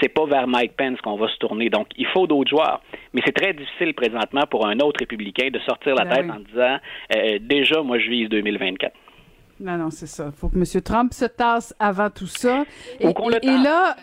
C'est 0.00 0.12
pas 0.12 0.26
vers 0.26 0.46
Mike 0.46 0.76
Pence 0.76 1.00
qu'on 1.00 1.16
va 1.16 1.28
se 1.28 1.36
tourner. 1.38 1.70
Donc, 1.70 1.88
il 1.96 2.06
faut 2.06 2.26
d'autres 2.26 2.50
joueurs. 2.50 2.80
Mais 3.12 3.22
c'est 3.24 3.32
très 3.32 3.52
difficile 3.52 3.94
présentement 3.94 4.42
pour 4.50 4.66
un 4.66 4.78
autre 4.80 5.00
républicain 5.00 5.48
de 5.50 5.58
sortir 5.60 5.94
la 5.94 6.04
ben 6.04 6.14
tête 6.14 6.30
en 6.30 6.40
disant 6.40 6.78
euh, 7.16 7.38
déjà, 7.40 7.82
moi, 7.82 7.98
je 7.98 8.08
vise 8.08 8.28
2024. 8.28 8.92
Non, 9.60 9.76
non, 9.76 9.90
c'est 9.90 10.06
ça. 10.06 10.26
Il 10.26 10.32
faut 10.32 10.48
que 10.48 10.56
M. 10.56 10.82
Trump 10.82 11.12
se 11.12 11.24
tasse 11.24 11.74
avant 11.78 12.10
tout 12.10 12.26
ça. 12.26 12.64
Et, 13.00 13.12
là, 13.42 13.96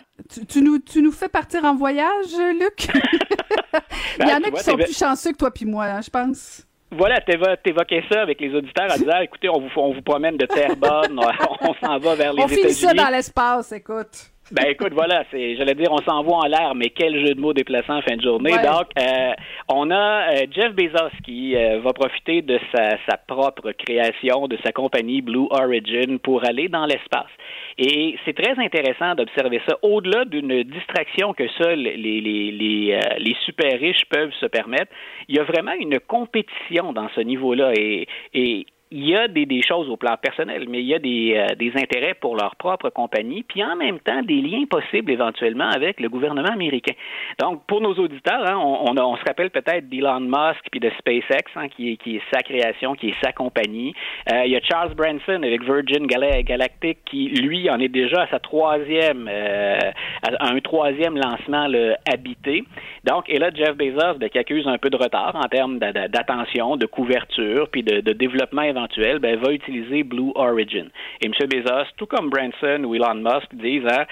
tu, 0.48 0.62
nous, 0.62 0.78
tu 0.78 1.02
nous 1.02 1.12
fais 1.12 1.28
partir 1.28 1.64
en 1.64 1.74
voyage, 1.74 2.36
Luc? 2.58 2.88
Il 4.20 4.28
y 4.28 4.32
en 4.32 4.42
a 4.42 4.50
qui 4.50 4.62
sont 4.62 4.76
plus 4.76 4.96
chanceux 4.96 5.32
que 5.32 5.38
toi 5.38 5.50
puis 5.50 5.64
moi, 5.64 5.84
hein, 5.84 6.00
je 6.02 6.10
pense. 6.10 6.66
Voilà, 6.92 7.20
t'évoquais 7.20 8.04
ça 8.10 8.22
avec 8.22 8.40
les 8.40 8.54
auditeurs 8.54 8.92
en 8.92 8.96
disant, 8.96 9.20
écoutez, 9.20 9.48
on 9.48 9.60
vous, 9.60 9.68
on 9.76 9.92
vous 9.92 10.02
promène 10.02 10.36
de 10.36 10.46
terre 10.46 10.76
bonne, 10.76 11.18
on, 11.60 11.74
s'en 11.74 11.98
va 11.98 12.14
vers 12.14 12.32
les 12.32 12.42
États-Unis. 12.42 12.42
On 12.42 12.48
finit 12.48 12.74
ça 12.74 12.94
dans 12.94 13.08
l'espace, 13.08 13.72
écoute. 13.72 14.30
Ben 14.52 14.66
écoute, 14.68 14.92
voilà, 14.92 15.24
c'est, 15.32 15.56
j'allais 15.56 15.74
dire, 15.74 15.90
on 15.90 15.98
s'envoie 16.08 16.36
en 16.36 16.46
l'air, 16.46 16.72
mais 16.76 16.90
quel 16.90 17.26
jeu 17.26 17.34
de 17.34 17.40
mots 17.40 17.52
déplaçant 17.52 17.96
en 17.96 18.02
fin 18.02 18.16
de 18.16 18.22
journée. 18.22 18.52
Donc, 18.52 18.86
euh, 18.96 19.32
on 19.68 19.90
a 19.90 20.34
euh, 20.34 20.46
Jeff 20.52 20.72
Bezos 20.72 21.10
qui 21.24 21.56
euh, 21.56 21.80
va 21.80 21.92
profiter 21.92 22.42
de 22.42 22.60
sa, 22.72 22.90
sa 23.08 23.16
propre 23.16 23.72
création, 23.72 24.46
de 24.46 24.56
sa 24.64 24.70
compagnie 24.70 25.20
Blue 25.20 25.48
Origin 25.50 26.20
pour 26.20 26.44
aller 26.44 26.68
dans 26.68 26.86
l'espace. 26.86 27.30
Et 27.76 28.16
c'est 28.24 28.34
très 28.40 28.56
intéressant 28.62 29.16
d'observer 29.16 29.60
ça. 29.68 29.78
Au-delà 29.82 30.24
d'une 30.24 30.62
distraction 30.62 31.34
que 31.34 31.48
seuls 31.58 31.80
les, 31.80 31.96
les, 31.96 32.20
les, 32.52 33.00
les, 33.18 33.36
super 33.44 33.80
riches 33.80 34.04
peuvent 34.08 34.32
se 34.40 34.46
permettre, 34.46 34.92
il 35.28 35.36
y 35.36 35.40
a 35.40 35.44
vraiment 35.44 35.74
une 35.78 35.98
compétition 35.98 36.92
dans 36.92 37.08
ce 37.16 37.20
niveau-là. 37.20 37.72
Et, 37.74 38.06
et 38.32 38.66
il 38.92 39.08
y 39.08 39.16
a 39.16 39.26
des, 39.26 39.46
des, 39.46 39.62
choses 39.62 39.88
au 39.88 39.96
plan 39.96 40.16
personnel, 40.20 40.66
mais 40.68 40.80
il 40.80 40.86
y 40.86 40.94
a 40.94 41.00
des, 41.00 41.34
euh, 41.36 41.54
des, 41.56 41.72
intérêts 41.74 42.14
pour 42.14 42.36
leur 42.36 42.54
propre 42.54 42.88
compagnie, 42.90 43.42
puis 43.42 43.64
en 43.64 43.74
même 43.74 43.98
temps 43.98 44.22
des 44.22 44.40
liens 44.40 44.64
possibles 44.70 45.10
éventuellement 45.10 45.68
avec 45.68 45.98
le 45.98 46.08
gouvernement 46.08 46.50
américain. 46.50 46.92
Donc, 47.40 47.66
pour 47.66 47.80
nos 47.80 47.94
auditeurs, 47.94 48.46
hein, 48.46 48.56
on, 48.56 48.96
on, 48.96 49.16
se 49.16 49.24
rappelle 49.26 49.50
peut-être 49.50 49.88
d'Elon 49.88 50.20
Musk 50.20 50.66
puis 50.70 50.78
de 50.78 50.90
SpaceX, 50.98 51.50
hein, 51.56 51.68
qui, 51.68 51.92
est, 51.92 51.96
qui 51.96 52.16
est 52.16 52.22
sa 52.32 52.42
création, 52.42 52.94
qui 52.94 53.08
est 53.08 53.24
sa 53.24 53.32
compagnie. 53.32 53.92
Euh, 54.32 54.44
il 54.44 54.52
y 54.52 54.56
a 54.56 54.60
Charles 54.60 54.94
Branson 54.94 55.42
avec 55.42 55.64
Virgin 55.64 56.06
Galactic, 56.06 56.98
qui 57.06 57.28
lui 57.28 57.68
en 57.68 57.80
est 57.80 57.88
déjà 57.88 58.22
à 58.22 58.28
sa 58.28 58.38
troisième, 58.38 59.28
euh, 59.28 59.78
à 60.22 60.52
un 60.52 60.60
troisième 60.60 61.16
lancement 61.16 61.66
le 61.66 61.94
habité. 62.08 62.62
Donc, 63.02 63.28
et 63.28 63.38
là, 63.38 63.50
Jeff 63.52 63.76
Bezos, 63.76 64.18
ben, 64.18 64.28
qui 64.28 64.38
accuse 64.38 64.68
un 64.68 64.78
peu 64.78 64.90
de 64.90 64.96
retard 64.96 65.34
en 65.34 65.48
termes 65.48 65.78
d'attention, 65.78 66.76
de 66.76 66.86
couverture, 66.86 67.68
puis 67.70 67.82
de, 67.82 68.00
de 68.00 68.12
développement 68.12 68.62
éventuel, 68.76 69.18
ben, 69.18 69.36
va 69.36 69.52
utiliser 69.52 70.02
Blue 70.02 70.32
Origin. 70.34 70.88
Et 71.22 71.26
M. 71.26 71.32
Bezos, 71.48 71.88
tout 71.96 72.06
comme 72.06 72.30
Branson 72.30 72.84
ou 72.84 72.94
Elon 72.94 73.14
Musk, 73.14 73.54
disent 73.54 73.86
hein, 73.90 74.04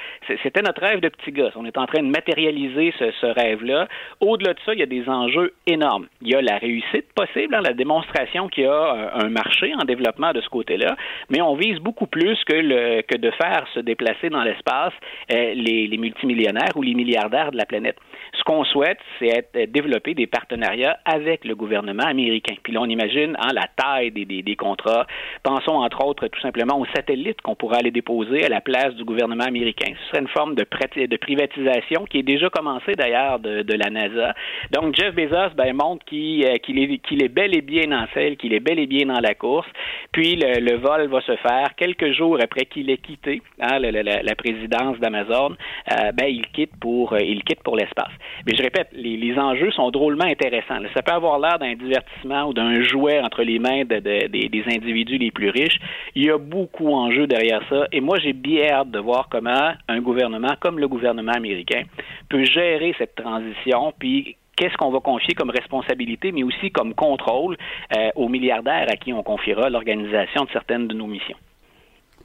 c'était 0.43 0.63
notre 0.63 0.81
rêve 0.81 1.01
de 1.01 1.09
petit 1.09 1.33
gosse. 1.33 1.53
On 1.57 1.65
est 1.65 1.77
en 1.77 1.87
train 1.87 2.03
de 2.03 2.09
matérialiser 2.09 2.93
ce, 2.99 3.27
rêve-là. 3.27 3.89
Au-delà 4.21 4.55
de 4.55 4.61
ça, 4.65 4.73
il 4.75 4.81
y 4.81 4.83
a 4.83 4.87
des 4.87 5.09
enjeux 5.09 5.53
énormes. 5.67 6.07
Il 6.23 6.29
y 6.29 6.35
a 6.35 6.43
la 6.43 6.59
réussite 6.59 7.13
possible, 7.15 7.55
hein, 7.55 7.61
la 7.63 7.73
démonstration 7.73 8.49
qu'il 8.49 8.65
y 8.65 8.67
a 8.67 9.13
un, 9.15 9.29
marché 9.29 9.75
en 9.75 9.85
développement 9.85 10.33
de 10.33 10.41
ce 10.41 10.49
côté-là, 10.49 10.97
mais 11.29 11.41
on 11.41 11.57
vise 11.57 11.79
beaucoup 11.81 12.07
plus 12.07 12.39
que, 12.45 13.17
de 13.17 13.31
faire 13.33 13.67
se 13.75 13.81
déplacer 13.81 14.29
dans 14.31 14.43
l'espace 14.45 14.93
euh, 15.33 15.55
les 15.55 15.97
multimillionnaires 15.99 16.77
ou 16.77 16.83
les 16.83 16.95
milliardaires 16.95 17.51
de 17.51 17.57
la 17.57 17.67
planète. 17.67 17.97
Ce 18.33 18.43
qu'on 18.45 18.65
souhaite, 18.65 18.99
c'est 19.19 19.29
être, 19.29 19.71
développer 19.71 20.15
des 20.15 20.27
partenariats 20.27 20.99
avec 21.05 21.45
le 21.45 21.55
gouvernement 21.55 22.05
américain. 22.05 22.55
Puis 22.63 22.73
là, 22.73 22.81
on 22.83 22.89
imagine 22.89 23.37
hein, 23.39 23.53
la 23.55 23.67
taille 23.77 24.11
des, 24.11 24.25
des, 24.25 24.43
des, 24.43 24.57
contrats. 24.57 25.07
Pensons 25.43 25.83
entre 25.83 26.05
autres 26.05 26.29
tout 26.29 26.41
simplement 26.41 26.79
aux 26.79 26.87
satellites 26.95 27.41
qu'on 27.43 27.55
pourrait 27.55 27.79
aller 27.79 27.91
déposer 27.91 28.45
à 28.45 28.49
la 28.49 28.61
place 28.61 28.95
du 28.95 29.05
gouvernement 29.05 29.45
américain. 29.45 29.93
Ce 30.03 30.09
serait 30.11 30.23
une 30.23 30.29
forme 30.29 30.55
de, 30.55 30.65
de 30.65 31.17
privatisation 31.17 32.05
qui 32.05 32.19
est 32.19 32.23
déjà 32.23 32.49
commencée 32.51 32.95
d'ailleurs 32.95 33.39
de, 33.39 33.63
de, 33.63 33.75
la 33.75 33.91
NASA. 33.91 34.35
Donc 34.73 34.95
Jeff 34.95 35.15
Bezos 35.15 35.55
ben, 35.57 35.75
montre 35.75 36.05
qu'il 36.05 36.45
euh, 36.45 36.55
est, 36.55 37.23
est 37.25 37.29
bel 37.29 37.57
et 37.57 37.63
bien 37.63 37.93
en 37.93 38.07
selle, 38.15 38.37
qu'il 38.37 38.53
est 38.53 38.61
bel 38.61 38.79
et 38.79 38.87
bien 38.87 39.07
dans 39.07 39.21
la 39.21 39.35
course. 39.35 39.69
Puis 40.13 40.37
le, 40.37 40.61
le 40.61 40.77
vol 40.77 41.09
va 41.09 41.21
se 41.21 41.37
faire 41.37 41.75
quelques 41.77 42.13
jours 42.13 42.39
après 42.43 42.67
qu'il 42.67 42.91
ait 42.91 42.99
quitté 42.99 43.43
hein, 43.61 43.79
la, 43.79 43.91
la, 43.91 44.23
la, 44.23 44.35
présidence 44.35 44.99
d'Amazon. 44.99 45.57
Euh, 45.93 46.13
ben, 46.13 46.27
il 46.27 46.47
quitte 46.49 46.77
pour 46.81 47.13
euh, 47.13 47.19
il 47.21 47.43
quitte 47.45 47.63
pour 47.63 47.77
l'espace. 47.77 48.13
Mais 48.47 48.55
je 48.57 48.63
répète, 48.63 48.89
les, 48.93 49.35
enjeux 49.39 49.71
sont 49.73 49.91
drôlement 49.91 50.25
intéressants. 50.25 50.79
Ça 50.95 51.03
peut 51.03 51.13
avoir 51.13 51.39
l'air 51.39 51.59
d'un 51.59 51.75
divertissement 51.75 52.45
ou 52.45 52.53
d'un 52.53 52.83
jouet 52.83 53.19
entre 53.21 53.43
les 53.43 53.59
mains 53.59 53.85
de, 53.85 53.97
de, 53.97 54.29
des, 54.29 54.65
individus 54.67 55.19
les 55.19 55.31
plus 55.31 55.51
riches. 55.51 55.79
Il 56.15 56.25
y 56.25 56.31
a 56.31 56.39
beaucoup 56.39 56.93
en 56.93 57.09
derrière 57.27 57.63
ça. 57.69 57.87
Et 57.93 58.01
moi, 58.01 58.19
j'ai 58.19 58.33
bien 58.33 58.71
hâte 58.71 58.91
de 58.91 58.99
voir 58.99 59.29
comment 59.31 59.73
un 59.89 60.01
gouvernement 60.01 60.55
comme 60.61 60.79
le 60.79 60.89
gouvernement 60.89 61.33
américain 61.33 61.83
peut 62.29 62.45
gérer 62.45 62.95
cette 62.99 63.15
transition, 63.15 63.93
puis 63.99 64.37
qu'est-ce 64.57 64.77
qu'on 64.77 64.91
va 64.91 65.01
confier 65.01 65.35
comme 65.35 65.51
responsabilité, 65.51 66.33
mais 66.33 66.43
aussi 66.43 66.71
comme 66.71 66.95
contrôle 66.95 67.57
euh, 67.97 68.11
aux 68.15 68.29
milliardaires 68.29 68.87
à 68.89 68.97
qui 68.97 69.13
on 69.13 69.23
confiera 69.23 69.69
l'organisation 69.71 70.45
de 70.45 70.51
certaines 70.51 70.89
de 70.89 70.95
nos 70.95 71.07
missions. 71.07 71.37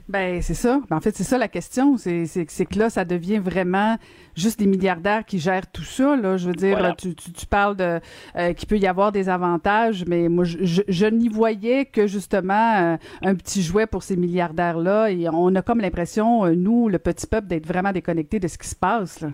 Ben 0.10 0.42
c'est 0.42 0.56
ça. 0.56 0.82
Ben, 0.90 0.98
en 0.98 1.02
fait, 1.02 1.16
c'est 1.16 1.24
ça 1.24 1.38
la 1.38 1.48
question. 1.48 1.96
C'est, 1.98 2.26
c'est, 2.26 2.66
que 2.66 2.80
là, 2.80 2.90
ça 2.90 3.06
devient 3.06 3.38
vraiment 3.38 3.96
juste 4.36 4.58
des 4.58 4.66
milliardaires 4.66 5.24
qui 5.24 5.38
gèrent 5.38 5.72
tout 5.72 5.84
ça. 5.84 6.16
Là, 6.16 6.36
je 6.36 6.48
veux 6.48 6.56
dire, 6.56 6.96
tu, 6.98 7.14
tu, 7.14 7.32
tu, 7.32 7.46
parles 7.46 7.76
de 7.76 8.00
euh, 8.36 8.54
qu'il 8.54 8.68
peut 8.68 8.80
y 8.80 8.88
avoir 8.88 9.12
des 9.12 9.30
avantages, 9.30 10.06
mais 10.08 10.28
moi, 10.28 10.46
je, 10.46 10.82
je, 10.88 11.06
n'y 11.06 11.30
voyais 11.30 11.86
que 11.86 12.08
justement 12.08 12.78
euh, 12.78 12.98
un 13.22 13.36
petit 13.36 13.62
jouet 13.62 13.86
pour 13.86 14.02
ces 14.02 14.16
milliardaires 14.16 14.80
là. 14.80 15.12
Et 15.12 15.30
on 15.30 15.54
a 15.54 15.62
comme 15.62 15.80
l'impression, 15.80 16.44
euh, 16.44 16.56
nous, 16.56 16.90
le 16.90 16.98
petit 16.98 17.28
peuple, 17.28 17.46
d'être 17.46 17.68
vraiment 17.68 17.92
déconnecté 17.92 18.40
de 18.40 18.48
ce 18.48 18.58
qui 18.58 18.68
se 18.68 18.76
passe. 18.76 19.22
Là. 19.22 19.30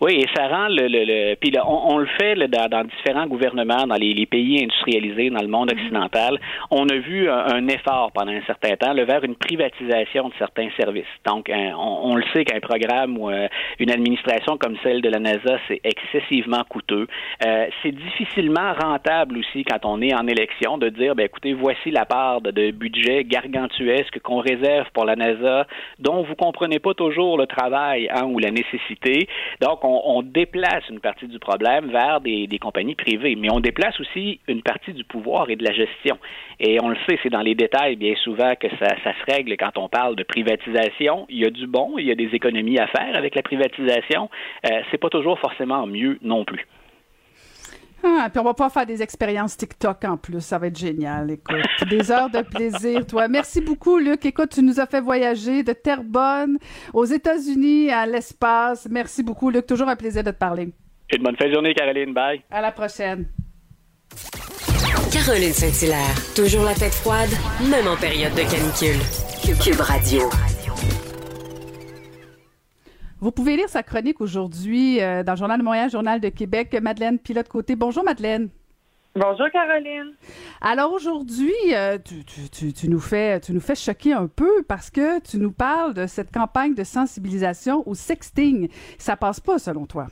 Oui, 0.00 0.14
et 0.14 0.26
ça 0.34 0.48
rend 0.48 0.68
le, 0.68 0.88
le, 0.88 1.04
le 1.04 1.34
puis 1.36 1.52
on, 1.62 1.94
on, 1.94 1.98
le 1.98 2.06
fait 2.18 2.34
dans, 2.48 2.68
dans, 2.68 2.84
différents 2.84 3.26
gouvernements, 3.26 3.86
dans 3.86 3.96
les, 3.96 4.14
les, 4.14 4.26
pays 4.26 4.62
industrialisés, 4.62 5.30
dans 5.30 5.42
le 5.42 5.48
monde 5.48 5.72
mhm. 5.72 5.78
occidental. 5.78 6.40
On 6.70 6.88
a 6.88 6.96
vu 6.96 7.28
un, 7.28 7.66
effort 7.68 8.10
pendant 8.12 8.32
un 8.32 8.42
certain 8.46 8.76
temps 8.76 8.94
vers 8.94 9.22
une 9.24 9.36
privatisation 9.36 10.28
de 10.28 10.34
certains 10.38 10.68
services. 10.76 11.04
Donc, 11.26 11.50
on, 11.50 12.00
on, 12.02 12.16
le 12.16 12.24
sait 12.32 12.44
qu'un 12.44 12.60
programme 12.60 13.18
ou 13.18 13.30
euh, 13.30 13.48
une 13.78 13.90
administration 13.90 14.56
comme 14.56 14.76
celle 14.82 15.02
de 15.02 15.08
la 15.08 15.18
NASA, 15.18 15.58
c'est 15.68 15.80
excessivement 15.84 16.64
coûteux. 16.68 17.06
Euh, 17.46 17.66
c'est 17.82 17.92
difficilement 17.92 18.72
rentable 18.72 19.38
aussi 19.38 19.64
quand 19.64 19.84
on 19.84 20.00
est 20.02 20.14
en 20.14 20.26
élection 20.26 20.78
de 20.78 20.88
dire, 20.88 21.14
ben 21.14 21.26
écoutez, 21.26 21.52
voici 21.52 21.90
la 21.90 22.04
part 22.04 22.40
de, 22.40 22.50
de 22.50 22.70
budget 22.70 23.24
gargantuesque 23.24 24.20
qu'on 24.20 24.40
réserve 24.40 24.86
pour 24.92 25.04
la 25.04 25.16
NASA, 25.16 25.66
dont 25.98 26.22
vous 26.22 26.34
comprenez 26.34 26.78
pas 26.78 26.94
toujours 26.94 27.38
le 27.38 27.46
travail 27.46 28.08
hein, 28.10 28.24
ou 28.24 28.38
la 28.38 28.50
nécessité. 28.50 29.28
Donc, 29.60 29.80
on, 29.84 30.22
déplace 30.22 30.88
une 30.88 31.00
partie 31.00 31.26
du 31.26 31.38
problème 31.38 31.90
vers 31.90 32.20
des, 32.22 32.58
compagnies 32.58 32.94
privées, 32.94 33.36
mais 33.36 33.52
on 33.52 33.60
déplace 33.60 33.98
aussi 34.00 34.40
une 34.48 34.62
partie 34.62 34.94
du 34.94 35.04
pouvoir 35.04 35.50
et 35.50 35.56
de 35.56 35.64
la 35.64 35.72
gestion. 35.72 36.18
Et 36.58 36.78
on 36.82 36.88
le 36.88 36.96
sait, 37.06 37.18
c'est 37.22 37.28
dans 37.28 37.42
les 37.42 37.54
détails 37.54 37.96
bien 37.96 38.14
souvent 38.22 38.54
que 38.54 38.68
ça, 38.78 38.96
se 38.96 39.32
règle 39.32 39.54
quand 39.58 39.76
on 39.76 39.88
parle 39.88 40.16
de 40.16 40.22
privatisation. 40.22 41.26
Il 41.28 41.38
y 41.38 41.44
a 41.44 41.50
du 41.50 41.66
bon, 41.66 41.98
il 41.98 42.06
y 42.06 42.10
a 42.10 42.14
des 42.14 42.30
économies 42.32 42.78
à 42.78 42.86
faire 42.86 43.14
avec 43.14 43.34
la 43.34 43.42
privatisation. 43.42 44.30
Euh, 44.70 44.80
c'est 44.90 44.98
pas 44.98 45.10
toujours 45.10 45.38
forcément 45.38 45.86
mieux 45.86 46.18
non 46.22 46.44
plus. 46.44 46.66
Ah, 48.02 48.28
puis 48.30 48.40
on 48.40 48.44
va 48.44 48.54
pas 48.54 48.70
faire 48.70 48.86
des 48.86 49.02
expériences 49.02 49.56
TikTok 49.56 50.04
en 50.04 50.16
plus, 50.16 50.40
ça 50.40 50.58
va 50.58 50.68
être 50.68 50.78
génial. 50.78 51.30
Écoute, 51.30 51.56
des 51.88 52.10
heures 52.10 52.30
de 52.30 52.42
plaisir, 52.42 53.06
toi. 53.06 53.28
Merci 53.28 53.60
beaucoup, 53.60 53.98
Luc. 53.98 54.24
Écoute, 54.24 54.50
tu 54.50 54.62
nous 54.62 54.80
as 54.80 54.86
fait 54.86 55.00
voyager 55.00 55.62
de 55.62 55.72
Terrebonne 55.72 56.58
aux 56.94 57.04
États-Unis 57.04 57.90
à 57.90 58.06
l'espace. 58.06 58.88
Merci 58.90 59.22
beaucoup, 59.22 59.50
Luc. 59.50 59.66
Toujours 59.66 59.88
un 59.88 59.96
plaisir 59.96 60.24
de 60.24 60.30
te 60.30 60.36
parler. 60.36 60.70
Une 61.12 61.22
bonne 61.22 61.36
fin 61.36 61.46
de 61.48 61.52
journée, 61.52 61.74
Caroline. 61.74 62.14
Bye. 62.14 62.42
À 62.50 62.60
la 62.60 62.72
prochaine. 62.72 63.26
Caroline 65.12 65.52
Saint-Hilaire, 65.52 66.34
toujours 66.36 66.64
la 66.64 66.74
tête 66.74 66.94
froide, 66.94 67.30
même 67.68 67.88
en 67.88 67.96
période 67.96 68.32
de 68.34 68.42
canicule. 68.42 69.00
Cube 69.60 69.80
Radio. 69.80 70.30
Vous 73.20 73.32
pouvez 73.32 73.56
lire 73.56 73.68
sa 73.68 73.82
chronique 73.82 74.22
aujourd'hui 74.22 75.02
euh, 75.02 75.22
dans 75.22 75.32
le 75.32 75.38
Journal 75.38 75.58
de 75.58 75.64
Montréal, 75.64 75.90
Journal 75.90 76.20
de 76.20 76.30
Québec. 76.30 76.74
Madeleine 76.80 77.18
Pilote-Côté. 77.18 77.76
Bonjour, 77.76 78.02
Madeleine. 78.02 78.48
Bonjour 79.14 79.46
Caroline. 79.52 80.14
Alors 80.62 80.92
aujourd'hui, 80.92 81.52
euh, 81.72 81.98
tu, 81.98 82.88
nous 82.88 83.00
fais, 83.00 83.40
tu 83.40 83.52
nous 83.52 83.60
fais 83.60 83.74
choquer 83.74 84.14
un 84.14 84.26
peu 84.26 84.62
parce 84.62 84.88
que 84.88 85.20
tu 85.20 85.36
nous 85.36 85.50
parles 85.50 85.92
de 85.92 86.06
cette 86.06 86.32
campagne 86.32 86.74
de 86.74 86.84
sensibilisation 86.84 87.86
au 87.86 87.94
sexting. 87.94 88.68
Ça 88.96 89.16
passe 89.16 89.40
pas 89.40 89.58
selon 89.58 89.84
toi? 89.84 90.06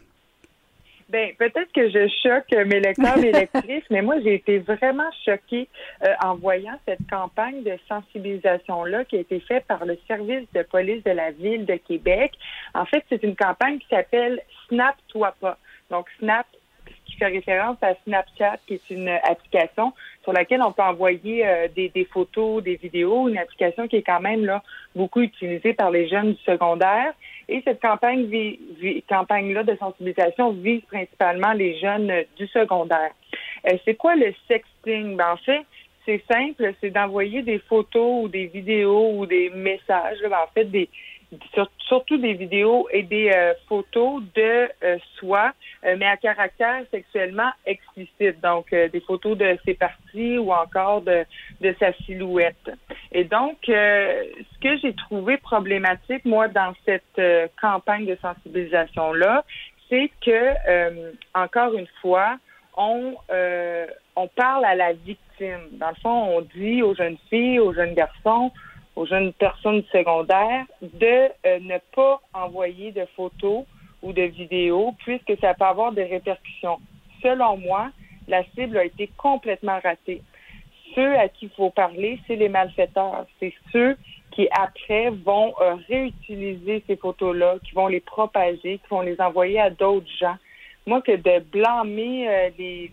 Ben 1.09 1.32
peut-être 1.38 1.72
que 1.72 1.88
je 1.88 2.06
choque 2.22 2.52
mes 2.66 2.80
lecteurs 2.80 3.16
et 3.18 3.32
lectrices, 3.40 3.84
mais 3.90 4.02
moi 4.02 4.16
j'ai 4.22 4.34
été 4.34 4.59
vraiment 4.59 5.11
choquée 5.24 5.68
euh, 6.04 6.12
en 6.22 6.34
voyant 6.34 6.78
cette 6.86 7.09
campagne 7.09 7.62
de 7.62 7.78
sensibilisation 7.88 8.84
là 8.84 9.04
qui 9.06 9.16
a 9.16 9.20
été 9.20 9.40
faite 9.40 9.64
par 9.66 9.86
le 9.86 9.98
service 10.06 10.46
de 10.54 10.62
police 10.62 11.02
de 11.04 11.12
la 11.12 11.30
ville 11.30 11.64
de 11.64 11.76
Québec. 11.76 12.32
En 12.74 12.84
fait, 12.84 13.04
c'est 13.09 13.22
une 13.22 13.36
campagne 13.36 13.78
qui 13.78 13.86
s'appelle 13.88 14.40
Snap 14.68 14.96
toi 15.09 15.34
pas. 15.40 15.56
Donc 15.90 16.06
Snap 16.18 16.46
qui 17.06 17.16
fait 17.16 17.26
référence 17.26 17.78
à 17.82 17.94
Snapchat, 18.04 18.59
qui 18.66 18.74
est 18.74 18.90
une 18.90 19.09
application 19.09 19.92
sur 20.22 20.32
laquelle 20.32 20.62
on 20.62 20.72
peut 20.72 20.82
envoyer 20.82 21.46
euh, 21.46 21.68
des, 21.74 21.88
des, 21.88 22.04
photos, 22.04 22.62
des 22.62 22.76
vidéos, 22.76 23.28
une 23.28 23.38
application 23.38 23.88
qui 23.88 23.96
est 23.96 24.02
quand 24.02 24.20
même 24.20 24.44
là 24.44 24.62
beaucoup 24.94 25.20
utilisée 25.20 25.72
par 25.72 25.90
les 25.90 26.09
jeunes 26.09 26.34
du 26.34 26.42
secondaire. 26.42 27.14
Et 27.49 27.62
cette 27.64 27.80
campagne, 27.80 28.28
campagne-là 29.09 29.62
de 29.62 29.74
sensibilisation 29.76 30.53
vise 30.53 30.82
principalement 30.82 31.53
les 31.53 31.78
jeunes 31.78 32.12
du 32.36 32.46
secondaire. 32.49 33.12
Euh, 33.66 33.76
c'est 33.84 33.94
quoi 33.94 34.16
le 34.16 34.34
sexting? 34.46 35.16
Ben, 35.16 35.32
en 35.32 35.36
fait, 35.38 35.64
c'est 36.05 36.22
simple, 36.30 36.74
c'est 36.80 36.90
d'envoyer 36.90 37.42
des 37.42 37.59
photos 37.59 38.24
ou 38.24 38.28
des 38.28 38.46
vidéos 38.46 39.12
ou 39.14 39.26
des 39.26 39.51
messages, 39.51 40.18
ben, 40.22 40.38
en 40.44 40.53
fait, 40.55 40.64
des, 40.64 40.88
surtout 41.86 42.16
des 42.16 42.34
vidéos 42.34 42.88
et 42.90 43.02
des 43.02 43.30
euh, 43.30 43.52
photos 43.68 44.22
de 44.34 44.68
euh, 44.82 44.98
soi, 45.16 45.52
euh, 45.84 45.96
mais 45.98 46.06
à 46.06 46.16
caractère 46.16 46.82
sexuellement 46.90 47.50
explicite. 47.66 48.40
Donc, 48.42 48.70
des 48.70 49.00
photos 49.00 49.36
de 49.36 49.58
ses 49.64 49.74
parties 49.74 50.38
ou 50.38 50.52
encore 50.52 51.02
de, 51.02 51.24
de 51.60 51.74
sa 51.78 51.92
silhouette. 52.04 52.70
Et 53.12 53.24
donc, 53.24 53.56
ce 53.66 54.58
que 54.60 54.76
j'ai 54.78 54.94
trouvé 54.94 55.36
problématique, 55.38 56.24
moi, 56.24 56.48
dans 56.48 56.74
cette 56.84 57.20
campagne 57.60 58.06
de 58.06 58.16
sensibilisation-là, 58.20 59.44
c'est 59.88 60.10
que, 60.24 61.12
encore 61.34 61.74
une 61.74 61.86
fois, 62.00 62.38
on, 62.76 63.14
on 64.16 64.28
parle 64.28 64.64
à 64.64 64.74
la 64.74 64.92
victime. 64.92 65.68
Dans 65.72 65.90
le 65.90 65.96
fond, 66.02 66.36
on 66.36 66.40
dit 66.42 66.82
aux 66.82 66.94
jeunes 66.94 67.18
filles, 67.30 67.58
aux 67.60 67.72
jeunes 67.72 67.94
garçons, 67.94 68.52
aux 68.99 69.07
jeunes 69.07 69.32
personnes 69.32 69.84
secondaires 69.92 70.66
de 70.82 71.28
euh, 71.46 71.61
ne 71.61 71.78
pas 71.94 72.20
envoyer 72.34 72.90
de 72.90 73.07
photos 73.14 73.64
ou 74.03 74.12
de 74.12 74.22
vidéos 74.22 74.92
puisque 75.05 75.38
ça 75.40 75.55
peut 75.55 75.64
avoir 75.64 75.92
des 75.92 76.03
répercussions. 76.03 76.78
Selon 77.22 77.59
moi, 77.59 77.90
la 78.26 78.42
cible 78.55 78.76
a 78.76 78.84
été 78.84 79.09
complètement 79.16 79.78
ratée. 79.84 80.20
Ceux 80.96 81.14
à 81.16 81.28
qui 81.28 81.46
il 81.46 81.51
faut 81.51 81.70
parler, 81.70 82.18
c'est 82.26 82.34
les 82.34 82.49
malfaiteurs. 82.49 83.24
C'est 83.38 83.55
ceux 83.72 83.96
qui, 84.32 84.49
après, 84.51 85.11
vont 85.11 85.55
euh, 85.61 85.76
réutiliser 85.88 86.82
ces 86.88 86.96
photos-là, 86.96 87.57
qui 87.64 87.74
vont 87.76 87.86
les 87.86 88.01
propager, 88.01 88.78
qui 88.78 88.88
vont 88.90 89.03
les 89.03 89.20
envoyer 89.20 89.61
à 89.61 89.70
d'autres 89.70 90.11
gens 90.20 90.36
moi, 90.89 91.03
que 91.03 91.16
de 91.16 91.41
blâmer 91.53 92.28
euh, 92.28 92.51
les, 92.59 92.91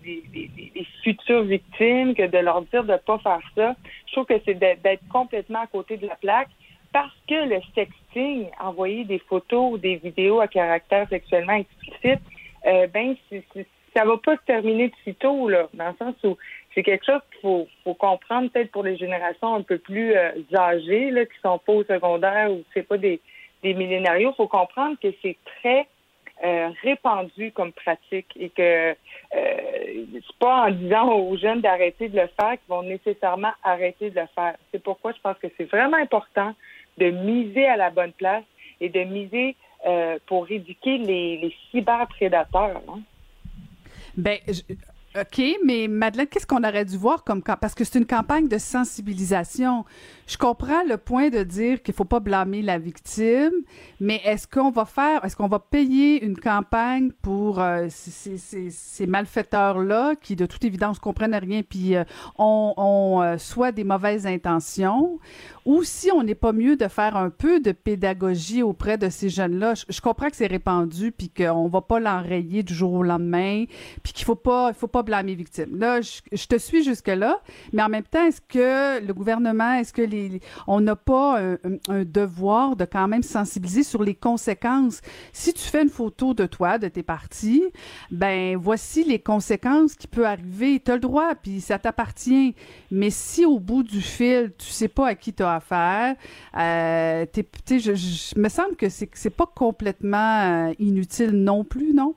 futures 1.04 1.44
victimes, 1.44 2.14
que 2.14 2.28
de 2.28 2.38
leur 2.38 2.62
dire 2.64 2.84
de 2.84 2.94
ne 2.94 2.98
pas 2.98 3.18
faire 3.20 3.42
ça, 3.56 3.76
je 4.08 4.12
trouve 4.12 4.26
que 4.26 4.40
c'est 4.46 4.56
d'être 4.56 5.08
complètement 5.10 5.62
à 5.62 5.68
côté 5.68 5.98
de 5.98 6.08
la 6.08 6.16
plaque 6.16 6.50
parce 6.92 7.16
que 7.28 7.50
le 7.50 7.60
sexting, 7.74 8.48
envoyer 8.62 9.04
des 9.04 9.20
photos 9.20 9.74
ou 9.74 9.78
des 9.78 9.96
vidéos 9.96 10.40
à 10.40 10.48
caractère 10.48 11.08
sexuellement 11.10 11.54
explicite, 11.54 12.22
euh, 12.66 12.88
ben, 12.88 13.16
ça 13.96 14.06
va 14.06 14.18
pas 14.18 14.36
se 14.36 14.46
terminer 14.46 14.90
de 14.90 14.96
sitôt, 15.04 15.50
là, 15.50 15.68
dans 15.74 15.90
le 15.90 15.96
sens 15.98 16.16
où 16.24 16.38
c'est 16.74 16.84
quelque 16.84 17.06
chose 17.06 17.22
qu'il 17.32 17.42
faut, 17.84 17.94
comprendre 17.96 18.50
peut-être 18.50 18.72
pour 18.72 18.84
les 18.84 18.98
générations 18.98 19.56
un 19.56 19.62
peu 19.62 19.78
plus 19.78 20.14
euh, 20.16 20.32
âgées, 20.54 21.12
là, 21.12 21.26
qui 21.26 21.38
sont 21.42 21.60
pas 21.60 21.74
au 21.74 21.84
secondaire 21.84 22.52
ou 22.52 22.64
c'est 22.74 22.88
pas 22.88 22.98
des, 22.98 23.20
des 23.64 23.74
millénarios. 23.74 24.32
Il 24.32 24.36
faut 24.36 24.48
comprendre 24.48 24.98
que 25.02 25.10
c'est 25.22 25.38
très 25.60 25.88
euh, 26.44 26.70
répandu 26.84 27.52
comme 27.52 27.72
pratique 27.72 28.28
et 28.36 28.50
que 28.50 28.92
euh, 28.92 28.96
c'est 29.32 30.38
pas 30.38 30.68
en 30.68 30.72
disant 30.72 31.14
aux 31.14 31.38
jeunes 31.38 31.62
d'arrêter 31.62 32.10
de 32.10 32.20
le 32.20 32.28
faire 32.40 32.52
qu'ils 32.52 32.70
vont 32.70 32.84
nécessairement 32.84 33.54
arrêter 33.64 34.10
de 34.10 34.20
le 34.20 34.28
faire. 34.36 34.56
C'est 34.72 34.84
pourquoi 34.84 35.14
je 35.14 35.22
pense 35.22 35.38
que 35.38 35.48
c'est 35.58 35.64
vraiment 35.64 35.98
important 35.98 36.54
de 36.98 37.10
miser 37.10 37.66
à 37.68 37.78
la 37.78 37.90
bonne 37.90 38.12
place 38.12 38.44
et 38.82 38.90
de 38.90 39.00
miser 39.06 39.56
euh, 39.86 40.18
pour 40.26 40.50
éduquer 40.52 40.98
les, 40.98 41.38
les 41.38 41.56
cyberprédateurs. 41.72 42.82
Hein. 42.90 43.00
Ben, 44.18 44.40
OK, 45.18 45.42
mais 45.64 45.88
Madeleine, 45.88 46.28
qu'est-ce 46.28 46.46
qu'on 46.46 46.64
aurait 46.66 46.84
dû 46.84 46.98
voir 46.98 47.24
comme 47.24 47.42
parce 47.42 47.74
que 47.74 47.86
c'est 47.86 47.98
une 47.98 48.06
campagne 48.06 48.50
de 48.50 48.58
sensibilisation. 48.58 49.86
Je 50.28 50.38
comprends 50.38 50.84
le 50.84 50.98
point 50.98 51.30
de 51.30 51.44
dire 51.44 51.82
qu'il 51.84 51.94
faut 51.94 52.04
pas 52.04 52.20
blâmer 52.20 52.62
la 52.62 52.80
victime, 52.80 53.54
mais 54.02 54.20
est-ce 54.26 54.46
qu'on 54.46 54.72
va 54.72 54.84
faire, 54.84 55.24
est-ce 55.24 55.38
qu'on 55.38 55.48
va 55.48 55.60
payer 55.60 56.22
une 56.26 56.36
campagne 56.36 57.12
pour 57.22 57.62
euh, 57.62 57.88
ces, 57.90 59.08
malfaiteurs-là 59.08 60.16
qui, 60.16 60.36
de 60.36 60.46
toute 60.46 60.66
évidence, 60.66 61.00
comprennent 61.00 61.36
rien 61.36 61.62
puis 61.62 61.96
euh, 61.96 62.04
ont, 62.38 63.22
euh, 63.22 63.38
soit 63.38 63.72
des 63.72 63.84
mauvaises 63.86 64.28
intentions, 64.28 65.20
ou 65.64 65.84
si 65.84 66.12
on 66.12 66.24
n'est 66.24 66.36
pas 66.36 66.52
mieux 66.52 66.76
de 66.76 66.88
faire 66.88 67.16
un 67.16 67.30
peu 67.30 67.62
de 67.62 67.72
pédagogie 67.72 68.64
auprès 68.64 68.98
de 68.98 69.10
ces 69.10 69.30
jeunes-là? 69.30 69.76
Je, 69.88 70.02
comprends 70.02 70.30
que 70.30 70.36
c'est 70.36 70.48
répandu 70.48 71.12
puis 71.12 71.30
qu'on 71.30 71.68
va 71.68 71.82
pas 71.82 72.00
l'enrayer 72.00 72.64
du 72.64 72.74
jour 72.74 72.94
au 72.94 73.04
lendemain, 73.04 73.66
puis 74.04 74.12
qu'il 74.12 74.26
faut 74.26 74.36
pas, 74.36 74.70
il 74.70 74.76
faut 74.76 74.88
pas 74.88 75.04
blâmer 75.06 75.32
les 75.32 75.36
victimes. 75.36 75.78
Là, 75.78 76.02
je, 76.02 76.46
te 76.46 76.58
suis 76.58 76.84
jusque-là, 76.84 77.40
mais 77.74 77.82
en 77.82 77.90
même 77.90 78.04
temps, 78.04 78.26
est-ce 78.26 78.42
que 78.42 79.06
le 79.06 79.14
gouvernement, 79.14 79.74
est-ce 79.74 79.94
que 79.94 80.02
les, 80.02 80.42
on 80.68 80.82
n'a 80.82 80.96
pas 80.96 81.40
un, 81.90 82.04
devoir 82.04 82.76
de 82.76 82.86
quand 82.86 83.08
même 83.08 83.24
sensibiliser 83.24 83.84
sur 83.84 84.04
les 84.04 84.16
conséquences? 84.16 85.02
Si 85.34 85.54
tu 85.54 85.64
fais 85.64 85.84
une 85.84 85.90
photo 85.90 86.34
de 86.34 86.46
toi, 86.46 86.78
de 86.78 86.88
tes 86.88 87.04
parties, 87.04 87.64
ben 88.12 88.58
voici 88.58 89.04
les 89.04 89.20
conséquences 89.20 89.96
qui 89.96 90.08
peuvent 90.08 90.26
arriver. 90.26 90.82
Tu 90.84 90.92
as 90.92 90.96
le 90.96 91.00
droit, 91.02 91.36
puis 91.36 91.62
ça 91.62 91.80
t'appartient. 91.80 92.56
Mais 92.92 93.10
si 93.10 93.46
au 93.46 93.60
bout 93.60 93.84
du 93.84 94.02
fil, 94.02 94.54
tu 94.58 94.68
sais 94.68 94.88
pas 94.88 95.08
à 95.08 95.16
qui 95.16 95.34
tu 95.34 95.44
as 95.44 95.56
affaire, 95.56 96.16
euh, 96.58 97.26
je- 97.34 98.40
me 98.40 98.50
semble 98.50 98.76
que 98.76 98.90
c'est 98.90 99.10
c'est 99.14 99.30
pas 99.30 99.46
complètement 99.54 100.68
euh, 100.70 100.74
inutile 100.80 101.32
non 101.32 101.64
plus, 101.64 101.94
non? 101.94 102.16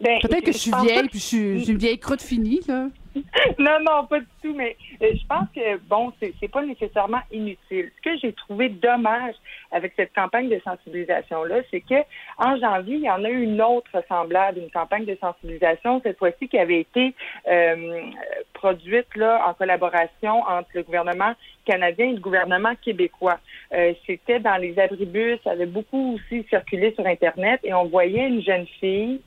Ben, 0.00 0.18
Peut-être 0.20 0.44
que 0.44 0.52
je 0.52 0.58
suis 0.58 0.72
vieille, 0.82 1.02
que- 1.02 1.08
puis 1.10 1.18
je 1.18 1.24
suis, 1.24 1.70
une 1.70 1.78
vieille 1.78 1.98
croûte 1.98 2.22
finie, 2.22 2.60
là. 2.68 2.88
non, 3.60 3.78
non, 3.80 4.06
pas 4.06 4.18
du 4.18 4.26
tout, 4.42 4.52
mais 4.56 4.76
euh, 5.00 5.06
je 5.14 5.24
pense 5.28 5.46
que, 5.54 5.76
bon, 5.88 6.12
c'est 6.20 6.34
c'est 6.40 6.48
pas 6.50 6.64
nécessairement 6.64 7.20
inutile. 7.30 7.92
Ce 7.96 8.02
que 8.02 8.18
j'ai 8.20 8.32
trouvé 8.32 8.68
dommage 8.68 9.36
avec 9.70 9.92
cette 9.94 10.12
campagne 10.12 10.48
de 10.48 10.60
sensibilisation-là, 10.64 11.58
c'est 11.70 11.80
que 11.80 11.94
en 12.38 12.58
janvier, 12.58 12.96
il 12.96 13.02
y 13.04 13.10
en 13.10 13.22
a 13.24 13.30
eu 13.30 13.42
une 13.44 13.62
autre 13.62 14.02
semblable, 14.08 14.58
une 14.58 14.70
campagne 14.70 15.04
de 15.04 15.16
sensibilisation, 15.20 16.00
cette 16.02 16.18
fois-ci 16.18 16.48
qui 16.48 16.58
avait 16.58 16.80
été 16.80 17.14
euh, 17.48 18.00
produite 18.52 19.14
là 19.14 19.44
en 19.48 19.54
collaboration 19.54 20.40
entre 20.48 20.70
le 20.74 20.82
gouvernement 20.82 21.34
canadien 21.66 22.06
et 22.08 22.14
le 22.14 22.20
gouvernement 22.20 22.74
québécois. 22.82 23.38
Euh, 23.72 23.92
C'était 24.08 24.40
dans 24.40 24.56
les 24.56 24.76
abribus, 24.76 25.38
ça 25.44 25.52
avait 25.52 25.66
beaucoup 25.66 26.14
aussi 26.16 26.44
circulé 26.50 26.92
sur 26.94 27.06
Internet 27.06 27.60
et 27.62 27.72
on 27.72 27.84
voyait 27.84 28.26
une 28.26 28.42
jeune 28.42 28.66
fille 28.80 29.20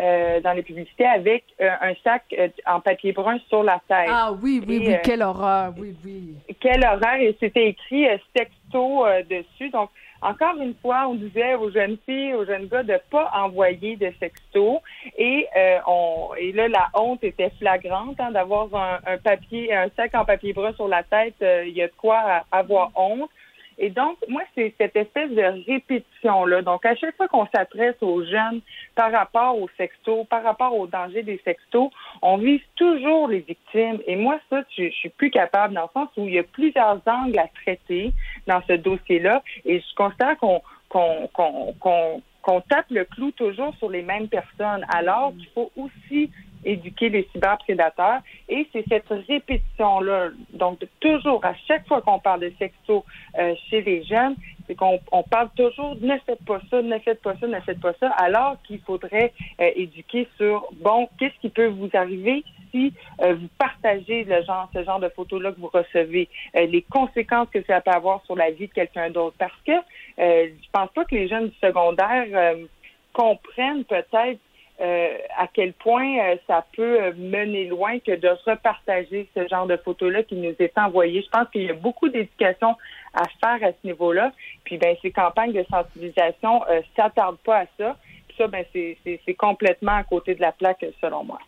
euh, 0.00 0.40
dans 0.40 0.52
les 0.52 0.62
publicités 0.62 1.06
avec 1.06 1.44
euh, 1.60 1.70
un 1.80 1.94
sac 2.02 2.22
euh, 2.38 2.48
en 2.66 2.80
papier 2.80 3.12
brun 3.12 3.38
sur 3.48 3.62
la 3.62 3.80
tête. 3.88 4.08
Ah 4.10 4.32
oui, 4.32 4.62
oui, 4.66 4.76
Et, 4.76 4.78
oui, 4.88 4.94
euh, 4.94 4.98
quelle 5.04 5.22
horreur, 5.22 5.72
oui, 5.78 5.94
oui. 6.04 6.34
quel 6.60 6.84
horaire 6.84 7.20
et 7.20 7.36
c'était 7.40 7.68
écrit 7.68 8.08
euh, 8.08 8.16
sexto 8.36 9.06
euh, 9.06 9.22
dessus. 9.28 9.70
Donc, 9.70 9.90
encore 10.22 10.56
une 10.60 10.74
fois, 10.80 11.06
on 11.08 11.14
disait 11.14 11.54
aux 11.54 11.70
jeunes 11.70 11.98
filles, 12.06 12.32
aux 12.34 12.46
jeunes 12.46 12.66
gars 12.66 12.82
de 12.82 12.98
pas 13.10 13.30
envoyer 13.34 13.96
de 13.96 14.10
sexto. 14.18 14.80
Et 15.18 15.46
euh, 15.56 15.78
on 15.86 16.30
et 16.38 16.52
là, 16.52 16.66
la 16.68 16.88
honte 16.94 17.22
était 17.22 17.50
flagrante 17.58 18.18
hein, 18.18 18.30
d'avoir 18.30 18.74
un, 18.74 18.98
un 19.06 19.18
papier, 19.18 19.74
un 19.74 19.88
sac 19.96 20.14
en 20.14 20.24
papier 20.24 20.52
brun 20.54 20.72
sur 20.74 20.88
la 20.88 21.02
tête. 21.02 21.34
euh, 21.42 21.64
Il 21.66 21.74
y 21.74 21.82
a 21.82 21.88
de 21.88 21.92
quoi 21.96 22.42
avoir 22.50 22.90
honte. 22.96 23.28
Et 23.78 23.90
donc, 23.90 24.16
moi, 24.28 24.42
c'est 24.54 24.74
cette 24.78 24.96
espèce 24.96 25.30
de 25.30 25.64
répétition-là. 25.66 26.62
Donc, 26.62 26.84
à 26.86 26.94
chaque 26.94 27.16
fois 27.16 27.28
qu'on 27.28 27.46
s'adresse 27.54 27.96
aux 28.00 28.24
jeunes 28.24 28.60
par 28.94 29.10
rapport 29.12 29.58
aux 29.58 29.68
sextos, 29.76 30.26
par 30.26 30.42
rapport 30.42 30.76
au 30.76 30.86
danger 30.86 31.22
des 31.22 31.40
sextos, 31.44 31.90
on 32.22 32.38
vise 32.38 32.60
toujours 32.76 33.28
les 33.28 33.40
victimes. 33.40 34.00
Et 34.06 34.16
moi, 34.16 34.38
ça, 34.50 34.62
je, 34.76 34.90
suis 34.90 35.08
plus 35.08 35.30
capable 35.30 35.74
dans 35.74 35.82
le 35.82 35.88
sens 35.92 36.08
où 36.16 36.26
il 36.26 36.34
y 36.34 36.38
a 36.38 36.44
plusieurs 36.44 37.00
angles 37.06 37.38
à 37.38 37.48
traiter 37.62 38.12
dans 38.46 38.62
ce 38.68 38.74
dossier-là. 38.74 39.42
Et 39.64 39.80
je 39.80 39.94
qu'on 39.94 40.62
qu'on 40.88 41.28
qu'on 41.32 41.74
qu'on 41.80 42.22
qu'on 42.42 42.60
tape 42.60 42.90
le 42.90 43.04
clou 43.04 43.30
toujours 43.30 43.74
sur 43.78 43.88
les 43.88 44.02
mêmes 44.02 44.28
personnes, 44.28 44.84
alors 44.88 45.32
qu'il 45.32 45.48
faut 45.54 45.72
aussi 45.76 46.30
éduquer 46.64 47.08
les 47.08 47.28
cyberprédateurs. 47.32 48.20
Et 48.48 48.66
c'est 48.72 48.84
cette 48.88 49.08
répétition-là, 49.08 50.30
donc 50.52 50.80
toujours, 51.00 51.44
à 51.44 51.54
chaque 51.66 51.86
fois 51.86 52.00
qu'on 52.02 52.18
parle 52.18 52.40
de 52.40 52.52
sexto 52.58 53.04
euh, 53.38 53.54
chez 53.68 53.82
les 53.82 54.02
jeunes, 54.04 54.34
c'est 54.66 54.74
qu'on 54.74 54.98
on 55.12 55.22
parle 55.22 55.50
toujours 55.56 55.96
ne 56.00 56.16
faites 56.24 56.44
pas 56.44 56.60
ça, 56.70 56.80
ne 56.82 56.98
faites 56.98 57.20
pas 57.22 57.34
ça, 57.40 57.46
ne 57.46 57.60
faites 57.60 57.80
pas 57.80 57.92
ça, 58.00 58.08
alors 58.10 58.56
qu'il 58.66 58.80
faudrait 58.80 59.32
euh, 59.60 59.70
éduquer 59.76 60.26
sur 60.36 60.66
bon, 60.74 61.08
qu'est-ce 61.18 61.38
qui 61.40 61.50
peut 61.50 61.66
vous 61.66 61.90
arriver 61.92 62.44
si 62.74 62.92
euh, 63.20 63.34
vous 63.34 63.48
partagez 63.58 64.24
le 64.24 64.42
genre, 64.42 64.68
ce 64.74 64.82
genre 64.82 64.98
de 64.98 65.08
photos-là 65.08 65.52
que 65.52 65.60
vous 65.60 65.70
recevez, 65.72 66.28
euh, 66.56 66.66
les 66.66 66.82
conséquences 66.82 67.48
que 67.50 67.62
ça 67.64 67.80
peut 67.80 67.92
avoir 67.92 68.24
sur 68.24 68.34
la 68.34 68.50
vie 68.50 68.66
de 68.66 68.72
quelqu'un 68.72 69.10
d'autre. 69.10 69.36
Parce 69.38 69.52
que 69.66 69.72
euh, 69.72 70.48
je 70.48 70.70
pense 70.72 70.90
pas 70.92 71.04
que 71.04 71.14
les 71.14 71.28
jeunes 71.28 71.48
du 71.48 71.56
secondaire 71.62 72.26
euh, 72.32 72.66
comprennent 73.12 73.84
peut-être 73.84 74.40
euh, 74.80 75.18
à 75.36 75.46
quel 75.46 75.72
point 75.72 76.18
euh, 76.18 76.36
ça 76.48 76.66
peut 76.76 77.00
euh, 77.00 77.12
mener 77.16 77.66
loin 77.66 78.00
que 78.00 78.16
de 78.16 78.28
repartager 78.44 79.28
ce 79.34 79.46
genre 79.46 79.68
de 79.68 79.76
photos-là 79.76 80.24
qui 80.24 80.34
nous 80.34 80.54
est 80.58 80.76
envoyé. 80.76 81.22
Je 81.22 81.28
pense 81.28 81.48
qu'il 81.50 81.62
y 81.62 81.70
a 81.70 81.74
beaucoup 81.74 82.08
d'éducation 82.08 82.74
à 83.14 83.22
faire 83.40 83.68
à 83.68 83.70
ce 83.70 83.86
niveau-là. 83.86 84.32
Puis 84.64 84.78
ben 84.78 84.96
ces 85.00 85.12
campagnes 85.12 85.52
de 85.52 85.64
sensibilisation 85.70 86.64
euh, 86.68 86.80
s'attardent 86.96 87.38
pas 87.38 87.60
à 87.60 87.66
ça. 87.78 87.96
Puis 88.26 88.36
ça, 88.36 88.48
ben 88.48 88.64
c'est, 88.72 89.34
complètement 89.34 89.94
à 89.96 90.02
côté 90.02 90.34
de 90.34 90.40
la 90.40 90.50
plaque 90.50 90.84
selon 91.00 91.22
moi. 91.22 91.38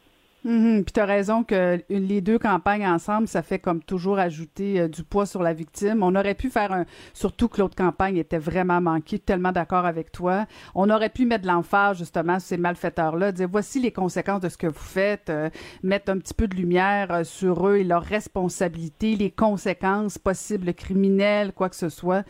Mhm. 0.46 0.84
Puis 0.84 0.92
tu 0.92 1.00
as 1.00 1.06
raison 1.06 1.42
que 1.42 1.80
les 1.88 2.20
deux 2.20 2.38
campagnes 2.38 2.86
ensemble, 2.86 3.26
ça 3.26 3.42
fait 3.42 3.58
comme 3.58 3.82
toujours 3.82 4.20
ajouter 4.20 4.78
euh, 4.80 4.88
du 4.88 5.02
poids 5.02 5.26
sur 5.26 5.42
la 5.42 5.52
victime. 5.52 6.04
On 6.04 6.14
aurait 6.14 6.36
pu 6.36 6.50
faire 6.50 6.72
un... 6.72 6.84
Surtout 7.14 7.48
que 7.48 7.60
l'autre 7.60 7.74
campagne 7.74 8.16
était 8.16 8.38
vraiment 8.38 8.80
manquée, 8.80 9.18
tellement 9.18 9.50
d'accord 9.50 9.86
avec 9.86 10.12
toi. 10.12 10.46
On 10.76 10.88
aurait 10.88 11.08
pu 11.10 11.26
mettre 11.26 11.42
de 11.42 11.48
l'emphase 11.48 11.98
justement 11.98 12.38
sur 12.38 12.46
ces 12.50 12.56
malfaiteurs-là, 12.58 13.32
dire 13.32 13.48
voici 13.50 13.80
les 13.80 13.90
conséquences 13.90 14.40
de 14.40 14.48
ce 14.48 14.56
que 14.56 14.68
vous 14.68 14.74
faites, 14.78 15.30
euh, 15.30 15.50
mettre 15.82 16.12
un 16.12 16.18
petit 16.18 16.32
peu 16.34 16.46
de 16.46 16.54
lumière 16.54 17.10
euh, 17.12 17.24
sur 17.24 17.66
eux 17.66 17.78
et 17.78 17.84
leurs 17.84 18.04
responsabilités, 18.04 19.16
les 19.16 19.32
conséquences 19.32 20.16
possibles 20.16 20.72
criminelles, 20.74 21.52
quoi 21.54 21.68
que 21.68 21.76
ce 21.76 21.88
soit. 21.88 22.24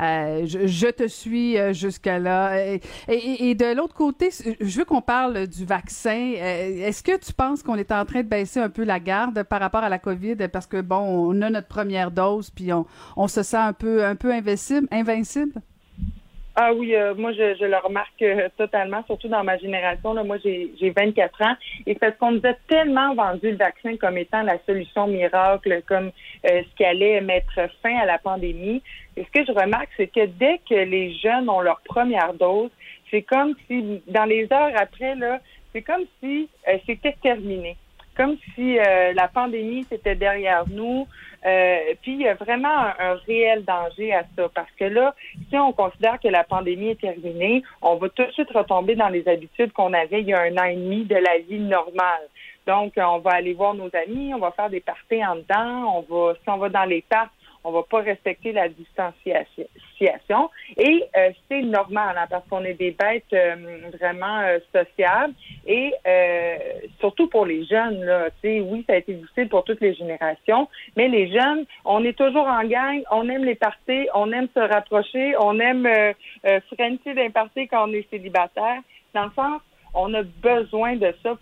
Euh, 0.00 0.42
je, 0.44 0.66
je 0.66 0.86
te 0.88 1.06
suis 1.06 1.56
euh, 1.56 1.72
jusqu'à 1.72 2.18
là. 2.18 2.66
Et, 2.66 2.80
et- 3.06 3.50
et 3.50 3.54
de 3.54 3.76
l'autre 3.76 3.94
côté, 3.94 4.30
je 4.60 4.78
veux 4.78 4.84
qu'on 4.84 5.02
parle 5.02 5.46
du 5.46 5.64
vaccin. 5.64 6.32
Est-ce 6.34 7.04
que 7.04 7.16
tu 7.16 7.32
penses 7.32 7.59
qu'on 7.62 7.76
est 7.76 7.92
en 7.92 8.04
train 8.04 8.22
de 8.22 8.28
baisser 8.28 8.60
un 8.60 8.70
peu 8.70 8.84
la 8.84 9.00
garde 9.00 9.42
par 9.44 9.60
rapport 9.60 9.82
à 9.82 9.88
la 9.88 9.98
COVID 9.98 10.36
parce 10.52 10.66
que 10.66 10.80
bon, 10.80 10.96
on 10.96 11.42
a 11.42 11.50
notre 11.50 11.68
première 11.68 12.10
dose 12.10 12.50
puis 12.50 12.72
on, 12.72 12.86
on 13.16 13.28
se 13.28 13.42
sent 13.42 13.56
un 13.56 13.72
peu 13.72 14.04
un 14.04 14.16
peu 14.16 14.32
invincible, 14.32 14.88
invincible? 14.90 15.60
Ah 16.56 16.74
oui, 16.74 16.96
euh, 16.96 17.14
moi 17.14 17.32
je, 17.32 17.64
le 17.64 17.76
remarque 17.76 18.20
euh, 18.22 18.48
totalement, 18.58 19.04
surtout 19.06 19.28
dans 19.28 19.44
ma 19.44 19.56
génération. 19.56 20.12
Là, 20.12 20.24
moi 20.24 20.36
j'ai 20.44 20.72
j'ai 20.80 20.90
24 20.90 21.42
ans 21.42 21.54
et 21.86 21.94
parce 21.94 22.16
qu'on 22.16 22.32
nous 22.32 22.44
a 22.44 22.54
tellement 22.68 23.14
vendu 23.14 23.52
le 23.52 23.56
vaccin 23.56 23.96
comme 23.96 24.18
étant 24.18 24.42
la 24.42 24.58
solution 24.66 25.06
miracle, 25.06 25.82
comme 25.86 26.10
euh, 26.50 26.62
ce 26.62 26.76
qui 26.76 26.84
allait 26.84 27.20
mettre 27.20 27.54
fin 27.82 27.96
à 27.98 28.04
la 28.04 28.18
pandémie. 28.18 28.82
Et 29.16 29.24
ce 29.24 29.30
que 29.30 29.46
je 29.46 29.52
remarque, 29.52 29.90
c'est 29.96 30.08
que 30.08 30.26
dès 30.26 30.60
que 30.68 30.74
les 30.74 31.14
jeunes 31.14 31.48
ont 31.48 31.60
leur 31.60 31.80
première 31.84 32.34
dose, 32.34 32.70
c'est 33.10 33.22
comme 33.22 33.54
si 33.66 34.02
dans 34.08 34.24
les 34.24 34.46
heures 34.52 34.72
après 34.76 35.14
là, 35.14 35.40
c'est 35.72 35.82
comme 35.82 36.04
si 36.20 36.48
euh, 36.68 36.78
c'était 36.86 37.16
terminé, 37.22 37.76
comme 38.16 38.36
si 38.54 38.78
euh, 38.78 39.12
la 39.12 39.28
pandémie 39.28 39.86
c'était 39.88 40.14
derrière 40.14 40.64
nous. 40.68 41.06
Euh, 41.46 41.94
puis 42.02 42.12
il 42.12 42.20
y 42.20 42.28
a 42.28 42.34
vraiment 42.34 42.68
un, 42.68 42.94
un 42.98 43.14
réel 43.26 43.64
danger 43.64 44.12
à 44.12 44.24
ça 44.36 44.50
parce 44.54 44.70
que 44.78 44.84
là, 44.84 45.14
si 45.48 45.56
on 45.56 45.72
considère 45.72 46.20
que 46.20 46.28
la 46.28 46.44
pandémie 46.44 46.90
est 46.90 47.00
terminée, 47.00 47.62
on 47.80 47.96
va 47.96 48.10
tout 48.10 48.24
de 48.24 48.32
suite 48.32 48.50
retomber 48.50 48.94
dans 48.94 49.08
les 49.08 49.26
habitudes 49.26 49.72
qu'on 49.72 49.94
avait 49.94 50.20
il 50.20 50.28
y 50.28 50.34
a 50.34 50.42
un 50.42 50.56
an 50.58 50.64
et 50.64 50.76
demi 50.76 51.04
de 51.04 51.16
la 51.16 51.38
vie 51.38 51.60
normale. 51.60 52.28
Donc, 52.66 52.96
euh, 52.98 53.02
on 53.02 53.18
va 53.18 53.32
aller 53.32 53.54
voir 53.54 53.74
nos 53.74 53.90
amis, 53.94 54.34
on 54.34 54.38
va 54.38 54.50
faire 54.52 54.70
des 54.70 54.80
parties 54.80 55.24
en 55.24 55.36
dedans, 55.36 55.96
on 55.96 56.00
va, 56.02 56.34
si 56.34 56.48
on 56.48 56.58
va 56.58 56.68
dans 56.68 56.84
les 56.84 57.02
parcs, 57.02 57.32
on 57.64 57.72
va 57.72 57.82
pas 57.82 58.00
respecter 58.00 58.52
la 58.52 58.68
distanciation. 58.68 60.50
Et 60.76 61.04
euh, 61.16 61.30
c'est 61.48 61.62
normal, 61.62 62.16
hein, 62.18 62.26
parce 62.30 62.46
qu'on 62.48 62.64
est 62.64 62.74
des 62.74 62.92
bêtes 62.92 63.32
euh, 63.32 63.56
vraiment 63.98 64.40
euh, 64.40 64.58
sociables. 64.72 65.34
Et 65.66 65.92
euh, 66.06 66.56
surtout 67.00 67.28
pour 67.28 67.46
les 67.46 67.64
jeunes, 67.66 68.02
là, 68.04 68.28
oui, 68.44 68.84
ça 68.86 68.94
a 68.94 68.96
été 68.96 69.14
difficile 69.14 69.48
pour 69.48 69.64
toutes 69.64 69.80
les 69.80 69.94
générations, 69.94 70.68
mais 70.96 71.08
les 71.08 71.30
jeunes, 71.30 71.64
on 71.84 72.04
est 72.04 72.16
toujours 72.16 72.46
en 72.46 72.64
gang, 72.64 73.02
on 73.10 73.28
aime 73.28 73.44
les 73.44 73.54
parties, 73.54 74.08
on 74.14 74.32
aime 74.32 74.48
se 74.54 74.60
rapprocher, 74.60 75.34
on 75.38 75.58
aime 75.60 75.86
euh, 75.86 76.12
euh, 76.46 76.60
d'un 76.78 77.30
party 77.30 77.68
quand 77.68 77.88
on 77.88 77.92
est 77.92 78.08
célibataire. 78.10 78.80
Dans 79.14 79.24
le 79.24 79.32
sens, 79.32 79.60
on 79.92 80.14
a 80.14 80.22
besoin 80.22 80.96
de 80.96 81.12
ça 81.22 81.36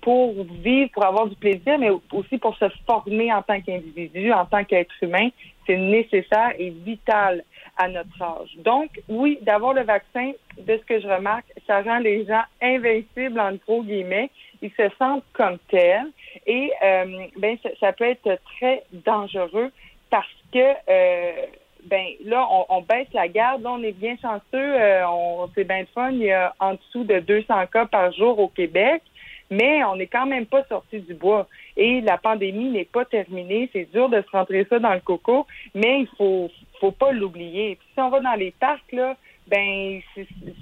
pour 0.00 0.34
vivre, 0.62 0.90
pour 0.92 1.04
avoir 1.04 1.26
du 1.26 1.36
plaisir, 1.36 1.78
mais 1.78 1.90
aussi 2.12 2.38
pour 2.38 2.56
se 2.56 2.66
former 2.86 3.32
en 3.32 3.42
tant 3.42 3.60
qu'individu, 3.60 4.32
en 4.32 4.44
tant 4.46 4.64
qu'être 4.64 4.94
humain. 5.02 5.28
C'est 5.66 5.76
nécessaire 5.76 6.52
et 6.58 6.70
vital 6.70 7.44
à 7.76 7.88
notre 7.88 8.22
âge. 8.22 8.56
Donc, 8.58 8.90
oui, 9.08 9.38
d'avoir 9.42 9.74
le 9.74 9.82
vaccin, 9.82 10.32
de 10.58 10.76
ce 10.76 10.84
que 10.84 11.00
je 11.00 11.06
remarque, 11.06 11.46
ça 11.66 11.82
rend 11.82 11.98
les 11.98 12.24
gens 12.26 12.42
invincibles, 12.60 13.38
en 13.38 13.52
gros 13.54 13.82
guillemets. 13.82 14.30
Ils 14.62 14.72
se 14.72 14.88
sentent 14.98 15.24
comme 15.32 15.58
tels. 15.70 16.10
Et 16.46 16.72
euh, 16.82 17.26
ben, 17.36 17.56
ça, 17.80 17.92
peut 17.92 18.04
être 18.04 18.38
très 18.56 18.82
dangereux 18.92 19.70
parce 20.10 20.26
que 20.52 20.58
euh, 20.88 21.46
ben 21.84 22.06
là, 22.24 22.46
on, 22.50 22.66
on 22.68 22.80
baisse 22.80 23.08
la 23.12 23.28
garde. 23.28 23.62
Là, 23.62 23.70
on 23.72 23.82
est 23.82 23.92
bien 23.92 24.16
chanceux. 24.20 24.40
Euh, 24.54 25.06
on, 25.06 25.48
c'est 25.54 25.64
bien 25.64 25.80
le 25.80 25.86
fun. 25.94 26.10
Il 26.10 26.18
y 26.18 26.32
a 26.32 26.54
en 26.58 26.74
dessous 26.74 27.04
de 27.04 27.20
200 27.20 27.66
cas 27.72 27.86
par 27.86 28.12
jour 28.12 28.38
au 28.38 28.48
Québec 28.48 29.02
mais 29.50 29.82
on 29.84 29.96
n'est 29.96 30.06
quand 30.06 30.26
même 30.26 30.46
pas 30.46 30.64
sorti 30.64 31.00
du 31.00 31.14
bois. 31.14 31.46
Et 31.76 32.00
la 32.00 32.18
pandémie 32.18 32.70
n'est 32.70 32.84
pas 32.84 33.04
terminée. 33.04 33.70
C'est 33.72 33.90
dur 33.92 34.08
de 34.08 34.20
se 34.22 34.30
rentrer 34.30 34.66
ça 34.68 34.78
dans 34.78 34.94
le 34.94 35.00
coco, 35.00 35.46
mais 35.74 36.00
il 36.00 36.08
faut 36.16 36.50
faut 36.80 36.92
pas 36.92 37.12
l'oublier. 37.12 37.78
Si 37.94 38.00
on 38.00 38.10
va 38.10 38.20
dans 38.20 38.34
les 38.34 38.52
parcs, 38.52 38.92
là, 38.92 39.16
ben 39.48 40.00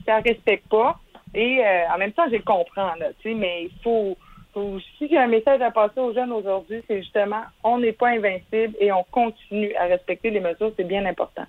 ça 0.05 0.19
respecte 0.21 0.69
pas. 0.69 0.99
Et 1.35 1.65
euh, 1.65 1.89
en 1.95 1.99
même 1.99 2.13
temps, 2.13 2.27
je 2.31 2.39
comprends, 2.39 2.95
là, 2.95 3.09
tu 3.21 3.31
sais, 3.31 3.35
mais 3.35 3.65
il 3.65 3.83
faut 3.83 4.17
si 4.99 5.09
j'ai 5.09 5.19
un 5.19 5.27
message 5.27 5.61
à 5.61 5.71
passer 5.71 6.01
aux 6.01 6.15
jeunes 6.15 6.33
aujourd'hui, 6.33 6.83
c'est 6.89 7.03
justement 7.03 7.43
on 7.63 7.79
n'est 7.79 7.93
pas 7.93 8.09
invincible 8.09 8.75
et 8.81 8.91
on 8.91 9.05
continue 9.11 9.75
à 9.77 9.85
respecter 9.85 10.31
les 10.31 10.41
mesures, 10.41 10.73
c'est 10.77 10.87
bien 10.87 11.05
important. 11.05 11.45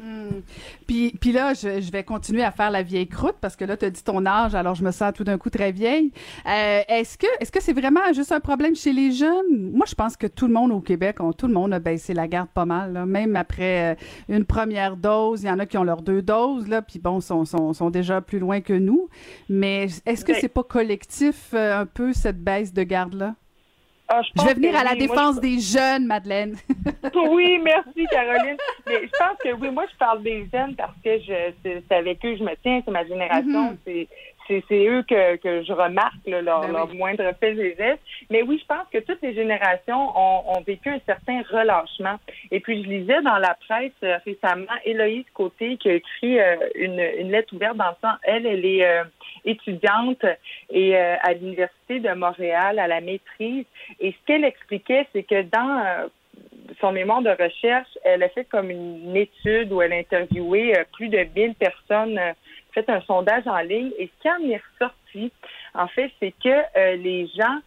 Hmm. 0.00 0.42
Puis, 0.86 1.12
puis 1.20 1.32
là, 1.32 1.54
je, 1.54 1.80
je, 1.80 1.90
vais 1.90 2.04
continuer 2.04 2.44
à 2.44 2.52
faire 2.52 2.70
la 2.70 2.82
vieille 2.84 3.08
croûte 3.08 3.34
parce 3.40 3.56
que 3.56 3.64
là, 3.64 3.76
tu 3.76 3.84
as 3.84 3.90
dit 3.90 4.04
ton 4.04 4.24
âge, 4.26 4.54
alors 4.54 4.76
je 4.76 4.84
me 4.84 4.92
sens 4.92 5.12
tout 5.12 5.24
d'un 5.24 5.38
coup 5.38 5.50
très 5.50 5.72
vieille. 5.72 6.12
Euh, 6.46 6.82
est-ce 6.88 7.18
que 7.18 7.26
est-ce 7.40 7.50
que 7.50 7.60
c'est 7.60 7.72
vraiment 7.72 8.12
juste 8.12 8.30
un 8.30 8.38
problème 8.38 8.76
chez 8.76 8.92
les 8.92 9.10
jeunes? 9.10 9.72
Moi, 9.72 9.86
je 9.88 9.96
pense 9.96 10.16
que 10.16 10.28
tout 10.28 10.46
le 10.46 10.52
monde 10.52 10.70
au 10.70 10.80
Québec, 10.80 11.16
on, 11.18 11.32
tout 11.32 11.48
le 11.48 11.52
monde 11.52 11.74
a 11.74 11.80
baissé 11.80 12.14
la 12.14 12.28
garde 12.28 12.48
pas 12.48 12.64
mal. 12.64 12.92
Là. 12.92 13.06
Même 13.06 13.34
après 13.34 13.92
euh, 13.92 13.94
une 14.28 14.44
première 14.44 14.96
dose, 14.96 15.42
il 15.42 15.46
y 15.46 15.50
en 15.50 15.58
a 15.58 15.66
qui 15.66 15.76
ont 15.78 15.84
leurs 15.84 16.02
deux 16.02 16.22
doses, 16.22 16.68
là, 16.68 16.80
puis 16.80 17.00
bon, 17.00 17.20
sont, 17.20 17.44
sont, 17.44 17.72
sont 17.72 17.90
déjà 17.90 18.20
plus 18.20 18.38
loin 18.38 18.60
que 18.60 18.74
nous. 18.74 19.08
Mais 19.48 19.88
est-ce 20.06 20.24
que 20.24 20.34
c'est 20.34 20.48
pas 20.48 20.62
collectif 20.62 21.50
euh, 21.54 21.80
un 21.80 21.86
peu 21.86 22.12
cette 22.12 22.42
baisse 22.42 22.72
de 22.72 22.84
garde-là? 22.84 23.34
Ah, 24.10 24.22
je, 24.22 24.42
vais 24.42 24.54
venir 24.54 24.74
à 24.74 24.84
la 24.84 24.94
défense 24.94 25.38
des 25.38 25.58
jeunes, 25.60 26.06
Madeleine. 26.06 26.56
oui, 27.30 27.58
merci, 27.62 28.06
Caroline. 28.10 28.56
Mais 28.86 29.02
je 29.02 29.18
pense 29.18 29.36
que 29.44 29.52
oui, 29.52 29.70
moi, 29.70 29.84
je 29.92 29.96
parle 29.98 30.22
des 30.22 30.48
jeunes 30.50 30.74
parce 30.76 30.94
que 31.04 31.18
je 31.20 31.52
c'est 31.62 31.94
avec 31.94 32.24
eux 32.24 32.32
que 32.32 32.38
je 32.38 32.42
me 32.42 32.54
tiens, 32.62 32.80
c'est 32.84 32.90
ma 32.90 33.04
génération, 33.04 33.72
mm-hmm. 33.72 33.76
c'est 33.84 34.08
c'est 34.48 34.86
eux 34.86 35.02
que, 35.08 35.36
que 35.36 35.62
je 35.62 35.72
remarque 35.72 36.14
leur, 36.26 36.62
ben 36.62 36.72
leur 36.72 36.88
moindre 36.94 37.30
fait 37.38 37.52
et 37.52 37.76
gestes. 37.76 38.02
Mais 38.30 38.42
oui, 38.42 38.58
je 38.60 38.66
pense 38.66 38.86
que 38.92 38.98
toutes 38.98 39.22
les 39.22 39.34
générations 39.34 40.10
ont, 40.16 40.56
ont, 40.56 40.60
vécu 40.66 40.88
un 40.90 41.00
certain 41.06 41.42
relâchement. 41.50 42.18
Et 42.50 42.60
puis, 42.60 42.82
je 42.82 42.88
lisais 42.88 43.22
dans 43.22 43.38
la 43.38 43.56
presse 43.66 43.92
euh, 44.02 44.18
récemment 44.24 44.66
Héloïse 44.84 45.24
Côté 45.34 45.76
qui 45.76 45.88
a 45.90 45.94
écrit 45.94 46.40
euh, 46.40 46.56
une, 46.74 47.00
une 47.18 47.30
lettre 47.30 47.54
ouverte 47.54 47.76
dans 47.76 47.88
le 47.88 47.96
sens, 48.02 48.18
elle, 48.22 48.46
elle 48.46 48.64
est 48.64 48.84
euh, 48.84 49.04
étudiante 49.44 50.24
et 50.70 50.96
à 50.96 51.32
l'université 51.32 52.00
de 52.00 52.12
Montréal 52.14 52.78
à 52.78 52.86
la 52.86 53.00
maîtrise. 53.00 53.64
Et 54.00 54.12
ce 54.12 54.26
qu'elle 54.26 54.44
expliquait, 54.44 55.06
c'est 55.12 55.22
que 55.22 55.42
dans 55.42 56.08
son 56.80 56.92
mémoire 56.92 57.22
de 57.22 57.30
recherche, 57.30 57.88
elle 58.04 58.22
a 58.22 58.28
fait 58.28 58.44
comme 58.44 58.70
une 58.70 59.16
étude 59.16 59.72
où 59.72 59.82
elle 59.82 59.92
a 59.92 59.96
interviewé 59.96 60.76
euh, 60.76 60.84
plus 60.92 61.08
de 61.08 61.18
1000 61.34 61.54
personnes, 61.54 62.20
fait 62.72 62.88
un 62.88 63.00
sondage 63.02 63.46
en 63.46 63.58
ligne. 63.58 63.90
Et 63.98 64.06
ce 64.06 64.22
qui 64.22 64.30
en 64.30 64.50
est 64.50 64.60
ressorti, 64.72 65.32
en 65.74 65.88
fait, 65.88 66.10
c'est 66.20 66.34
que 66.42 66.96
les 66.96 67.26
gens 67.28 67.58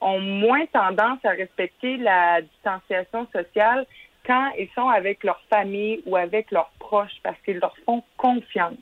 ont 0.00 0.20
moins 0.20 0.64
tendance 0.66 1.18
à 1.24 1.30
respecter 1.30 1.96
la 1.96 2.40
distanciation 2.42 3.26
sociale 3.32 3.86
quand 4.26 4.50
ils 4.58 4.68
sont 4.74 4.88
avec 4.88 5.24
leur 5.24 5.40
famille 5.50 6.02
ou 6.06 6.16
avec 6.16 6.50
leurs 6.50 6.70
proches 6.78 7.18
parce 7.22 7.40
qu'ils 7.42 7.58
leur 7.58 7.76
font 7.84 8.02
confiance. 8.16 8.78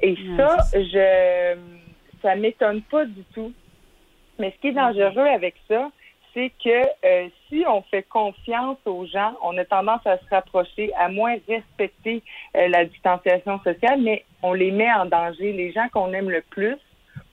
Et 0.00 0.16
ça, 0.36 0.56
je 0.74 1.56
ça 2.22 2.34
m'étonne 2.36 2.82
pas 2.82 3.04
du 3.04 3.22
tout. 3.34 3.52
Mais 4.38 4.52
ce 4.52 4.60
qui 4.60 4.68
est 4.68 4.72
dangereux 4.72 5.26
avec 5.26 5.54
ça, 5.68 5.90
c'est 6.34 6.52
que 6.62 6.84
euh, 7.04 7.28
si 7.48 7.64
on 7.66 7.82
fait 7.82 8.02
confiance 8.02 8.78
aux 8.84 9.06
gens, 9.06 9.34
on 9.42 9.56
a 9.58 9.64
tendance 9.64 10.06
à 10.06 10.18
se 10.18 10.24
rapprocher, 10.30 10.92
à 10.94 11.08
moins 11.08 11.36
respecter 11.48 12.22
euh, 12.56 12.68
la 12.68 12.84
distanciation 12.84 13.58
sociale, 13.60 14.00
mais 14.02 14.24
on 14.42 14.52
les 14.52 14.70
met 14.70 14.92
en 14.92 15.06
danger. 15.06 15.52
Les 15.52 15.72
gens 15.72 15.88
qu'on 15.92 16.12
aime 16.12 16.30
le 16.30 16.42
plus, 16.42 16.76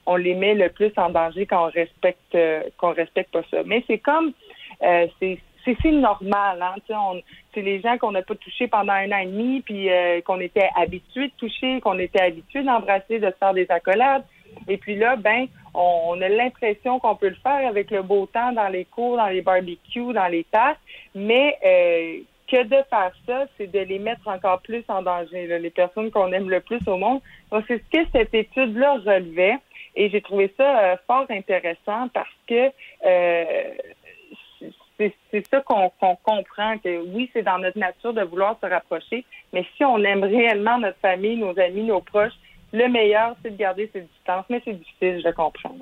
on 0.06 0.16
les 0.16 0.36
met 0.36 0.54
le 0.54 0.70
plus 0.70 0.92
en 0.98 1.10
danger 1.10 1.46
quand 1.46 1.68
on 1.68 1.70
respecte 1.70 2.36
euh, 2.36 2.64
qu'on 2.78 2.94
respecte 2.94 3.32
pas 3.32 3.44
ça. 3.52 3.58
Mais 3.66 3.84
c'est 3.88 4.00
comme 4.00 4.34
c'est 4.82 5.40
c'est 5.66 5.92
normal. 5.92 6.62
Hein? 6.62 7.20
C'est 7.54 7.62
les 7.62 7.82
gens 7.82 7.98
qu'on 7.98 8.12
n'a 8.12 8.22
pas 8.22 8.36
touchés 8.36 8.68
pendant 8.68 8.94
un 8.94 9.12
an 9.12 9.18
et 9.18 9.26
demi, 9.26 9.62
puis 9.62 9.90
qu'on 10.24 10.40
était 10.40 10.70
habitués 10.76 11.30
de 11.30 11.34
toucher, 11.38 11.82
qu'on 11.82 11.98
était 11.98 12.22
habitués 12.22 12.62
d'embrasser, 12.62 13.18
de 13.18 13.34
faire 13.40 13.54
des 13.54 13.66
accolades. 13.72 14.24
Et 14.68 14.78
puis 14.78 14.96
là, 14.96 15.16
ben, 15.16 15.48
on, 15.74 16.20
a 16.22 16.30
l'impression 16.30 17.00
qu'on 17.00 17.16
peut 17.16 17.30
le 17.30 17.36
faire 17.36 17.68
avec 17.68 17.92
le 17.92 18.02
beau 18.02 18.26
temps 18.26 18.52
dans 18.52 18.68
les 18.68 18.86
cours, 18.86 19.18
dans 19.18 19.28
les 19.28 19.42
barbecues, 19.42 20.14
dans 20.14 20.28
les 20.28 20.44
tasses, 20.46 20.78
mais 21.14 21.58
euh, 21.66 22.20
que 22.48 22.64
de 22.64 22.84
faire 22.90 23.12
ça, 23.26 23.46
c'est 23.58 23.72
de 23.72 23.80
les 23.80 24.00
mettre 24.00 24.28
encore 24.28 24.62
plus 24.62 24.84
en 24.88 25.02
danger, 25.02 25.48
les 25.60 25.70
personnes 25.70 26.12
qu'on 26.12 26.32
aime 26.32 26.50
le 26.50 26.62
plus 26.62 26.86
au 26.88 26.98
monde. 26.98 27.22
Donc, 27.52 27.64
c'est 27.68 27.78
ce 27.80 28.00
que 28.00 28.08
cette 28.12 28.34
étude-là 28.34 28.98
relevait. 29.06 29.58
Et 29.98 30.10
j'ai 30.10 30.22
trouvé 30.22 30.54
ça 30.58 30.80
euh, 30.80 30.96
fort 31.08 31.26
intéressant 31.30 32.10
parce 32.10 32.28
que 32.48 32.72
c'est 34.98 35.48
ça 35.50 35.62
qu'on 35.62 35.90
comprend, 36.24 36.78
que 36.78 37.06
oui, 37.14 37.30
c'est 37.34 37.44
dans 37.44 37.60
notre 37.60 37.78
nature 37.78 38.14
de 38.14 38.22
vouloir 38.22 38.58
se 38.62 38.66
rapprocher, 38.66 39.26
mais 39.54 39.66
si 39.76 39.84
on 39.84 40.02
aime 40.04 40.24
réellement 40.24 40.78
notre 40.78 41.00
famille, 41.00 41.38
nos 41.38 41.58
amis, 41.60 41.84
nos 41.84 42.02
proches, 42.02 42.34
le 42.76 42.90
meilleur, 42.90 43.36
c'est 43.42 43.52
de 43.52 43.58
garder 43.58 43.90
ses 43.94 44.02
distances, 44.02 44.46
mais 44.50 44.62
c'est 44.66 44.74
difficile, 44.74 45.22
je 45.24 45.32
comprends. 45.32 45.78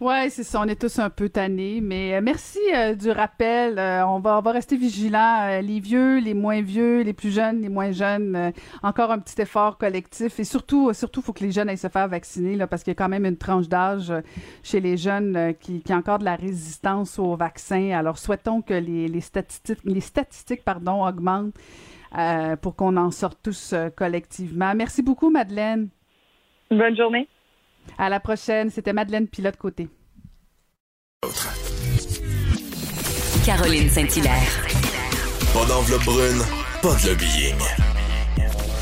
Oui, 0.00 0.28
c'est 0.30 0.42
ça. 0.42 0.60
On 0.60 0.64
est 0.64 0.80
tous 0.80 0.98
un 0.98 1.08
peu 1.08 1.28
tannés. 1.28 1.80
Mais 1.80 2.14
euh, 2.14 2.20
merci 2.22 2.58
euh, 2.74 2.94
du 2.94 3.10
rappel. 3.10 3.78
Euh, 3.78 4.06
on, 4.06 4.18
va, 4.18 4.40
rester 4.50 4.76
vigilants. 4.76 5.60
les 5.60 5.80
vieux, 5.80 6.18
les 6.18 6.34
moins 6.34 6.62
vieux, 6.62 7.02
les 7.02 7.12
plus 7.12 7.32
jeunes, 7.32 7.60
les 7.60 7.68
moins 7.68 7.92
jeunes. 7.92 8.52
encore 8.82 9.10
un 9.10 9.18
petit 9.18 9.40
effort 9.40 9.78
collectif. 9.78 10.38
Et 10.40 10.44
surtout, 10.44 10.92
surtout, 10.92 11.22
faut 11.22 11.32
que 11.32 11.44
les 11.44 11.52
jeunes 11.52 11.68
aillent 11.68 11.78
se 11.78 11.88
faire 11.88 12.08
vacciner, 12.08 12.58
parce 12.66 12.82
qu'il 12.82 12.90
y 12.90 12.96
a 12.96 12.98
quand 12.98 13.08
même 13.08 13.24
une 13.24 13.36
tranche 13.36 13.68
d'âge 13.68 14.12
chez 14.62 14.80
les 14.80 14.96
jeunes 14.96 15.54
qui, 15.60 15.82
a 15.88 15.96
encore 15.96 16.18
de 16.18 16.24
la 16.24 16.36
résistance 16.36 17.18
au 17.18 17.36
vaccin. 17.36 17.92
Alors, 17.92 18.18
souhaitons 18.18 18.62
que 18.62 18.74
les, 18.74 19.08
les 19.08 19.20
statistiques, 19.20 19.80
les 19.84 20.00
statistiques 20.00 20.64
pardon, 20.64 21.06
augmentent 21.06 21.54
pour 22.60 22.76
qu'on 22.76 22.96
en 22.96 23.10
sorte 23.10 23.38
tous 23.42 23.74
collectivement. 23.96 24.74
Merci 24.74 25.02
beaucoup, 25.02 25.30
Madeleine. 25.30 25.88
Bonne 26.70 26.96
journée. 26.96 27.28
À 27.98 28.08
la 28.08 28.20
prochaine. 28.20 28.70
C'était 28.70 28.92
Madeleine 28.92 29.28
Pilote 29.28 29.56
Côté. 29.56 29.88
Caroline 33.44 33.88
Saint-Hilaire. 33.88 34.66
Pas 35.52 35.66
d'enveloppe 35.66 36.04
brune, 36.04 36.42
pas 36.82 36.94
de 37.02 37.10
lobbying. 37.10 37.58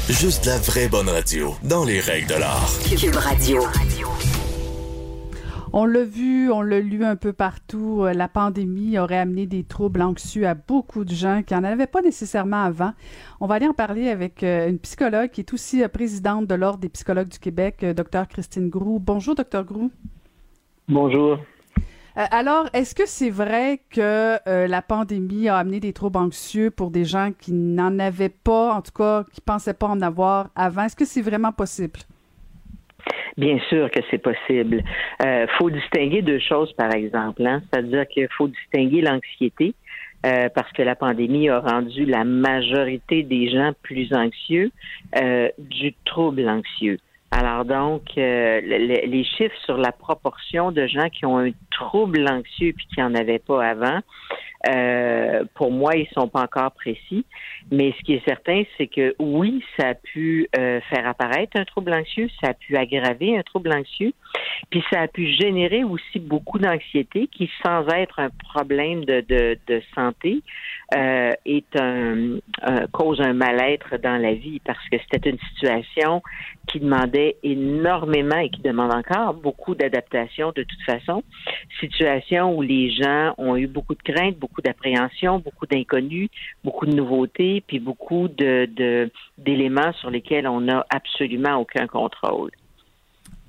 Juste 0.08 0.46
la 0.46 0.58
vraie 0.58 0.88
bonne 0.88 1.08
radio, 1.08 1.54
dans 1.62 1.84
les 1.84 2.00
règles 2.00 2.28
de 2.28 2.34
l'art. 2.34 2.70
Cube 2.98 3.16
Radio. 3.16 3.62
On 5.74 5.86
l'a 5.86 6.04
vu, 6.04 6.52
on 6.52 6.60
l'a 6.60 6.80
lu 6.80 7.02
un 7.02 7.16
peu 7.16 7.32
partout. 7.32 8.02
Euh, 8.02 8.12
la 8.12 8.28
pandémie 8.28 8.98
aurait 8.98 9.16
amené 9.16 9.46
des 9.46 9.64
troubles 9.64 10.02
anxieux 10.02 10.46
à 10.46 10.52
beaucoup 10.52 11.06
de 11.06 11.14
gens 11.14 11.42
qui 11.42 11.54
n'en 11.54 11.64
avaient 11.64 11.86
pas 11.86 12.02
nécessairement 12.02 12.62
avant. 12.62 12.92
On 13.40 13.46
va 13.46 13.54
aller 13.54 13.66
en 13.66 13.72
parler 13.72 14.10
avec 14.10 14.42
euh, 14.42 14.68
une 14.68 14.78
psychologue 14.78 15.30
qui 15.30 15.40
est 15.40 15.54
aussi 15.54 15.82
euh, 15.82 15.88
présidente 15.88 16.46
de 16.46 16.54
l'Ordre 16.54 16.80
des 16.80 16.90
psychologues 16.90 17.28
du 17.28 17.38
Québec, 17.38 17.86
Dr 17.86 18.28
Christine 18.28 18.68
Grou. 18.68 18.98
Bonjour, 18.98 19.34
Dr 19.34 19.64
Grou. 19.64 19.90
Bonjour. 20.88 21.38
alors, 22.16 22.68
est-ce 22.74 22.94
que 22.94 23.06
c'est 23.06 23.30
vrai 23.30 23.80
que 23.88 24.36
la 24.46 24.82
pandémie 24.82 25.48
a 25.48 25.56
amené 25.56 25.80
des 25.80 25.94
troubles 25.94 26.18
anxieux 26.18 26.70
pour 26.70 26.90
des 26.90 27.06
gens 27.06 27.30
qui 27.38 27.52
n'en 27.52 27.98
avaient 27.98 28.28
pas, 28.28 28.74
en 28.74 28.82
tout 28.82 28.92
cas, 28.92 29.24
qui 29.32 29.40
pensaient 29.40 29.72
pas 29.72 29.86
en 29.86 30.02
avoir 30.02 30.50
avant? 30.54 30.82
Est-ce 30.82 30.96
que 30.96 31.06
c'est 31.06 31.22
vraiment 31.22 31.52
possible? 31.52 32.00
Bien 33.36 33.58
sûr 33.68 33.90
que 33.90 34.00
c'est 34.10 34.18
possible. 34.18 34.82
Il 35.20 35.26
euh, 35.26 35.46
faut 35.58 35.70
distinguer 35.70 36.22
deux 36.22 36.38
choses, 36.38 36.72
par 36.74 36.92
exemple. 36.94 37.46
Hein? 37.46 37.62
C'est-à-dire 37.70 38.06
qu'il 38.08 38.28
faut 38.36 38.48
distinguer 38.48 39.00
l'anxiété, 39.00 39.74
euh, 40.26 40.48
parce 40.54 40.70
que 40.72 40.82
la 40.82 40.94
pandémie 40.94 41.48
a 41.48 41.60
rendu 41.60 42.04
la 42.04 42.24
majorité 42.24 43.22
des 43.22 43.50
gens 43.50 43.72
plus 43.82 44.12
anxieux, 44.12 44.70
euh, 45.20 45.48
du 45.58 45.94
trouble 46.04 46.48
anxieux. 46.48 46.98
Alors 47.30 47.64
donc, 47.64 48.02
les 48.14 49.24
chiffres 49.24 49.56
sur 49.64 49.78
la 49.78 49.90
proportion 49.90 50.70
de 50.70 50.86
gens 50.86 51.08
qui 51.08 51.24
ont 51.24 51.38
un 51.38 51.50
trouble 51.70 52.28
anxieux 52.28 52.74
puis 52.76 52.86
qui 52.92 53.00
n'en 53.00 53.14
avaient 53.14 53.38
pas 53.38 53.64
avant, 53.64 54.00
euh, 54.68 55.44
pour 55.54 55.72
moi, 55.72 55.96
ils 55.96 56.08
sont 56.14 56.28
pas 56.28 56.42
encore 56.42 56.72
précis. 56.72 57.24
Mais 57.70 57.92
ce 57.98 58.04
qui 58.04 58.14
est 58.14 58.24
certain, 58.24 58.62
c'est 58.76 58.86
que 58.86 59.14
oui, 59.18 59.64
ça 59.78 59.88
a 59.88 59.94
pu 59.94 60.48
euh, 60.58 60.80
faire 60.88 61.06
apparaître 61.06 61.58
un 61.58 61.64
trouble 61.64 61.92
anxieux, 61.92 62.28
ça 62.40 62.50
a 62.50 62.54
pu 62.54 62.76
aggraver 62.76 63.36
un 63.36 63.42
trouble 63.42 63.72
anxieux, 63.72 64.12
puis 64.70 64.82
ça 64.92 65.00
a 65.02 65.08
pu 65.08 65.32
générer 65.32 65.84
aussi 65.84 66.18
beaucoup 66.18 66.58
d'anxiété 66.58 67.28
qui, 67.28 67.50
sans 67.64 67.86
être 67.88 68.18
un 68.20 68.30
problème 68.52 69.04
de, 69.04 69.24
de, 69.28 69.58
de 69.66 69.82
santé, 69.94 70.42
euh, 70.94 71.30
est 71.46 71.80
un, 71.80 72.38
cause 72.92 73.20
un 73.20 73.32
mal-être 73.32 73.96
dans 74.02 74.20
la 74.20 74.34
vie 74.34 74.60
parce 74.60 74.86
que 74.90 74.98
c'était 75.10 75.30
une 75.30 75.38
situation 75.54 76.22
qui 76.68 76.80
demandait 76.80 77.36
énormément 77.42 78.36
et 78.36 78.50
qui 78.50 78.60
demande 78.60 78.92
encore 78.92 79.32
beaucoup 79.34 79.74
d'adaptation 79.74 80.52
de 80.54 80.62
toute 80.62 80.82
façon. 80.82 81.22
Situation 81.80 82.54
où 82.56 82.62
les 82.62 82.90
gens 82.90 83.34
ont 83.38 83.56
eu 83.56 83.66
beaucoup 83.66 83.94
de 83.94 84.02
craintes, 84.02 84.36
beaucoup 84.36 84.51
d'appréhension, 84.60 85.38
beaucoup 85.38 85.66
d'inconnus, 85.66 86.28
beaucoup 86.64 86.86
de 86.86 86.92
nouveautés, 86.92 87.62
puis 87.66 87.78
beaucoup 87.78 88.28
d'éléments 88.28 89.92
sur 89.94 90.10
lesquels 90.10 90.46
on 90.46 90.60
n'a 90.60 90.84
absolument 90.90 91.56
aucun 91.56 91.86
contrôle. 91.86 92.50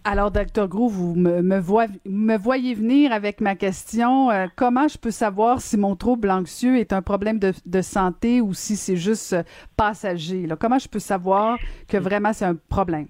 Alors, 0.05 0.31
docteur 0.31 0.67
Gros, 0.67 0.89
vous 0.89 1.15
me, 1.15 2.37
voyez 2.37 2.73
venir 2.73 3.13
avec 3.13 3.39
ma 3.39 3.55
question. 3.55 4.29
Euh, 4.31 4.47
comment 4.53 4.89
je 4.89 4.97
peux 4.97 5.11
savoir 5.11 5.61
si 5.61 5.77
mon 5.77 5.95
trouble 5.95 6.29
anxieux 6.29 6.77
est 6.77 6.91
un 6.91 7.01
problème 7.01 7.39
de, 7.39 7.81
santé 7.81 8.41
ou 8.41 8.53
si 8.53 8.75
c'est 8.75 8.97
juste 8.97 9.31
euh, 9.31 9.43
passager? 9.77 10.45
Comment 10.59 10.77
je 10.77 10.89
peux 10.89 10.99
savoir 10.99 11.57
que 11.87 11.95
vraiment 11.95 12.33
c'est 12.33 12.43
un 12.43 12.55
problème? 12.67 13.07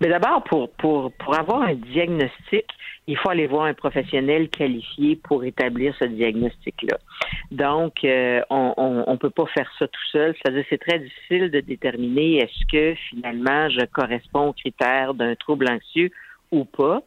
Mais 0.00 0.08
d'abord, 0.08 0.42
pour, 0.44 0.70
pour, 0.72 1.12
pour 1.12 1.38
avoir 1.38 1.62
un 1.62 1.74
diagnostic, 1.74 2.66
il 3.06 3.16
faut 3.16 3.30
aller 3.30 3.46
voir 3.46 3.64
un 3.64 3.74
professionnel 3.74 4.48
qualifié 4.48 5.16
pour 5.16 5.44
établir 5.44 5.94
ce 5.98 6.04
diagnostic-là. 6.04 6.98
Donc, 7.50 8.04
euh, 8.04 8.40
on 8.50 9.04
ne 9.08 9.16
peut 9.16 9.30
pas 9.30 9.46
faire 9.46 9.70
ça 9.78 9.88
tout 9.88 10.06
seul. 10.12 10.34
C'est-à-dire, 10.36 10.64
c'est 10.70 10.78
très 10.78 10.98
difficile 10.98 11.50
de 11.50 11.60
déterminer 11.60 12.38
est-ce 12.38 12.66
que 12.70 12.94
finalement 13.10 13.68
je 13.68 13.84
corresponds 13.86 14.48
aux 14.48 14.52
critères 14.52 15.14
d'un 15.14 15.34
trouble 15.34 15.68
anxieux 15.68 16.10
ou 16.52 16.64
pas. 16.64 17.02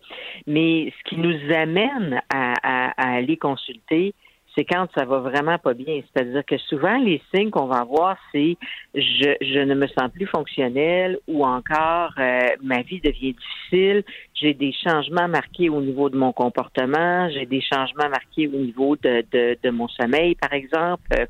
Mais 0.48 0.92
ce 0.98 1.10
qui 1.10 1.18
nous 1.18 1.54
amène 1.54 2.22
à, 2.34 2.54
à 2.64 3.16
aller 3.16 3.38
consulter, 3.38 4.14
c'est 4.56 4.66
quand 4.66 4.88
ça 4.96 5.06
va 5.06 5.20
vraiment 5.20 5.58
pas 5.58 5.74
bien. 5.74 6.02
C'est-à-dire 6.02 6.46
que 6.46 6.58
souvent, 6.58 6.98
les 6.98 7.22
signes 7.34 7.50
qu'on 7.50 7.66
va 7.66 7.78
avoir, 7.78 8.18
c'est 8.32 8.58
je, 8.94 9.36
je 9.42 9.60
ne 9.60 9.74
me 9.74 9.88
sens 9.88 10.12
plus 10.14 10.28
fonctionnel 10.28 11.18
ou 11.28 11.46
encore 11.46 12.12
euh, 12.20 12.50
ma 12.62 12.82
vie 12.82 13.00
devient 13.00 13.34
difficile, 13.34 14.04
j'ai 14.36 14.54
des 14.54 14.74
changements 14.74 15.28
marqués 15.28 15.70
au 15.70 15.82
niveau 15.82 16.10
de 16.10 16.18
mon 16.18 16.32
comportement, 16.34 17.30
j'ai 17.30 17.46
des 17.46 17.62
changements 17.62 18.10
marqués 18.10 18.48
au 18.48 18.58
niveau 18.58 18.96
de, 18.98 19.24
de, 19.32 19.58
de 19.64 19.70
mon 19.70 19.88
sommeil, 19.88 20.36
par 20.36 20.54
exemple. 20.54 21.04
Euh, 21.18 21.26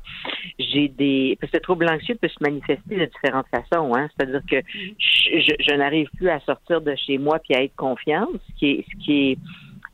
j'ai 0.58 0.88
des... 0.88 1.38
Parce 1.40 1.50
que 1.50 1.56
le 1.58 1.62
trouble 1.62 1.88
anxieux 1.90 2.16
peut 2.16 2.28
se 2.28 2.42
manifester 2.42 2.96
de 2.96 3.06
différentes 3.06 3.46
façons. 3.48 3.94
Hein? 3.94 4.08
C'est-à-dire 4.16 4.42
que 4.50 4.60
je, 4.98 5.54
je, 5.58 5.74
n'arrive 5.74 6.08
plus 6.16 6.28
à 6.28 6.40
sortir 6.40 6.80
de 6.80 6.94
chez 6.96 7.18
moi 7.18 7.38
puis 7.38 7.54
à 7.54 7.62
être 7.62 7.76
confiante, 7.76 8.30
ce 8.48 8.58
qui 8.58 8.70
est, 8.70 8.84
ce 8.90 9.04
qui 9.04 9.30
est 9.30 9.38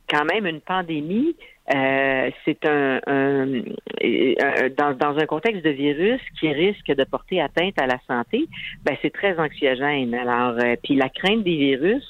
quand 0.08 0.24
même 0.24 0.46
une 0.46 0.60
pandémie 0.60 1.36
euh, 1.72 2.30
c'est 2.44 2.66
un, 2.66 3.00
dans, 4.76 4.92
dans, 4.94 5.18
un 5.18 5.26
contexte 5.26 5.64
de 5.64 5.70
virus 5.70 6.20
qui 6.38 6.52
risque 6.52 6.88
de 6.88 7.04
porter 7.04 7.40
atteinte 7.40 7.80
à 7.80 7.86
la 7.86 7.98
santé, 8.08 8.46
ben 8.84 8.96
c'est 9.02 9.12
très 9.12 9.38
anxiogène. 9.38 10.14
Alors, 10.14 10.58
euh, 10.58 10.74
puis 10.82 10.96
la 10.96 11.08
crainte 11.08 11.44
des 11.44 11.56
virus 11.56 12.02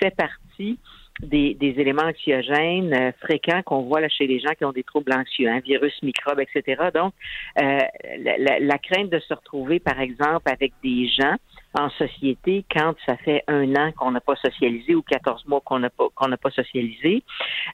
fait 0.00 0.14
partie 0.14 0.78
des, 1.20 1.54
des 1.54 1.74
éléments 1.78 2.02
anxiogènes 2.02 2.92
euh, 2.92 3.12
fréquents 3.20 3.62
qu'on 3.62 3.82
voit 3.82 4.00
là 4.00 4.08
chez 4.08 4.26
les 4.26 4.40
gens 4.40 4.52
qui 4.58 4.64
ont 4.64 4.72
des 4.72 4.82
troubles 4.82 5.12
anxieux, 5.12 5.48
hein, 5.48 5.60
virus, 5.64 5.94
microbes, 6.02 6.40
etc. 6.40 6.88
Donc, 6.92 7.14
la, 7.56 8.58
la, 8.58 8.78
crainte 8.78 9.10
de 9.10 9.20
se 9.20 9.32
retrouver, 9.32 9.78
par 9.78 10.00
exemple, 10.00 10.50
avec 10.50 10.72
des 10.82 11.08
gens 11.08 11.36
en 11.78 11.90
société 11.90 12.64
quand 12.70 12.94
ça 13.04 13.16
fait 13.16 13.44
un 13.48 13.74
an 13.76 13.92
qu'on 13.92 14.10
n'a 14.10 14.20
pas 14.20 14.36
socialisé 14.36 14.94
ou 14.94 15.02
14 15.02 15.46
mois 15.46 15.60
qu'on 15.60 15.78
n'a 15.78 15.90
pas 15.90 16.06
qu'on 16.14 16.28
n'a 16.28 16.36
pas 16.36 16.50
socialisé, 16.50 17.22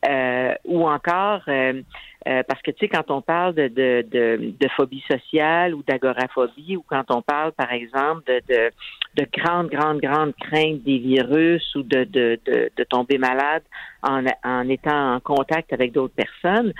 euh, 0.09 0.55
ou 0.65 0.89
encore 0.89 1.43
euh, 1.49 1.83
euh, 2.29 2.43
parce 2.47 2.63
que 2.63 2.71
tu 2.71 2.79
sais 2.81 2.89
quand 2.89 3.11
on 3.11 3.23
parle 3.23 3.55
de, 3.55 3.69
de, 3.69 4.07
de, 4.11 4.53
de 4.59 4.69
phobie 4.77 5.05
sociale 5.11 5.75
ou 5.75 5.83
d'agoraphobie 5.83 6.77
ou 6.77 6.85
quand 6.87 7.11
on 7.11 7.23
parle 7.23 7.53
par 7.53 7.73
exemple 7.73 8.23
de, 8.27 8.41
de, 8.49 8.71
de 9.17 9.27
grandes 9.33 9.69
grandes 9.69 10.01
grandes 10.01 10.35
craintes 10.37 10.83
des 10.83 10.99
virus 10.99 11.75
ou 11.75 11.83
de, 11.83 12.05
de, 12.05 12.39
de, 12.47 12.71
de 12.77 12.85
tomber 12.85 13.19
malade 13.19 13.63
en, 14.03 14.25
en 14.45 14.69
étant 14.69 15.15
en 15.15 15.21
contact 15.21 15.73
avec 15.73 15.93
d'autres 15.93 16.15
personnes, 16.15 16.73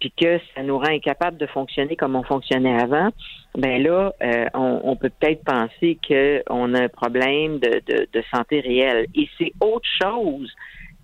puis 0.00 0.12
que 0.16 0.38
ça 0.54 0.62
nous 0.62 0.78
rend 0.78 0.90
incapables 0.90 1.36
de 1.36 1.46
fonctionner 1.46 1.96
comme 1.96 2.16
on 2.16 2.22
fonctionnait 2.22 2.80
avant, 2.80 3.10
ben 3.56 3.82
là, 3.82 4.12
euh, 4.22 4.46
on, 4.54 4.80
on, 4.84 4.96
peut 4.96 5.10
peut-être 5.18 5.44
penser 5.44 5.98
qu'on 6.06 6.74
a 6.74 6.84
un 6.84 6.88
problème 6.88 7.58
de, 7.58 7.82
de, 7.86 8.08
de 8.12 8.24
santé 8.32 8.60
réelle. 8.60 9.06
Et 9.14 9.28
c'est 9.38 9.52
autre 9.60 9.88
chose 10.00 10.50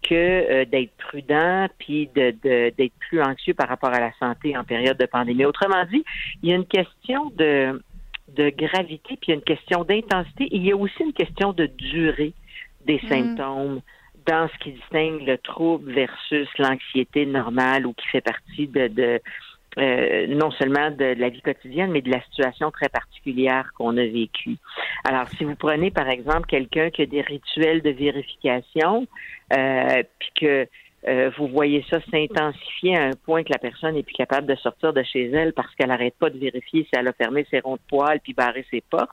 que 0.02 0.14
euh, 0.14 0.64
d'être 0.64 0.93
prudent 0.97 1.68
puis 1.78 2.09
d'être 2.14 2.43
de, 2.43 2.73
d'être 2.77 2.93
plus 3.09 3.20
anxieux 3.20 3.55
par 3.55 3.68
rapport 3.68 3.93
à 3.93 4.01
la 4.01 4.12
santé 4.18 4.56
en 4.56 4.64
période 4.64 4.97
de 4.97 5.06
pandémie. 5.06 5.44
Autrement 5.44 5.85
dit, 5.85 6.05
il 6.43 6.51
y 6.51 6.52
a 6.52 6.56
une 6.56 6.66
question 6.66 7.32
de, 7.36 7.82
de 8.36 8.51
gravité 8.51 9.16
puis 9.16 9.28
il 9.28 9.31
y 9.31 9.32
a 9.32 9.36
une 9.36 9.43
question 9.43 9.85
d'intensité 9.85 10.44
et 10.44 10.56
il 10.56 10.66
y 10.66 10.73
a 10.73 10.77
aussi 10.77 11.02
une 11.02 11.12
question 11.12 11.52
de 11.52 11.66
durée 11.66 12.35
des 12.85 13.01
mm. 13.02 13.09
symptômes 13.09 13.81
dans 14.27 14.48
ce 14.48 14.59
qui 14.59 14.73
distingue 14.73 15.23
le 15.27 15.39
trouble 15.39 15.93
versus 15.93 16.48
l'anxiété 16.59 17.27
normale 17.27 17.86
ou 17.86 17.93
qui 17.93 18.06
fait 18.09 18.20
partie 18.20 18.66
de, 18.66 18.89
de 18.89 19.20
euh, 19.78 20.27
non 20.28 20.51
seulement 20.53 20.90
de, 20.90 21.15
la 21.19 21.28
vie 21.28 21.43
quotidienne, 21.43 21.90
mais 21.90 22.01
de 22.01 22.11
la 22.11 22.23
situation 22.23 22.70
très 22.70 22.89
particulière 22.89 23.73
qu'on 23.77 23.97
a 23.98 24.05
vécue. 24.07 24.57
Alors, 25.05 25.28
si 25.36 25.44
vous 25.44 25.55
prenez 25.55 25.90
par 25.90 26.09
exemple 26.09 26.47
quelqu'un 26.47 26.90
qui 26.90 27.03
a 27.03 27.07
des 27.07 27.20
rituels 27.20 27.82
de 27.82 27.90
vérification, 27.90 29.07
euh, 29.53 30.03
puis 30.19 30.31
que 30.40 30.66
euh, 31.09 31.31
vous 31.36 31.47
voyez 31.48 31.85
ça 31.90 32.01
s'intensifier 32.11 32.97
à 32.97 33.05
un 33.05 33.12
point 33.24 33.44
que 33.44 33.53
la 33.53 33.59
personne 33.59 33.94
n'est 33.94 34.03
plus 34.03 34.15
capable 34.15 34.47
de 34.47 34.57
sortir 34.57 34.93
de 34.93 35.03
chez 35.03 35.31
elle 35.31 35.53
parce 35.53 35.73
qu'elle 35.74 35.89
n'arrête 35.89 36.16
pas 36.19 36.31
de 36.31 36.39
vérifier 36.39 36.85
si 36.85 36.90
elle 36.98 37.07
a 37.07 37.12
fermé 37.12 37.47
ses 37.51 37.61
ronds 37.61 37.77
de 37.77 37.81
poils 37.89 38.20
puis 38.20 38.32
barré 38.32 38.65
ses 38.70 38.81
portes. 38.81 39.11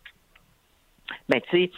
Ben, 1.28 1.42
tu 1.52 1.70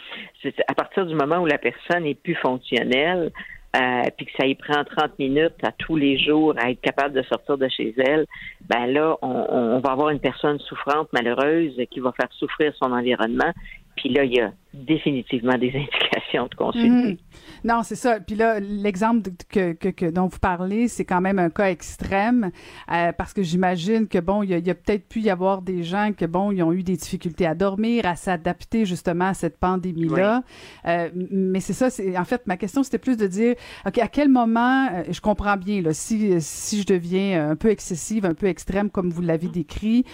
sais, 0.42 0.54
à 0.68 0.74
partir 0.74 1.06
du 1.06 1.14
moment 1.14 1.38
où 1.38 1.46
la 1.46 1.58
personne 1.58 2.04
n'est 2.04 2.14
plus 2.14 2.36
fonctionnelle, 2.36 3.32
euh, 3.76 4.02
puis 4.16 4.26
que 4.26 4.32
ça 4.38 4.46
y 4.46 4.54
prend 4.54 4.84
30 4.84 5.18
minutes 5.18 5.62
à 5.62 5.72
tous 5.72 5.96
les 5.96 6.18
jours 6.18 6.54
à 6.56 6.70
être 6.70 6.80
capable 6.80 7.14
de 7.14 7.22
sortir 7.22 7.58
de 7.58 7.68
chez 7.68 7.94
elle, 7.98 8.26
ben 8.68 8.86
là, 8.86 9.16
on, 9.22 9.28
on 9.28 9.80
va 9.80 9.90
avoir 9.92 10.10
une 10.10 10.20
personne 10.20 10.58
souffrante, 10.60 11.12
malheureuse, 11.12 11.78
qui 11.90 12.00
va 12.00 12.12
faire 12.12 12.32
souffrir 12.32 12.72
son 12.82 12.92
environnement. 12.92 13.52
Puis 13.96 14.10
là, 14.10 14.24
il 14.24 14.34
y 14.34 14.40
a 14.40 14.52
définitivement 14.72 15.58
des 15.58 15.68
indications 15.74 16.05
de 16.16 16.54
consulter. 16.54 16.88
Mhm. 16.88 17.16
Non, 17.64 17.82
c'est 17.82 17.96
ça. 17.96 18.20
Puis 18.20 18.36
là, 18.36 18.60
l'exemple 18.60 19.30
que, 19.48 19.72
que, 19.72 19.88
que, 19.88 20.06
dont 20.06 20.26
vous 20.26 20.38
parlez, 20.38 20.88
c'est 20.88 21.04
quand 21.04 21.20
même 21.20 21.38
un 21.38 21.50
cas 21.50 21.70
extrême 21.70 22.50
euh, 22.92 23.12
parce 23.12 23.32
que 23.32 23.42
j'imagine 23.42 24.06
que 24.08 24.18
bon, 24.18 24.42
il 24.42 24.50
y 24.50 24.54
a, 24.54 24.72
a 24.72 24.74
peut-être 24.74 25.08
pu 25.08 25.20
y 25.20 25.30
avoir 25.30 25.62
des 25.62 25.82
gens 25.82 26.12
que 26.16 26.24
bon, 26.24 26.52
ils 26.52 26.62
ont 26.62 26.72
eu 26.72 26.82
des 26.82 26.96
difficultés 26.96 27.46
à 27.46 27.54
dormir, 27.54 28.06
à 28.06 28.16
s'adapter 28.16 28.84
justement 28.84 29.28
à 29.28 29.34
cette 29.34 29.58
pandémie-là. 29.58 30.42
Euh, 30.86 31.08
mais 31.14 31.60
c'est 31.60 31.72
ça. 31.72 31.90
C'est 31.90 32.16
en 32.16 32.24
fait 32.24 32.46
ma 32.46 32.56
question, 32.56 32.82
c'était 32.82 32.98
plus 32.98 33.16
de 33.16 33.26
dire, 33.26 33.54
ok, 33.86 33.98
à 33.98 34.08
quel 34.08 34.28
moment, 34.28 34.88
euh, 34.92 35.04
je 35.10 35.20
comprends 35.20 35.56
bien 35.56 35.82
là, 35.82 35.92
si 35.92 36.40
si 36.40 36.82
je 36.82 36.86
deviens 36.86 37.50
un 37.50 37.56
peu 37.56 37.70
excessive, 37.70 38.26
un 38.26 38.34
peu 38.34 38.46
extrême 38.46 38.90
comme 38.90 39.10
vous 39.10 39.22
l'avez 39.22 39.48
décrit, 39.48 40.04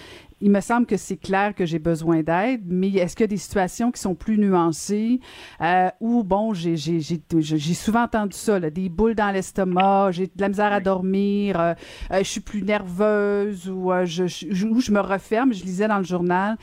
il 0.43 0.51
me 0.51 0.60
semble 0.60 0.86
que 0.86 0.97
c'est 0.97 1.16
clair 1.16 1.55
que 1.55 1.64
j'ai 1.64 1.78
besoin 1.78 2.23
d'aide, 2.23 2.62
mais 2.66 2.90
est-ce 2.90 3.14
qu'il 3.14 3.23
y 3.23 3.24
a 3.24 3.28
des 3.28 3.36
situations 3.36 3.93
qui 3.93 4.01
sont 4.01 4.16
plus 4.16 4.39
nuancées 4.39 5.20
euh, 5.60 5.89
où, 6.01 6.24
bon, 6.24 6.52
j'ai, 6.52 6.77
j'ai, 6.77 6.98
j'ai, 6.98 7.23
j'ai 7.40 7.74
souvent 7.74 8.02
entendu 8.02 8.36
ça, 8.36 8.59
là, 8.59 8.69
des 8.69 8.89
boules 8.89 9.14
dans 9.14 9.31
l'estomac, 9.31 10.10
j'ai 10.10 10.27
de 10.27 10.32
la 10.39 10.48
misère 10.48 10.73
à 10.73 10.81
dormir, 10.81 11.60
euh, 11.60 11.74
euh, 12.10 12.19
je 12.19 12.28
suis 12.28 12.40
plus 12.40 12.62
nerveuse 12.62 13.70
ou 13.70 13.93
je, 14.05 14.27
je, 14.27 14.47
je 14.51 14.93
me 14.93 15.01
referme. 15.01 15.52
Je 15.52 15.62
lisais 15.62 15.86
dans 15.86 15.98
le 15.98 16.05
journal 16.05 16.56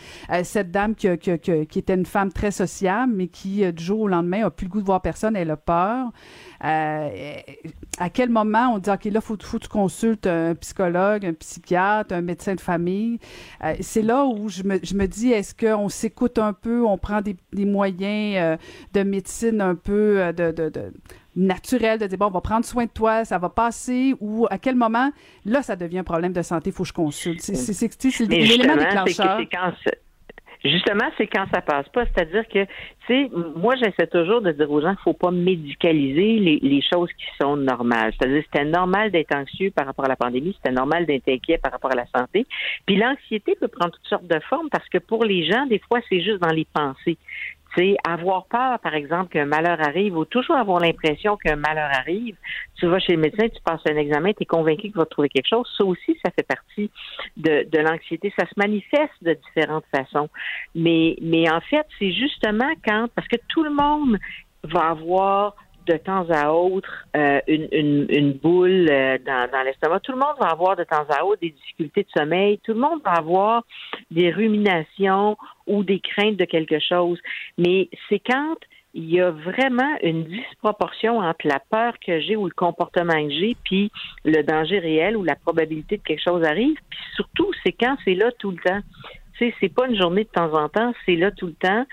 cette 0.44 0.72
dame 0.72 0.94
qui, 0.94 1.18
qui, 1.18 1.40
qui, 1.40 1.66
qui, 1.66 1.80
était 1.80 1.96
une 1.96 2.06
femme 2.06 2.34
très 2.34 2.52
sociable, 2.52 3.14
mais 3.16 3.28
qui, 3.28 3.72
du 3.72 3.84
jour 3.84 4.02
au 4.02 4.08
lendemain, 4.10 4.46
a 4.46 4.50
plus 4.50 4.66
le 4.66 4.72
goût 4.72 4.82
de 4.82 4.86
voir 4.86 5.02
personne, 5.02 5.38
elle 5.38 5.52
a 5.52 5.58
peur. 5.58 6.12
Euh, 6.64 7.10
à 7.98 8.10
quel 8.10 8.30
moment 8.30 8.74
on 8.74 8.80
dit, 8.80 8.90
OK, 8.90 9.06
là, 9.06 9.22
faut, 9.22 9.38
faut 9.42 9.58
que 9.58 9.64
tu 9.64 9.70
consultes 9.70 10.28
un 10.28 10.56
psychologue, 10.56 11.26
un 11.26 11.34
psychiatre, 11.34 12.14
un 12.14 12.22
médecin 12.22 12.56
de 12.56 12.62
famille? 12.62 13.20
Euh, 13.64 13.76
c'est 13.80 14.02
là 14.02 14.26
où 14.26 14.50
je 14.50 14.64
me, 14.64 14.80
je 14.84 14.94
me 14.96 15.08
dis, 15.08 15.32
est-ce 15.32 15.56
qu'on 15.56 15.90
s'écoute 15.90 16.38
un 16.38 16.54
peu, 16.54 16.84
on 16.86 16.98
prend 16.98 17.22
des, 17.22 17.38
des 17.54 17.66
moyens 17.66 18.38
euh, 18.38 18.58
de 18.94 19.04
médecine 19.04 19.62
un 19.62 19.76
peu 19.76 20.34
de, 20.34 20.52
de, 20.52 20.70
de 20.70 20.94
naturel 21.36 22.00
de 22.00 22.08
dire 22.08 22.18
bon 22.18 22.26
on 22.26 22.32
va 22.32 22.42
prendre 22.42 22.66
soin 22.66 22.86
de 22.86 22.90
toi 22.90 23.24
ça 23.24 23.38
va 23.38 23.50
passer 23.50 24.14
ou 24.20 24.48
à 24.50 24.58
quel 24.58 24.76
moment? 24.76 25.12
Là 25.46 25.62
ça 25.62 25.76
devient 25.76 26.00
un 26.00 26.04
problème 26.04 26.34
de 26.34 26.42
santé 26.42 26.72
il 26.72 26.74
faut 26.74 26.84
que 26.84 26.90
je 26.90 26.94
consulte. 26.94 27.42
C'est 27.42 27.56
c'est 27.56 28.20
l'élément 28.28 28.76
déclencheur 28.76 29.40
Justement, 30.64 31.10
c'est 31.18 31.28
quand 31.28 31.46
ça 31.54 31.62
passe 31.62 31.88
pas. 31.90 32.06
C'est-à-dire 32.06 32.46
que, 32.48 32.66
tu 32.66 32.70
sais, 33.08 33.30
moi, 33.56 33.76
j'essaie 33.76 34.08
toujours 34.08 34.42
de 34.42 34.52
dire 34.52 34.70
aux 34.70 34.82
gens 34.82 34.92
qu'il 34.92 35.04
faut 35.04 35.14
pas 35.14 35.32
médicaliser 35.32 36.60
les, 36.62 36.82
choses 36.82 37.10
qui 37.14 37.26
sont 37.42 37.56
normales. 37.56 38.14
C'est-à-dire, 38.20 38.44
c'était 38.52 38.66
normal 38.66 39.12
d'être 39.12 39.34
anxieux 39.36 39.72
par 39.72 39.86
rapport 39.86 40.06
à 40.06 40.10
la 40.10 40.16
pandémie, 40.16 40.54
c'était 40.58 40.74
normal 40.74 41.06
d'être 41.06 41.30
inquiet 41.30 41.58
par 41.58 41.72
rapport 41.72 41.92
à 41.92 41.96
la 41.96 42.06
santé. 42.08 42.46
Puis 42.86 42.98
l'anxiété 42.98 43.56
peut 43.56 43.68
prendre 43.68 43.92
toutes 43.92 44.08
sortes 44.08 44.28
de 44.28 44.40
formes 44.50 44.70
parce 44.70 44.88
que 44.90 44.98
pour 44.98 45.24
les 45.24 45.46
gens, 45.46 45.66
des 45.66 45.80
fois, 45.80 46.00
c'est 46.10 46.22
juste 46.22 46.40
dans 46.40 46.54
les 46.54 46.66
pensées. 46.74 47.18
C'est 47.76 47.96
avoir 48.08 48.46
peur, 48.46 48.80
par 48.80 48.96
exemple, 48.96 49.30
qu'un 49.32 49.46
malheur 49.46 49.80
arrive 49.80 50.18
ou 50.18 50.26
toujours 50.26 50.56
avoir 50.56 50.80
l'impression 50.80 51.38
qu'un 51.38 51.56
malheur 51.56 51.90
arrive. 51.94 52.36
Tu 52.76 52.88
vas 52.88 53.00
chez 53.00 53.14
le 53.14 53.22
médecin, 53.22 53.48
tu 53.48 53.62
passes 53.64 53.82
un 53.90 53.96
examen, 53.96 54.34
tu 54.34 54.44
es 54.44 54.46
convaincu 54.46 54.84
qu'il 54.84 54.96
va 54.96 55.06
trouver 55.06 55.30
quelque 55.30 55.48
chose. 55.48 55.68
Ça 55.78 55.86
aussi, 55.86 56.18
ça 56.26 56.32
fait 56.32 56.48
partie 56.48 56.90
de, 57.38 57.68
de 57.70 57.78
l'anxiété. 57.80 58.34
Ça 58.38 58.46
se 58.48 58.54
manifeste 58.58 59.14
de 59.22 59.34
différentes 59.34 59.86
façons. 59.96 60.30
Mais, 60.74 61.16
mais 61.22 61.50
en 61.50 61.62
fait, 61.62 61.86
c'est 62.00 62.12
justement 62.12 62.72
quand, 62.86 63.08
parce 63.16 63.28
que 63.28 63.38
tout 63.50 63.64
le 63.64 63.72
monde 63.72 64.18
va 64.64 64.90
avoir 64.90 65.56
de 65.90 65.98
temps 65.98 66.26
à 66.30 66.52
autre 66.52 67.08
euh, 67.16 67.42
une, 67.48 68.34
boule 68.34 68.88
euh, 68.90 69.18
dans, 69.26 69.50
dans 69.52 69.64
l'estomac. 69.64 70.00
Tout 70.02 70.12
le 70.12 70.20
monde 70.20 70.36
va 70.40 70.48
avoir 70.48 70.76
de 70.76 70.84
temps 70.84 71.06
à 71.10 71.26
autre 71.26 71.42
des 71.42 71.50
difficultés 71.50 72.04
de 72.04 72.10
sommeil. 72.16 72.60
Tout 72.60 72.74
le 72.74 72.80
monde 72.80 73.02
va 73.04 73.14
avoir 73.14 73.64
des 74.12 74.30
ruminations 74.30 75.36
ou 75.66 75.84
des 75.84 76.00
craintes 76.00 76.38
de 76.38 76.46
quelque 76.46 76.80
chose. 76.80 77.20
Mais 77.58 77.90
c'est 78.08 78.20
quand 78.20 78.56
il 78.94 79.10
y 79.10 79.20
a 79.20 79.32
vraiment 79.32 79.98
une 80.04 80.24
disproportion 80.24 81.20
entre 81.20 81.48
la 81.48 81.60
peur 81.60 81.94
que 82.06 82.20
j'ai 82.22 82.36
ou 82.36 82.46
le 82.46 82.54
comportement 82.56 83.14
que 83.14 83.32
j'ai, 83.32 83.56
puis 83.64 83.92
le 84.26 84.42
danger 84.42 84.80
réel 84.80 85.18
ou 85.18 85.24
la 85.24 85.36
probabilité 85.36 85.98
que 85.98 86.04
quelque 86.04 86.24
chose 86.24 86.44
arrive. 86.44 86.78
Puis 86.90 87.00
surtout, 87.16 87.52
c'est 87.64 87.72
quand 87.72 87.98
c'est 88.06 88.16
là 88.16 88.32
tout 88.40 88.52
le 88.52 88.58
temps. 88.58 88.82
Tu 89.38 89.46
sais, 89.46 89.56
c'est 89.60 89.74
pas 89.74 89.88
une 89.88 90.00
journée 90.00 90.24
de 90.24 90.30
temps 90.30 90.54
en 90.54 90.70
temps, 90.70 90.94
c'est 91.06 91.16
là 91.16 91.32
tout 91.32 91.48
le 91.48 91.54
temps 91.54 91.86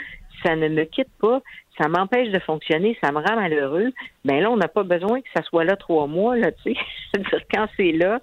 ça 0.42 0.56
ne 0.56 0.68
me 0.68 0.84
quitte 0.84 1.10
pas, 1.20 1.40
ça 1.78 1.88
m'empêche 1.88 2.30
de 2.30 2.38
fonctionner, 2.38 2.96
ça 3.02 3.12
me 3.12 3.18
rend 3.18 3.36
malheureux, 3.36 3.92
ben 4.24 4.40
là, 4.40 4.50
on 4.50 4.56
n'a 4.56 4.68
pas 4.68 4.82
besoin 4.82 5.20
que 5.20 5.28
ça 5.34 5.42
soit 5.42 5.64
là 5.64 5.76
trois 5.76 6.06
mois, 6.06 6.36
là, 6.36 6.52
tu 6.52 6.74
sais. 6.74 6.78
C'est-à-dire, 7.14 7.46
quand 7.52 7.66
c'est 7.76 7.92
là, 7.92 8.20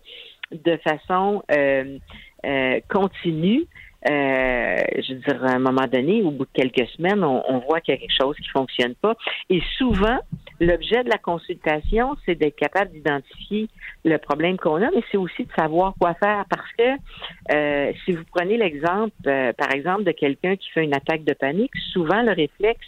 de 0.52 0.78
façon 0.78 1.44
euh, 1.52 1.98
euh, 2.46 2.80
continue, 2.90 3.66
euh, 4.10 4.78
je 4.98 5.14
veux 5.14 5.20
dire, 5.20 5.44
à 5.46 5.54
un 5.54 5.60
moment 5.60 5.88
donné, 5.88 6.22
au 6.24 6.32
bout 6.32 6.46
de 6.46 6.52
quelques 6.54 6.88
semaines, 6.90 7.24
on, 7.24 7.42
on 7.48 7.60
voit 7.60 7.80
qu'il 7.80 7.94
y 7.94 7.98
a 7.98 8.02
quelque 8.02 8.16
chose 8.20 8.36
qui 8.36 8.50
fonctionne 8.50 8.96
pas. 8.96 9.16
Et 9.50 9.62
souvent, 9.78 10.20
l'objet 10.60 11.04
de 11.04 11.10
la 11.10 11.18
consultation, 11.18 12.16
c'est 12.26 12.36
d'être 12.36 12.56
capable 12.56 12.92
d'identifier 12.92 13.70
le 14.04 14.18
problème 14.18 14.58
qu'on 14.58 14.82
a, 14.82 14.92
mais 14.92 15.04
c'est 15.12 15.18
aussi 15.18 15.44
de 15.44 15.52
savoir 15.58 15.94
quoi 16.00 16.16
faire. 16.16 16.46
Parce 16.50 16.70
que 16.78 17.54
euh, 17.54 17.94
si 18.04 18.12
vous 18.12 18.24
prenez 18.34 18.58
l'exemple, 18.58 19.14
euh, 19.28 19.54
par 19.54 19.72
exemple, 19.72 20.04
de 20.04 20.12
quelqu'un 20.12 20.56
qui 20.58 20.70
fait 20.72 20.84
une 20.84 20.96
attaque 20.96 21.24
de 21.24 21.34
panique, 21.34 21.76
souvent 21.94 22.22
le 22.24 22.32
réflexe, 22.32 22.88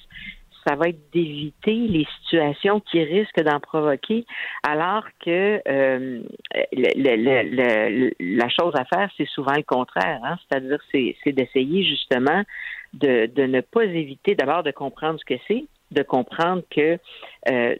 ça 0.65 0.75
va 0.75 0.89
être 0.89 1.11
d'éviter 1.11 1.73
les 1.73 2.05
situations 2.21 2.79
qui 2.79 3.03
risquent 3.03 3.41
d'en 3.41 3.59
provoquer, 3.59 4.25
alors 4.63 5.05
que 5.23 5.61
euh, 5.67 6.21
la 6.73 8.49
chose 8.49 8.73
à 8.75 8.85
faire, 8.85 9.09
c'est 9.17 9.27
souvent 9.27 9.55
le 9.55 9.63
contraire. 9.63 10.19
Hein? 10.23 10.37
C'est-à-dire, 10.47 10.79
c'est, 10.91 11.31
d'essayer 11.31 11.83
justement 11.83 12.43
de, 12.93 13.27
de 13.27 13.43
ne 13.43 13.61
pas 13.61 13.83
éviter 13.83 14.35
d'abord 14.35 14.63
de 14.63 14.71
comprendre 14.71 15.19
ce 15.19 15.25
que 15.25 15.39
c'est, 15.47 15.65
de 15.91 16.01
comprendre 16.01 16.63
que 16.69 16.97
euh, 17.49 17.75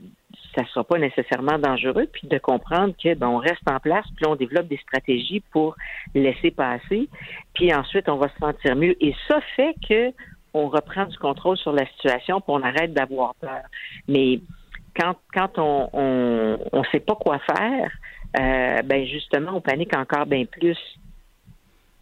ça 0.55 0.61
ne 0.61 0.67
sera 0.67 0.83
pas 0.83 0.97
nécessairement 0.97 1.57
dangereux, 1.57 2.07
puis 2.11 2.27
de 2.27 2.37
comprendre 2.37 2.93
que 3.01 3.13
ben, 3.13 3.27
on 3.27 3.37
reste 3.37 3.69
en 3.69 3.79
place, 3.79 4.05
puis 4.15 4.25
on 4.27 4.35
développe 4.35 4.67
des 4.67 4.77
stratégies 4.77 5.41
pour 5.51 5.75
laisser 6.13 6.51
passer, 6.51 7.09
puis 7.53 7.73
ensuite 7.73 8.09
on 8.09 8.17
va 8.17 8.29
se 8.29 8.37
sentir 8.37 8.75
mieux. 8.75 8.95
Et 9.03 9.13
ça 9.27 9.41
fait 9.55 9.75
que 9.87 10.11
on 10.55 10.69
reprend 10.69 11.05
du 11.05 11.17
contrôle 11.17 11.57
sur 11.57 11.73
la 11.73 11.85
situation, 11.87 12.39
puis 12.39 12.49
on 12.49 12.63
arrête 12.63 12.93
d'avoir 12.93 13.35
peur. 13.35 13.63
Mais 14.07 14.39
quand, 14.97 15.15
on 15.57 15.89
on 16.71 16.83
sait 16.85 17.01
pas 17.01 17.15
quoi 17.15 17.39
faire, 17.39 17.91
euh, 18.39 18.81
ben 18.83 19.05
justement, 19.05 19.51
on 19.55 19.61
panique 19.61 19.95
encore 19.95 20.25
bien 20.25 20.45
plus. 20.45 20.77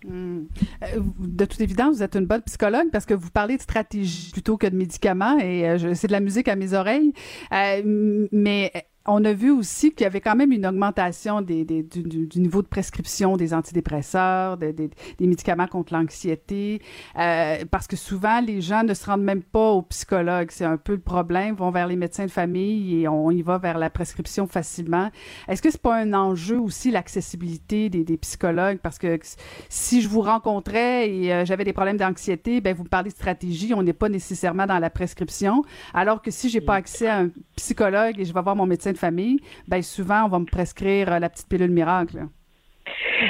Hmm. 0.06 0.44
Euh, 0.84 1.00
de 1.20 1.46
toute 1.46 1.62
évidence, 1.62 1.98
vous 1.98 2.04
êtes 2.04 2.16
une 2.16 2.26
bonne 2.26 2.42
psychologue 2.42 2.90
parce 2.92 3.06
que 3.06 3.14
vous 3.14 3.30
parlez 3.30 3.58
de 3.58 3.62
stratégie 3.62 4.32
plutôt 4.32 4.58
que 4.58 4.68
de 4.68 4.76
médicaments 4.76 5.40
et 5.40 5.68
euh, 5.68 5.94
c'est 5.96 6.08
de 6.08 6.12
la 6.12 6.20
musique 6.20 6.48
à 6.48 6.56
mes 6.56 6.74
oreilles. 6.74 7.14
Euh, 7.54 8.28
mais 8.32 8.72
on 9.06 9.26
a 9.26 9.34
vu 9.34 9.52
aussi 9.52 9.92
qu'il 9.92 10.04
y 10.04 10.08
avait 10.08 10.22
quand 10.22 10.36
même 10.36 10.52
une 10.54 10.66
augmentation 10.66 11.42
des, 11.42 11.66
des 11.66 11.84
du, 11.84 12.04
du, 12.04 12.40
niveau 12.40 12.62
de 12.62 12.68
prescription 12.68 13.36
des 13.36 13.54
antidépresseurs, 13.54 14.58
des, 14.58 14.72
des, 14.72 14.90
des 15.18 15.28
médicaments 15.28 15.68
contre 15.68 15.94
l'anxiété, 15.94 16.82
euh, 17.20 17.66
parce 17.70 17.88
que 17.88 17.98
souvent 17.98 18.40
les 18.40 18.62
gens 18.62 18.84
ne 18.84 18.94
se 18.94 19.06
rendent 19.06 19.24
même 19.24 19.44
pas 19.44 19.72
au 19.72 19.82
psychologue. 19.82 20.50
C'est 20.52 20.64
un 20.64 20.78
peu 20.78 20.94
le 20.94 21.00
problème. 21.00 21.56
Ils 21.56 21.60
vont 21.60 21.72
vers 21.72 21.88
les 21.88 21.98
médecins 21.98 22.26
de 22.26 22.32
famille 22.32 23.02
et 23.02 23.08
on 23.10 23.30
y 23.30 23.42
va 23.42 23.58
vers 23.58 23.78
la 23.78 23.90
prescription 23.90 24.48
facilement. 24.48 25.10
Est-ce 25.50 25.62
que 25.62 25.70
c'est 25.70 25.82
pas 25.82 25.98
un 25.98 26.14
enjeu 26.14 26.58
aussi 26.58 26.90
l'accessibilité 26.90 27.90
des, 27.90 28.06
des 28.06 28.18
psychologues? 28.18 28.80
Parce 28.82 29.00
que 29.00 29.20
si 29.68 30.02
je 30.02 30.08
vous 30.08 30.22
rencontrais 30.22 31.10
et 31.10 31.34
euh, 31.34 31.46
j'avais 31.46 31.66
des 31.66 31.74
problèmes 31.74 31.98
d'anxiété, 31.98 32.62
ben 32.62 32.74
vous 32.74 32.84
me 32.84 32.90
parlez 32.90 33.10
de 33.10 33.16
stratégie, 33.16 33.74
on 33.74 33.84
n'est 33.84 33.92
pas 33.92 34.08
nécessairement 34.08 34.66
dans 34.66 34.80
la 34.80 34.90
prescription. 34.90 35.64
Alors 35.94 36.22
que 36.22 36.32
si 36.32 36.48
j'ai 36.48 36.62
pas 36.62 36.76
accès 36.76 37.08
à 37.08 37.20
un 37.20 37.30
psychologue 37.58 38.18
et 38.18 38.24
je 38.24 38.34
vais 38.34 38.42
voir 38.42 38.56
mon 38.56 38.66
médecin 38.66 38.93
de 38.94 38.98
famille, 38.98 39.40
ben 39.68 39.82
souvent 39.82 40.26
on 40.26 40.30
va 40.30 40.40
me 40.40 40.46
prescrire 40.46 41.12
euh, 41.12 41.20
la 41.20 41.30
petite 41.30 41.50
pilule 41.50 41.72
miracle. 41.72 42.28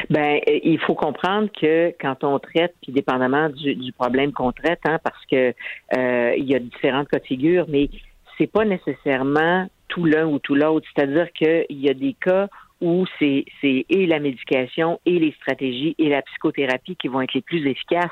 Ben, 0.10 0.40
il 0.48 0.80
faut 0.80 0.96
comprendre 0.96 1.50
que 1.52 1.94
quand 2.02 2.24
on 2.24 2.40
traite, 2.40 2.74
puis 2.82 2.92
dépendamment 2.92 3.50
du, 3.50 3.92
problème 3.94 4.32
qu'on 4.32 4.52
traite, 4.52 4.80
hein, 4.86 5.00
parce 5.04 5.26
que 5.30 5.54
euh, 5.96 6.34
il 6.38 6.46
y 6.46 6.56
a 6.56 6.60
différentes 6.60 7.08
cas 7.10 7.20
de 7.20 7.26
figure, 7.26 7.66
mais 7.70 7.90
c'est 8.38 8.52
pas 8.52 8.66
nécessairement 8.66 9.68
tout 9.88 10.06
l'un 10.06 10.26
ou 10.26 10.40
tout 10.40 10.56
l'autre. 10.56 10.88
C'est-à-dire 10.94 11.32
qu'il 11.34 11.66
y 11.70 11.90
a 11.90 11.94
des 11.94 12.14
cas 12.14 12.48
où 12.82 13.06
c'est 13.18 13.46
et 13.62 14.06
la 14.08 14.20
médication 14.20 15.00
et 15.06 15.18
les 15.18 15.32
stratégies 15.34 15.96
et 15.98 16.10
la 16.10 16.22
psychothérapie 16.22 16.98
qui 16.98 17.08
vont 17.08 17.22
être 17.22 17.34
les 17.34 17.42
plus 17.42 17.66
efficaces. 17.66 18.12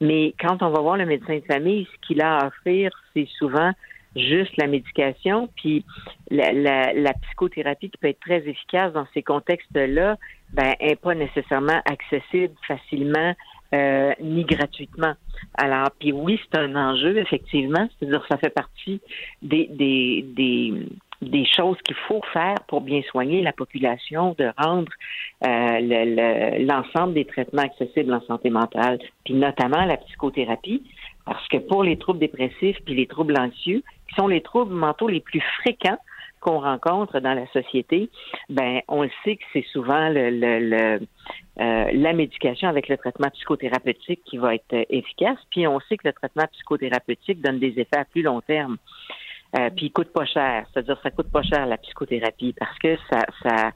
Mais 0.00 0.34
quand 0.38 0.62
on 0.62 0.68
va 0.70 0.80
voir 0.80 0.98
le 0.98 1.06
médecin 1.06 1.36
de 1.36 1.44
famille, 1.50 1.88
ce 1.90 2.06
qu'il 2.06 2.20
a 2.20 2.36
à 2.36 2.46
offrir, 2.48 2.90
c'est 3.14 3.28
souvent 3.38 3.72
juste 4.16 4.56
la 4.56 4.66
médication, 4.66 5.48
puis 5.56 5.84
la, 6.30 6.52
la, 6.52 6.92
la, 6.92 7.12
psychothérapie 7.14 7.90
qui 7.90 7.98
peut 7.98 8.08
être 8.08 8.20
très 8.20 8.48
efficace 8.48 8.92
dans 8.92 9.06
ces 9.14 9.22
contextes-là, 9.22 10.16
ben, 10.52 10.74
n'est 10.80 10.96
pas 10.96 11.14
nécessairement 11.14 11.80
accessible 11.84 12.54
facilement 12.66 13.34
euh, 13.72 14.12
ni 14.20 14.44
gratuitement. 14.44 15.14
Alors, 15.54 15.90
puis 15.98 16.12
oui, 16.12 16.40
c'est 16.42 16.58
un 16.58 16.74
enjeu, 16.74 17.18
effectivement, 17.18 17.88
c'est-à-dire 17.98 18.24
ça 18.28 18.36
fait 18.36 18.50
partie 18.50 19.00
des, 19.42 19.68
des, 19.70 20.24
des, 20.34 20.72
des 21.22 21.44
choses 21.44 21.76
qu'il 21.84 21.94
faut 22.08 22.20
faire 22.32 22.56
pour 22.66 22.80
bien 22.80 23.02
soigner 23.10 23.42
la 23.42 23.52
population, 23.52 24.34
de 24.38 24.50
rendre 24.58 24.90
euh, 25.46 26.58
l'ensemble 26.58 27.10
le, 27.10 27.14
des 27.14 27.24
traitements 27.26 27.62
accessibles 27.62 28.12
en 28.12 28.22
santé 28.22 28.50
mentale, 28.50 28.98
puis 29.24 29.34
notamment 29.34 29.84
la 29.84 29.98
psychothérapie, 29.98 30.82
parce 31.24 31.46
que 31.48 31.58
pour 31.58 31.84
les 31.84 31.96
troubles 31.96 32.18
dépressifs 32.18 32.78
puis 32.84 32.94
les 32.96 33.06
troubles 33.06 33.38
anxieux, 33.38 33.84
qui 34.10 34.16
sont 34.16 34.28
les 34.28 34.42
troubles 34.42 34.74
mentaux 34.74 35.08
les 35.08 35.20
plus 35.20 35.42
fréquents 35.60 35.98
qu'on 36.40 36.60
rencontre 36.60 37.20
dans 37.20 37.34
la 37.34 37.46
société, 37.48 38.08
ben 38.48 38.80
on 38.88 39.02
le 39.02 39.10
sait 39.24 39.36
que 39.36 39.44
c'est 39.52 39.64
souvent 39.72 40.08
le, 40.08 40.30
le, 40.30 40.58
le 40.58 41.00
euh, 41.60 41.90
la 41.92 42.12
médication 42.14 42.68
avec 42.68 42.88
le 42.88 42.96
traitement 42.96 43.28
psychothérapeutique 43.28 44.22
qui 44.24 44.38
va 44.38 44.54
être 44.54 44.86
efficace, 44.88 45.38
puis 45.50 45.66
on 45.66 45.80
sait 45.80 45.98
que 45.98 46.08
le 46.08 46.14
traitement 46.14 46.46
psychothérapeutique 46.52 47.42
donne 47.42 47.58
des 47.58 47.78
effets 47.78 47.98
à 47.98 48.04
plus 48.04 48.22
long 48.22 48.40
terme. 48.40 48.78
Euh, 49.58 49.68
puis 49.68 49.86
il 49.86 49.92
coûte 49.92 50.12
pas 50.12 50.24
cher, 50.24 50.64
c'est-à-dire 50.72 50.98
ça 51.02 51.10
coûte 51.10 51.30
pas 51.30 51.42
cher 51.42 51.66
la 51.66 51.76
psychothérapie 51.76 52.54
parce 52.58 52.78
que 52.78 52.96
ça, 53.10 53.26
ça 53.42 53.72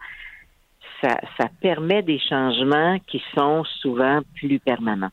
ça, 1.03 1.19
ça 1.39 1.49
permet 1.61 2.03
des 2.03 2.19
changements 2.19 2.99
qui 3.07 3.23
sont 3.35 3.65
souvent 3.65 4.21
plus 4.37 4.59
permanents. 4.59 5.11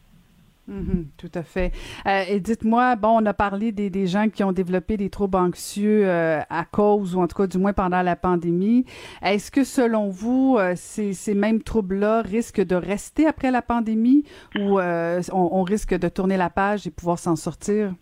Mm-hmm, 0.71 1.05
tout 1.17 1.31
à 1.35 1.43
fait. 1.43 1.73
Euh, 2.05 2.23
et 2.29 2.39
dites-moi, 2.39 2.95
bon, 2.95 3.21
on 3.21 3.25
a 3.25 3.33
parlé 3.33 3.73
des, 3.73 3.89
des, 3.89 4.07
gens 4.07 4.29
qui 4.29 4.41
ont 4.41 4.53
développé 4.53 4.95
des 4.95 5.09
troubles 5.09 5.37
anxieux 5.37 6.03
euh, 6.05 6.39
à 6.49 6.63
cause, 6.63 7.13
ou 7.13 7.21
en 7.21 7.27
tout 7.27 7.35
cas 7.35 7.47
du 7.47 7.57
moins 7.57 7.73
pendant 7.73 8.01
la 8.01 8.15
pandémie. 8.15 8.85
Est-ce 9.21 9.51
que 9.51 9.65
selon 9.65 10.07
vous, 10.07 10.55
euh, 10.57 10.71
ces, 10.77 11.11
ces, 11.11 11.33
mêmes 11.33 11.61
troubles-là 11.61 12.21
risquent 12.21 12.65
de 12.65 12.75
rester 12.75 13.27
après 13.27 13.51
la 13.51 13.61
pandémie 13.61 14.23
ou 14.57 14.79
on, 14.79 15.21
on, 15.33 15.63
risque 15.63 15.93
de 15.93 16.07
tourner 16.07 16.37
la 16.37 16.49
page 16.49 16.87
et 16.87 16.91
pouvoir 16.91 17.19
s'en 17.19 17.35
sortir? 17.35 17.93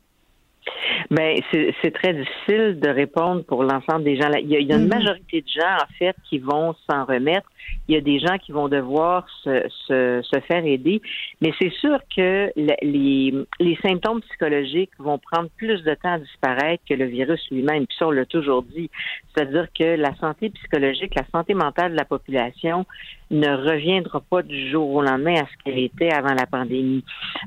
Ben, 1.09 1.39
c'est 1.51 1.91
très 1.91 2.13
difficile 2.13 2.79
de 2.79 2.89
répondre 2.89 3.43
pour 3.45 3.63
l'ensemble 3.63 4.03
des 4.03 4.15
gens. 4.15 4.29
Il 4.33 4.47
y 4.47 4.55
a, 4.55 4.59
il 4.59 4.67
y 4.67 4.73
a 4.73 4.75
une 4.75 4.85
mm-hmm. 4.85 4.89
majorité 4.89 5.41
de 5.41 5.47
gens, 5.47 5.75
en 5.75 5.93
fait, 5.97 6.15
qui 6.29 6.37
vont 6.37 6.75
s'en 6.87 7.05
remettre. 7.05 7.49
Il 7.87 7.95
y 7.95 7.97
a 7.97 8.01
des 8.01 8.19
gens 8.19 8.37
qui 8.37 8.51
vont 8.51 8.67
devoir 8.67 9.27
se, 9.43 9.67
se, 9.87 10.21
se 10.23 10.39
faire 10.41 10.65
aider. 10.65 11.01
Mais 11.41 11.53
c'est 11.59 11.71
sûr 11.73 11.99
que 12.15 12.51
les, 12.55 13.33
les 13.59 13.75
symptômes 13.81 14.21
psychologiques 14.21 14.91
vont 14.99 15.17
prendre 15.17 15.49
plus 15.57 15.83
de 15.83 15.93
temps 15.95 16.13
à 16.13 16.19
disparaître 16.19 16.83
que 16.87 16.93
le 16.93 17.05
virus 17.05 17.41
lui-même. 17.51 17.87
Puis 17.87 17.95
ça, 17.97 18.07
on 18.07 18.11
l'a 18.11 18.25
toujours 18.25 18.63
dit. 18.63 18.89
C'est-à-dire 19.33 19.67
que 19.77 19.95
la 19.95 20.15
santé 20.15 20.49
psychologique, 20.49 21.15
la 21.15 21.25
santé 21.31 21.53
mentale 21.53 21.91
de 21.91 21.97
la 21.97 22.05
population 22.05 22.85
ne 23.31 23.49
reviendra 23.49 24.21
pas 24.21 24.41
du 24.41 24.69
jour 24.69 24.89
au 24.89 25.01
lendemain 25.01 25.35
à 25.35 25.45
ce 25.45 25.63
qu'elle 25.63 25.79
était 25.79 26.11
avant 26.11 26.33
la 26.33 26.45
pandémie. 26.45 27.03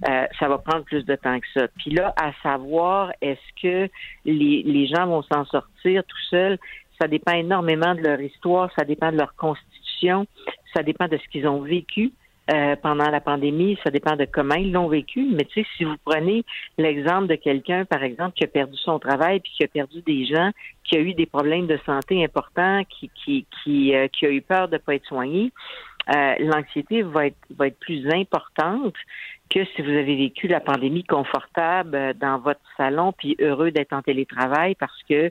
Euh, 0.09 0.27
ça 0.39 0.49
va 0.49 0.59
prendre 0.59 0.85
plus 0.85 1.05
de 1.05 1.17
temps 1.17 1.39
que 1.39 1.47
ça. 1.55 1.67
Puis 1.77 1.91
là, 1.91 2.15
à 2.21 2.33
savoir, 2.43 3.13
est-ce 3.21 3.63
que 3.63 3.91
les, 4.25 4.63
les 4.65 4.87
gens 4.87 5.07
vont 5.07 5.23
s'en 5.23 5.45
sortir 5.47 6.05
tout 6.05 6.23
seuls? 6.31 6.59
Ça 7.01 7.09
dépend 7.09 7.33
énormément 7.33 7.95
de 7.97 8.01
leur 8.01 8.21
histoire, 8.21 8.71
ça 8.79 8.85
dépend 8.85 9.11
de 9.11 9.17
leur 9.17 9.35
constitution, 9.35 9.72
ça 10.75 10.83
dépend 10.83 11.09
de 11.09 11.17
ce 11.17 11.29
qu'ils 11.29 11.47
ont 11.47 11.61
vécu. 11.61 12.13
Euh, 12.53 12.75
pendant 12.75 13.09
la 13.09 13.21
pandémie, 13.21 13.79
ça 13.85 13.91
dépend 13.91 14.17
de 14.17 14.25
comment 14.25 14.57
ils 14.57 14.73
l'ont 14.73 14.89
vécu. 14.89 15.29
Mais 15.31 15.45
tu 15.45 15.63
sais, 15.63 15.67
si 15.77 15.85
vous 15.85 15.95
prenez 16.05 16.45
l'exemple 16.77 17.29
de 17.29 17.37
quelqu'un, 17.37 17.85
par 17.85 18.03
exemple, 18.03 18.33
qui 18.35 18.43
a 18.43 18.49
perdu 18.49 18.77
son 18.79 18.99
travail 18.99 19.39
puis 19.39 19.53
qui 19.57 19.63
a 19.63 19.69
perdu 19.69 20.03
des 20.03 20.27
gens, 20.27 20.51
qui 20.83 20.97
a 20.97 21.01
eu 21.01 21.15
des 21.15 21.27
problèmes 21.27 21.69
de 21.69 21.79
santé 21.87 22.25
importants, 22.25 22.83
qui 22.91 23.47
euh, 23.95 24.09
a 24.23 24.27
eu 24.27 24.43
peur 24.43 24.69
de 24.69 24.79
pas 24.79 24.97
être 24.97 25.07
soigné, 25.07 25.53
euh, 26.11 26.35
l'anxiété 26.41 27.03
va 27.03 27.27
être 27.27 27.79
plus 27.79 28.09
importante 28.11 28.95
que 29.53 29.65
si 29.65 29.83
vous 29.83 29.91
avez 29.91 30.17
vécu 30.17 30.49
la 30.49 30.61
pandémie 30.61 31.05
confortable 31.05 31.95
euh, 31.95 32.13
dans 32.15 32.39
votre 32.39 32.61
salon 32.77 33.13
puis 33.13 33.37
heureux 33.39 33.71
d'être 33.71 33.93
en 33.93 34.01
télétravail 34.01 34.75
parce 34.77 35.03
que 35.09 35.31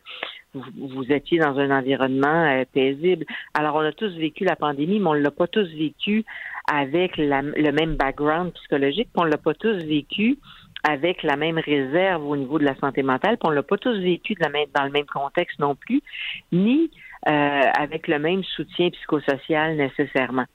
vous, 0.54 0.64
vous 0.76 1.12
étiez 1.12 1.40
dans 1.40 1.58
un 1.58 1.72
environnement 1.72 2.46
euh, 2.46 2.64
paisible. 2.72 3.26
Alors, 3.54 3.76
on 3.76 3.80
a 3.80 3.92
tous 3.92 4.16
vécu 4.18 4.44
la 4.44 4.56
pandémie, 4.56 5.00
mais 5.00 5.08
on 5.08 5.14
l'a 5.14 5.32
pas 5.32 5.48
tous 5.48 5.68
vécu 5.74 6.24
avec 6.72 7.18
la, 7.18 7.42
le 7.42 7.72
même 7.72 7.96
background 7.96 8.54
psychologique, 8.54 9.10
puis 9.14 9.24
on 9.24 9.24
l'a 9.24 9.38
pas 9.38 9.56
tous 9.56 9.84
vécu 9.84 10.38
avec 10.84 11.24
la 11.24 11.36
même 11.36 11.58
réserve 11.58 12.26
au 12.26 12.36
niveau 12.36 12.60
de 12.60 12.66
la 12.66 12.76
santé 12.76 13.04
mentale, 13.04 13.38
puis 13.38 13.48
on 13.48 13.52
l'a 13.52 13.64
pas 13.64 13.78
tous 13.78 13.98
vécu 14.00 14.36
de 14.36 14.42
la 14.42 14.50
même, 14.50 14.68
dans 14.76 14.84
le 14.84 14.92
même 14.92 15.06
contexte 15.06 15.60
non 15.60 15.76
plus, 15.76 16.02
ni 16.52 16.92
euh, 17.28 17.32
avec 17.32 18.08
le 18.08 18.20
même 18.20 18.44
soutien 18.44 18.90
psychosocial 18.90 19.76
nécessairement. 19.76 20.46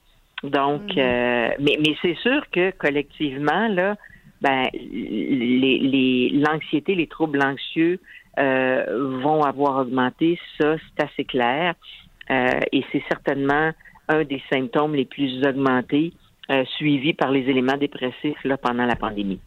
Donc, 0.50 0.82
mm-hmm. 0.82 0.98
euh, 0.98 1.48
mais, 1.60 1.78
mais 1.84 1.94
c'est 2.02 2.16
sûr 2.16 2.42
que 2.50 2.70
collectivement, 2.72 3.68
là, 3.68 3.96
ben, 4.40 4.66
les, 4.72 6.30
l'anxiété, 6.34 6.94
les, 6.94 7.06
troubles 7.06 7.42
anxieux 7.42 7.98
euh, 8.38 9.18
vont 9.22 9.42
avoir 9.42 9.80
augmenté. 9.80 10.38
Ça, 10.60 10.76
c'est 10.78 11.04
assez 11.04 11.24
clair. 11.24 11.74
Euh, 12.30 12.60
et 12.72 12.84
c'est 12.92 13.02
certainement 13.08 13.70
un 14.08 14.24
des 14.24 14.42
symptômes 14.52 14.94
les 14.94 15.04
plus 15.04 15.44
augmentés, 15.46 16.12
euh, 16.50 16.64
suivis 16.76 17.14
par 17.14 17.30
les 17.30 17.48
éléments 17.48 17.76
dépressifs 17.76 18.42
là, 18.44 18.56
pendant 18.56 18.84
la 18.84 18.96
pandémie. 18.96 19.40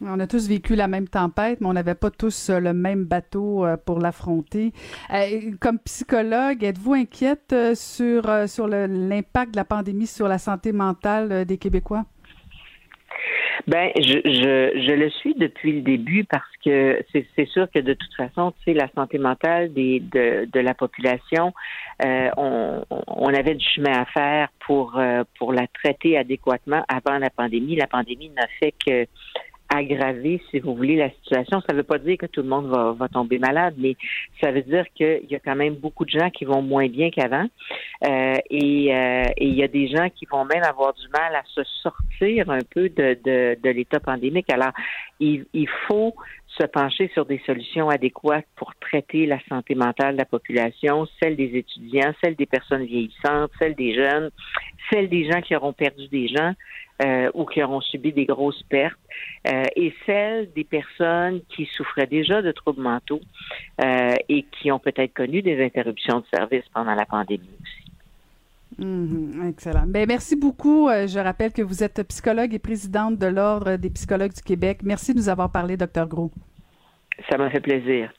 On 0.00 0.20
a 0.20 0.26
tous 0.28 0.48
vécu 0.48 0.76
la 0.76 0.86
même 0.86 1.08
tempête, 1.08 1.60
mais 1.60 1.66
on 1.66 1.72
n'avait 1.72 1.96
pas 1.96 2.10
tous 2.10 2.50
le 2.50 2.72
même 2.72 3.04
bateau 3.04 3.66
pour 3.84 3.98
l'affronter. 3.98 4.72
comme 5.60 5.78
psychologue, 5.80 6.62
êtes-vous 6.62 6.94
inquiète 6.94 7.54
sur, 7.74 8.22
l'impact 8.28 9.52
de 9.52 9.56
la 9.56 9.64
pandémie 9.64 10.06
sur 10.06 10.28
la 10.28 10.38
santé 10.38 10.70
mentale 10.70 11.44
des 11.44 11.58
Québécois? 11.58 12.04
Ben, 13.66 13.90
je, 13.96 14.94
le 14.94 15.10
suis 15.10 15.34
depuis 15.34 15.72
le 15.72 15.80
début 15.82 16.24
parce 16.24 16.56
que 16.64 17.04
c'est 17.12 17.46
sûr 17.48 17.68
que 17.70 17.80
de 17.80 17.92
toute 17.92 18.14
façon, 18.14 18.52
tu 18.52 18.64
sais, 18.64 18.72
la 18.72 18.88
santé 18.94 19.18
mentale 19.18 19.72
de, 19.74 20.60
la 20.60 20.74
population, 20.74 21.52
euh, 22.04 22.30
on, 22.36 22.82
on, 22.88 23.34
avait 23.34 23.54
du 23.56 23.66
chemin 23.66 23.92
à 23.92 24.04
faire 24.06 24.48
euh, 24.70 25.24
pour 25.38 25.52
la 25.52 25.66
traiter 25.66 26.16
adéquatement 26.16 26.84
avant 26.88 27.18
la 27.18 27.30
pandémie. 27.30 27.76
La 27.76 27.86
pandémie 27.86 28.30
n'a 28.30 28.46
fait 28.60 28.72
que 28.86 29.06
aggraver, 29.68 30.40
si 30.50 30.60
vous 30.60 30.74
voulez, 30.74 30.96
la 30.96 31.10
situation. 31.10 31.60
Ça 31.60 31.72
ne 31.72 31.78
veut 31.78 31.84
pas 31.84 31.98
dire 31.98 32.16
que 32.16 32.26
tout 32.26 32.42
le 32.42 32.48
monde 32.48 32.66
va, 32.66 32.92
va 32.92 33.08
tomber 33.08 33.38
malade, 33.38 33.74
mais 33.76 33.96
ça 34.40 34.50
veut 34.50 34.62
dire 34.62 34.84
qu'il 34.94 35.26
y 35.28 35.34
a 35.34 35.38
quand 35.38 35.56
même 35.56 35.74
beaucoup 35.74 36.04
de 36.04 36.10
gens 36.10 36.30
qui 36.30 36.44
vont 36.44 36.62
moins 36.62 36.88
bien 36.88 37.10
qu'avant. 37.10 37.46
Euh, 38.06 38.34
et, 38.50 38.94
euh, 38.94 39.22
il 39.38 39.54
y 39.54 39.62
a 39.62 39.68
des 39.68 39.88
gens 39.88 40.08
qui 40.14 40.26
vont 40.26 40.44
même 40.44 40.62
avoir 40.64 40.94
du 40.94 41.06
mal 41.08 41.34
à 41.34 41.42
se 41.44 41.62
sortir 41.82 42.50
un 42.50 42.60
peu 42.74 42.88
de, 42.88 43.18
de, 43.24 43.58
de 43.62 43.70
l'état 43.70 44.00
pandémique. 44.00 44.50
Alors, 44.52 44.72
il, 45.20 45.44
il 45.52 45.68
faut 45.86 46.14
se 46.56 46.64
pencher 46.64 47.10
sur 47.14 47.26
des 47.26 47.40
solutions 47.46 47.88
adéquates 47.88 48.46
pour 48.56 48.74
traiter 48.76 49.26
la 49.26 49.38
santé 49.48 49.74
mentale 49.74 50.14
de 50.14 50.18
la 50.18 50.24
population, 50.24 51.06
celle 51.22 51.36
des 51.36 51.56
étudiants, 51.56 52.12
celle 52.22 52.36
des 52.36 52.46
personnes 52.46 52.84
vieillissantes, 52.84 53.50
celle 53.58 53.74
des 53.74 53.94
jeunes, 53.94 54.30
celle 54.90 55.08
des 55.08 55.30
gens 55.30 55.40
qui 55.40 55.54
auront 55.54 55.72
perdu 55.72 56.08
des 56.08 56.28
gens 56.28 56.54
euh, 57.04 57.30
ou 57.34 57.44
qui 57.44 57.62
auront 57.62 57.80
subi 57.80 58.12
des 58.12 58.26
grosses 58.26 58.62
pertes, 58.64 58.98
euh, 59.46 59.62
et 59.76 59.94
celle 60.04 60.52
des 60.52 60.64
personnes 60.64 61.42
qui 61.54 61.66
souffraient 61.76 62.08
déjà 62.08 62.42
de 62.42 62.50
troubles 62.50 62.82
mentaux 62.82 63.20
euh, 63.84 64.14
et 64.28 64.44
qui 64.50 64.72
ont 64.72 64.80
peut-être 64.80 65.14
connu 65.14 65.42
des 65.42 65.64
interruptions 65.64 66.20
de 66.20 66.26
service 66.34 66.64
pendant 66.74 66.94
la 66.94 67.06
pandémie. 67.06 67.46
Mhm, 68.78 69.48
excellent. 69.48 69.86
Ben, 69.86 70.06
merci 70.06 70.36
beaucoup. 70.36 70.88
je 70.88 71.18
rappelle 71.18 71.52
que 71.52 71.62
vous 71.62 71.82
êtes 71.82 72.02
psychologue 72.04 72.54
et 72.54 72.58
présidente 72.58 73.18
de 73.18 73.26
l'Ordre 73.26 73.76
des 73.76 73.90
psychologues 73.90 74.32
du 74.32 74.42
Québec. 74.42 74.80
Merci 74.82 75.14
de 75.14 75.18
nous 75.18 75.28
avoir 75.28 75.50
parlé, 75.50 75.76
docteur 75.76 76.06
Gros. 76.06 76.30
Ça 77.28 77.36
m'a 77.36 77.50
fait 77.50 77.60
plaisir. 77.60 78.12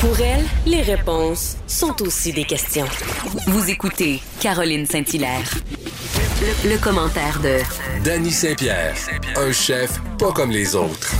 Pour 0.00 0.20
elle, 0.20 0.44
les 0.66 0.82
réponses 0.82 1.56
sont 1.66 2.02
aussi 2.02 2.32
des 2.32 2.44
questions. 2.44 2.84
Vous 3.48 3.70
écoutez 3.70 4.20
Caroline 4.40 4.86
Saint-Hilaire. 4.86 5.50
Le, 6.64 6.80
commentaire 6.80 7.40
de 7.40 7.58
Danny 8.04 8.30
Saint-Pierre, 8.30 8.94
un 9.36 9.50
chef 9.52 9.98
pas 10.18 10.32
comme 10.32 10.50
les 10.50 10.76
autres. 10.76 11.12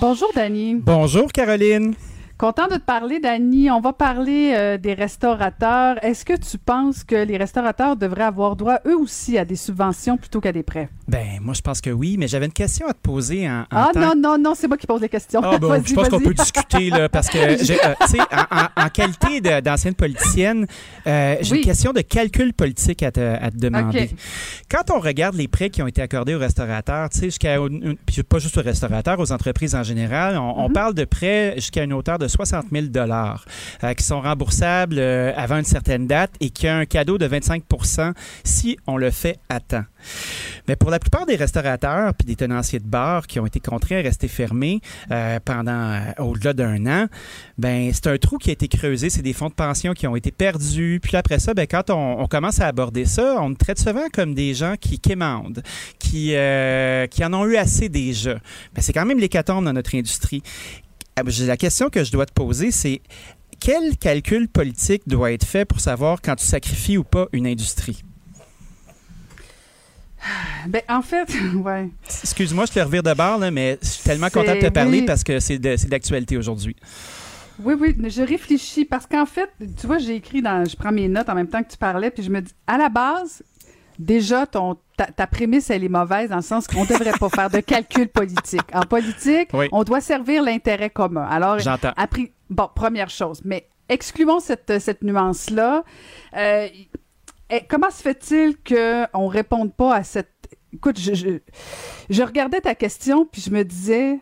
Bonjour, 0.00 0.28
Danny. 0.34 0.74
Bonjour, 0.74 1.30
Caroline. 1.32 1.94
Content 2.36 2.66
de 2.66 2.74
te 2.74 2.80
parler, 2.80 3.20
Dani. 3.20 3.70
On 3.70 3.80
va 3.80 3.92
parler 3.92 4.54
euh, 4.56 4.76
des 4.76 4.92
restaurateurs. 4.94 6.02
Est-ce 6.04 6.24
que 6.24 6.36
tu 6.36 6.58
penses 6.58 7.04
que 7.04 7.14
les 7.14 7.36
restaurateurs 7.36 7.96
devraient 7.96 8.24
avoir 8.24 8.56
droit 8.56 8.78
eux 8.86 8.96
aussi 8.96 9.38
à 9.38 9.44
des 9.44 9.54
subventions 9.54 10.16
plutôt 10.16 10.40
qu'à 10.40 10.50
des 10.50 10.64
prêts? 10.64 10.88
Ben, 11.06 11.38
moi, 11.40 11.54
je 11.54 11.60
pense 11.60 11.80
que 11.80 11.90
oui, 11.90 12.16
mais 12.18 12.26
j'avais 12.26 12.46
une 12.46 12.52
question 12.52 12.88
à 12.88 12.92
te 12.92 12.98
poser 12.98 13.48
en. 13.48 13.66
ah, 13.70 13.92
non, 13.94 14.14
non, 14.16 14.36
non, 14.36 14.54
c'est 14.56 14.66
moi 14.66 14.76
qui 14.76 14.86
pose 14.86 15.00
les 15.00 15.08
questions. 15.08 15.42
Ah, 15.44 15.58
bon, 15.58 15.80
je 15.86 15.94
pense 15.94 16.08
qu'on 16.08 16.18
peut 16.18 16.34
discuter, 16.34 16.90
là, 16.90 17.08
parce 17.08 17.28
que, 17.28 17.38
euh, 17.38 17.56
tu 17.56 17.66
sais, 17.66 18.18
en, 18.76 18.88
qualité 18.88 19.40
d'ancienne 19.60 19.94
politicienne, 19.94 20.66
euh, 21.06 21.36
j'ai 21.40 21.56
une 21.56 21.62
question 21.62 21.92
de 21.92 22.00
calcul 22.00 22.52
politique 22.52 23.04
à 23.04 23.12
te, 23.12 23.20
à 23.20 23.50
te 23.52 23.56
demander. 23.56 24.10
Quand 24.68 24.90
on 24.90 24.98
regarde 24.98 25.36
les 25.36 25.46
prêts 25.46 25.70
qui 25.70 25.82
ont 25.82 25.86
été 25.86 26.02
accordés 26.02 26.34
aux 26.34 26.40
restaurateurs, 26.40 27.10
tu 27.10 27.18
sais, 27.18 27.24
jusqu'à. 27.26 27.58
Puis 28.06 28.22
pas 28.24 28.38
juste 28.40 28.58
aux 28.58 28.62
restaurateurs, 28.62 29.20
aux 29.20 29.30
entreprises 29.30 29.76
en 29.76 29.84
général, 29.84 30.36
on, 30.36 30.58
on 30.58 30.68
mm-hmm. 30.68 30.72
parle 30.72 30.94
de 30.94 31.04
prêts 31.04 31.52
jusqu'à 31.56 31.84
une 31.84 31.92
hauteur 31.92 32.18
de 32.18 32.23
de 32.24 32.28
60 32.28 32.66
000 32.72 32.86
dollars 32.86 33.44
euh, 33.82 33.92
qui 33.92 34.02
sont 34.02 34.20
remboursables 34.20 34.96
euh, 34.98 35.32
avant 35.36 35.58
une 35.58 35.64
certaine 35.64 36.06
date 36.06 36.32
et 36.40 36.50
qui 36.50 36.66
a 36.66 36.76
un 36.76 36.86
cadeau 36.86 37.18
de 37.18 37.28
25% 37.28 38.14
si 38.44 38.78
on 38.86 38.96
le 38.96 39.10
fait 39.10 39.38
à 39.48 39.60
temps. 39.60 39.84
Mais 40.68 40.76
pour 40.76 40.90
la 40.90 40.98
plupart 40.98 41.26
des 41.26 41.36
restaurateurs 41.36 42.14
puis 42.14 42.26
des 42.26 42.36
tenanciers 42.36 42.78
de 42.78 42.86
bars 42.86 43.26
qui 43.26 43.40
ont 43.40 43.46
été 43.46 43.60
contraints 43.60 43.98
à 43.98 44.02
rester 44.02 44.28
fermés 44.28 44.80
euh, 45.10 45.38
pendant 45.44 46.00
au-delà 46.18 46.52
d'un 46.54 46.86
an, 46.86 47.06
ben 47.58 47.90
c'est 47.92 48.06
un 48.06 48.16
trou 48.16 48.38
qui 48.38 48.50
a 48.50 48.52
été 48.52 48.68
creusé, 48.68 49.10
c'est 49.10 49.22
des 49.22 49.32
fonds 49.32 49.48
de 49.48 49.54
pension 49.54 49.92
qui 49.92 50.06
ont 50.06 50.16
été 50.16 50.30
perdus. 50.30 51.00
Puis 51.02 51.16
après 51.16 51.38
ça, 51.38 51.52
ben 51.52 51.66
quand 51.66 51.90
on, 51.90 52.26
commence 52.26 52.60
à 52.60 52.66
aborder 52.66 53.04
ça, 53.04 53.36
on 53.40 53.52
traite 53.54 53.78
souvent 53.78 54.08
comme 54.12 54.34
des 54.34 54.54
gens 54.54 54.74
qui 54.80 54.98
quémandent, 54.98 55.62
qui 55.98 56.34
qui 57.10 57.24
en 57.24 57.34
ont 57.34 57.46
eu 57.46 57.56
assez 57.56 57.88
déjà. 57.88 58.34
Ben, 58.74 58.80
c'est 58.80 58.92
quand 58.92 59.04
même 59.04 59.18
l'hécatombe 59.18 59.64
dans 59.64 59.72
notre 59.72 59.94
industrie. 59.94 60.42
Ah, 61.16 61.22
la 61.22 61.56
question 61.56 61.90
que 61.90 62.02
je 62.02 62.10
dois 62.10 62.26
te 62.26 62.32
poser, 62.32 62.70
c'est 62.70 63.00
quel 63.60 63.96
calcul 63.96 64.48
politique 64.48 65.02
doit 65.06 65.32
être 65.32 65.46
fait 65.46 65.64
pour 65.64 65.80
savoir 65.80 66.20
quand 66.20 66.36
tu 66.36 66.44
sacrifies 66.44 66.98
ou 66.98 67.04
pas 67.04 67.28
une 67.32 67.46
industrie? 67.46 68.04
Ben, 70.66 70.82
en 70.88 71.02
fait, 71.02 71.28
ouais. 71.54 71.88
Excuse-moi, 72.22 72.66
je 72.66 72.72
te 72.72 72.80
revire 72.80 73.02
de 73.02 73.12
bord, 73.14 73.38
mais 73.52 73.78
je 73.82 73.88
suis 73.88 74.02
tellement 74.02 74.30
content 74.30 74.54
de 74.54 74.60
te 74.60 74.70
parler 74.70 75.02
parce 75.02 75.22
que 75.22 75.38
c'est 75.38 75.58
d'actualité 75.58 76.36
aujourd'hui. 76.36 76.76
Oui, 77.62 77.74
oui, 77.78 77.94
je 78.10 78.22
réfléchis 78.22 78.84
parce 78.84 79.06
qu'en 79.06 79.26
fait, 79.26 79.48
tu 79.80 79.86
vois, 79.86 79.98
j'ai 79.98 80.16
écrit 80.16 80.42
dans. 80.42 80.64
Je 80.68 80.74
prends 80.74 80.90
mes 80.90 81.06
notes 81.08 81.28
en 81.28 81.34
même 81.34 81.46
temps 81.46 81.62
que 81.62 81.70
tu 81.70 81.76
parlais, 81.76 82.10
puis 82.10 82.22
je 82.22 82.30
me 82.30 82.40
dis, 82.40 82.52
à 82.66 82.76
la 82.76 82.88
base, 82.88 83.42
déjà, 83.98 84.46
ton, 84.46 84.76
ta, 84.96 85.26
prémisse, 85.26 85.70
elle 85.70 85.84
est 85.84 85.88
mauvaise 85.88 86.30
dans 86.30 86.36
le 86.36 86.42
sens 86.42 86.66
qu'on 86.66 86.82
ne 86.82 86.88
devrait 86.88 87.12
pas 87.18 87.28
faire 87.28 87.50
de 87.50 87.60
calcul 87.60 88.08
politique. 88.08 88.62
En 88.72 88.82
politique, 88.82 89.50
on 89.72 89.84
doit 89.84 90.00
servir 90.00 90.42
l'intérêt 90.42 90.90
commun. 90.90 91.26
Alors, 91.28 91.58
appris, 91.96 92.32
bon, 92.50 92.68
première 92.74 93.10
chose, 93.10 93.40
mais 93.44 93.68
excluons 93.88 94.40
cette, 94.40 94.78
cette 94.80 95.02
nuance-là. 95.02 95.84
Euh, 96.36 96.68
comment 97.68 97.90
se 97.90 98.02
fait-il 98.02 98.56
qu'on 98.56 99.26
ne 99.26 99.30
réponde 99.30 99.74
pas 99.74 99.94
à 99.94 100.04
cette... 100.04 100.30
Écoute, 100.72 100.98
je, 100.98 101.14
je, 101.14 101.28
je 102.10 102.22
regardais 102.22 102.60
ta 102.60 102.74
question, 102.74 103.26
puis 103.26 103.40
je 103.40 103.50
me 103.50 103.62
disais, 103.62 104.18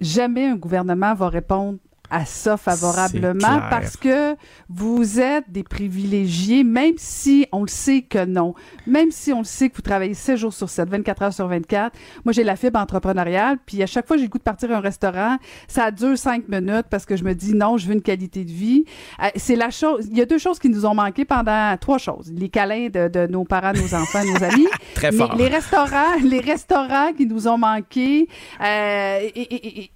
jamais 0.00 0.46
un 0.46 0.56
gouvernement 0.56 1.14
va 1.14 1.28
répondre 1.28 1.78
à 2.10 2.24
ça 2.24 2.56
favorablement 2.56 3.60
parce 3.70 3.96
que 3.96 4.36
vous 4.68 5.20
êtes 5.20 5.50
des 5.50 5.62
privilégiés, 5.62 6.64
même 6.64 6.94
si 6.96 7.46
on 7.52 7.62
le 7.62 7.68
sait 7.68 8.02
que 8.02 8.24
non. 8.24 8.54
Même 8.86 9.10
si 9.10 9.32
on 9.32 9.38
le 9.38 9.44
sait 9.44 9.68
que 9.68 9.76
vous 9.76 9.82
travaillez 9.82 10.14
7 10.14 10.36
jours 10.36 10.52
sur 10.52 10.68
7, 10.68 10.88
24 10.88 11.22
heures 11.22 11.32
sur 11.32 11.48
24. 11.48 11.96
Moi, 12.24 12.32
j'ai 12.32 12.44
la 12.44 12.56
fibre 12.56 12.78
entrepreneuriale, 12.78 13.58
puis 13.64 13.82
à 13.82 13.86
chaque 13.86 14.06
fois 14.06 14.16
j'ai 14.16 14.24
le 14.24 14.28
goût 14.28 14.38
de 14.38 14.42
partir 14.42 14.70
à 14.72 14.76
un 14.76 14.80
restaurant, 14.80 15.36
ça 15.68 15.90
dure 15.90 16.16
5 16.16 16.48
minutes 16.48 16.86
parce 16.90 17.06
que 17.06 17.16
je 17.16 17.24
me 17.24 17.34
dis 17.34 17.54
non, 17.54 17.76
je 17.76 17.86
veux 17.86 17.94
une 17.94 18.02
qualité 18.02 18.44
de 18.44 18.52
vie. 18.52 18.84
Euh, 19.22 19.28
c'est 19.36 19.56
la 19.56 19.70
chose. 19.70 20.06
Il 20.10 20.16
y 20.16 20.20
a 20.20 20.26
deux 20.26 20.38
choses 20.38 20.58
qui 20.58 20.68
nous 20.68 20.86
ont 20.86 20.94
manqué 20.94 21.24
pendant 21.24 21.76
trois 21.78 21.98
choses. 21.98 22.32
Les 22.32 22.48
câlins 22.48 22.88
de, 22.88 23.26
nos 23.26 23.44
parents, 23.44 23.72
nos 23.72 23.94
enfants, 23.94 24.24
nos 24.24 24.42
amis. 24.44 24.66
Très 24.94 25.12
fort. 25.12 25.34
Les, 25.36 25.48
restaurants, 25.48 26.16
les 26.22 26.40
restaurants 26.40 27.12
qui 27.12 27.26
nous 27.26 27.48
ont 27.48 27.58
manqué. 27.58 28.28
Euh, 28.60 29.20
et, 29.34 29.84
et 29.84 29.90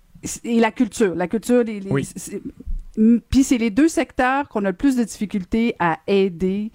la 0.45 0.71
culture. 0.71 1.15
La 1.15 1.29
culture, 1.29 1.63
les, 1.63 1.81
puis 3.29 3.45
c'est 3.45 3.59
les 3.59 3.71
deux 3.71 3.89
secteurs 3.89 4.49
qu'on 4.49 4.65
a 4.65 4.71
le 4.71 4.77
plus 4.77 4.97
de 4.97 5.05
difficultés 5.05 5.77
à 5.79 5.99
aider. 6.07 6.73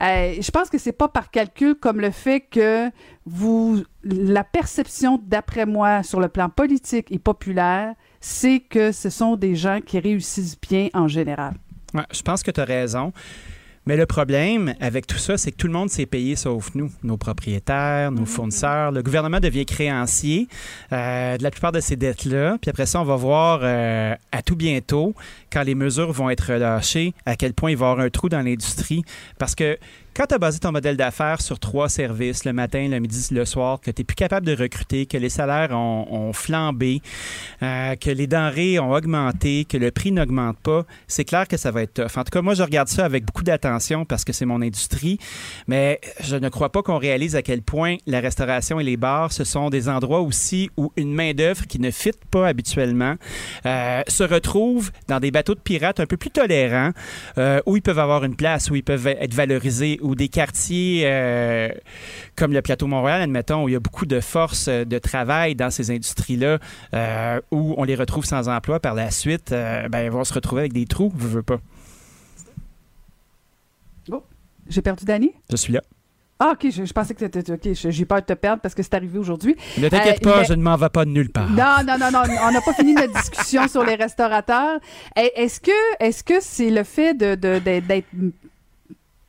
Euh, 0.00 0.34
je 0.40 0.50
pense 0.50 0.68
que 0.68 0.78
c'est 0.78 0.92
pas 0.92 1.08
par 1.08 1.30
calcul 1.30 1.74
comme 1.74 2.00
le 2.00 2.10
fait 2.10 2.40
que 2.40 2.90
vous 3.24 3.82
la 4.04 4.44
perception 4.44 5.20
d'après 5.24 5.64
moi 5.64 6.02
sur 6.02 6.20
le 6.20 6.28
plan 6.28 6.48
politique 6.50 7.10
et 7.10 7.18
populaire, 7.18 7.94
c'est 8.20 8.60
que 8.60 8.92
ce 8.92 9.10
sont 9.10 9.36
des 9.36 9.56
gens 9.56 9.80
qui 9.80 9.98
réussissent 9.98 10.60
bien 10.60 10.88
en 10.92 11.08
général. 11.08 11.54
Ouais, 11.94 12.04
je 12.12 12.22
pense 12.22 12.42
que 12.42 12.50
tu 12.50 12.60
as 12.60 12.64
raison. 12.64 13.12
Mais 13.86 13.96
le 13.96 14.06
problème 14.06 14.74
avec 14.80 15.06
tout 15.06 15.18
ça, 15.18 15.36
c'est 15.36 15.52
que 15.52 15.56
tout 15.56 15.66
le 15.66 15.72
monde 15.72 15.90
s'est 15.90 16.06
payé 16.06 16.36
sauf 16.36 16.74
nous, 16.74 16.90
nos 17.02 17.16
propriétaires, 17.16 18.10
nos 18.10 18.22
mm-hmm. 18.22 18.26
fournisseurs. 18.26 18.92
Le 18.92 19.02
gouvernement 19.02 19.40
devient 19.40 19.66
créancier 19.66 20.48
euh, 20.92 21.36
de 21.36 21.42
la 21.42 21.50
plupart 21.50 21.72
de 21.72 21.80
ces 21.80 21.96
dettes-là. 21.96 22.58
Puis 22.60 22.70
après 22.70 22.86
ça, 22.86 23.00
on 23.00 23.04
va 23.04 23.16
voir 23.16 23.60
euh, 23.62 24.14
à 24.32 24.42
tout 24.42 24.56
bientôt, 24.56 25.14
quand 25.52 25.62
les 25.62 25.74
mesures 25.74 26.12
vont 26.12 26.30
être 26.30 26.52
relâchées, 26.52 27.14
à 27.26 27.36
quel 27.36 27.52
point 27.52 27.70
il 27.70 27.76
va 27.76 27.86
y 27.86 27.90
avoir 27.90 28.04
un 28.04 28.10
trou 28.10 28.28
dans 28.28 28.42
l'industrie. 28.42 29.02
Parce 29.38 29.54
que 29.54 29.78
Quand 30.16 30.26
tu 30.26 30.34
as 30.36 30.38
basé 30.38 30.60
ton 30.60 30.70
modèle 30.70 30.96
d'affaires 30.96 31.40
sur 31.40 31.58
trois 31.58 31.88
services, 31.88 32.44
le 32.44 32.52
matin, 32.52 32.86
le 32.88 33.00
midi, 33.00 33.26
le 33.32 33.44
soir, 33.44 33.80
que 33.80 33.90
tu 33.90 34.00
n'es 34.00 34.04
plus 34.04 34.14
capable 34.14 34.46
de 34.46 34.54
recruter, 34.54 35.06
que 35.06 35.16
les 35.16 35.28
salaires 35.28 35.72
ont, 35.72 36.32
flambé, 36.32 37.02
euh, 37.64 37.96
que 37.96 38.10
les 38.10 38.28
denrées 38.28 38.78
ont 38.78 38.92
augmenté, 38.92 39.64
que 39.64 39.76
le 39.76 39.90
prix 39.90 40.12
n'augmente 40.12 40.56
pas, 40.58 40.84
c'est 41.08 41.24
clair 41.24 41.48
que 41.48 41.56
ça 41.56 41.72
va 41.72 41.82
être 41.82 41.94
tough. 41.94 42.16
En 42.16 42.22
tout 42.22 42.30
cas, 42.30 42.42
moi, 42.42 42.54
je 42.54 42.62
regarde 42.62 42.86
ça 42.86 43.04
avec 43.04 43.24
beaucoup 43.24 43.42
d'attention 43.42 44.04
parce 44.04 44.24
que 44.24 44.32
c'est 44.32 44.44
mon 44.44 44.62
industrie, 44.62 45.18
mais 45.66 46.00
je 46.20 46.36
ne 46.36 46.48
crois 46.48 46.70
pas 46.70 46.82
qu'on 46.82 46.98
réalise 46.98 47.34
à 47.34 47.42
quel 47.42 47.62
point 47.62 47.96
la 48.06 48.20
restauration 48.20 48.78
et 48.78 48.84
les 48.84 48.96
bars, 48.96 49.32
ce 49.32 49.42
sont 49.42 49.68
des 49.68 49.88
endroits 49.88 50.20
aussi 50.20 50.70
où 50.76 50.92
une 50.96 51.12
main-d'œuvre 51.12 51.66
qui 51.66 51.80
ne 51.80 51.90
fit 51.90 52.12
pas 52.30 52.46
habituellement 52.46 53.16
euh, 53.66 54.02
se 54.06 54.22
retrouve 54.22 54.92
dans 55.08 55.18
des 55.18 55.32
bateaux 55.32 55.56
de 55.56 55.60
pirates 55.60 55.98
un 55.98 56.06
peu 56.06 56.16
plus 56.16 56.30
tolérants, 56.30 56.92
euh, 57.36 57.60
où 57.66 57.76
ils 57.76 57.82
peuvent 57.82 57.98
avoir 57.98 58.22
une 58.22 58.36
place, 58.36 58.70
où 58.70 58.76
ils 58.76 58.84
peuvent 58.84 59.08
être 59.08 59.34
valorisés, 59.34 59.98
ou 60.04 60.14
des 60.14 60.28
quartiers 60.28 61.02
euh, 61.04 61.68
comme 62.36 62.52
le 62.52 62.62
plateau 62.62 62.86
Montréal, 62.86 63.22
admettons, 63.22 63.64
où 63.64 63.68
il 63.68 63.72
y 63.72 63.76
a 63.76 63.80
beaucoup 63.80 64.06
de 64.06 64.20
forces 64.20 64.68
de 64.68 64.98
travail 64.98 65.54
dans 65.54 65.70
ces 65.70 65.90
industries-là, 65.90 66.58
où 67.50 67.74
on 67.76 67.84
les 67.84 67.94
retrouve 67.94 68.24
sans 68.24 68.48
emploi 68.48 68.80
par 68.80 68.94
la 68.94 69.10
suite, 69.10 69.50
ben, 69.50 70.04
ils 70.04 70.10
vont 70.10 70.24
se 70.24 70.34
retrouver 70.34 70.62
avec 70.62 70.72
des 70.72 70.86
trous, 70.86 71.12
je 71.18 71.26
veux 71.26 71.42
pas. 71.42 71.58
Oh, 74.10 74.22
j'ai 74.68 74.82
perdu 74.82 75.04
Danny? 75.04 75.32
Je 75.50 75.56
suis 75.56 75.72
là. 75.72 75.80
Ah, 76.40 76.52
OK, 76.52 76.68
je, 76.70 76.92
pensais 76.92 77.14
que 77.14 77.20
c'était. 77.20 77.52
OK, 77.52 77.68
j'ai 77.72 78.04
peur 78.04 78.20
de 78.20 78.26
te 78.26 78.32
perdre 78.32 78.60
parce 78.60 78.74
que 78.74 78.82
c'est 78.82 78.94
arrivé 78.94 79.18
aujourd'hui. 79.18 79.56
Ne 79.78 79.88
t'inquiète 79.88 80.20
pas, 80.20 80.42
je 80.42 80.52
ne 80.52 80.62
m'en 80.62 80.76
vais 80.76 80.88
pas 80.88 81.04
de 81.04 81.10
nulle 81.10 81.30
part. 81.30 81.48
Non, 81.48 81.76
non, 81.86 81.96
non, 81.98 82.10
non. 82.10 82.22
on 82.42 82.50
n'a 82.50 82.60
pas 82.60 82.74
fini 82.74 82.92
notre 82.92 83.14
discussion 83.14 83.68
sur 83.68 83.84
les 83.84 83.94
restaurateurs. 83.94 84.80
Est-ce 85.14 85.60
que 85.60 85.70
est-ce 86.00 86.24
que 86.24 86.40
c'est 86.40 86.70
le 86.70 86.82
fait 86.82 87.14
de, 87.14 87.36
d'être 87.36 88.06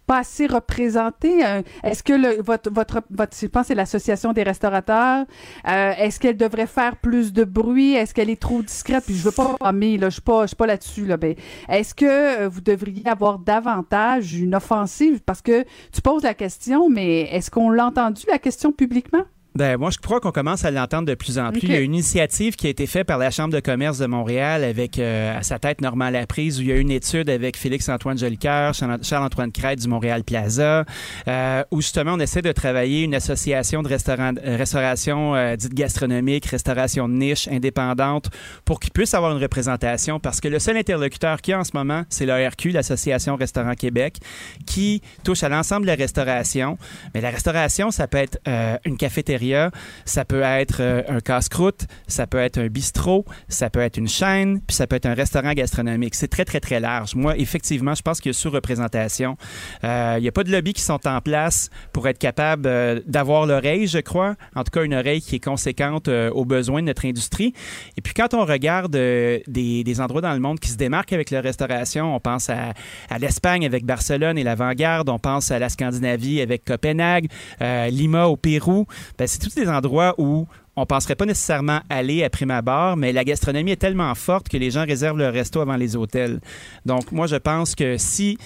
pas 0.06 0.20
assez 0.20 0.48
représenté? 0.48 1.46
Euh, 1.46 1.62
est-ce 1.84 2.04
que 2.04 2.14
le, 2.14 2.42
votre, 2.42 2.72
votre, 2.72 3.02
votre, 3.10 3.36
je 3.40 3.48
pense 3.48 3.68
c'est 3.68 3.76
l'association 3.76 4.34
des 4.34 4.44
restaurateurs, 4.44 5.26
euh, 5.68 5.94
est-ce 5.98 6.20
qu'elle 6.20 6.38
devrait 6.38 6.68
faire 6.68 6.98
plus 6.98 7.34
de 7.34 7.44
bruit? 7.44 7.94
Est-ce 7.94 8.14
qu'elle 8.14 8.30
est 8.30 8.42
trop 8.42 8.62
discrète? 8.62 9.04
Puis 9.06 9.16
je 9.16 9.24
veux 9.24 9.32
pas 9.32 9.56
mais 9.74 9.98
là, 9.98 10.10
je 10.10 10.16
suis 10.16 10.22
pas, 10.22 10.44
je 10.44 10.48
suis 10.48 10.56
pas 10.56 10.68
là-dessus, 10.68 11.06
là. 11.06 11.18
Ben, 11.18 11.36
est-ce 11.70 11.94
que 11.94 12.06
euh, 12.06 12.48
vous 12.48 12.62
devriez 12.62 13.08
avoir 13.08 13.40
davantage 13.40 14.36
une 14.36 14.56
offensive? 14.56 15.22
Parce 15.26 15.42
que 15.42 15.64
tu 15.92 16.02
poses 16.02 16.24
la 16.24 16.34
question, 16.34 16.90
mais 16.90 17.22
est-ce 17.22 17.52
qu'on 17.52 17.70
l'a 17.70 17.88
entendu, 17.88 18.24
la 18.30 18.40
question 18.40 18.72
publiquement? 18.72 19.24
Ben, 19.56 19.78
moi, 19.78 19.90
je 19.90 20.00
crois 20.00 20.20
qu'on 20.20 20.34
commence 20.34 20.66
à 20.66 20.72
l'entendre 20.72 21.08
de 21.08 21.16
plus 21.16 21.40
en 21.40 21.52
plus. 21.52 21.62
Il 21.64 21.72
y 21.72 21.76
a 21.76 21.80
une 21.80 21.94
initiative 21.94 22.58
qui 22.58 22.68
a 22.68 22.70
été 22.70 22.86
faite 22.88 23.08
par 23.08 23.18
la 23.18 23.32
Chambre 23.32 23.54
de 23.54 23.62
commerce 23.62 23.98
de 23.98 24.06
Montréal 24.06 24.66
avec 24.66 25.00
euh, 25.00 25.38
à 25.38 25.44
sa 25.44 25.60
tête 25.60 25.80
Normand 25.80 26.10
Laprise, 26.10 26.60
où 26.60 26.62
il 26.62 26.68
y 26.68 26.72
a 26.74 26.76
une 26.76 26.92
étude 26.92 27.30
avec 27.30 27.56
Félix-Antoine 27.56 28.18
Jolicoeur, 28.18 28.74
Charles-Antoine 28.74 29.54
Crête 29.54 29.80
du 29.80 29.88
Montréal 29.88 30.26
Plaza, 30.26 30.84
euh, 31.30 31.64
où 31.72 31.80
justement 31.80 32.16
on 32.16 32.20
essaie 32.20 32.42
de 32.42 32.52
travailler 32.52 33.04
une 33.04 33.16
association 33.16 33.82
de 33.82 33.88
restaurant, 33.88 34.34
restauration 34.44 35.36
euh, 35.36 35.56
dite 35.56 35.74
gastronomique, 35.74 36.48
restauration 36.48 37.08
de 37.08 37.14
niche, 37.14 37.48
indépendante, 37.48 38.30
pour 38.66 38.82
qu'ils 38.82 38.92
puissent 38.92 39.14
avoir 39.14 39.32
une 39.32 39.42
représentation, 39.42 40.20
parce 40.20 40.42
que 40.42 40.50
le 40.50 40.60
seul 40.60 40.76
interlocuteur 40.76 41.42
qu'il 41.42 41.54
y 41.54 41.56
a 41.56 41.60
en 41.60 41.64
ce 41.64 41.72
moment, 41.74 42.04
c'est 42.10 42.26
l'ARQ, 42.26 42.72
l'Association 42.72 43.38
Restaurant 43.38 43.76
Québec, 43.76 44.18
qui 44.66 45.02
touche 45.24 45.44
à 45.44 45.50
l'ensemble 45.50 45.84
de 45.84 45.92
la 45.92 45.96
restauration. 45.96 46.78
Mais 47.14 47.22
la 47.22 47.30
restauration, 47.30 47.90
ça 47.90 48.10
peut 48.10 48.18
être 48.18 48.38
une 48.84 48.98
cafétéria 48.98 49.45
ça 50.06 50.26
peut 50.26 50.42
être 50.42 50.78
euh, 50.80 51.02
un 51.08 51.20
casse-croûte, 51.20 51.86
ça 52.08 52.28
peut 52.28 52.38
être 52.38 52.58
un 52.58 52.68
bistrot, 52.68 53.26
ça 53.48 53.70
peut 53.70 53.80
être 53.80 53.98
une 53.98 54.08
chaîne, 54.08 54.62
puis 54.62 54.76
ça 54.76 54.88
peut 54.88 54.96
être 54.96 55.06
un 55.06 55.14
restaurant 55.14 55.54
gastronomique. 55.54 56.16
C'est 56.16 56.28
très, 56.28 56.46
très, 56.46 56.60
très 56.60 56.80
large. 56.80 57.16
Moi, 57.16 57.38
effectivement, 57.38 57.96
je 57.96 58.02
pense 58.02 58.20
qu'il 58.20 58.30
y 58.30 58.36
a 58.36 58.38
sous-représentation. 58.38 59.38
Euh, 59.84 60.16
il 60.18 60.22
n'y 60.22 60.28
a 60.28 60.32
pas 60.32 60.44
de 60.44 60.52
lobby 60.52 60.74
qui 60.74 60.82
sont 60.82 61.08
en 61.08 61.22
place 61.22 61.70
pour 61.94 62.08
être 62.08 62.18
capable 62.18 62.68
euh, 62.68 63.02
d'avoir 63.08 63.46
l'oreille, 63.46 63.88
je 63.88 64.00
crois. 64.00 64.36
En 64.56 64.64
tout 64.64 64.72
cas, 64.72 64.84
une 64.84 64.94
oreille 64.94 65.22
qui 65.22 65.36
est 65.36 65.44
conséquente 65.44 66.08
aux 66.08 66.46
besoins 66.46 66.82
de 66.82 66.88
notre 66.88 67.06
industrie. 67.06 67.54
Et 67.98 68.02
puis, 68.02 68.14
quand 68.14 68.34
on 68.34 68.46
regarde 68.46 68.92
des, 68.92 69.96
endroits 70.00 70.22
dans 70.22 70.34
le 70.34 70.40
monde 70.40 70.60
qui 70.60 70.70
se 70.70 70.78
démarquent 70.78 71.14
avec 71.14 71.32
la 71.32 71.42
restauration, 71.42 72.16
on 72.16 72.20
pense 72.20 72.50
à, 72.50 72.74
l'Espagne 73.20 73.66
avec 73.66 73.86
Barcelone 73.86 74.38
et 74.38 74.44
l'Avant-Garde, 74.44 75.10
on 75.10 75.20
pense 75.20 75.52
à 75.52 75.60
la 75.60 75.70
Scandinavie 75.70 76.42
avec 76.42 76.66
Copenhague, 76.66 77.28
Lima 77.62 78.28
au 78.28 78.36
Pérou. 78.36 78.86
Ben, 79.18 79.28
c'est 79.36 79.50
tous 79.50 79.56
des 79.56 79.68
endroits 79.70 80.16
où 80.18 80.48
on 80.78 80.86
penserait 80.86 81.16
pas 81.16 81.26
nécessairement 81.26 81.82
aller 81.90 82.24
à 82.24 82.30
prime 82.30 82.52
abord, 82.52 82.96
mais 82.96 83.12
la 83.12 83.24
gastronomie 83.26 83.72
est 83.72 83.76
tellement 83.78 84.14
forte 84.16 84.48
que 84.48 84.56
les 84.56 84.72
gens 84.72 84.86
réservent 84.86 85.18
leur 85.18 85.34
resto 85.34 85.60
avant 85.60 85.76
les 85.76 85.96
hôtels. 85.96 86.40
Donc, 86.86 87.12
moi, 87.12 87.28
je 87.28 87.36
pense 87.36 87.76
que 87.76 87.98
si, 87.98 88.38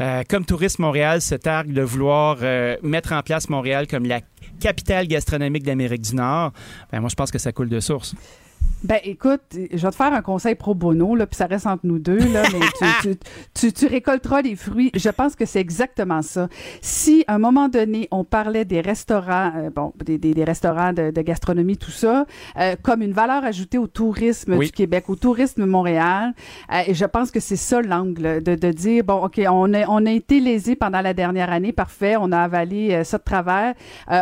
euh, 0.00 0.22
comme 0.28 0.44
Tourisme 0.44 0.82
Montréal 0.82 1.20
se 1.20 1.34
targue 1.34 1.72
de 1.72 1.82
vouloir 1.82 2.38
euh, 2.42 2.76
mettre 2.82 3.12
en 3.12 3.22
place 3.22 3.48
Montréal 3.48 3.88
comme 3.88 4.06
la 4.06 4.20
capitale 4.60 5.08
gastronomique 5.08 5.64
d'Amérique 5.64 6.02
du 6.02 6.14
Nord, 6.14 6.52
ben, 6.92 7.00
moi, 7.00 7.08
je 7.08 7.16
pense 7.16 7.30
que 7.30 7.38
ça 7.38 7.50
coule 7.52 7.68
de 7.68 7.80
source. 7.80 8.14
Ben, 8.84 8.98
écoute, 9.04 9.40
je 9.52 9.82
vais 9.82 9.90
te 9.90 9.96
faire 9.96 10.12
un 10.12 10.20
conseil 10.20 10.54
pro 10.54 10.74
bono, 10.74 11.16
là, 11.16 11.26
puis 11.26 11.36
ça 11.36 11.46
reste 11.46 11.66
entre 11.66 11.86
nous 11.86 11.98
deux, 11.98 12.18
là, 12.18 12.42
mais 12.52 12.88
tu, 13.02 13.16
tu, 13.54 13.72
tu, 13.72 13.86
récolteras 13.86 14.42
les 14.42 14.54
fruits. 14.54 14.90
Je 14.94 15.08
pense 15.08 15.34
que 15.34 15.46
c'est 15.46 15.60
exactement 15.60 16.20
ça. 16.20 16.48
Si, 16.82 17.24
à 17.26 17.34
un 17.34 17.38
moment 17.38 17.68
donné, 17.68 18.06
on 18.10 18.22
parlait 18.22 18.66
des 18.66 18.82
restaurants, 18.82 19.50
euh, 19.56 19.70
bon, 19.70 19.94
des, 20.04 20.18
des, 20.18 20.44
restaurants 20.44 20.92
de, 20.92 21.10
de, 21.10 21.22
gastronomie, 21.22 21.78
tout 21.78 21.90
ça, 21.90 22.26
euh, 22.58 22.76
comme 22.82 23.00
une 23.00 23.12
valeur 23.12 23.44
ajoutée 23.44 23.78
au 23.78 23.86
tourisme 23.86 24.58
du 24.58 24.70
Québec, 24.70 25.08
au 25.08 25.16
tourisme 25.16 25.64
Montréal, 25.64 26.34
euh, 26.72 26.82
et 26.86 26.94
je 26.94 27.06
pense 27.06 27.30
que 27.30 27.40
c'est 27.40 27.56
ça 27.56 27.80
l'angle, 27.80 28.42
de, 28.42 28.54
de 28.54 28.72
dire, 28.72 29.04
bon, 29.04 29.24
OK, 29.24 29.40
on 29.48 29.72
a, 29.72 29.86
on 29.88 30.04
a 30.04 30.10
été 30.10 30.38
lésé 30.38 30.76
pendant 30.76 31.00
la 31.00 31.14
dernière 31.14 31.50
année, 31.50 31.72
parfait, 31.72 32.16
on 32.20 32.30
a 32.30 32.38
avalé 32.38 33.02
ça 33.04 33.16
de 33.16 33.24
travers, 33.24 33.74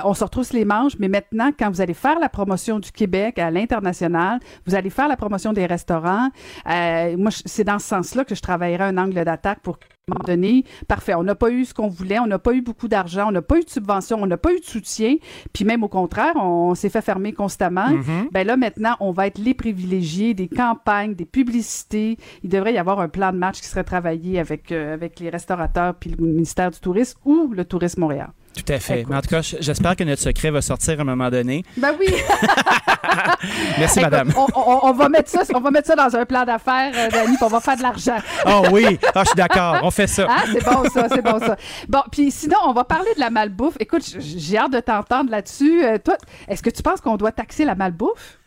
on 0.04 0.14
se 0.14 0.22
retrousse 0.22 0.52
les 0.52 0.64
manches, 0.64 0.94
mais 1.00 1.08
maintenant, 1.08 1.50
quand 1.58 1.70
vous 1.70 1.80
allez 1.80 1.94
faire 1.94 2.18
la 2.20 2.28
promotion 2.28 2.78
du 2.78 2.92
Québec 2.92 3.38
à 3.38 3.50
l'international, 3.50 4.38
vous 4.66 4.74
allez 4.74 4.90
faire 4.90 5.08
la 5.08 5.16
promotion 5.16 5.52
des 5.52 5.66
restaurants. 5.66 6.28
Euh, 6.68 7.16
moi, 7.16 7.30
c'est 7.44 7.64
dans 7.64 7.78
ce 7.78 7.86
sens-là 7.86 8.24
que 8.24 8.34
je 8.34 8.42
travaillerai 8.42 8.84
un 8.84 8.98
angle 8.98 9.24
d'attaque 9.24 9.60
pour 9.60 9.78
un 10.08 10.12
moment 10.12 10.24
donné, 10.26 10.64
parfait, 10.86 11.14
on 11.14 11.22
n'a 11.22 11.34
pas 11.34 11.50
eu 11.50 11.64
ce 11.64 11.72
qu'on 11.72 11.88
voulait, 11.88 12.18
on 12.18 12.26
n'a 12.26 12.38
pas 12.38 12.52
eu 12.52 12.60
beaucoup 12.60 12.88
d'argent, 12.88 13.28
on 13.28 13.32
n'a 13.32 13.40
pas 13.40 13.58
eu 13.58 13.64
de 13.64 13.70
subvention, 13.70 14.18
on 14.20 14.26
n'a 14.26 14.36
pas 14.36 14.52
eu 14.52 14.60
de 14.60 14.64
soutien, 14.64 15.16
puis 15.54 15.64
même 15.64 15.82
au 15.82 15.88
contraire, 15.88 16.34
on, 16.36 16.74
s'est 16.74 16.90
fait 16.90 17.00
fermer 17.00 17.32
constamment. 17.32 17.88
Mm-hmm. 17.88 18.30
Ben 18.30 18.46
là, 18.46 18.58
maintenant, 18.58 18.96
on 19.00 19.12
va 19.12 19.28
être 19.28 19.38
les 19.38 19.54
privilégiés 19.54 20.34
des 20.34 20.48
campagnes, 20.48 21.14
des 21.14 21.24
publicités. 21.24 22.18
Il 22.42 22.50
devrait 22.50 22.74
y 22.74 22.78
avoir 22.78 23.00
un 23.00 23.08
plan 23.08 23.32
de 23.32 23.38
match 23.38 23.60
qui 23.60 23.66
serait 23.66 23.84
travaillé 23.84 24.38
avec, 24.38 24.72
euh, 24.72 24.92
avec 24.92 25.20
les 25.20 25.30
restaurateurs 25.30 25.94
puis 25.94 26.10
le 26.10 26.22
ministère 26.22 26.70
du 26.70 26.80
Tourisme 26.80 27.18
ou 27.24 27.52
le 27.54 27.64
Tourisme 27.64 28.00
Montréal. 28.00 28.30
Tout 28.54 28.72
à 28.72 28.78
fait. 28.78 29.04
Mais 29.08 29.16
en 29.16 29.20
tout 29.20 29.28
cas, 29.28 29.40
j'espère 29.40 29.96
que 29.96 30.04
notre 30.04 30.22
secret 30.22 30.50
va 30.50 30.62
sortir 30.62 30.98
à 30.98 31.02
un 31.02 31.04
moment 31.04 31.28
donné. 31.30 31.64
Ben 31.76 31.92
oui. 31.98 32.06
Merci, 33.78 34.00
madame. 34.00 34.32
On, 34.54 34.92
va 34.92 35.08
mettre 35.08 35.30
ça, 35.30 35.42
on 35.54 35.60
va 35.60 35.70
mettre 35.70 35.88
ça 35.88 35.96
dans 35.96 36.16
un 36.16 36.24
plan 36.24 36.44
d'affaires, 36.44 36.92
euh, 36.94 37.10
Dani, 37.10 37.36
puis 37.36 37.44
on 37.44 37.48
va 37.48 37.60
faire 37.60 37.76
de 37.76 37.82
l'argent. 37.82 38.16
oh 38.46 38.62
oui, 38.72 38.98
ah, 39.14 39.22
je 39.22 39.28
suis 39.28 39.36
d'accord. 39.36 39.78
On 39.82 39.90
fait 39.90 40.06
ça. 40.06 40.26
Ah, 40.28 40.44
c'est 40.50 40.64
bon 40.64 40.84
ça, 40.88 41.08
c'est 41.08 41.22
bon 41.22 41.38
ça. 41.38 41.56
Bon, 41.88 42.02
puis 42.10 42.30
sinon, 42.30 42.58
on 42.64 42.72
va 42.72 42.84
parler 42.84 43.10
de 43.14 43.20
la 43.20 43.30
malbouffe. 43.30 43.76
Écoute, 43.80 44.02
j'ai 44.18 44.56
hâte 44.56 44.72
de 44.72 44.80
t'entendre 44.80 45.30
là-dessus. 45.30 45.84
Euh, 45.84 45.98
toi, 45.98 46.16
est-ce 46.48 46.62
que 46.62 46.70
tu 46.70 46.82
penses 46.82 47.00
qu'on 47.00 47.16
doit 47.16 47.32
taxer 47.32 47.64
la 47.64 47.74
malbouffe? 47.74 48.38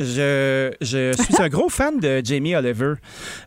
Je, 0.00 0.72
je, 0.80 1.12
suis 1.12 1.40
un 1.40 1.48
gros 1.48 1.68
fan 1.68 2.00
de 2.00 2.20
Jamie 2.24 2.56
Oliver. 2.56 2.94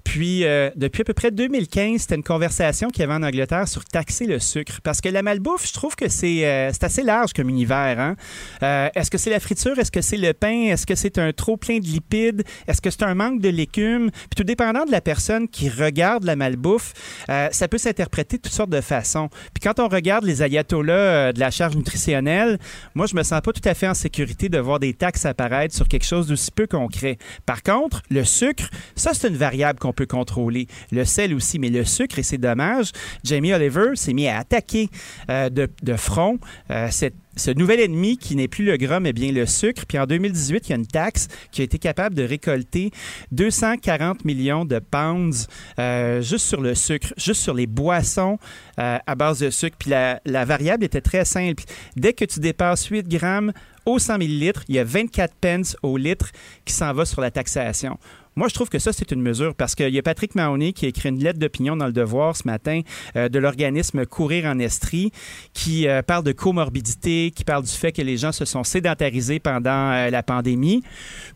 Puis, 0.05 0.45
euh, 0.45 0.69
depuis 0.77 1.01
à 1.01 1.03
peu 1.03 1.13
près 1.13 1.29
2015, 1.29 1.99
c'était 1.99 2.15
une 2.15 2.23
conversation 2.23 2.87
qu'il 2.87 3.01
y 3.01 3.03
avait 3.03 3.15
en 3.15 3.23
Angleterre 3.23 3.67
sur 3.67 3.83
taxer 3.83 4.25
le 4.25 4.39
sucre. 4.39 4.79
Parce 4.81 5.01
que 5.01 5.09
la 5.09 5.23
malbouffe, 5.23 5.67
je 5.67 5.73
trouve 5.73 5.97
que 5.97 6.07
c'est 6.07 6.45
euh, 6.45 6.71
assez 6.81 7.03
large 7.03 7.33
comme 7.33 7.49
univers. 7.49 7.99
Hein? 7.99 8.15
Euh, 8.63 8.87
Est-ce 8.95 9.11
que 9.11 9.17
c'est 9.17 9.29
la 9.29 9.41
friture? 9.41 9.77
Est-ce 9.77 9.91
que 9.91 9.99
c'est 9.99 10.15
le 10.15 10.31
pain? 10.33 10.67
Est-ce 10.67 10.85
que 10.85 10.95
c'est 10.95 11.17
un 11.17 11.33
trop 11.33 11.57
plein 11.57 11.79
de 11.79 11.85
lipides? 11.85 12.45
Est-ce 12.65 12.79
que 12.79 12.91
c'est 12.91 13.03
un 13.03 13.13
manque 13.13 13.41
de 13.41 13.49
légumes? 13.49 14.09
Puis, 14.11 14.37
tout 14.37 14.45
dépendant 14.45 14.85
de 14.85 14.91
la 14.91 15.01
personne 15.01 15.49
qui 15.49 15.67
regarde 15.67 16.23
la 16.23 16.37
malbouffe, 16.37 16.93
euh, 17.29 17.49
ça 17.51 17.67
peut 17.67 17.77
s'interpréter 17.77 18.37
de 18.37 18.43
toutes 18.43 18.53
sortes 18.53 18.69
de 18.69 18.81
façons. 18.81 19.27
Puis, 19.53 19.61
quand 19.61 19.81
on 19.81 19.89
regarde 19.89 20.23
les 20.23 20.41
ayatollahs 20.41 21.33
de 21.33 21.39
la 21.41 21.51
charge 21.51 21.75
nutritionnelle, 21.75 22.57
moi, 22.95 23.05
je 23.05 23.17
me 23.17 23.23
sens 23.23 23.41
pas 23.41 23.51
tout 23.51 23.67
à 23.67 23.73
fait 23.73 23.89
en 23.89 23.93
sécurité 23.93 24.47
de 24.47 24.59
voir 24.59 24.79
des 24.79 24.93
taxes 24.93 25.25
apparaître 25.25 25.75
sur 25.75 25.89
quelque 25.89 26.05
chose 26.05 26.25
de 26.27 26.36
peu 26.51 26.67
concret. 26.67 27.17
Par 27.45 27.63
contre, 27.63 28.01
le 28.09 28.23
sucre, 28.23 28.69
ça, 28.95 29.13
c'est 29.13 29.27
une 29.27 29.37
variable 29.37 29.79
qu'on 29.79 29.93
peut 29.93 30.05
contrôler. 30.05 30.67
Le 30.91 31.05
sel 31.05 31.33
aussi, 31.33 31.59
mais 31.59 31.69
le 31.69 31.85
sucre, 31.85 32.19
et 32.19 32.23
c'est 32.23 32.37
dommage, 32.37 32.91
Jamie 33.23 33.53
Oliver 33.53 33.95
s'est 33.95 34.13
mis 34.13 34.27
à 34.27 34.39
attaquer 34.39 34.89
euh, 35.29 35.49
de, 35.49 35.95
front 35.95 36.39
euh, 36.71 36.89
ce 36.89 37.51
nouvel 37.51 37.79
ennemi 37.79 38.17
qui 38.17 38.35
n'est 38.35 38.47
plus 38.47 38.65
le 38.65 38.77
gras, 38.77 38.99
mais 38.99 39.13
bien 39.13 39.31
le 39.31 39.45
sucre. 39.45 39.85
Puis 39.87 39.97
en 39.97 40.05
2018, 40.05 40.67
il 40.67 40.69
y 40.69 40.73
a 40.73 40.75
une 40.77 40.87
taxe 40.87 41.27
qui 41.51 41.61
a 41.61 41.63
été 41.63 41.77
capable 41.77 42.15
de 42.15 42.23
récolter 42.23 42.91
240 43.31 44.25
millions 44.25 44.65
de 44.65 44.79
pounds 44.79 45.47
euh, 45.79 46.21
juste 46.21 46.45
sur 46.45 46.61
le 46.61 46.75
sucre, 46.75 47.13
juste 47.17 47.41
sur 47.41 47.53
les 47.53 47.67
boissons 47.67 48.37
à 48.77 49.15
base 49.15 49.39
de 49.39 49.49
sucre. 49.49 49.75
Puis 49.79 49.89
la, 49.89 50.21
la, 50.25 50.45
variable 50.45 50.83
était 50.83 51.01
très 51.01 51.25
simple. 51.25 51.63
Dès 51.95 52.13
que 52.13 52.25
tu 52.25 52.39
dépasses 52.39 52.85
8 52.85 53.07
grammes 53.07 53.51
au 53.87 53.99
100 53.99 54.17
millilitres, 54.19 54.63
il 54.67 54.75
y 54.75 54.79
a 54.79 54.83
24 54.83 55.33
pence 55.39 55.77
au 55.81 55.97
litre 55.97 56.31
qui 56.65 56.73
s'en 56.73 56.93
va 56.93 57.05
sur 57.05 57.21
la 57.21 57.31
taxation. 57.31 57.97
Moi, 58.35 58.49
je 58.49 58.53
trouve 58.53 58.69
que 58.69 58.77
ça, 58.77 58.93
c'est 58.93 59.09
une 59.11 59.21
mesure 59.21 59.55
parce 59.55 59.73
qu'il 59.73 59.89
y 59.89 59.97
a 59.97 60.03
Patrick 60.03 60.35
Mahoney 60.35 60.71
qui 60.71 60.85
a 60.85 60.89
écrit 60.89 61.09
une 61.09 61.23
lettre 61.23 61.39
d'opinion 61.39 61.75
dans 61.75 61.87
le 61.87 61.91
Devoir 61.91 62.35
ce 62.35 62.43
matin 62.45 62.81
euh, 63.15 63.29
de 63.29 63.39
l'organisme 63.39 64.05
Courir 64.05 64.45
en 64.45 64.59
Estrie 64.59 65.11
qui 65.53 65.87
euh, 65.87 66.03
parle 66.03 66.23
de 66.23 66.33
comorbidité, 66.33 67.31
qui 67.35 67.43
parle 67.43 67.63
du 67.63 67.71
fait 67.71 67.91
que 67.91 68.03
les 68.03 68.17
gens 68.17 68.31
se 68.31 68.45
sont 68.45 68.63
sédentarisés 68.63 69.39
pendant 69.39 69.91
euh, 69.91 70.11
la 70.11 70.21
pandémie. 70.21 70.83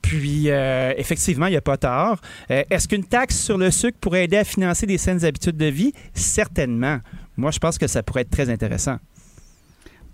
Puis, 0.03 0.47
effectivement, 0.47 1.47
il 1.47 1.51
n'y 1.51 1.57
a 1.57 1.61
pas 1.61 1.77
tort. 1.77 2.19
Est-ce 2.49 2.87
qu'une 2.87 3.05
taxe 3.05 3.39
sur 3.39 3.57
le 3.57 3.71
sucre 3.71 3.97
pourrait 3.99 4.25
aider 4.25 4.37
à 4.37 4.43
financer 4.43 4.85
des 4.85 4.97
saines 4.97 5.23
habitudes 5.25 5.57
de 5.57 5.67
vie? 5.67 5.93
Certainement. 6.13 6.99
Moi, 7.37 7.51
je 7.51 7.59
pense 7.59 7.77
que 7.77 7.87
ça 7.87 8.03
pourrait 8.03 8.21
être 8.21 8.29
très 8.29 8.49
intéressant. 8.49 8.97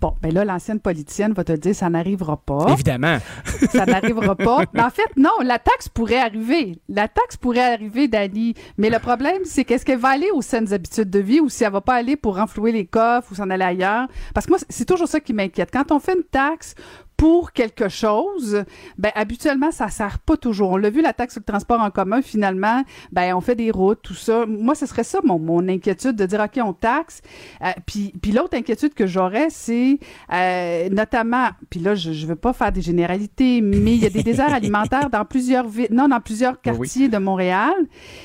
Bon, 0.00 0.14
ben 0.22 0.32
là, 0.32 0.44
l'ancienne 0.44 0.78
politicienne 0.78 1.32
va 1.32 1.42
te 1.42 1.52
dire 1.52 1.74
ça 1.74 1.90
n'arrivera 1.90 2.36
pas. 2.36 2.66
Évidemment. 2.68 3.18
ça 3.72 3.84
n'arrivera 3.84 4.36
pas. 4.36 4.62
Mais 4.72 4.82
en 4.82 4.90
fait, 4.90 5.10
non, 5.16 5.30
la 5.42 5.58
taxe 5.58 5.88
pourrait 5.88 6.20
arriver. 6.20 6.78
La 6.88 7.08
taxe 7.08 7.36
pourrait 7.36 7.72
arriver, 7.72 8.06
Dani. 8.06 8.54
Mais 8.76 8.90
le 8.90 8.98
problème, 9.00 9.42
c'est 9.44 9.64
qu'est-ce 9.64 9.84
qu'elle 9.84 9.98
va 9.98 10.10
aller 10.10 10.30
aux 10.32 10.42
saines 10.42 10.72
habitudes 10.72 11.10
de 11.10 11.18
vie 11.18 11.40
ou 11.40 11.48
si 11.48 11.64
elle 11.64 11.72
va 11.72 11.80
pas 11.80 11.94
aller 11.94 12.16
pour 12.16 12.36
renflouer 12.36 12.70
les 12.70 12.86
coffres 12.86 13.32
ou 13.32 13.34
s'en 13.34 13.50
aller 13.50 13.64
ailleurs? 13.64 14.06
Parce 14.34 14.46
que 14.46 14.52
moi, 14.52 14.58
c'est 14.68 14.84
toujours 14.84 15.08
ça 15.08 15.18
qui 15.18 15.32
m'inquiète. 15.32 15.70
Quand 15.72 15.90
on 15.90 15.98
fait 15.98 16.14
une 16.14 16.24
taxe 16.24 16.74
pour 17.18 17.52
quelque 17.52 17.88
chose, 17.88 18.64
ben 18.96 19.10
habituellement 19.16 19.72
ça 19.72 19.88
sert 19.88 20.20
pas 20.20 20.36
toujours. 20.36 20.70
On 20.70 20.76
l'a 20.76 20.88
vu 20.88 21.02
la 21.02 21.12
taxe 21.12 21.34
sur 21.34 21.40
le 21.40 21.52
transport 21.52 21.80
en 21.80 21.90
commun 21.90 22.22
finalement, 22.22 22.84
ben 23.10 23.34
on 23.34 23.40
fait 23.40 23.56
des 23.56 23.72
routes, 23.72 24.00
tout 24.02 24.14
ça. 24.14 24.46
Moi 24.46 24.76
ce 24.76 24.86
serait 24.86 25.02
ça 25.02 25.18
mon, 25.24 25.40
mon 25.40 25.68
inquiétude 25.68 26.14
de 26.14 26.26
dire 26.26 26.40
OK, 26.40 26.60
on 26.64 26.72
taxe. 26.72 27.20
Euh, 27.62 27.72
puis 27.86 28.14
puis 28.22 28.30
l'autre 28.30 28.56
inquiétude 28.56 28.94
que 28.94 29.08
j'aurais 29.08 29.50
c'est 29.50 29.98
euh, 30.32 30.88
notamment 30.90 31.48
puis 31.68 31.80
là 31.80 31.96
je 31.96 32.12
je 32.12 32.24
veux 32.24 32.36
pas 32.36 32.52
faire 32.52 32.70
des 32.70 32.82
généralités, 32.82 33.62
mais 33.62 33.94
il 33.94 34.02
y 34.02 34.06
a 34.06 34.10
des 34.10 34.22
déserts 34.22 34.54
alimentaires 34.54 35.10
dans 35.10 35.24
plusieurs 35.24 35.66
villes, 35.66 35.88
non 35.90 36.06
dans 36.06 36.20
plusieurs 36.20 36.60
quartiers 36.60 37.08
de 37.08 37.18
Montréal 37.18 37.74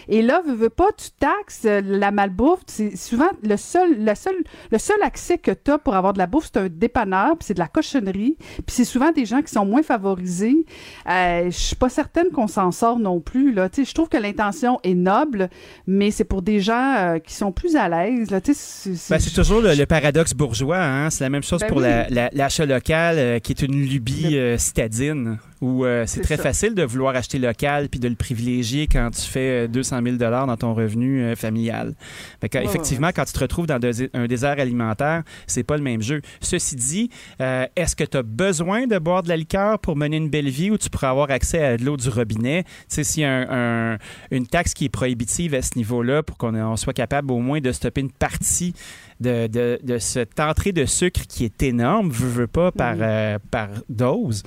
et 0.08 0.22
là 0.22 0.44
veux, 0.46 0.54
veux 0.54 0.70
pas 0.70 0.92
tu 0.96 1.10
taxes 1.20 1.64
la 1.64 2.12
malbouffe, 2.12 2.62
c'est 2.68 2.96
souvent 2.96 3.30
le 3.42 3.58
seul 3.58 4.06
le 4.06 4.14
seul 4.14 4.36
le 4.72 4.78
seul 4.78 5.02
accès 5.02 5.40
que 5.40 5.50
tu 5.50 5.72
as 5.72 5.80
pour 5.80 5.96
avoir 5.96 6.14
de 6.14 6.20
la 6.20 6.28
bouffe, 6.28 6.52
c'est 6.54 6.60
un 6.60 6.70
dépanneur, 6.70 7.36
puis 7.38 7.48
c'est 7.48 7.56
de 7.56 7.60
la 7.60 7.68
cochonnerie, 7.68 8.38
puis 8.68 8.83
c'est 8.84 8.92
souvent 8.92 9.12
des 9.12 9.26
gens 9.26 9.42
qui 9.42 9.52
sont 9.52 9.66
moins 9.66 9.82
favorisés. 9.82 10.66
Euh, 11.10 11.46
je 11.46 11.58
suis 11.58 11.76
pas 11.76 11.88
certaine 11.88 12.30
qu'on 12.32 12.48
s'en 12.48 12.72
sort 12.72 13.00
non 13.00 13.22
plus. 13.22 13.54
Là. 13.54 13.70
Je 13.76 13.94
trouve 13.94 14.10
que 14.10 14.18
l'intention 14.18 14.80
est 14.84 14.94
noble, 14.94 15.50
mais 15.88 16.12
c'est 16.12 16.26
pour 16.26 16.42
des 16.42 16.60
gens 16.60 16.96
euh, 16.98 17.20
qui 17.20 17.34
sont 17.34 17.54
plus 17.54 17.78
à 17.78 17.88
l'aise. 17.88 18.28
C'est 18.54 19.10
ben, 19.10 19.20
toujours 19.34 19.62
le, 19.62 19.86
paradoxe 19.86 20.34
bourgeois. 20.34 20.82
Hein? 20.82 21.10
C'est 21.10 21.24
la 21.24 21.30
même 21.30 21.44
chose 21.44 21.62
ben 21.62 21.68
pour 21.68 21.80
l'achat 21.80 22.66
local, 22.66 23.16
euh, 23.18 23.40
qui 23.40 23.54
est 23.54 23.62
une 23.62 23.86
lubie 23.86 24.38
euh, 24.38 24.58
citadine 24.58 25.38
où 25.64 25.86
euh, 25.86 26.04
c'est 26.06 26.20
très 26.20 26.36
facile 26.36 26.76
de 26.76 26.84
vouloir 26.84 27.16
acheter 27.16 27.40
local 27.40 27.88
puis 27.88 28.02
de 28.02 28.10
le 28.10 28.16
privilégier 28.16 28.88
quand 28.88 29.12
tu 29.12 29.22
fais 29.22 29.70
200 29.70 30.02
000 30.04 30.18
dans 30.18 30.58
ton 30.58 30.74
revenu 30.74 31.24
euh, 31.24 31.36
familial. 31.38 31.96
effectivement, 32.42 33.12
quand 33.16 33.24
tu 33.24 33.32
te 33.32 33.40
retrouves 33.40 33.66
dans 33.66 33.80
un 34.14 34.28
désert 34.28 34.60
alimentaire, 34.60 35.24
c'est 35.48 35.64
pas 35.64 35.78
le 35.78 35.84
même 35.84 36.02
jeu. 36.02 36.22
Ceci 36.42 36.76
dit, 36.76 37.10
euh, 37.40 37.66
est-ce 37.78 37.96
que 37.96 38.04
tu 38.04 38.18
as 38.18 38.24
besoin 38.24 38.88
de 38.88 39.00
boire 39.00 39.24
de 39.24 39.30
la 39.30 39.38
liqueur 39.38 39.80
pour 39.80 39.96
mener 39.96 40.18
une 40.18 40.30
belle 40.30 40.50
vie 40.50 40.70
ou 40.70 40.78
tu 40.78 40.90
pourrais 40.90 41.08
avoir 41.08 41.32
accès 41.32 41.64
à 41.64 41.78
de 41.78 41.86
l'eau 41.86 41.96
du 41.96 42.10
robinet? 42.10 42.64
Tu 42.64 42.70
sais, 42.90 43.04
s'il 43.06 43.24
y 43.24 43.26
a 43.26 43.98
une 44.32 44.48
taxe 44.48 44.74
qui 44.74 44.86
est 44.86 44.90
prohibitive 44.90 45.56
à 45.56 45.62
ce 45.62 45.78
niveau-là 45.78 46.24
pour 46.24 46.38
qu'on 46.38 46.76
soit 46.76 46.94
capable 46.94 47.32
au 47.32 47.40
moins 47.40 47.62
de 47.62 47.72
stopper 47.72 48.02
une 48.02 48.12
partie 48.12 48.74
de, 49.22 49.48
de, 49.48 49.98
cette 49.98 50.42
entrée 50.42 50.74
de 50.74 50.86
sucre 50.86 51.22
qui 51.30 51.46
est 51.46 51.64
énorme, 51.64 52.10
veux, 52.10 52.28
veux 52.28 52.48
pas, 52.48 52.74
par, 52.74 52.98
mm. 52.98 53.40
par 53.50 53.70
dose. 53.88 54.44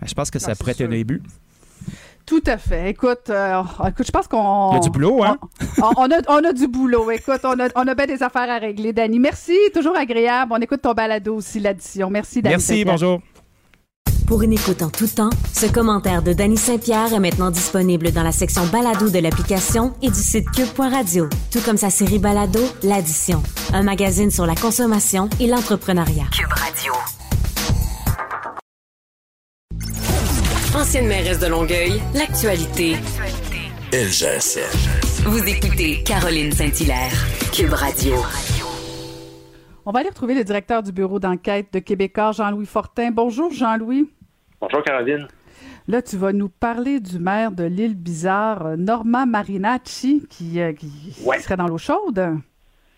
Ben, 0.00 0.06
je 0.06 0.14
pense 0.14 0.30
que 0.30 0.38
ça 0.38 0.54
pourrait 0.54 0.72
être 0.72 0.82
un 0.82 0.88
début. 0.88 1.22
Tout 2.26 2.42
à 2.46 2.58
fait. 2.58 2.90
Écoute, 2.90 3.30
euh, 3.30 3.62
écoute 3.86 4.04
je 4.06 4.10
pense 4.10 4.26
qu'on. 4.26 4.72
Il 4.72 4.74
y 4.74 4.78
a 4.78 4.80
du 4.80 4.90
boulot, 4.90 5.22
hein? 5.22 5.38
On, 5.78 6.10
a, 6.10 6.18
on 6.28 6.44
a, 6.44 6.52
du 6.52 6.66
boulot. 6.66 7.08
Écoute, 7.12 7.40
on 7.44 7.60
a, 7.60 7.68
on 7.76 7.86
a 7.86 7.94
bien 7.94 8.06
des 8.06 8.22
affaires 8.22 8.50
à 8.50 8.58
régler, 8.58 8.92
Dani. 8.92 9.20
Merci, 9.20 9.56
toujours 9.72 9.96
agréable. 9.96 10.52
On 10.52 10.60
écoute 10.60 10.82
ton 10.82 10.92
balado 10.92 11.36
aussi, 11.36 11.60
l'addition. 11.60 12.10
Merci, 12.10 12.42
Dani. 12.42 12.54
Merci, 12.54 12.84
bonjour. 12.84 13.20
Pour 14.26 14.42
une 14.42 14.52
écoute 14.52 14.82
en 14.82 14.90
tout 14.90 15.06
temps, 15.06 15.30
ce 15.52 15.66
commentaire 15.66 16.20
de 16.20 16.32
Dany 16.32 16.56
Saint-Pierre 16.56 17.12
est 17.14 17.20
maintenant 17.20 17.52
disponible 17.52 18.10
dans 18.10 18.24
la 18.24 18.32
section 18.32 18.66
balado 18.66 19.08
de 19.08 19.20
l'application 19.20 19.94
et 20.02 20.08
du 20.08 20.18
site 20.18 20.50
cube.radio, 20.50 21.28
tout 21.52 21.60
comme 21.60 21.76
sa 21.76 21.90
série 21.90 22.18
balado, 22.18 22.58
L'Addition, 22.82 23.40
un 23.72 23.84
magazine 23.84 24.32
sur 24.32 24.44
la 24.44 24.56
consommation 24.56 25.28
et 25.38 25.46
l'entrepreneuriat. 25.46 26.24
Cube 26.32 26.52
Radio. 26.52 26.92
Ancienne 30.76 31.06
mairesse 31.06 31.38
de 31.38 31.46
Longueuil, 31.46 32.02
l'actualité. 32.14 32.96
LGSN. 33.94 35.24
Vous 35.24 35.42
écoutez 35.48 36.02
Caroline 36.02 36.52
Saint-Hilaire, 36.52 37.12
Cube 37.50 37.72
Radio. 37.72 38.14
On 39.86 39.92
va 39.92 40.00
aller 40.00 40.10
retrouver 40.10 40.34
le 40.34 40.44
directeur 40.44 40.82
du 40.82 40.92
bureau 40.92 41.18
d'enquête 41.18 41.72
de 41.72 41.78
Québécois, 41.78 42.32
Jean-Louis 42.32 42.66
Fortin. 42.66 43.10
Bonjour, 43.10 43.50
Jean-Louis. 43.52 44.10
Bonjour, 44.60 44.82
Caroline. 44.82 45.26
Là, 45.88 46.02
tu 46.02 46.18
vas 46.18 46.34
nous 46.34 46.50
parler 46.50 47.00
du 47.00 47.18
maire 47.18 47.52
de 47.52 47.64
l'île 47.64 47.94
Bizarre, 47.94 48.76
Norma 48.76 49.24
Marinacci, 49.24 50.26
qui, 50.28 50.60
euh, 50.60 50.74
serait 51.40 51.56
dans 51.56 51.68
l'eau 51.68 51.78
chaude. 51.78 52.38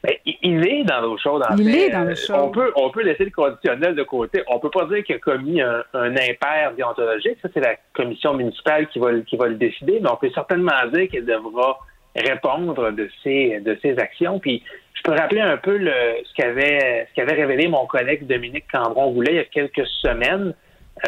Ben, 0.03 0.15
il 0.43 0.67
est 0.67 0.85
dans 0.85 1.01
l'eau 1.01 1.19
chaude. 1.19 1.43
En 1.49 1.57
il 1.57 1.75
est 1.75 1.91
dans 1.91 2.05
l'eau 2.05 2.15
chaude. 2.15 2.37
On 2.41 2.51
peut, 2.51 2.73
on 2.77 2.91
peut 2.91 3.03
laisser 3.03 3.25
le 3.25 3.31
conditionnel 3.31 3.97
de 3.97 4.03
côté. 4.05 4.43
On 4.47 4.61
peut 4.61 4.71
pas 4.71 4.87
dire 4.87 5.03
qu'il 5.03 5.17
a 5.17 5.19
commis 5.19 5.61
un, 5.61 5.83
impair 5.93 6.73
déontologique. 6.77 7.39
Ça, 7.43 7.49
c'est 7.53 7.61
la 7.61 7.75
commission 7.95 8.35
municipale 8.35 8.87
qui 8.89 9.01
va, 9.01 9.13
qui 9.21 9.37
va 9.37 9.49
le 9.49 9.57
décider, 9.57 9.99
mais 10.01 10.09
on 10.09 10.17
peut 10.17 10.31
certainement 10.33 10.87
dire 10.93 11.09
qu'elle 11.11 11.25
devra 11.25 11.79
répondre 12.15 12.93
de 12.93 13.09
ses, 13.25 13.61
de 13.61 13.77
ses 13.83 13.99
actions. 13.99 14.39
Puis, 14.39 14.63
je 14.95 15.03
peux 15.03 15.13
rappeler 15.13 15.41
un 15.41 15.57
peu 15.57 15.77
le, 15.77 15.93
ce 16.25 16.35
qu'avait 16.35 17.09
ce 17.09 17.15
qu'avait 17.15 17.35
révélé 17.35 17.69
mon 17.69 17.87
collègue 17.87 18.27
Dominique 18.27 18.67
Cambron-Goulet 18.73 19.33
il 19.33 19.37
y 19.37 19.41
a 19.41 19.45
quelques 19.45 19.87
semaines. 20.03 20.55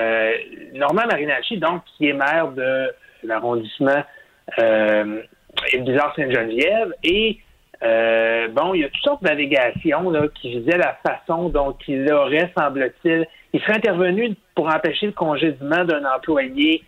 Euh, 0.00 0.32
Normand 0.74 1.06
Marinacci, 1.06 1.58
donc, 1.58 1.82
qui 1.96 2.08
est 2.08 2.12
maire 2.12 2.48
de 2.52 2.90
l'arrondissement 3.24 4.02
euh, 4.60 5.22
Bizarre-Sainte-Geneviève, 5.74 6.94
et 7.02 7.38
euh, 7.82 8.48
bon, 8.48 8.74
il 8.74 8.82
y 8.82 8.84
a 8.84 8.88
toutes 8.88 9.02
sortes 9.02 9.22
d'allégations 9.22 10.12
qui 10.34 10.50
visaient 10.50 10.76
la 10.76 10.98
façon 11.04 11.48
dont 11.48 11.76
il 11.88 12.12
aurait, 12.12 12.52
semble-t-il, 12.56 13.26
il 13.52 13.60
serait 13.60 13.76
intervenu 13.76 14.34
pour 14.54 14.66
empêcher 14.72 15.06
le 15.06 15.12
congédiement 15.12 15.84
d'un 15.84 16.04
employé. 16.04 16.84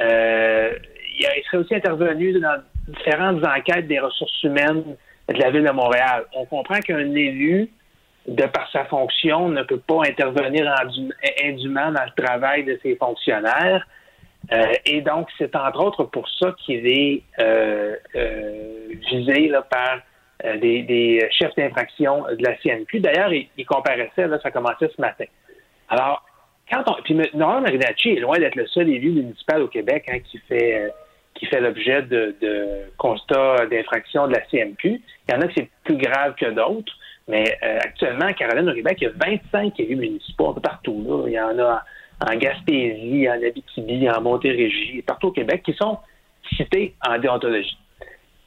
Euh, 0.00 0.72
il 1.18 1.42
serait 1.46 1.58
aussi 1.58 1.74
intervenu 1.74 2.38
dans 2.38 2.62
différentes 2.86 3.44
enquêtes 3.44 3.88
des 3.88 3.98
ressources 3.98 4.42
humaines 4.44 4.96
de 5.28 5.34
la 5.34 5.50
ville 5.50 5.64
de 5.64 5.72
Montréal. 5.72 6.24
On 6.34 6.44
comprend 6.44 6.78
qu'un 6.78 7.14
élu, 7.14 7.68
de 8.28 8.44
par 8.46 8.70
sa 8.70 8.84
fonction, 8.84 9.48
ne 9.48 9.62
peut 9.62 9.80
pas 9.80 10.02
intervenir 10.06 10.72
indûment 11.42 11.90
dans 11.90 12.04
le 12.04 12.22
travail 12.24 12.64
de 12.64 12.78
ses 12.82 12.94
fonctionnaires. 12.96 13.84
Euh, 14.52 14.72
et 14.84 15.00
donc, 15.00 15.28
c'est 15.38 15.56
entre 15.56 15.80
autres 15.84 16.04
pour 16.04 16.28
ça 16.38 16.54
qu'il 16.64 16.86
est 16.86 17.22
visé 19.10 19.48
là, 19.48 19.62
par 19.62 19.98
euh, 20.44 20.56
des, 20.58 21.26
chefs 21.30 21.54
d'infraction 21.56 22.24
de 22.30 22.42
la 22.42 22.56
CNQ. 22.58 23.00
D'ailleurs, 23.00 23.32
il, 23.32 23.66
comparaissait, 23.66 24.26
là, 24.26 24.38
ça 24.42 24.50
commençait 24.50 24.90
ce 24.94 25.00
matin. 25.00 25.24
Alors, 25.88 26.24
quand 26.70 26.82
on. 26.88 27.02
Puis 27.02 27.14
Normand 27.34 27.60
Marinacci 27.60 28.10
est 28.10 28.20
loin 28.20 28.38
d'être 28.38 28.56
le 28.56 28.66
seul 28.66 28.88
élu 28.88 29.12
municipal 29.12 29.62
au 29.62 29.68
Québec 29.68 30.04
hein, 30.08 30.18
qui 30.18 30.38
fait 30.48 30.80
euh, 30.80 30.88
qui 31.34 31.46
fait 31.46 31.60
l'objet 31.60 32.02
de, 32.02 32.34
de 32.40 32.90
constats 32.96 33.66
d'infraction 33.66 34.26
de 34.26 34.32
la 34.32 34.40
CNQ. 34.50 35.00
Il 35.28 35.32
y 35.32 35.34
en 35.34 35.40
a 35.40 35.48
qui 35.48 35.54
c'est 35.56 35.70
plus 35.84 35.96
grave 35.96 36.34
que 36.34 36.46
d'autres, 36.46 36.92
mais 37.28 37.44
euh, 37.62 37.78
actuellement, 37.80 38.32
Caroline, 38.32 38.68
au 38.68 38.74
Québec, 38.74 38.98
il 39.00 39.04
y 39.04 39.06
a 39.06 39.12
25 39.52 39.78
élus 39.80 39.96
municipaux 39.96 40.50
un 40.50 40.54
peu 40.54 40.60
partout. 40.60 41.04
Là. 41.06 41.24
Il 41.26 41.32
y 41.32 41.40
en 41.40 41.58
a 41.58 41.82
en 42.20 42.36
Gaspésie, 42.36 43.28
en 43.28 43.42
Abitibi, 43.42 44.08
en 44.08 44.20
Montérégie, 44.22 45.02
partout 45.02 45.28
au 45.28 45.32
Québec, 45.32 45.62
qui 45.64 45.74
sont 45.74 45.98
cités 46.56 46.94
en 47.06 47.18
déontologie. 47.18 47.76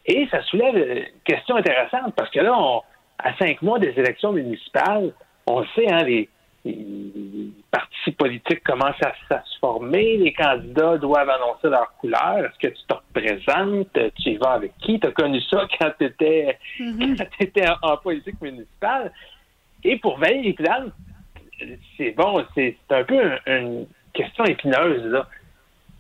Et 0.10 0.28
ça 0.32 0.42
soulève 0.42 0.76
une 0.76 1.06
question 1.24 1.56
intéressante 1.56 2.16
parce 2.16 2.32
que 2.32 2.40
là, 2.40 2.82
à 3.20 3.38
cinq 3.38 3.62
mois 3.62 3.78
des 3.78 3.94
élections 3.96 4.34
municipales, 4.34 5.14
on 5.46 5.64
sait, 5.76 5.88
hein, 5.92 6.04
les, 6.04 6.28
partis 7.72 8.12
politiques 8.18 8.64
commencent 8.64 9.02
à, 9.04 9.14
se 9.30 9.60
former, 9.60 10.18
les 10.18 10.34
candidats 10.34 10.98
doivent 10.98 11.30
annoncer 11.30 11.70
leur 11.70 11.94
couleur. 12.00 12.40
Est-ce 12.40 12.68
que 12.68 12.74
tu 12.74 12.84
te 12.88 12.94
représentes? 12.94 14.00
Tu 14.22 14.32
y 14.32 14.38
vas 14.38 14.54
avec 14.54 14.76
qui? 14.80 15.00
Tu 15.00 15.08
as 15.08 15.12
connu 15.12 15.40
ça 15.42 15.68
quand 15.80 15.92
tu 16.00 16.06
étais, 16.06 16.58
mm-hmm. 16.80 17.78
en, 17.84 17.98
politique 17.98 18.42
municipale? 18.42 19.12
Et 19.84 19.98
pour 19.98 20.18
Valérie 20.18 20.54
Plante, 20.54 20.92
c'est 21.98 22.12
bon, 22.12 22.44
c'est 22.56 22.78
un 22.90 23.04
peu 23.04 23.22
une 23.46 23.86
question 24.14 24.44
épineuse. 24.46 25.06
Là. 25.06 25.28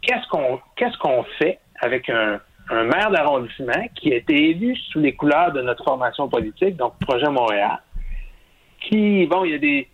Qu'est-ce 0.01 0.27
qu'on 0.29 0.59
qu'est-ce 0.75 0.97
qu'on 0.97 1.23
fait 1.37 1.59
avec 1.81 2.09
un, 2.09 2.41
un 2.69 2.83
maire 2.83 3.11
d'arrondissement 3.11 3.87
qui 3.95 4.13
a 4.13 4.17
été 4.17 4.51
élu 4.51 4.75
sous 4.75 4.99
les 4.99 5.13
couleurs 5.13 5.51
de 5.51 5.61
notre 5.61 5.83
formation 5.83 6.29
politique, 6.29 6.75
donc 6.75 6.93
Projet 6.99 7.29
Montréal, 7.29 7.79
qui, 8.81 9.25
bon, 9.25 9.43
il 9.43 9.51
y 9.51 9.55
a 9.55 9.57
des, 9.57 9.87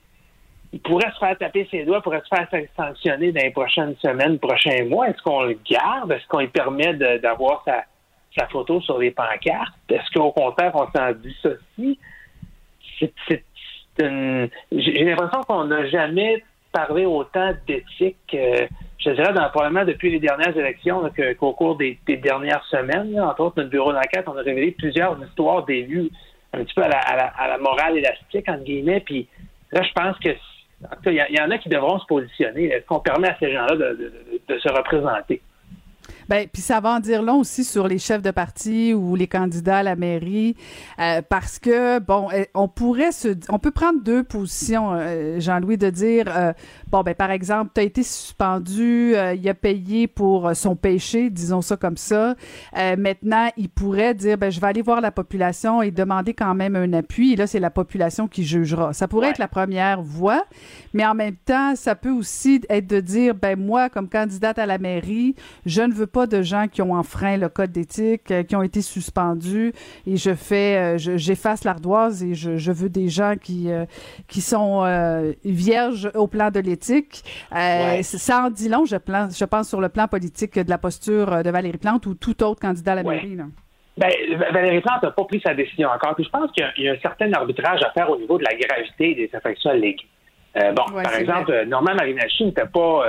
il 0.76 0.82
pourrait 0.82 1.10
se 1.14 1.20
faire 1.20 1.38
taper 1.38 1.66
ses 1.72 1.86
doigts, 1.86 2.02
pourrait 2.02 2.22
se 2.30 2.36
faire 2.36 2.48
sanctionner 2.76 3.32
dans 3.32 3.42
les 3.42 3.52
prochaines 3.52 3.96
semaines, 4.02 4.38
prochains 4.40 4.84
mois. 4.86 5.08
Est-ce 5.08 5.22
qu'on 5.22 5.44
le 5.44 5.58
garde? 5.70 6.12
Est-ce 6.12 6.28
qu'on 6.28 6.40
lui 6.40 6.50
permet 6.50 6.94
d'avoir 6.94 7.64
sa, 7.64 7.86
photo 8.48 8.82
sur 8.82 9.00
les 9.00 9.12
pancartes? 9.12 9.74
Est-ce 9.88 10.12
qu'au 10.14 10.34
contraire, 10.34 10.74
on 10.76 10.86
s'en 10.92 11.14
dissocie? 11.14 11.98
C'est 13.00 13.44
une... 14.00 14.50
J'ai 14.74 15.06
l'impression 15.06 15.42
qu'on 15.44 15.64
n'a 15.64 15.88
jamais 15.88 16.44
parlé 16.74 17.06
autant 17.06 17.54
d'éthique, 17.66 18.18
euh, 18.34 18.68
je 19.06 19.12
dirais, 19.12 19.34
dans, 19.34 19.50
probablement 19.50 19.86
depuis 19.86 20.10
les 20.10 20.20
dernières 20.20 20.56
élections, 20.58 21.02
qu'au 21.40 21.54
cours 21.54 21.78
des, 21.78 21.98
dernières 22.08 22.64
semaines. 22.66 23.20
entre 23.20 23.42
autres, 23.42 23.58
notre 23.58 23.70
bureau 23.70 23.94
d'enquête, 23.94 24.26
on 24.28 24.38
a 24.38 24.42
révélé 24.42 24.72
plusieurs 24.72 25.18
histoires 25.24 25.64
d'élus 25.66 26.10
un 26.54 26.64
petit 26.64 26.74
peu 26.74 26.84
à 26.84 26.90
la, 26.90 27.48
la, 27.48 27.58
morale 27.58 27.98
élastique, 27.98 28.48
entre 28.48 28.64
guillemets. 28.64 29.02
Puis 29.02 29.28
là, 29.72 29.82
je 29.84 29.92
pense 29.94 30.18
que 30.20 30.30
il 31.08 31.14
y, 31.14 31.42
en 31.42 31.50
a 31.52 31.58
qui 31.58 31.70
devront 31.70 32.00
se 32.00 32.06
positionner. 32.06 32.66
Est-ce 32.66 32.86
qu'on 32.86 33.00
permet 33.00 33.30
à 33.30 33.38
ces 33.40 33.52
gens-là 33.52 33.76
de 33.76 34.60
se 34.60 34.70
représenter? 34.70 35.42
Ben, 36.30 36.48
puis 36.52 36.62
ça 36.62 36.80
va 36.80 36.96
en 36.96 37.00
dire 37.00 37.22
long 37.22 37.40
aussi 37.40 37.64
sur 37.64 37.88
les 37.88 38.00
chefs 38.00 38.22
de 38.22 38.32
parti 38.32 38.94
ou 38.94 39.16
les 39.16 39.28
candidats 39.28 39.78
à 39.78 39.84
la 39.84 39.96
mairie, 39.96 40.56
euh, 41.00 41.22
parce 41.28 41.60
que 41.60 42.00
bon, 42.00 42.30
euh, 42.34 42.46
on 42.54 42.68
pourrait 42.68 43.12
se, 43.12 43.30
on 43.50 43.60
peut 43.60 43.72
prendre 43.72 44.02
deux 44.02 44.24
positions, 44.24 44.94
euh, 44.94 45.40
Jean-Louis, 45.40 45.78
de 45.78 45.90
dire, 45.90 46.26
bon, 46.88 47.04
ben 47.04 47.14
par 47.14 47.32
exemple, 47.32 47.72
tu 47.76 47.82
as 47.82 47.84
été 47.84 48.04
suspendu, 48.04 49.16
il 49.36 49.50
a 49.50 49.54
payé 49.54 50.08
pour 50.08 50.56
son 50.56 50.76
péché, 50.76 51.30
disons 51.30 51.62
ça 51.62 51.78
comme 51.78 51.98
ça. 51.98 52.36
maintenant, 52.74 53.50
il 53.58 53.70
pourrait 53.70 54.14
dire, 54.14 54.38
ben 54.38 54.50
je 54.50 54.60
vais 54.60 54.68
aller 54.68 54.82
voir 54.82 55.02
la 55.02 55.12
population 55.12 55.82
et 55.82 55.92
demander 55.92 56.34
quand 56.34 56.56
même 56.56 56.76
un 56.76 56.94
appui. 56.94 57.34
Et 57.34 57.36
là, 57.36 57.48
c'est 57.48 57.60
la 57.60 57.70
population 57.70 58.28
qui 58.28 58.44
jugera. 58.44 58.94
Ça 58.94 59.08
pourrait 59.08 59.30
être 59.30 59.40
la 59.40 59.48
première 59.48 60.02
voie, 60.02 60.46
mais 60.94 61.06
en 61.06 61.14
même 61.14 61.36
temps, 61.36 61.76
ça 61.76 61.96
peut 61.96 62.12
aussi 62.12 62.62
être 62.70 62.88
de 62.88 63.00
dire, 63.00 63.36
ben 63.36 63.60
moi, 63.60 63.90
comme 63.90 64.10
candidate 64.10 64.60
à 64.60 64.66
la 64.66 64.78
mairie, 64.78 65.36
je 65.66 65.82
ne 65.82 65.94
veux 65.94 66.08
pas 66.08 66.15
de 66.26 66.42
gens 66.42 66.68
qui 66.68 66.82
ont 66.82 66.94
enfreint 66.94 67.38
le 67.38 67.50
code 67.50 67.72
d'éthique, 67.72 68.32
euh, 68.32 68.44
qui 68.44 68.56
ont 68.56 68.64
été 68.64 68.82
suspendus, 68.82 69.74
et 70.08 70.16
je 70.16 70.34
fais, 70.34 70.96
euh, 70.96 70.98
j'efface 70.98 71.64
l'ardoise 71.66 72.24
et 72.24 72.34
je, 72.34 72.72
veux 72.72 72.90
des 72.90 73.10
gens 73.10 73.36
qui 73.42 73.70
euh, 73.70 73.86
qui 74.28 74.42
sont 74.42 74.84
vierges 75.44 76.10
au 76.16 76.28
plan 76.28 76.52
de 76.52 76.60
l'éthique. 76.60 77.24
Ça 77.52 78.46
en 78.46 78.50
dit 78.50 78.70
long, 78.70 78.86
je, 78.86 78.96
je 78.96 79.46
pense, 79.46 79.70
sur 79.70 79.82
le 79.82 79.90
plan 79.90 80.08
politique 80.08 80.58
de 80.58 80.70
la 80.70 80.78
posture 80.78 81.44
de 81.44 81.50
Valérie 81.50 81.78
Plante 81.78 82.06
ou 82.06 82.16
tout 82.16 82.42
autre 82.44 82.62
candidat 82.62 82.94
à 82.94 82.96
la 82.96 83.04
mairie. 83.04 83.38
Ben, 83.98 84.10
Valérie 84.52 84.82
Plante 84.82 85.04
n'a 85.04 85.12
pas 85.12 85.24
pris 85.24 85.42
sa 85.42 85.54
décision 85.54 85.90
encore. 85.90 86.16
Puis 86.16 86.26
je 86.26 86.30
pense 86.30 86.52
qu'il 86.52 86.84
y, 86.84 86.90
a 86.90 86.94
un 86.94 87.00
certain 87.02 87.32
arbitrage 87.34 87.82
à 87.84 87.92
faire 87.92 88.10
au 88.10 88.18
niveau 88.18 88.38
de 88.38 88.44
la 88.44 88.54
gravité 88.56 89.16
des 89.16 89.30
infractions 89.34 89.72
alléguées. 89.72 90.08
bon, 90.56 90.84
par 90.94 91.16
exemple, 91.16 91.66
Norman 91.68 91.96
Marinachi 91.96 92.46
n'était 92.46 92.66
pas 92.66 93.04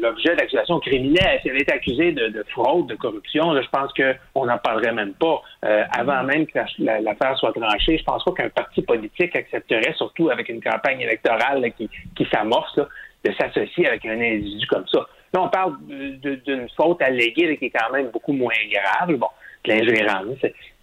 l'objet 0.00 0.34
d'accusations 0.36 0.80
criminelles. 0.80 1.40
Si 1.42 1.48
elle 1.48 1.56
est 1.56 1.72
accusée 1.72 2.12
de, 2.12 2.44
fraude, 2.50 2.86
de 2.86 2.94
corruption, 2.94 3.54
je 3.60 3.68
pense 3.68 3.92
qu'on 3.92 4.46
n'en 4.46 4.58
parlerait 4.58 4.92
même 4.92 5.14
pas. 5.14 5.42
Euh, 5.64 5.84
avant 5.96 6.22
même 6.22 6.46
que 6.46 6.58
l'affaire 6.78 7.36
soit 7.38 7.52
tranchée, 7.52 7.98
je 7.98 8.04
pense 8.04 8.24
pas 8.24 8.32
qu'un 8.32 8.50
parti 8.50 8.82
politique 8.82 9.34
accepterait, 9.36 9.94
surtout 9.96 10.30
avec 10.30 10.48
une 10.48 10.62
campagne 10.62 11.00
électorale 11.00 11.72
qui, 11.76 11.88
s'amorce, 12.32 12.78
de 13.24 13.32
s'associer 13.38 13.88
avec 13.88 14.04
un 14.06 14.20
individu 14.20 14.66
comme 14.66 14.86
ça. 14.88 15.06
Là, 15.34 15.42
on 15.42 15.48
parle 15.48 15.76
d'une 15.86 16.68
faute 16.76 17.02
alléguée 17.02 17.56
qui 17.56 17.66
est 17.66 17.70
quand 17.70 17.92
même 17.92 18.10
beaucoup 18.10 18.32
moins 18.32 18.54
grave. 18.70 19.16
Bon, 19.16 19.28
l'ingérence. 19.66 20.38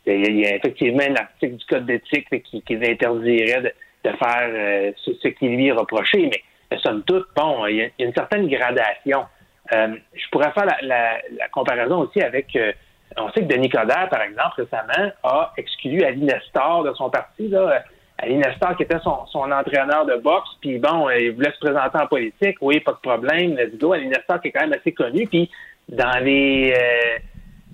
Il 0.06 0.40
y 0.40 0.45
a 0.45 0.56
effectivement 0.56 1.03
un 1.10 1.15
article 1.15 1.56
du 1.56 1.65
Code 1.65 1.85
d'éthique 1.85 2.27
qui, 2.44 2.61
qui 2.61 2.76
interdirait 2.76 3.61
de, 3.61 4.10
faire 4.10 4.49
euh, 4.49 4.91
ce, 4.98 5.27
qui 5.30 5.48
lui 5.48 5.68
est 5.68 5.72
reproché, 5.72 6.23
mais 6.23 6.41
somme 6.79 7.03
toute, 7.03 7.27
bon, 7.35 7.65
il 7.67 7.75
y, 7.75 7.81
a 7.81 7.87
une 7.99 8.13
certaine 8.13 8.47
gradation. 8.47 9.25
Euh, 9.73 9.95
je 10.13 10.29
pourrais 10.31 10.51
faire 10.51 10.65
la, 10.81 11.19
comparaison 11.51 11.99
aussi 11.99 12.21
avec, 12.21 12.55
euh, 12.55 12.71
on 13.17 13.29
sait 13.31 13.41
que 13.41 13.53
Denis 13.53 13.69
Coderre, 13.69 14.09
par 14.09 14.21
exemple, 14.21 14.61
récemment, 14.61 15.11
a 15.23 15.53
exclu 15.57 16.03
Ali 16.03 16.21
Nestor 16.21 16.83
de 16.83 16.93
son 16.93 17.09
parti. 17.09 17.47
Là. 17.47 17.83
Ali 18.17 18.37
Nestor, 18.37 18.75
qui 18.75 18.83
était 18.83 18.99
son, 18.99 19.25
entraîneur 19.33 20.05
de 20.05 20.15
boxe, 20.15 20.49
puis 20.61 20.79
bon, 20.79 21.09
il 21.09 21.31
voulait 21.31 21.51
se 21.51 21.59
présenter 21.59 21.97
en 21.97 22.07
politique, 22.07 22.57
oui, 22.61 22.79
pas 22.79 22.93
de 22.93 22.97
problème, 22.97 23.55
let's 23.55 23.77
go. 23.77 23.93
Ali 23.93 24.07
Nestor, 24.07 24.41
qui 24.41 24.49
est 24.49 24.51
quand 24.51 24.67
même 24.67 24.77
assez 24.79 24.91
connu, 24.91 25.27
puis 25.27 25.49
dans 25.89 26.23
les 26.23 26.73
euh, 26.73 27.19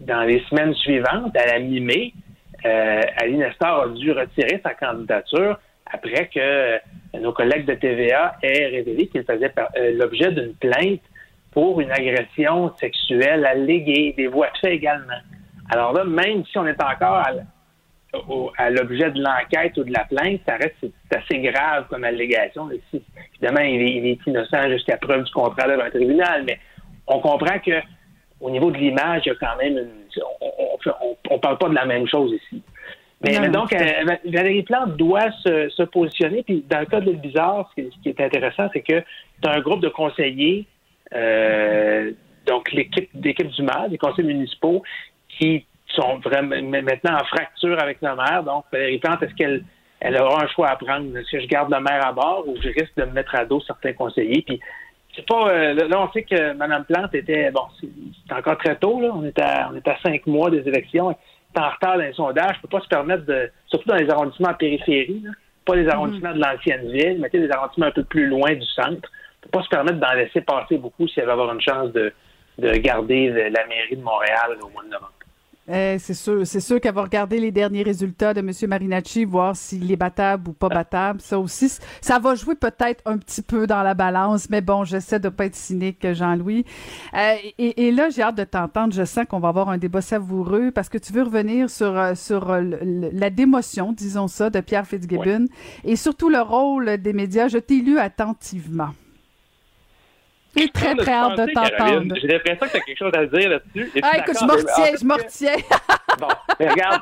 dans 0.01 0.21
les 0.21 0.39
semaines 0.49 0.73
suivantes, 0.75 1.35
à 1.35 1.45
la 1.45 1.59
mi-mai, 1.59 2.13
Ali 2.63 3.37
Nestor 3.37 3.83
a 3.83 3.87
dû 3.89 4.11
retirer 4.11 4.61
sa 4.63 4.73
candidature 4.73 5.59
après 5.91 6.27
que 6.27 6.79
nos 7.17 7.31
collègues 7.31 7.65
de 7.65 7.73
TVA 7.73 8.37
aient 8.43 8.67
révélé 8.67 9.07
qu'il 9.07 9.23
faisait 9.23 9.51
euh, 9.77 9.91
l'objet 9.97 10.31
d'une 10.31 10.53
plainte 10.55 11.01
pour 11.51 11.81
une 11.81 11.91
agression 11.91 12.75
sexuelle 12.77 13.45
alléguée, 13.45 14.13
des 14.15 14.27
voies 14.27 14.49
de 14.53 14.57
fait 14.59 14.75
également. 14.75 15.19
Alors 15.71 15.93
là, 15.93 16.03
même 16.03 16.45
si 16.45 16.57
on 16.57 16.67
est 16.67 16.81
encore 16.81 17.23
à, 18.57 18.69
l'objet 18.69 19.11
de 19.11 19.21
l'enquête 19.21 19.77
ou 19.77 19.83
de 19.83 19.91
la 19.91 20.03
plainte, 20.05 20.41
ça 20.47 20.55
reste 20.57 20.85
assez 21.15 21.39
grave 21.39 21.85
comme 21.89 22.03
allégation. 22.03 22.69
évidemment, 22.71 23.61
il 23.61 24.07
est, 24.07 24.19
innocent 24.25 24.69
jusqu'à 24.69 24.97
preuve 24.97 25.23
du 25.23 25.31
contraire 25.31 25.67
devant 25.67 25.83
un 25.83 25.89
tribunal, 25.89 26.43
mais 26.45 26.59
on 27.07 27.19
comprend 27.19 27.59
que 27.59 27.79
au 28.39 28.49
niveau 28.49 28.71
de 28.71 28.77
l'image, 28.77 29.23
il 29.25 29.29
y 29.29 29.31
a 29.31 29.35
quand 29.35 29.57
même 29.57 29.87
on, 30.41 31.35
ne 31.35 31.39
parle 31.39 31.57
pas 31.57 31.69
de 31.69 31.75
la 31.75 31.85
même 31.85 32.07
chose 32.07 32.31
ici. 32.31 32.63
Mais, 33.21 33.49
donc, 33.49 33.73
euh, 33.73 33.77
Valérie 34.25 34.63
Plante 34.63 34.95
doit 34.95 35.31
se, 35.43 35.83
positionner. 35.83 36.43
Puis 36.43 36.63
dans 36.69 36.79
le 36.79 36.85
cas 36.85 37.01
de 37.01 37.11
Bizarre, 37.11 37.69
ce 37.75 37.81
qui, 37.81 38.09
est 38.09 38.21
intéressant, 38.21 38.69
c'est 38.71 38.81
que 38.81 39.03
tu 39.41 39.49
as 39.49 39.51
un 39.51 39.59
groupe 39.59 39.81
de 39.81 39.89
conseillers, 39.89 40.65
euh, 41.13 42.11
donc 42.45 42.71
l'équipe 42.71 43.11
du 43.13 43.61
maire, 43.61 43.89
des 43.89 43.97
conseils 43.97 44.25
municipaux, 44.25 44.83
qui 45.27 45.65
sont 45.87 46.19
vraiment 46.19 46.55
maintenant 46.61 47.15
en 47.15 47.25
fracture 47.25 47.81
avec 47.81 47.97
le 48.01 48.15
maire. 48.15 48.43
Donc, 48.43 48.65
Valérie 48.71 48.99
Plante, 48.99 49.21
est-ce 49.23 49.33
qu'elle 49.35 49.63
elle 49.99 50.15
aura 50.17 50.43
un 50.43 50.47
choix 50.47 50.69
à 50.69 50.77
prendre? 50.77 51.15
Est-ce 51.17 51.29
que 51.29 51.41
je 51.41 51.47
garde 51.47 51.73
le 51.73 51.81
maire 51.81 52.05
à 52.05 52.13
bord 52.13 52.45
ou 52.47 52.55
je 52.61 52.69
risque 52.69 52.95
de 52.95 53.03
me 53.03 53.11
mettre 53.11 53.35
à 53.35 53.43
dos 53.43 53.59
certains 53.61 53.91
conseillers? 53.91 54.43
Puis 54.43 54.59
c'est 55.15 55.25
pas 55.25 55.49
euh, 55.49 55.73
là 55.73 56.01
on 56.01 56.11
sait 56.13 56.23
que 56.23 56.53
Mme 56.53 56.85
Plante 56.85 57.13
était 57.15 57.51
bon 57.51 57.63
c'est 57.81 58.33
encore 58.33 58.57
très 58.57 58.75
tôt 58.75 59.01
là 59.01 59.09
on 59.13 59.25
est 59.25 59.37
à 59.39 59.69
on 59.71 59.75
est 59.75 59.87
à 59.87 59.97
cinq 60.03 60.25
mois 60.27 60.51
des 60.51 60.65
élections 60.67 61.15
en 61.55 61.69
retard 61.69 61.97
dans 61.97 62.03
les 62.03 62.13
sondages, 62.13 62.57
ne 62.57 62.61
peut 62.61 62.77
pas 62.77 62.81
se 62.81 62.87
permettre 62.87 63.25
de, 63.25 63.49
surtout 63.67 63.89
dans 63.89 63.95
les 63.95 64.09
arrondissements 64.09 64.49
en 64.49 64.53
périphérie, 64.53 65.23
pas 65.65 65.75
les 65.75 65.87
arrondissements 65.87 66.33
de 66.33 66.39
l'ancienne 66.39 66.91
ville, 66.91 67.19
mais 67.19 67.29
des 67.29 67.51
arrondissements 67.51 67.87
un 67.87 67.91
peu 67.91 68.03
plus 68.03 68.27
loin 68.27 68.53
du 68.53 68.65
centre, 68.65 68.89
ne 68.91 69.43
peut 69.43 69.49
pas 69.51 69.63
se 69.63 69.69
permettre 69.69 69.99
d'en 69.99 70.13
laisser 70.13 70.41
passer 70.41 70.77
beaucoup 70.77 71.07
si 71.07 71.19
elle 71.19 71.25
va 71.25 71.33
avoir 71.33 71.53
une 71.53 71.61
chance 71.61 71.91
de, 71.93 72.13
de 72.57 72.71
garder 72.77 73.29
la 73.29 73.65
mairie 73.67 73.95
de 73.95 74.01
Montréal 74.01 74.57
au 74.61 74.69
mois 74.69 74.83
de 74.83 74.89
novembre. 74.89 75.13
Eh, 75.71 75.97
c'est 75.99 76.15
sûr, 76.15 76.47
c'est 76.47 76.59
sûr 76.59 76.81
qu'elle 76.81 76.95
va 76.95 77.03
regarder 77.03 77.39
les 77.39 77.51
derniers 77.51 77.83
résultats 77.83 78.33
de 78.33 78.39
M. 78.39 78.51
Marinacci, 78.67 79.23
voir 79.23 79.55
s'il 79.55 79.91
est 79.91 79.95
battable 79.95 80.49
ou 80.49 80.53
pas 80.53 80.67
battable. 80.67 81.21
Ça 81.21 81.37
aussi, 81.37 81.71
ça 82.01 82.17
va 82.17 82.33
jouer 82.33 82.55
peut-être 82.55 83.03
un 83.05 83.19
petit 83.19 83.43
peu 83.43 83.67
dans 83.67 83.83
la 83.83 83.93
balance, 83.93 84.49
mais 84.49 84.61
bon, 84.61 84.83
j'essaie 84.83 85.19
de 85.19 85.29
pas 85.29 85.45
être 85.45 85.55
cynique, 85.55 86.11
Jean-Louis. 86.11 86.65
Euh, 87.13 87.35
et, 87.59 87.91
là, 87.91 88.09
j'ai 88.09 88.23
hâte 88.23 88.37
de 88.37 88.43
t'entendre. 88.45 88.93
Je 88.93 89.05
sens 89.05 89.25
qu'on 89.29 89.39
va 89.39 89.49
avoir 89.49 89.69
un 89.69 89.77
débat 89.77 90.01
savoureux 90.01 90.71
parce 90.71 90.89
que 90.89 90.97
tu 90.97 91.13
veux 91.13 91.23
revenir 91.23 91.69
sur 91.69 91.97
euh, 91.97 92.15
sur 92.15 92.49
euh, 92.49 92.61
la 92.81 93.29
démotion, 93.29 93.93
disons 93.93 94.27
ça, 94.27 94.49
de 94.49 94.61
Pierre 94.61 94.87
Fitzgibbon 94.87 95.45
et 95.83 95.95
surtout 95.95 96.29
le 96.29 96.41
rôle 96.41 96.97
des 96.97 97.13
médias. 97.13 97.47
Je 97.47 97.59
t'ai 97.59 97.81
lu 97.81 97.99
attentivement. 97.99 98.89
J'ai 100.55 100.67
très, 100.69 100.95
très 100.95 101.11
hâte 101.11 101.37
de 101.37 101.53
t'entendre. 101.53 102.15
J'ai 102.19 102.27
l'impression 102.27 102.65
que 102.65 102.71
tu 102.71 102.77
as 102.77 102.79
quelque 102.81 102.97
chose 102.97 103.11
à 103.13 103.25
dire 103.25 103.49
là-dessus. 103.49 103.91
Ah, 104.01 104.17
écoute, 104.17 104.35
je 104.39 104.45
me 104.45 104.51
retiens, 104.51 104.97
je 104.99 105.05
me 105.05 105.13
retiens. 105.13 105.55
bon, 106.19 106.27
mais 106.59 106.69
regarde, 106.69 107.01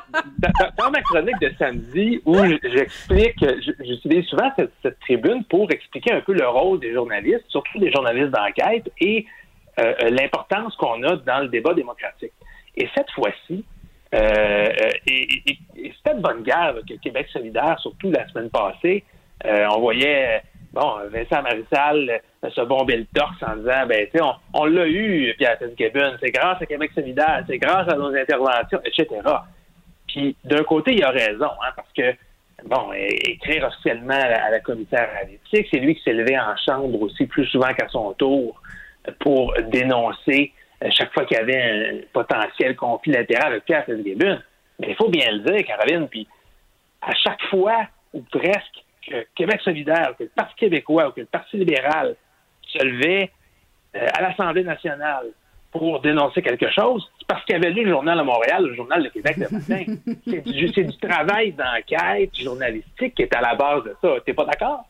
dans, 0.76 0.90
ma 0.90 1.00
chronique 1.02 1.38
de 1.40 1.52
samedi, 1.58 2.20
où 2.24 2.36
j'explique, 2.62 3.44
j'utilise 3.80 4.26
souvent 4.26 4.50
cette, 4.56 5.00
tribune 5.00 5.44
pour 5.44 5.70
expliquer 5.70 6.12
un 6.12 6.20
peu 6.20 6.34
le 6.34 6.46
rôle 6.46 6.80
des 6.80 6.92
journalistes, 6.92 7.44
surtout 7.48 7.78
des 7.78 7.90
journalistes 7.90 8.30
d'enquête, 8.30 8.90
et 9.00 9.26
euh, 9.78 9.94
euh, 10.02 10.10
l'importance 10.10 10.74
qu'on 10.76 11.02
a 11.04 11.16
dans 11.16 11.40
le 11.40 11.48
débat 11.48 11.72
démocratique. 11.72 12.32
Et 12.76 12.88
cette 12.94 13.10
fois-ci, 13.12 13.64
euh, 14.14 14.66
et, 15.06 15.28
c'était 15.76 16.16
de 16.16 16.20
bonne 16.20 16.42
guerre 16.42 16.74
que 16.88 16.94
Québec 16.94 17.28
solidaire, 17.32 17.78
surtout 17.80 18.10
la 18.10 18.26
semaine 18.28 18.50
passée, 18.50 19.04
on 19.44 19.78
voyait 19.78 20.42
bon, 20.72 20.96
Vincent 21.12 21.42
Marissal 21.42 22.20
se 22.46 22.60
bomber 22.60 22.96
le 22.96 23.06
torse 23.14 23.42
en 23.42 23.56
disant, 23.56 23.86
ben, 23.86 24.06
tu 24.06 24.18
sais, 24.18 24.24
on, 24.54 24.64
l'a 24.64 24.86
eu, 24.86 25.34
Pierre 25.38 25.58
Fitzgibbon, 25.58 26.16
c'est 26.20 26.30
grâce 26.30 26.62
à 26.62 26.66
Québec 26.66 26.92
solidaire, 26.94 27.44
c'est 27.48 27.58
grâce 27.58 27.88
à 27.88 27.96
nos 27.96 28.14
interventions, 28.14 28.80
etc. 28.84 29.06
Puis, 30.06 30.36
d'un 30.44 30.62
côté, 30.62 30.94
il 30.94 31.04
a 31.04 31.10
raison, 31.10 31.50
hein, 31.62 31.72
parce 31.74 31.92
que, 31.96 32.14
bon, 32.64 32.92
écrire 32.92 33.66
officiellement 33.66 34.14
à 34.14 34.50
la, 34.50 34.60
commissaire 34.60 35.08
à 35.20 35.24
l'éthique, 35.24 35.68
c'est 35.70 35.80
lui 35.80 35.96
qui 35.96 36.02
s'est 36.02 36.12
levé 36.12 36.38
en 36.38 36.56
chambre 36.64 37.00
aussi 37.02 37.26
plus 37.26 37.46
souvent 37.46 37.72
qu'à 37.74 37.88
son 37.88 38.12
tour 38.12 38.60
pour 39.20 39.54
dénoncer 39.72 40.52
euh, 40.84 40.88
chaque 40.90 41.12
fois 41.12 41.24
qu'il 41.24 41.36
y 41.36 41.40
avait 41.40 41.60
un 41.60 41.98
potentiel 42.12 42.76
conflit 42.76 43.12
d'intérêt 43.12 43.46
avec 43.46 43.64
Pierre 43.64 43.84
Fitzgibbon. 43.84 44.38
Mais 44.78 44.90
il 44.90 44.94
faut 44.94 45.08
bien 45.08 45.32
le 45.32 45.40
dire, 45.40 45.66
Caroline, 45.66 46.06
puis 46.08 46.26
à 47.02 47.14
chaque 47.14 47.42
fois, 47.50 47.86
ou 48.12 48.22
presque, 48.22 48.84
que 49.08 49.26
Québec 49.34 49.60
solidaire, 49.62 50.14
que 50.18 50.24
le 50.24 50.30
Parti 50.30 50.54
québécois 50.56 51.08
ou 51.08 51.12
que 51.12 51.20
le 51.20 51.26
Parti 51.26 51.56
libéral 51.56 52.16
se 52.68 52.84
levait 52.84 53.30
euh, 53.96 54.06
à 54.14 54.22
l'Assemblée 54.22 54.64
nationale 54.64 55.26
pour 55.70 56.00
dénoncer 56.00 56.42
quelque 56.42 56.70
chose, 56.70 57.08
c'est 57.18 57.26
parce 57.26 57.44
qu'il 57.44 57.54
avait 57.54 57.70
lu 57.70 57.84
le 57.84 57.90
journal 57.90 58.18
de 58.18 58.22
Montréal, 58.22 58.64
le 58.64 58.74
journal 58.74 59.02
de 59.02 59.08
Québec 59.08 59.36
le 59.36 59.48
matin. 59.50 59.84
c'est 60.26 60.84
du, 60.84 60.96
travail 60.98 61.52
d'enquête 61.52 62.30
journalistique 62.38 63.14
qui 63.14 63.22
est 63.22 63.34
à 63.34 63.40
la 63.40 63.54
base 63.54 63.84
de 63.84 63.94
ça. 64.00 64.14
T'es 64.24 64.32
pas 64.32 64.44
d'accord? 64.44 64.84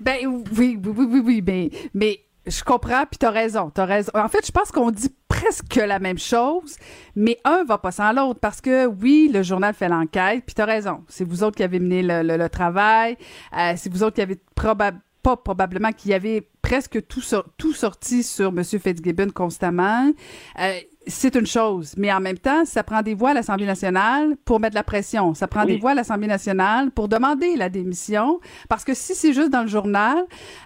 Ben 0.00 0.18
oui, 0.26 0.44
oui, 0.56 0.78
oui, 0.84 1.06
oui, 1.10 1.22
oui, 1.24 1.42
mais, 1.44 1.70
mais 1.94 2.20
je 2.46 2.62
comprends, 2.62 3.04
puis 3.06 3.18
t'as 3.18 3.30
raison, 3.30 3.70
t'as 3.70 3.84
raison. 3.84 4.12
En 4.14 4.28
fait, 4.28 4.46
je 4.46 4.52
pense 4.52 4.70
qu'on 4.70 4.90
dit 4.90 5.14
presque 5.28 5.76
la 5.76 5.98
même 5.98 6.18
chose, 6.18 6.76
mais 7.16 7.38
un 7.44 7.64
va 7.64 7.78
pas 7.78 7.90
sans 7.90 8.12
l'autre 8.12 8.38
parce 8.40 8.60
que 8.60 8.86
oui, 8.86 9.30
le 9.32 9.42
journal 9.42 9.74
fait 9.74 9.88
l'enquête, 9.88 10.44
puis 10.44 10.54
t'as 10.54 10.66
raison. 10.66 11.04
C'est 11.08 11.24
vous 11.24 11.42
autres 11.42 11.56
qui 11.56 11.62
avez 11.62 11.80
mené 11.80 12.02
le, 12.02 12.22
le, 12.22 12.48
travail, 12.48 13.16
euh, 13.56 13.72
c'est 13.76 13.90
vous 13.90 14.02
autres 14.02 14.16
qui 14.16 14.22
avez 14.22 14.36
probablement 14.54 15.00
pas 15.22 15.36
probablement 15.36 15.92
qui 15.92 16.12
avait 16.12 16.48
presque 16.62 17.06
tout, 17.06 17.22
tout 17.56 17.72
sorti 17.72 18.22
sur 18.22 18.48
M. 18.48 18.64
Fitzgibbon 18.64 19.30
constamment. 19.30 20.12
Euh, 20.58 20.80
c'est 21.06 21.34
une 21.34 21.46
chose, 21.46 21.94
mais 21.96 22.12
en 22.12 22.20
même 22.20 22.38
temps, 22.38 22.64
ça 22.64 22.82
prend 22.82 23.02
des 23.02 23.14
voix 23.14 23.30
à 23.30 23.34
l'Assemblée 23.34 23.66
nationale 23.66 24.36
pour 24.44 24.60
mettre 24.60 24.74
la 24.74 24.82
pression. 24.82 25.34
Ça 25.34 25.48
prend 25.48 25.64
des 25.64 25.76
voix 25.76 25.92
à 25.92 25.94
l'Assemblée 25.94 26.28
nationale 26.28 26.90
pour 26.90 27.08
demander 27.08 27.56
la 27.56 27.68
démission, 27.68 28.40
parce 28.68 28.84
que 28.84 28.94
si 28.94 29.14
c'est 29.14 29.32
juste 29.32 29.50
dans 29.50 29.62
le 29.62 29.68
journal, 29.68 30.16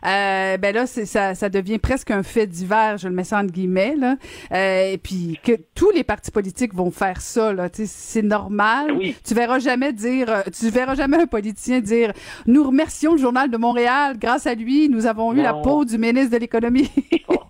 euh, 0.05 0.57
ben 0.59 0.75
là, 0.75 0.87
ça, 0.87 1.35
ça 1.35 1.49
devient 1.49 1.79
presque 1.79 2.11
un 2.11 2.23
fait 2.23 2.47
divers. 2.47 2.99
Je 2.99 3.09
le 3.09 3.15
mets 3.15 3.25
ça 3.25 3.39
entre 3.39 3.53
guillemets 3.53 3.97
là. 3.97 4.17
Euh, 4.53 4.93
et 4.93 4.99
puis 4.99 5.39
que 5.43 5.53
tous 5.75 5.91
les 5.91 6.05
partis 6.05 6.31
politiques 6.31 6.75
vont 6.75 6.91
faire 6.91 7.21
ça 7.21 7.53
là, 7.53 7.69
c'est 7.73 8.23
normal. 8.23 8.99
Tu 9.25 9.35
verras 9.35 9.59
jamais 9.59 9.93
dire, 9.93 10.29
euh, 10.29 10.43
tu 10.53 10.69
verras 10.71 10.95
jamais 10.95 11.19
un 11.19 11.27
politicien 11.27 11.81
dire, 11.81 12.13
nous 12.47 12.65
remercions 12.65 13.13
le 13.13 13.19
journal 13.19 13.51
de 13.51 13.57
Montréal, 13.57 14.17
grâce 14.19 14.47
à 14.47 14.55
lui, 14.55 14.89
nous 14.89 15.07
avons 15.07 15.33
eu 15.33 15.43
la 15.43 15.55
peau 15.55 15.85
du 15.85 15.99
ministre 15.99 16.33
de 16.33 16.39
l'économie. 16.39 16.91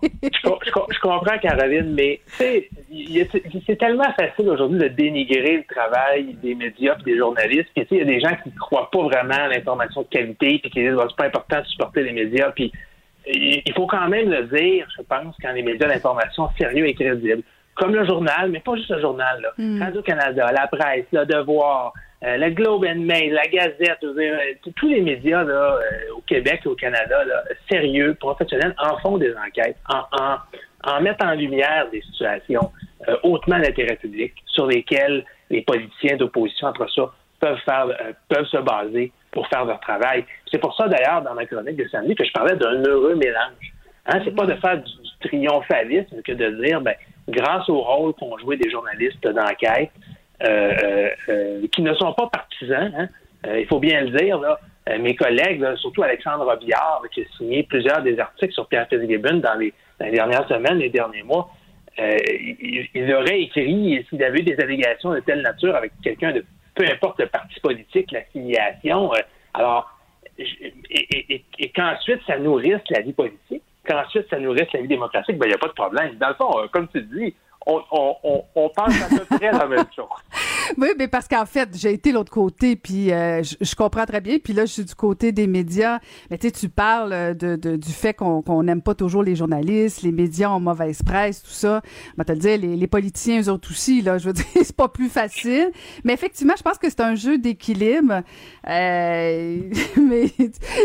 je, 0.01 0.99
comprends, 1.01 1.37
Caroline, 1.41 1.93
mais 1.93 2.21
c'est 3.65 3.77
tellement 3.77 4.11
facile 4.19 4.49
aujourd'hui 4.49 4.79
de 4.79 4.87
dénigrer 4.87 5.57
le 5.57 5.63
travail 5.63 6.35
des 6.41 6.55
médias 6.55 6.95
et 6.99 7.03
des 7.03 7.17
journalistes. 7.17 7.69
Puis 7.75 7.87
il 7.91 7.97
y 7.97 8.01
a 8.01 8.05
des 8.05 8.19
gens 8.19 8.35
qui 8.43 8.49
ne 8.49 8.57
croient 8.57 8.89
pas 8.91 9.03
vraiment 9.03 9.33
à 9.33 9.47
l'information 9.47 10.01
de 10.01 10.07
qualité, 10.07 10.59
puis 10.59 10.71
qui 10.71 10.79
disent 10.79 10.95
que 10.95 11.03
c'est 11.09 11.15
pas 11.15 11.25
important 11.25 11.59
de 11.59 11.65
supporter 11.65 12.03
les 12.03 12.13
médias. 12.13 12.51
Puis 12.51 12.71
il 13.25 13.73
faut 13.75 13.87
quand 13.87 14.07
même 14.07 14.29
le 14.29 14.43
dire, 14.43 14.87
je 14.97 15.01
pense, 15.03 15.35
quand 15.41 15.51
les 15.51 15.63
médias 15.63 15.87
d'information 15.87 16.49
sérieux 16.57 16.87
et 16.87 16.93
crédibles, 16.93 17.43
comme 17.75 17.93
le 17.93 18.05
journal, 18.05 18.49
mais 18.49 18.59
pas 18.59 18.75
juste 18.75 18.89
le 18.89 19.01
journal, 19.01 19.41
là. 19.41 19.49
Mm. 19.57 19.81
Radio-Canada, 19.81 20.51
la 20.51 20.67
presse, 20.67 21.05
le 21.11 21.25
Devoir, 21.25 21.93
euh, 22.23 22.37
le 22.37 22.49
Globe 22.49 22.85
and 22.85 23.01
Mail, 23.01 23.33
la 23.33 23.47
Gazette, 23.47 24.03
euh, 24.03 24.37
tous 24.75 24.87
les 24.87 25.01
médias 25.01 25.43
là, 25.43 25.77
euh, 25.77 26.15
au 26.15 26.21
Québec 26.21 26.61
et 26.65 26.67
au 26.67 26.75
Canada, 26.75 27.23
là, 27.25 27.43
sérieux, 27.69 28.15
professionnels, 28.19 28.73
en 28.79 28.97
font 28.97 29.17
des 29.17 29.33
enquêtes, 29.35 29.77
en, 29.87 29.99
en, 30.19 30.37
en 30.87 31.01
mettent 31.01 31.23
en 31.23 31.33
lumière 31.33 31.89
des 31.91 32.01
situations 32.01 32.71
hautement 33.23 33.59
d'intérêt 33.59 33.95
public 33.95 34.33
sur 34.47 34.65
lesquelles 34.65 35.23
les 35.49 35.61
politiciens 35.61 36.17
d'opposition, 36.17 36.67
entre 36.67 36.89
ça, 36.89 37.11
peuvent 37.39 37.59
faire 37.63 37.87
peuvent 38.27 38.47
se 38.47 38.57
baser 38.57 39.11
pour 39.31 39.47
faire 39.47 39.65
leur 39.65 39.79
travail. 39.79 40.25
C'est 40.51 40.57
pour 40.57 40.75
ça, 40.75 40.87
d'ailleurs, 40.87 41.21
dans 41.21 41.35
ma 41.35 41.45
chronique 41.45 41.75
de 41.75 41.87
samedi, 41.89 42.15
que 42.15 42.25
je 42.25 42.31
parlais 42.31 42.55
d'un 42.55 42.83
heureux 42.83 43.15
mélange. 43.15 43.73
Hein, 44.07 44.21
c'est 44.23 44.35
pas 44.35 44.45
de 44.45 44.55
faire 44.55 44.81
du, 44.81 44.91
triomphalisme 45.21 46.21
que 46.21 46.31
de 46.31 46.63
dire, 46.63 46.81
ben, 46.81 46.95
grâce 47.27 47.67
au 47.69 47.81
rôle 47.81 48.13
qu'ont 48.13 48.37
joué 48.37 48.57
des 48.57 48.69
journalistes 48.69 49.27
d'enquête, 49.27 49.91
euh, 50.43 50.73
euh, 50.83 51.09
euh, 51.29 51.67
qui 51.71 51.81
ne 51.81 51.93
sont 51.95 52.13
pas 52.13 52.27
partisans. 52.27 52.93
Hein. 52.97 53.07
il 53.57 53.65
faut 53.67 53.79
bien 53.79 54.01
le 54.01 54.11
dire. 54.11 54.39
Mes 54.99 55.15
collègues, 55.15 55.65
surtout 55.75 56.03
Alexandre 56.03 56.45
Robillard, 56.45 57.01
qui 57.11 57.21
a 57.21 57.25
signé 57.37 57.63
plusieurs 57.63 58.01
des 58.03 58.17
articles 58.19 58.53
sur 58.53 58.67
Pierre 58.67 58.87
Fitzgibbon 58.87 59.39
dans 59.39 59.55
les, 59.55 59.73
dans 59.99 60.05
les 60.05 60.11
dernières 60.11 60.47
semaines, 60.47 60.77
les 60.77 60.89
derniers 60.89 61.23
mois, 61.23 61.49
il, 61.97 63.13
aurait 63.13 63.41
écrit 63.41 64.05
s'il 64.09 64.23
avait 64.23 64.39
eu 64.39 64.43
des 64.43 64.59
allégations 64.59 65.13
de 65.13 65.19
telle 65.21 65.41
nature 65.41 65.75
avec 65.75 65.91
quelqu'un 66.03 66.31
de 66.31 66.45
peu 66.75 66.85
importe 66.85 67.19
le 67.19 67.25
parti 67.25 67.59
politique, 67.59 68.11
l'affiliation. 68.11 69.11
alors, 69.55 69.91
et, 70.37 71.43
et, 71.57 71.69
qu'ensuite 71.69 72.21
ça 72.27 72.37
nourrisse 72.37 72.81
la 72.91 73.01
vie 73.01 73.13
politique, 73.13 73.63
qu'ensuite 73.83 74.29
ça 74.29 74.37
nourrisse 74.37 74.71
la 74.73 74.81
vie 74.81 74.87
démocratique, 74.87 75.37
ben 75.37 75.47
il 75.47 75.49
n'y 75.49 75.55
a 75.55 75.57
pas 75.57 75.69
de 75.69 75.73
problème. 75.73 76.15
Dans 76.17 76.29
le 76.29 76.35
fond, 76.35 76.51
comme 76.71 76.87
tu 76.89 77.01
dis, 77.01 77.33
on, 77.67 78.69
pense 78.75 79.01
à 79.01 79.09
peu 79.09 79.37
près 79.37 79.51
la 79.51 79.67
même 79.67 79.85
chose. 79.95 80.05
Oui, 80.77 80.89
mais 80.99 81.07
parce 81.07 81.29
qu'en 81.29 81.45
fait, 81.45 81.69
j'ai 81.75 81.93
été 81.93 82.11
l'autre 82.11 82.31
côté, 82.31 82.75
puis 82.75 83.11
euh, 83.13 83.41
je, 83.41 83.75
comprends 83.75 84.05
très 84.05 84.19
bien. 84.19 84.37
Puis 84.37 84.51
là, 84.51 84.65
je 84.65 84.73
suis 84.73 84.83
du 84.83 84.95
côté 84.95 85.31
des 85.31 85.47
médias. 85.47 85.99
Mais 86.29 86.37
tu 86.37 86.47
sais, 86.47 86.51
tu 86.51 86.67
parles 86.67 87.13
euh, 87.13 87.33
du 87.33 87.91
fait 87.91 88.13
qu'on 88.13 88.63
n'aime 88.63 88.81
pas 88.81 88.93
toujours 88.93 89.23
les 89.23 89.35
journalistes, 89.35 90.01
les 90.01 90.11
médias 90.11 90.49
ont 90.49 90.59
mauvaise 90.59 91.01
presse, 91.03 91.41
tout 91.41 91.51
ça. 91.51 91.81
Je 92.17 92.23
te 92.23 92.31
le 92.33 92.37
dire, 92.37 92.57
les, 92.57 92.75
les, 92.75 92.87
politiciens, 92.87 93.41
eux 93.41 93.49
autres 93.49 93.71
aussi, 93.71 94.01
là, 94.01 94.17
je 94.17 94.27
veux 94.27 94.33
dire, 94.33 94.45
c'est 94.55 94.75
pas 94.75 94.89
plus 94.89 95.07
facile. 95.07 95.71
Mais 96.03 96.13
effectivement, 96.13 96.55
je 96.57 96.63
pense 96.63 96.77
que 96.77 96.89
c'est 96.89 97.01
un 97.01 97.15
jeu 97.15 97.37
d'équilibre. 97.37 98.21
Euh, 98.67 99.59
mais 99.97 100.25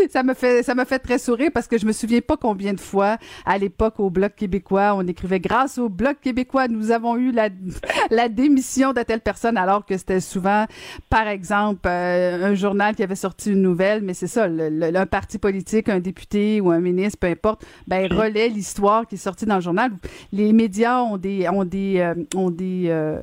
ça 0.09 0.23
me 0.23 0.33
fait 0.33 0.63
ça 0.63 0.75
me 0.75 0.85
fait 0.85 0.99
très 0.99 1.17
sourire 1.17 1.51
parce 1.53 1.67
que 1.67 1.77
je 1.77 1.85
me 1.85 1.91
souviens 1.91 2.21
pas 2.21 2.37
combien 2.37 2.73
de 2.73 2.79
fois, 2.79 3.17
à 3.45 3.57
l'époque, 3.57 3.99
au 3.99 4.09
Bloc 4.09 4.35
québécois, 4.35 4.93
on 4.95 5.05
écrivait 5.07 5.39
«Grâce 5.41 5.77
au 5.77 5.89
Bloc 5.89 6.19
québécois, 6.21 6.67
nous 6.73 6.91
avons 6.91 7.15
eu 7.17 7.31
la, 7.31 7.49
la 8.11 8.29
démission 8.29 8.93
de 8.93 9.01
telle 9.01 9.21
personne», 9.21 9.57
alors 9.63 9.85
que 9.85 9.97
c'était 9.97 10.19
souvent, 10.19 10.65
par 11.09 11.27
exemple, 11.27 11.87
euh, 11.87 12.51
un 12.51 12.55
journal 12.55 12.95
qui 12.95 13.03
avait 13.03 13.15
sorti 13.15 13.51
une 13.51 13.61
nouvelle, 13.61 14.01
mais 14.01 14.13
c'est 14.13 14.27
ça, 14.27 14.47
le, 14.47 14.95
un 14.95 15.05
parti 15.05 15.37
politique, 15.37 15.89
un 15.89 15.99
député 15.99 16.61
ou 16.61 16.71
un 16.71 16.79
ministre, 16.79 17.19
peu 17.19 17.27
importe, 17.27 17.65
ben 17.87 18.11
relaie 18.11 18.49
l'histoire 18.49 19.07
qui 19.07 19.15
est 19.15 19.17
sortie 19.17 19.45
dans 19.45 19.55
le 19.55 19.61
journal. 19.61 19.91
Les 20.31 20.53
médias 20.53 21.01
ont 21.01 21.17
des 21.17 21.47
ont 21.49 21.65
des 21.65 21.99
euh, 21.99 22.15
ont 22.35 22.49
des 22.49 22.85
euh, 22.87 23.21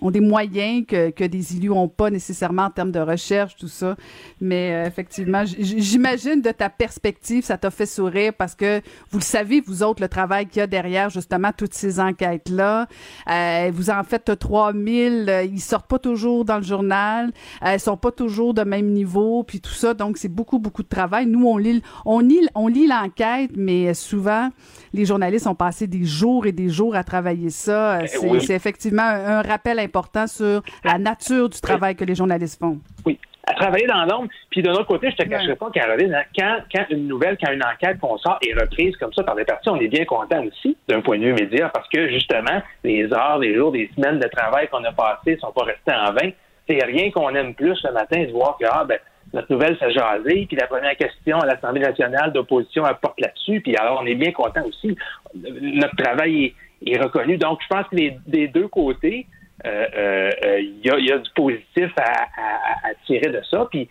ont 0.00 0.10
des 0.10 0.20
moyens 0.20 0.84
que, 0.86 1.10
que 1.10 1.24
des 1.24 1.56
élus 1.56 1.70
ont 1.70 1.88
pas 1.88 2.10
nécessairement 2.10 2.64
en 2.64 2.70
termes 2.70 2.92
de 2.92 3.00
recherche, 3.00 3.56
tout 3.56 3.68
ça. 3.68 3.96
Mais 4.40 4.72
euh, 4.72 4.86
effectivement, 4.86 5.44
j'imagine 5.46 6.40
de 6.40 6.50
ta 6.50 6.68
perspective, 6.68 7.44
ça 7.44 7.56
t'a 7.56 7.70
fait 7.70 7.86
sourire 7.86 8.32
parce 8.34 8.54
que 8.54 8.80
vous 9.10 9.18
le 9.18 9.24
savez, 9.24 9.60
vous 9.60 9.82
autres, 9.82 10.02
le 10.02 10.08
travail 10.08 10.46
qu'il 10.46 10.58
y 10.58 10.62
a 10.62 10.66
derrière 10.66 11.10
justement 11.10 11.50
toutes 11.56 11.74
ces 11.74 12.00
enquêtes-là. 12.00 12.86
Euh, 13.30 13.70
vous 13.72 13.90
en 13.90 14.02
faites 14.04 14.38
3000, 14.38 15.26
euh, 15.28 15.42
ils 15.44 15.60
sortent 15.60 15.86
pas 15.86 15.98
toujours 15.98 16.44
dans 16.44 16.56
le 16.56 16.62
journal, 16.62 17.32
euh, 17.64 17.74
ils 17.74 17.80
sont 17.80 17.96
pas 17.96 18.12
toujours 18.12 18.54
de 18.54 18.62
même 18.62 18.86
niveau, 18.92 19.42
puis 19.42 19.60
tout 19.60 19.72
ça. 19.72 19.94
Donc, 19.94 20.18
c'est 20.18 20.28
beaucoup, 20.28 20.58
beaucoup 20.58 20.82
de 20.82 20.88
travail. 20.88 21.26
Nous, 21.26 21.46
on 21.46 21.56
lit, 21.56 21.82
on 22.04 22.20
lit, 22.20 22.46
on 22.54 22.68
lit 22.68 22.86
l'enquête, 22.86 23.50
mais 23.56 23.94
souvent, 23.94 24.50
les 24.92 25.04
journalistes 25.04 25.46
ont 25.46 25.54
passé 25.54 25.86
des 25.86 26.04
jours 26.04 26.46
et 26.46 26.52
des 26.52 26.68
jours 26.68 26.94
à 26.94 27.04
travailler 27.04 27.50
ça. 27.50 28.00
Eh 28.02 28.40
c'est 28.40 28.54
effectivement 28.54 29.02
un, 29.02 29.38
un 29.38 29.42
rappel 29.42 29.78
important 29.86 30.26
sur 30.26 30.62
la 30.84 30.98
nature 30.98 31.48
du 31.48 31.60
travail 31.60 31.96
que 31.96 32.04
les 32.04 32.14
journalistes 32.14 32.58
font. 32.58 32.78
Oui, 33.04 33.18
à 33.46 33.54
travailler 33.54 33.86
dans 33.86 34.04
l'ombre. 34.04 34.28
Puis 34.50 34.62
de 34.62 34.68
l'autre 34.68 34.86
côté, 34.86 35.10
je 35.10 35.16
te 35.16 35.28
cacherai 35.28 35.54
pas, 35.54 35.70
Caroline, 35.70 36.14
hein, 36.14 36.24
quand, 36.36 36.58
quand 36.74 36.84
une 36.90 37.06
nouvelle, 37.06 37.38
quand 37.42 37.52
une 37.52 37.62
enquête 37.62 37.98
qu'on 38.00 38.18
sort 38.18 38.38
est 38.46 38.58
reprise 38.58 38.96
comme 38.96 39.12
ça 39.12 39.22
par 39.22 39.36
des 39.36 39.44
parties, 39.44 39.68
on 39.68 39.80
est 39.80 39.88
bien 39.88 40.04
content 40.04 40.42
aussi 40.44 40.76
d'un 40.88 41.00
point 41.00 41.18
de 41.18 41.24
vue 41.24 41.32
média 41.32 41.68
parce 41.68 41.88
que 41.88 42.08
justement, 42.08 42.60
les 42.82 43.04
heures, 43.12 43.38
les 43.38 43.54
jours, 43.54 43.72
les 43.72 43.88
semaines 43.94 44.18
de 44.18 44.28
travail 44.28 44.68
qu'on 44.68 44.82
a 44.84 44.92
passées 44.92 45.38
sont 45.40 45.52
pas 45.52 45.64
restés 45.64 45.92
en 45.92 46.12
vain. 46.12 46.30
C'est 46.68 46.84
rien 46.84 47.10
qu'on 47.12 47.32
aime 47.34 47.54
plus 47.54 47.80
le 47.84 47.92
matin 47.92 48.24
de 48.24 48.32
voir 48.32 48.56
que 48.60 48.66
ah, 48.68 48.84
ben, 48.84 48.98
notre 49.32 49.52
nouvelle 49.52 49.78
s'est 49.78 49.92
jasée, 49.92 50.46
puis 50.48 50.56
la 50.56 50.66
première 50.66 50.96
question 50.96 51.38
à 51.38 51.46
l'Assemblée 51.46 51.82
nationale 51.82 52.32
d'opposition 52.32 52.84
apporte 52.84 53.20
là-dessus, 53.20 53.60
puis 53.60 53.76
alors 53.76 54.00
on 54.02 54.06
est 54.06 54.14
bien 54.14 54.32
content 54.32 54.64
aussi. 54.66 54.96
Notre 55.34 55.96
travail 55.96 56.54
est, 56.84 57.00
reconnu. 57.00 57.36
Donc, 57.36 57.60
je 57.62 57.68
pense 57.68 57.86
que 57.88 57.96
les, 57.96 58.18
des 58.26 58.48
deux 58.48 58.68
côtés, 58.68 59.26
il 59.66 59.72
euh, 59.72 59.86
euh, 59.96 60.30
euh, 60.44 60.60
y, 60.60 60.90
a, 60.90 60.98
y, 60.98 61.12
a, 61.12 61.18
du 61.18 61.30
positif 61.30 61.90
à, 61.96 62.88
à, 62.88 62.94
tirer 63.04 63.32
de 63.32 63.42
ça. 63.50 63.66
Puis 63.70 63.88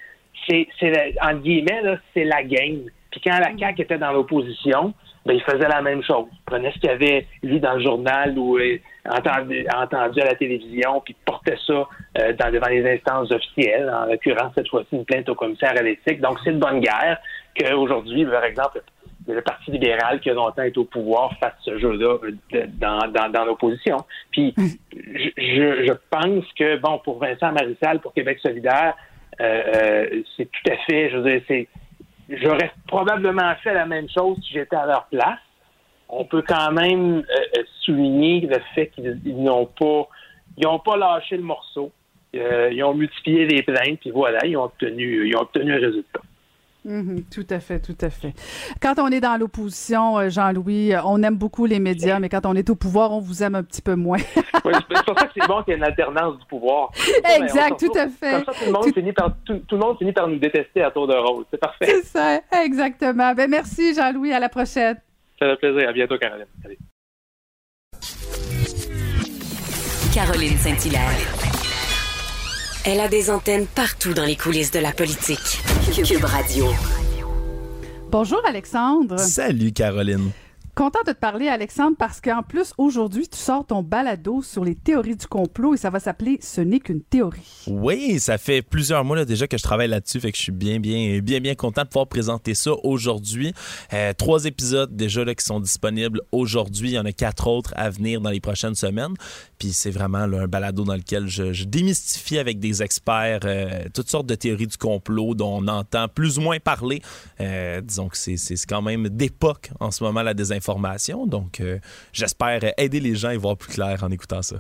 c'est, 0.48 0.68
c'est 0.80 1.16
en 1.22 1.36
guillemets, 1.36 1.82
là, 1.82 1.98
c'est 2.14 2.24
la 2.24 2.44
game. 2.44 2.86
Puis 3.12 3.22
quand 3.22 3.38
la 3.40 3.58
CAQ 3.58 3.82
était 3.82 3.98
dans 3.98 4.14
l'opposition, 4.14 4.94
ben, 5.26 5.34
il 5.34 5.42
faisait 5.42 5.68
la 5.68 5.82
même 5.82 6.02
chose. 6.02 6.28
Il 6.32 6.40
prenait 6.46 6.72
ce 6.72 6.80
qu'il 6.80 6.90
avait 6.90 7.26
lu 7.44 7.60
dans 7.60 7.74
le 7.74 7.84
journal 7.84 8.38
ou 8.38 8.58
entendu, 9.10 9.66
entendu 9.76 10.22
à 10.22 10.26
la 10.26 10.36
télévision, 10.36 11.02
puis 11.04 11.16
portait 11.26 11.58
ça 11.68 11.88
dans, 12.16 12.52
devant 12.52 12.68
les 12.68 12.88
instances 12.94 13.32
officielles, 13.32 13.90
en 13.90 14.06
l'occurrence 14.06 14.54
cette 14.56 14.70
fois-ci 14.70 14.88
une 14.94 15.06
plainte 15.06 15.28
au 15.28 15.36
commissaire 15.36 15.74
à 15.78 15.82
l'éthique. 15.82 16.22
Donc 16.22 16.38
c'est 16.44 16.52
une 16.52 16.60
bonne 16.60 16.80
guerre 16.80 17.18
qu'aujourd'hui, 17.60 18.26
par 18.26 18.44
exemple, 18.44 18.82
le 19.34 19.42
Parti 19.42 19.72
libéral 19.72 20.20
qui 20.20 20.30
a 20.30 20.34
longtemps 20.34 20.64
été 20.64 20.78
au 20.78 20.86
pouvoir 20.86 21.34
fasse 21.40 21.54
ce 21.64 21.78
jeu-là 21.80 22.18
euh, 22.24 22.66
dans, 22.74 23.08
dans, 23.12 23.30
dans 23.30 23.46
l'opposition. 23.46 23.98
Puis 24.32 24.54
je, 24.58 25.86
je, 25.88 25.94
pense 26.10 26.46
que, 26.58 26.78
bon, 26.78 27.00
pour 27.00 27.20
Vincent 27.20 27.52
Marissal, 27.52 28.00
pour 28.00 28.14
Québec 28.14 28.40
solidaire, 28.42 28.96
euh, 29.42 29.64
euh, 29.76 30.22
c'est 30.38 30.46
tout 30.46 30.72
à 30.72 30.78
fait, 30.86 31.10
je 31.10 31.18
veux 31.18 31.30
dire, 31.30 31.42
c'est 31.48 31.68
j'aurais 32.30 32.72
probablement 32.88 33.54
fait 33.64 33.74
la 33.74 33.86
même 33.86 34.08
chose 34.10 34.38
si 34.44 34.54
j'étais 34.54 34.76
à 34.76 34.86
leur 34.86 35.06
place. 35.06 35.40
On 36.08 36.26
peut 36.26 36.44
quand 36.48 36.72
même 36.72 37.24
souligner 37.82 38.42
le 38.42 38.60
fait 38.74 38.88
qu'ils 38.88 39.44
n'ont 39.44 39.66
pas 39.66 40.08
ils 40.58 40.64
n'ont 40.64 40.80
pas 40.80 40.98
lâché 40.98 41.36
le 41.36 41.44
morceau. 41.44 41.92
ils 42.34 42.84
ont 42.84 42.94
multiplié 42.94 43.46
les 43.46 43.64
plaintes, 43.64 44.00
puis 44.00 44.12
voilà, 44.12 44.46
ils 44.46 44.56
ont 44.56 44.64
obtenu 44.64 45.28
ils 45.28 45.36
ont 45.36 45.42
obtenu 45.42 45.74
un 45.74 45.80
résultat. 45.80 46.22
Mhm, 46.86 47.24
tout 47.34 47.48
à 47.50 47.60
fait, 47.60 47.80
tout 47.80 47.98
à 48.00 48.12
fait. 48.12 48.34
Quand 48.80 49.00
on 49.00 49.08
est 49.08 49.20
dans 49.20 49.38
l'opposition, 49.38 50.20
euh, 50.20 50.30
Jean-Louis, 50.30 50.94
euh, 50.94 51.02
on 51.04 51.24
aime 51.24 51.36
beaucoup 51.36 51.66
les 51.66 51.80
médias, 51.80 52.20
mais 52.20 52.30
quand 52.30 52.46
on 52.46 52.54
est 52.54 52.70
au 52.70 52.76
pouvoir, 52.76 53.12
on 53.12 53.20
vous 53.20 53.42
aime 53.42 53.56
un 53.56 53.64
petit 53.64 53.82
peu 53.82 53.96
moins. 53.96 54.20
oui, 54.66 54.74
c'est 54.88 55.04
pour 55.04 55.18
ça 55.18 55.26
que 55.26 55.32
c'est 55.36 55.48
bon 55.48 55.64
qu'il 55.64 55.72
y 55.72 55.74
ait 55.74 55.78
une 55.78 55.84
alternance 55.84 56.38
du 56.38 56.46
pouvoir. 56.46 56.92
Exact, 57.40 57.80
tout 57.80 57.92
à 57.98 58.08
fait. 58.08 58.32
Comme 58.32 58.46
ça, 58.46 58.52
tout 58.54 58.66
le, 58.68 58.72
monde 58.72 58.94
finit 58.94 59.14
par, 59.14 59.34
tout, 59.46 59.62
le 59.72 59.78
monde 59.78 59.98
finit 59.98 60.14
par 60.14 60.28
nous 60.28 60.38
détester 60.38 60.84
à 60.84 60.92
tour 60.92 61.08
de 61.08 61.16
rôle. 61.16 61.46
C'est 61.50 61.60
parfait. 61.60 61.88
C'est 61.88 62.06
ça, 62.06 62.40
exactement. 62.64 63.34
Ben, 63.34 63.50
merci, 63.50 63.96
Jean-Louis. 63.96 64.32
À 64.32 64.40
la 64.40 64.50
prochaine. 64.50 64.98
Ça 65.40 65.48
fait 65.48 65.56
plaisir. 65.56 65.90
À 65.90 65.94
bientôt, 65.94 66.18
Caroline. 66.20 66.46
Caroline 70.14 70.58
Saint-Hilaire. 70.58 71.56
Elle 72.86 73.00
a 73.00 73.08
des 73.08 73.32
antennes 73.32 73.66
partout 73.66 74.14
dans 74.14 74.26
les 74.26 74.36
coulisses 74.36 74.72
de 74.72 74.80
la 74.80 74.92
politique. 74.92 75.60
Cube 75.92 76.26
Radio. 76.26 76.66
Bonjour 78.10 78.42
Alexandre. 78.48 79.20
Salut 79.20 79.72
Caroline. 79.72 80.32
Content 80.76 81.00
de 81.08 81.14
te 81.14 81.18
parler, 81.18 81.48
Alexandre, 81.48 81.96
parce 81.98 82.20
qu'en 82.20 82.44
plus, 82.44 82.74
aujourd'hui, 82.78 83.30
tu 83.30 83.38
sors 83.38 83.66
ton 83.66 83.82
balado 83.82 84.42
sur 84.42 84.66
les 84.66 84.76
théories 84.76 85.16
du 85.16 85.26
complot 85.26 85.74
et 85.74 85.78
ça 85.78 85.90
va 85.90 86.02
s'appeler 86.02 86.38
Ce 86.42 86.60
n'est 86.60 86.82
qu'une 86.82 87.02
théorie. 87.02 87.64
Oui, 87.68 88.20
ça 88.20 88.38
fait 88.38 88.62
plusieurs 88.62 89.06
mois 89.06 89.16
là, 89.16 89.24
déjà 89.24 89.48
que 89.48 89.58
je 89.58 89.64
travaille 89.64 89.88
là-dessus, 89.88 90.20
fait 90.20 90.34
que 90.34 90.38
je 90.38 90.44
suis 90.44 90.52
bien, 90.52 90.82
bien, 90.82 91.22
bien, 91.22 91.40
bien 91.40 91.56
content 91.56 91.84
de 91.84 91.88
pouvoir 91.88 92.08
présenter 92.08 92.56
ça 92.56 92.72
aujourd'hui. 92.84 93.54
Euh, 93.94 94.12
trois 94.18 94.44
épisodes 94.44 94.94
déjà 94.94 95.24
là, 95.24 95.34
qui 95.34 95.46
sont 95.46 95.62
disponibles 95.62 96.20
aujourd'hui. 96.34 96.90
Il 96.90 96.96
y 96.96 97.00
en 97.00 97.06
a 97.06 97.14
quatre 97.14 97.48
autres 97.48 97.74
à 97.78 97.90
venir 97.90 98.20
dans 98.20 98.30
les 98.30 98.42
prochaines 98.42 98.76
semaines. 98.76 99.14
Puis 99.58 99.72
c'est 99.72 99.92
vraiment 99.92 100.18
un 100.18 100.48
balado 100.48 100.84
dans 100.84 100.96
lequel 100.96 101.30
je, 101.30 101.64
démystifie 101.64 102.38
avec 102.38 102.60
des 102.60 102.84
experts 102.84 103.40
euh, 103.46 103.86
toutes 103.94 104.10
sortes 104.10 104.28
de 104.28 104.36
théories 104.36 104.68
du 104.68 104.76
complot 104.76 105.36
dont 105.36 105.64
on 105.64 105.68
entend 105.70 106.10
plus 106.10 106.38
ou 106.38 106.42
moins 106.42 106.60
parler. 106.60 107.02
Euh, 107.40 107.80
disons 107.80 108.10
que 108.10 108.18
c'est 108.18 108.66
quand 108.68 108.82
même 108.82 109.08
d'époque 109.08 109.70
en 109.80 109.92
ce 109.92 110.04
moment 110.04 110.22
la 110.22 110.34
désinformation 110.34 110.65
donc, 111.28 111.60
euh, 111.60 111.80
j'espère 112.14 112.62
aider 112.78 113.00
les 113.00 113.16
gens 113.16 113.30
à 113.30 113.34
y 113.34 113.38
voir 113.38 113.58
plus 113.58 113.74
clair 113.74 114.04
en 114.04 114.12
écoutant 114.12 114.42
ça. 114.42 114.58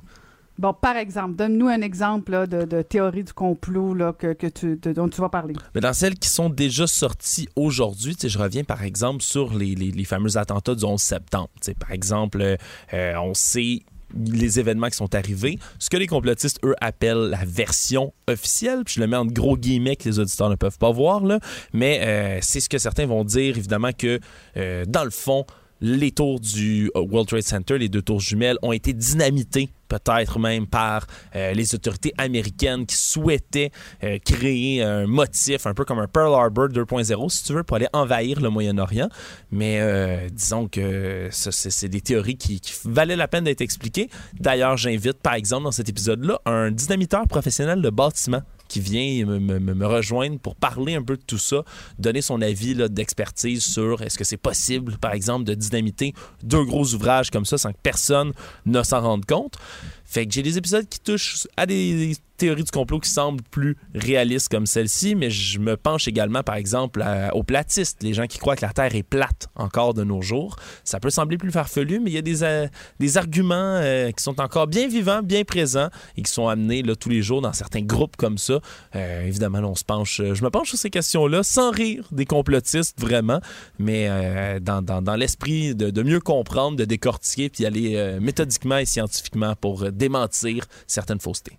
Bon, 0.57 0.73
par 0.73 0.95
exemple, 0.95 1.35
donne-nous 1.35 1.67
un 1.67 1.81
exemple 1.81 2.47
de, 2.47 2.81
théorie 2.81 3.25
du 3.25 3.33
complot 3.33 3.93
là, 3.93 4.13
que, 4.13 4.47
tu, 4.47 4.77
dont 4.77 5.09
tu 5.09 5.19
vas 5.19 5.27
parler. 5.27 5.53
Mais 5.73 5.81
dans 5.81 5.91
celles 5.91 6.15
qui 6.15 6.29
sont 6.29 6.49
déjà 6.49 6.87
sorties 6.87 7.49
aujourd'hui, 7.57 8.15
je 8.21 8.39
reviens 8.39 8.63
par 8.63 8.83
exemple 8.83 9.21
sur 9.21 9.53
les, 9.53 10.05
fameux 10.05 10.37
attentats 10.37 10.75
du 10.75 10.85
11 10.85 11.01
septembre. 11.01 11.49
par 11.77 11.91
exemple, 11.91 12.57
euh, 12.93 13.13
on 13.17 13.33
sait 13.33 13.81
les 14.15 14.59
événements 14.59 14.87
qui 14.87 14.95
sont 14.95 15.13
arrivés. 15.13 15.59
Ce 15.77 15.89
que 15.89 15.97
les 15.97 16.07
complotistes, 16.07 16.59
eux, 16.63 16.75
appellent 16.79 17.31
la 17.31 17.43
version 17.43 18.13
officielle, 18.27 18.83
puis 18.85 18.95
je 18.95 19.01
le 19.01 19.07
mets 19.07 19.17
en 19.17 19.25
gros 19.25 19.57
guillemets 19.57 19.97
que 19.97 20.07
les 20.07 20.19
auditeurs 20.19 20.49
ne 20.49 20.55
peuvent 20.55 20.77
pas 20.77 20.91
voir, 20.91 21.21
là, 21.21 21.39
mais 21.73 21.99
euh, 22.01 22.39
c'est 22.41 22.61
ce 22.61 22.69
que 22.69 22.77
certains 22.77 23.07
vont 23.07 23.25
dire, 23.25 23.57
évidemment, 23.57 23.91
que 23.91 24.21
dans 24.85 25.03
le 25.03 25.09
fond, 25.09 25.45
les 25.81 26.11
tours 26.11 26.39
du 26.39 26.89
euh, 26.95 27.01
World 27.01 27.27
Trade 27.27 27.43
Center, 27.43 27.77
les 27.77 27.89
deux 27.89 28.01
tours 28.01 28.19
jumelles, 28.19 28.57
ont 28.61 28.71
été 28.71 28.93
dynamitées 28.93 29.69
peut-être 29.87 30.39
même 30.39 30.65
par 30.65 31.05
euh, 31.35 31.53
les 31.53 31.75
autorités 31.75 32.11
américaines 32.17 32.87
qui 32.87 32.95
souhaitaient 32.95 33.71
euh, 34.03 34.17
créer 34.25 34.81
un 34.81 35.05
motif, 35.05 35.67
un 35.67 35.75
peu 35.75 35.85
comme 35.85 35.99
un 35.99 36.07
Pearl 36.07 36.33
Harbor 36.33 36.69
2.0, 36.69 37.29
si 37.29 37.43
tu 37.43 37.53
veux, 37.53 37.63
pour 37.63 37.77
aller 37.77 37.87
envahir 37.93 38.41
le 38.41 38.49
Moyen-Orient. 38.49 39.09
Mais 39.51 40.27
disons 40.31 40.67
que 40.67 41.29
c'est 41.31 41.87
des 41.87 42.01
théories 42.01 42.37
qui, 42.37 42.59
qui, 42.59 42.73
valaient 42.85 43.15
la 43.15 43.27
peine 43.27 43.43
d'être 43.43 43.61
expliquées. 43.61 44.09
D'ailleurs, 44.39 44.75
j'invite, 44.77 45.19
par 45.21 45.35
exemple, 45.35 45.65
dans 45.65 45.71
cet 45.71 45.87
épisode-là, 45.87 46.39
un 46.45 46.71
dynamiteur 46.71 47.27
professionnel 47.27 47.81
de 47.81 47.89
bâtiment 47.89 48.41
qui 48.67 48.79
vient 48.79 49.25
me, 49.25 49.85
rejoindre 49.85 50.39
pour 50.39 50.55
parler 50.55 50.95
un 50.95 51.03
peu 51.03 51.17
de 51.17 51.21
tout 51.21 51.37
ça, 51.37 51.63
donner 51.99 52.21
son 52.21 52.41
avis 52.41 52.75
d'expertise 52.89 53.63
sur 53.63 54.01
est-ce 54.01 54.17
que 54.17 54.23
c'est 54.23 54.37
possible, 54.37 54.97
par 54.97 55.13
exemple, 55.13 55.45
de 55.45 55.53
dynamiter 55.53 56.13
deux 56.43 56.63
gros 56.63 56.93
ouvrages 56.93 57.29
comme 57.29 57.45
ça 57.45 57.57
sans 57.57 57.71
que 57.71 57.77
personne 57.81 58.33
ne 58.65 58.81
s'en 58.83 59.01
rende 59.01 59.25
compte. 59.25 59.55
Fait 60.05 60.25
que 60.25 60.33
j'ai 60.33 60.43
des 60.43 60.57
épisodes 60.57 60.87
qui 60.87 60.99
touchent 60.99 61.47
à 61.57 61.65
des 61.65 62.15
théories 62.37 62.63
du 62.63 62.71
complot 62.71 62.99
qui 62.99 63.09
semblent 63.09 63.43
plus 63.43 63.77
réalistes 63.93 64.49
comme 64.49 64.65
celle-ci, 64.65 65.15
mais 65.15 65.29
je 65.29 65.59
me 65.59 65.77
penche 65.77 66.07
également, 66.07 66.43
par 66.43 66.55
exemple, 66.55 67.03
aux 67.33 67.43
platistes, 67.43 68.03
les 68.03 68.13
gens 68.13 68.27
qui 68.27 68.37
croient 68.37 68.55
que 68.55 68.65
la 68.65 68.73
Terre 68.73 68.95
est 68.95 69.03
plate 69.03 69.47
encore 69.55 69.93
de 69.93 70.03
nos 70.03 70.21
jours. 70.21 70.55
Ça 70.83 70.99
peut 70.99 71.09
sembler 71.09 71.37
plus 71.37 71.51
farfelu, 71.51 71.99
mais 71.99 72.11
il 72.11 72.13
y 72.13 72.17
a 72.17 72.21
des, 72.21 72.43
euh, 72.43 72.67
arguments 73.15 73.55
euh, 73.55 74.11
qui 74.11 74.23
sont 74.23 74.39
encore 74.41 74.67
bien 74.67 74.87
vivants, 74.87 75.21
bien 75.21 75.43
présents 75.43 75.89
et 76.17 76.21
qui 76.21 76.31
sont 76.31 76.47
amenés 76.47 76.83
là, 76.83 76.95
tous 76.95 77.09
les 77.09 77.21
jours 77.21 77.41
dans 77.41 77.53
certains 77.53 77.81
groupes 77.81 78.15
comme 78.17 78.37
ça. 78.37 78.59
Euh, 78.95 79.25
évidemment, 79.25 79.59
on 79.59 79.75
se 79.75 79.83
penche, 79.83 80.21
je 80.21 80.43
me 80.43 80.49
penche 80.49 80.69
sur 80.69 80.77
ces 80.77 80.89
questions-là 80.89 81.43
sans 81.43 81.71
rire 81.71 82.07
des 82.11 82.25
complotistes, 82.25 82.99
vraiment, 82.99 83.39
mais 83.79 84.09
dans 84.61 85.15
l'esprit 85.17 85.75
de, 85.75 85.89
de, 85.89 86.03
mieux 86.03 86.19
comprendre, 86.19 86.77
de 86.77 86.85
décortiquer, 86.85 87.49
puis 87.49 87.65
aller 87.65 88.17
méthodiquement 88.19 88.77
et 88.77 88.85
scientifiquement 88.85 89.55
pour 89.55 89.91
démentir 89.91 90.65
certaines 90.87 91.19
faussetés. 91.19 91.57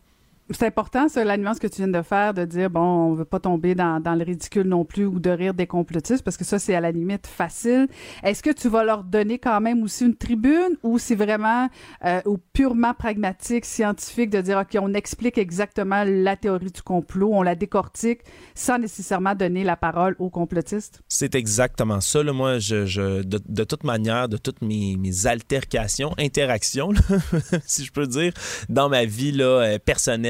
C'est 0.51 0.67
important, 0.67 1.09
ça, 1.09 1.25
la 1.25 1.37
nuance 1.37 1.59
que 1.59 1.67
tu 1.67 1.79
viens 1.79 1.89
de 1.89 2.03
faire, 2.03 2.33
de 2.33 2.45
dire, 2.45 2.71
bon, 2.71 2.81
on 2.81 3.15
veut 3.15 3.25
pas 3.25 3.41
tomber 3.41 3.75
dans, 3.75 4.01
le 4.05 4.25
ridicule 4.25 4.69
non 4.69 4.85
plus 4.85 5.05
ou 5.05 5.19
de 5.19 5.31
rire 5.31 5.55
des 5.55 5.67
complotistes, 5.67 6.23
parce 6.23 6.37
que 6.37 6.45
ça, 6.45 6.61
c'est 6.61 6.75
à 6.75 6.81
la 6.81 6.93
limite 6.93 7.27
facile. 7.27 7.89
Est-ce 8.23 8.43
que 8.43 8.51
tu 8.51 8.69
vas 8.69 8.85
leur 8.85 9.03
donner 9.03 9.39
quand 9.39 9.61
même 9.61 9.83
aussi 9.83 10.05
une 10.05 10.15
tribune 10.15 10.77
ou 10.85 10.99
c'est 10.99 11.17
vraiment 11.17 11.69
euh, 12.05 12.21
purement 12.53 12.95
pragmatique, 12.95 13.65
scientifique, 13.65 14.31
de 14.31 14.41
dire, 14.41 14.59
OK, 14.59 14.79
on 14.81 14.95
explique 14.95 15.37
exactement 15.37 16.05
la 16.07 16.37
théorie 16.37 16.71
du 16.71 16.83
complot, 16.83 17.31
on 17.33 17.43
la 17.43 17.57
décortique 17.57 18.21
sans 18.55 18.79
nécessairement 18.79 19.35
donner 19.35 19.65
la 19.65 19.77
parole 19.77 20.15
aux 20.19 20.31
complotistes? 20.31 21.03
C'est 21.09 21.35
exactement 21.35 22.01
ça. 22.01 22.23
Moi, 22.23 22.59
je, 22.59 23.23
de, 23.23 23.65
toute 23.65 23.85
manière, 23.85 24.29
de 24.29 24.37
toutes 24.37 24.63
mes, 24.63 24.97
altercations, 25.27 26.15
interactions, 26.19 26.91
si 27.67 27.85
je 27.85 27.93
peux 27.93 28.07
dire, 28.07 28.33
dans 28.69 28.89
ma 28.89 29.05
vie 29.05 29.33
là, 29.33 29.45
euh, 29.45 29.79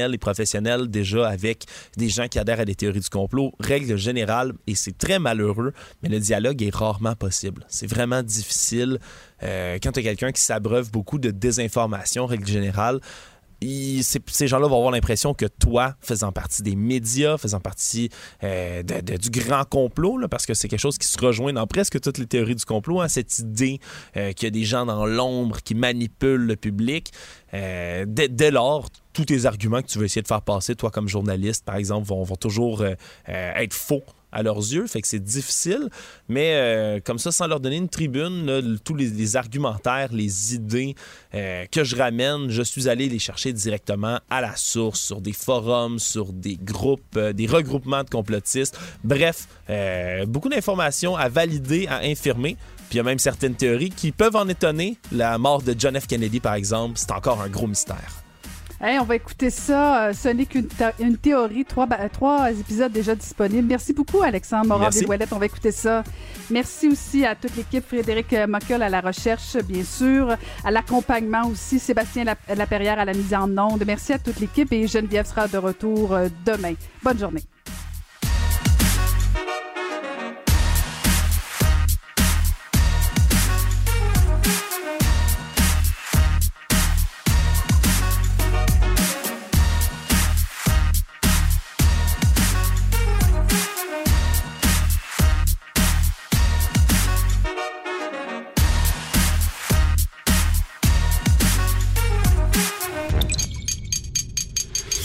les 0.07 0.17
professionnels 0.17 0.87
déjà 0.87 1.27
avec 1.27 1.65
des 1.95 2.09
gens 2.09 2.27
qui 2.27 2.39
adhèrent 2.39 2.59
à 2.59 2.65
des 2.65 2.75
théories 2.75 2.99
du 2.99 3.09
complot. 3.09 3.51
Règle 3.59 3.97
générale, 3.97 4.53
et 4.67 4.75
c'est 4.75 4.97
très 4.97 5.19
malheureux, 5.19 5.73
mais 6.03 6.09
le 6.09 6.19
dialogue 6.19 6.61
est 6.63 6.73
rarement 6.73 7.15
possible. 7.15 7.65
C'est 7.67 7.87
vraiment 7.87 8.23
difficile 8.23 8.99
euh, 9.43 9.77
quand 9.81 9.91
tu 9.91 9.99
as 9.99 10.03
quelqu'un 10.03 10.31
qui 10.31 10.41
s'abreuve 10.41 10.91
beaucoup 10.91 11.19
de 11.19 11.31
désinformation, 11.31 12.25
règle 12.25 12.47
générale 12.47 12.99
ces 13.59 14.47
gens-là 14.47 14.67
vont 14.67 14.77
avoir 14.77 14.91
l'impression 14.91 15.33
que 15.33 15.45
toi, 15.45 15.95
faisant 15.99 16.31
partie 16.31 16.61
des 16.61 16.75
médias, 16.75 17.37
faisant 17.37 17.59
partie 17.59 18.09
euh, 18.43 18.83
du 18.83 19.29
grand 19.29 19.63
complot, 19.67 20.27
parce 20.29 20.45
que 20.45 20.53
c'est 20.53 20.67
quelque 20.67 20.79
chose 20.79 20.97
qui 20.97 21.07
se 21.07 21.19
rejoint 21.19 21.53
dans 21.53 21.65
presque 21.65 21.99
toutes 21.99 22.19
les 22.19 22.27
théories 22.27 22.55
du 22.55 22.65
complot, 22.65 23.01
hein, 23.01 23.07
cette 23.07 23.39
idée 23.39 23.79
euh, 24.15 24.31
qu'il 24.33 24.45
y 24.45 24.47
a 24.47 24.51
des 24.51 24.63
gens 24.63 24.85
dans 24.85 25.05
l'ombre 25.05 25.57
qui 25.63 25.75
manipulent 25.75 26.45
le 26.45 26.55
public. 26.55 27.11
Dès, 27.53 28.51
lors, 28.51 28.89
tous 29.17 29.25
tes 29.25 29.45
arguments 29.45 29.81
que 29.81 29.87
tu 29.87 29.97
veux 29.97 30.05
essayer 30.05 30.21
de 30.21 30.27
faire 30.27 30.43
passer, 30.43 30.75
toi 30.75 30.91
comme 30.91 31.07
journaliste, 31.07 31.65
par 31.65 31.75
exemple, 31.75 32.07
vont, 32.07 32.23
toujours 32.35 32.85
être 33.25 33.73
faux 33.73 34.03
à 34.31 34.43
leurs 34.43 34.57
yeux, 34.57 34.87
fait 34.87 35.01
que 35.01 35.07
c'est 35.07 35.23
difficile, 35.23 35.89
mais 36.27 36.51
euh, 36.53 36.99
comme 37.03 37.17
ça, 37.17 37.31
sans 37.31 37.47
leur 37.47 37.59
donner 37.59 37.77
une 37.77 37.89
tribune, 37.89 38.77
tous 38.83 38.93
les, 38.95 39.35
argumentaires, 39.35 40.09
les 40.11 40.53
idées 40.53 40.95
euh, 41.33 41.65
que 41.71 41.83
je 41.83 41.95
ramène, 41.95 42.49
je 42.49 42.61
suis 42.61 42.89
allé 42.89 43.09
les 43.09 43.19
chercher 43.19 43.53
directement 43.53 44.19
à 44.29 44.41
la 44.41 44.55
source, 44.55 44.99
sur 44.99 45.21
des 45.21 45.33
forums, 45.33 45.99
sur 45.99 46.33
des 46.33 46.55
groupes, 46.55 47.01
euh, 47.15 47.33
des 47.33 47.47
regroupements 47.47 48.03
de 48.03 48.09
complotistes. 48.09 48.77
Bref, 49.03 49.47
beaucoup 50.27 50.49
d'informations 50.49 51.15
à 51.15 51.29
valider, 51.29 51.87
à 51.87 51.99
infirmer. 51.99 52.57
Puis 52.89 52.95
il 52.95 52.97
y 52.97 52.99
a 52.99 53.03
même 53.03 53.19
certaines 53.19 53.55
théories 53.55 53.89
qui 53.89 54.11
peuvent 54.11 54.35
en 54.35 54.47
étonner. 54.47 54.97
La 55.11 55.37
mort 55.37 55.61
de 55.61 55.75
John 55.77 55.99
F. 55.99 56.07
Kennedy, 56.07 56.39
par 56.39 56.53
exemple, 56.53 56.93
c'est 56.97 57.11
encore 57.11 57.41
un 57.41 57.49
gros 57.49 57.67
mystère 57.67 58.26
on 58.81 59.03
va 59.03 59.15
écouter 59.15 59.49
ça. 59.49 60.07
Euh, 60.07 60.13
ce 60.13 60.29
n'est 60.29 60.45
qu'une 60.45 60.67
une 60.99 61.17
théorie. 61.17 61.65
Trois, 61.65 61.87
trois 62.09 62.51
épisodes 62.51 62.91
déjà 62.91 63.15
disponibles. 63.15 63.67
Merci 63.67 63.93
beaucoup, 63.93 64.21
Alexandre 64.21 64.67
morin 64.67 64.89
Ouellette. 65.07 65.33
On 65.33 65.39
va 65.39 65.45
écouter 65.45 65.71
ça. 65.71 66.03
Merci 66.49 66.87
aussi 66.87 67.25
à 67.25 67.35
toute 67.35 67.55
l'équipe. 67.55 67.85
Frédéric 67.85 68.33
euh, 68.33 68.47
Mockel 68.47 68.81
à 68.81 68.89
la 68.89 69.01
recherche, 69.01 69.57
bien 69.57 69.83
sûr. 69.83 70.35
À 70.63 70.71
l'accompagnement 70.71 71.47
aussi. 71.47 71.79
Sébastien 71.79 72.25
Laperrière 72.55 72.99
à 72.99 73.05
la 73.05 73.13
mise 73.13 73.33
en 73.33 73.49
onde. 73.57 73.83
Merci 73.85 74.13
à 74.13 74.19
toute 74.19 74.39
l'équipe. 74.39 74.71
Et 74.71 74.87
Geneviève 74.87 75.25
sera 75.25 75.47
de 75.47 75.57
retour 75.57 76.13
euh, 76.13 76.27
demain. 76.45 76.73
Bonne 77.03 77.19
journée. 77.19 77.43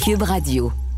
Cube 0.03 0.25
Radio. 0.25 0.92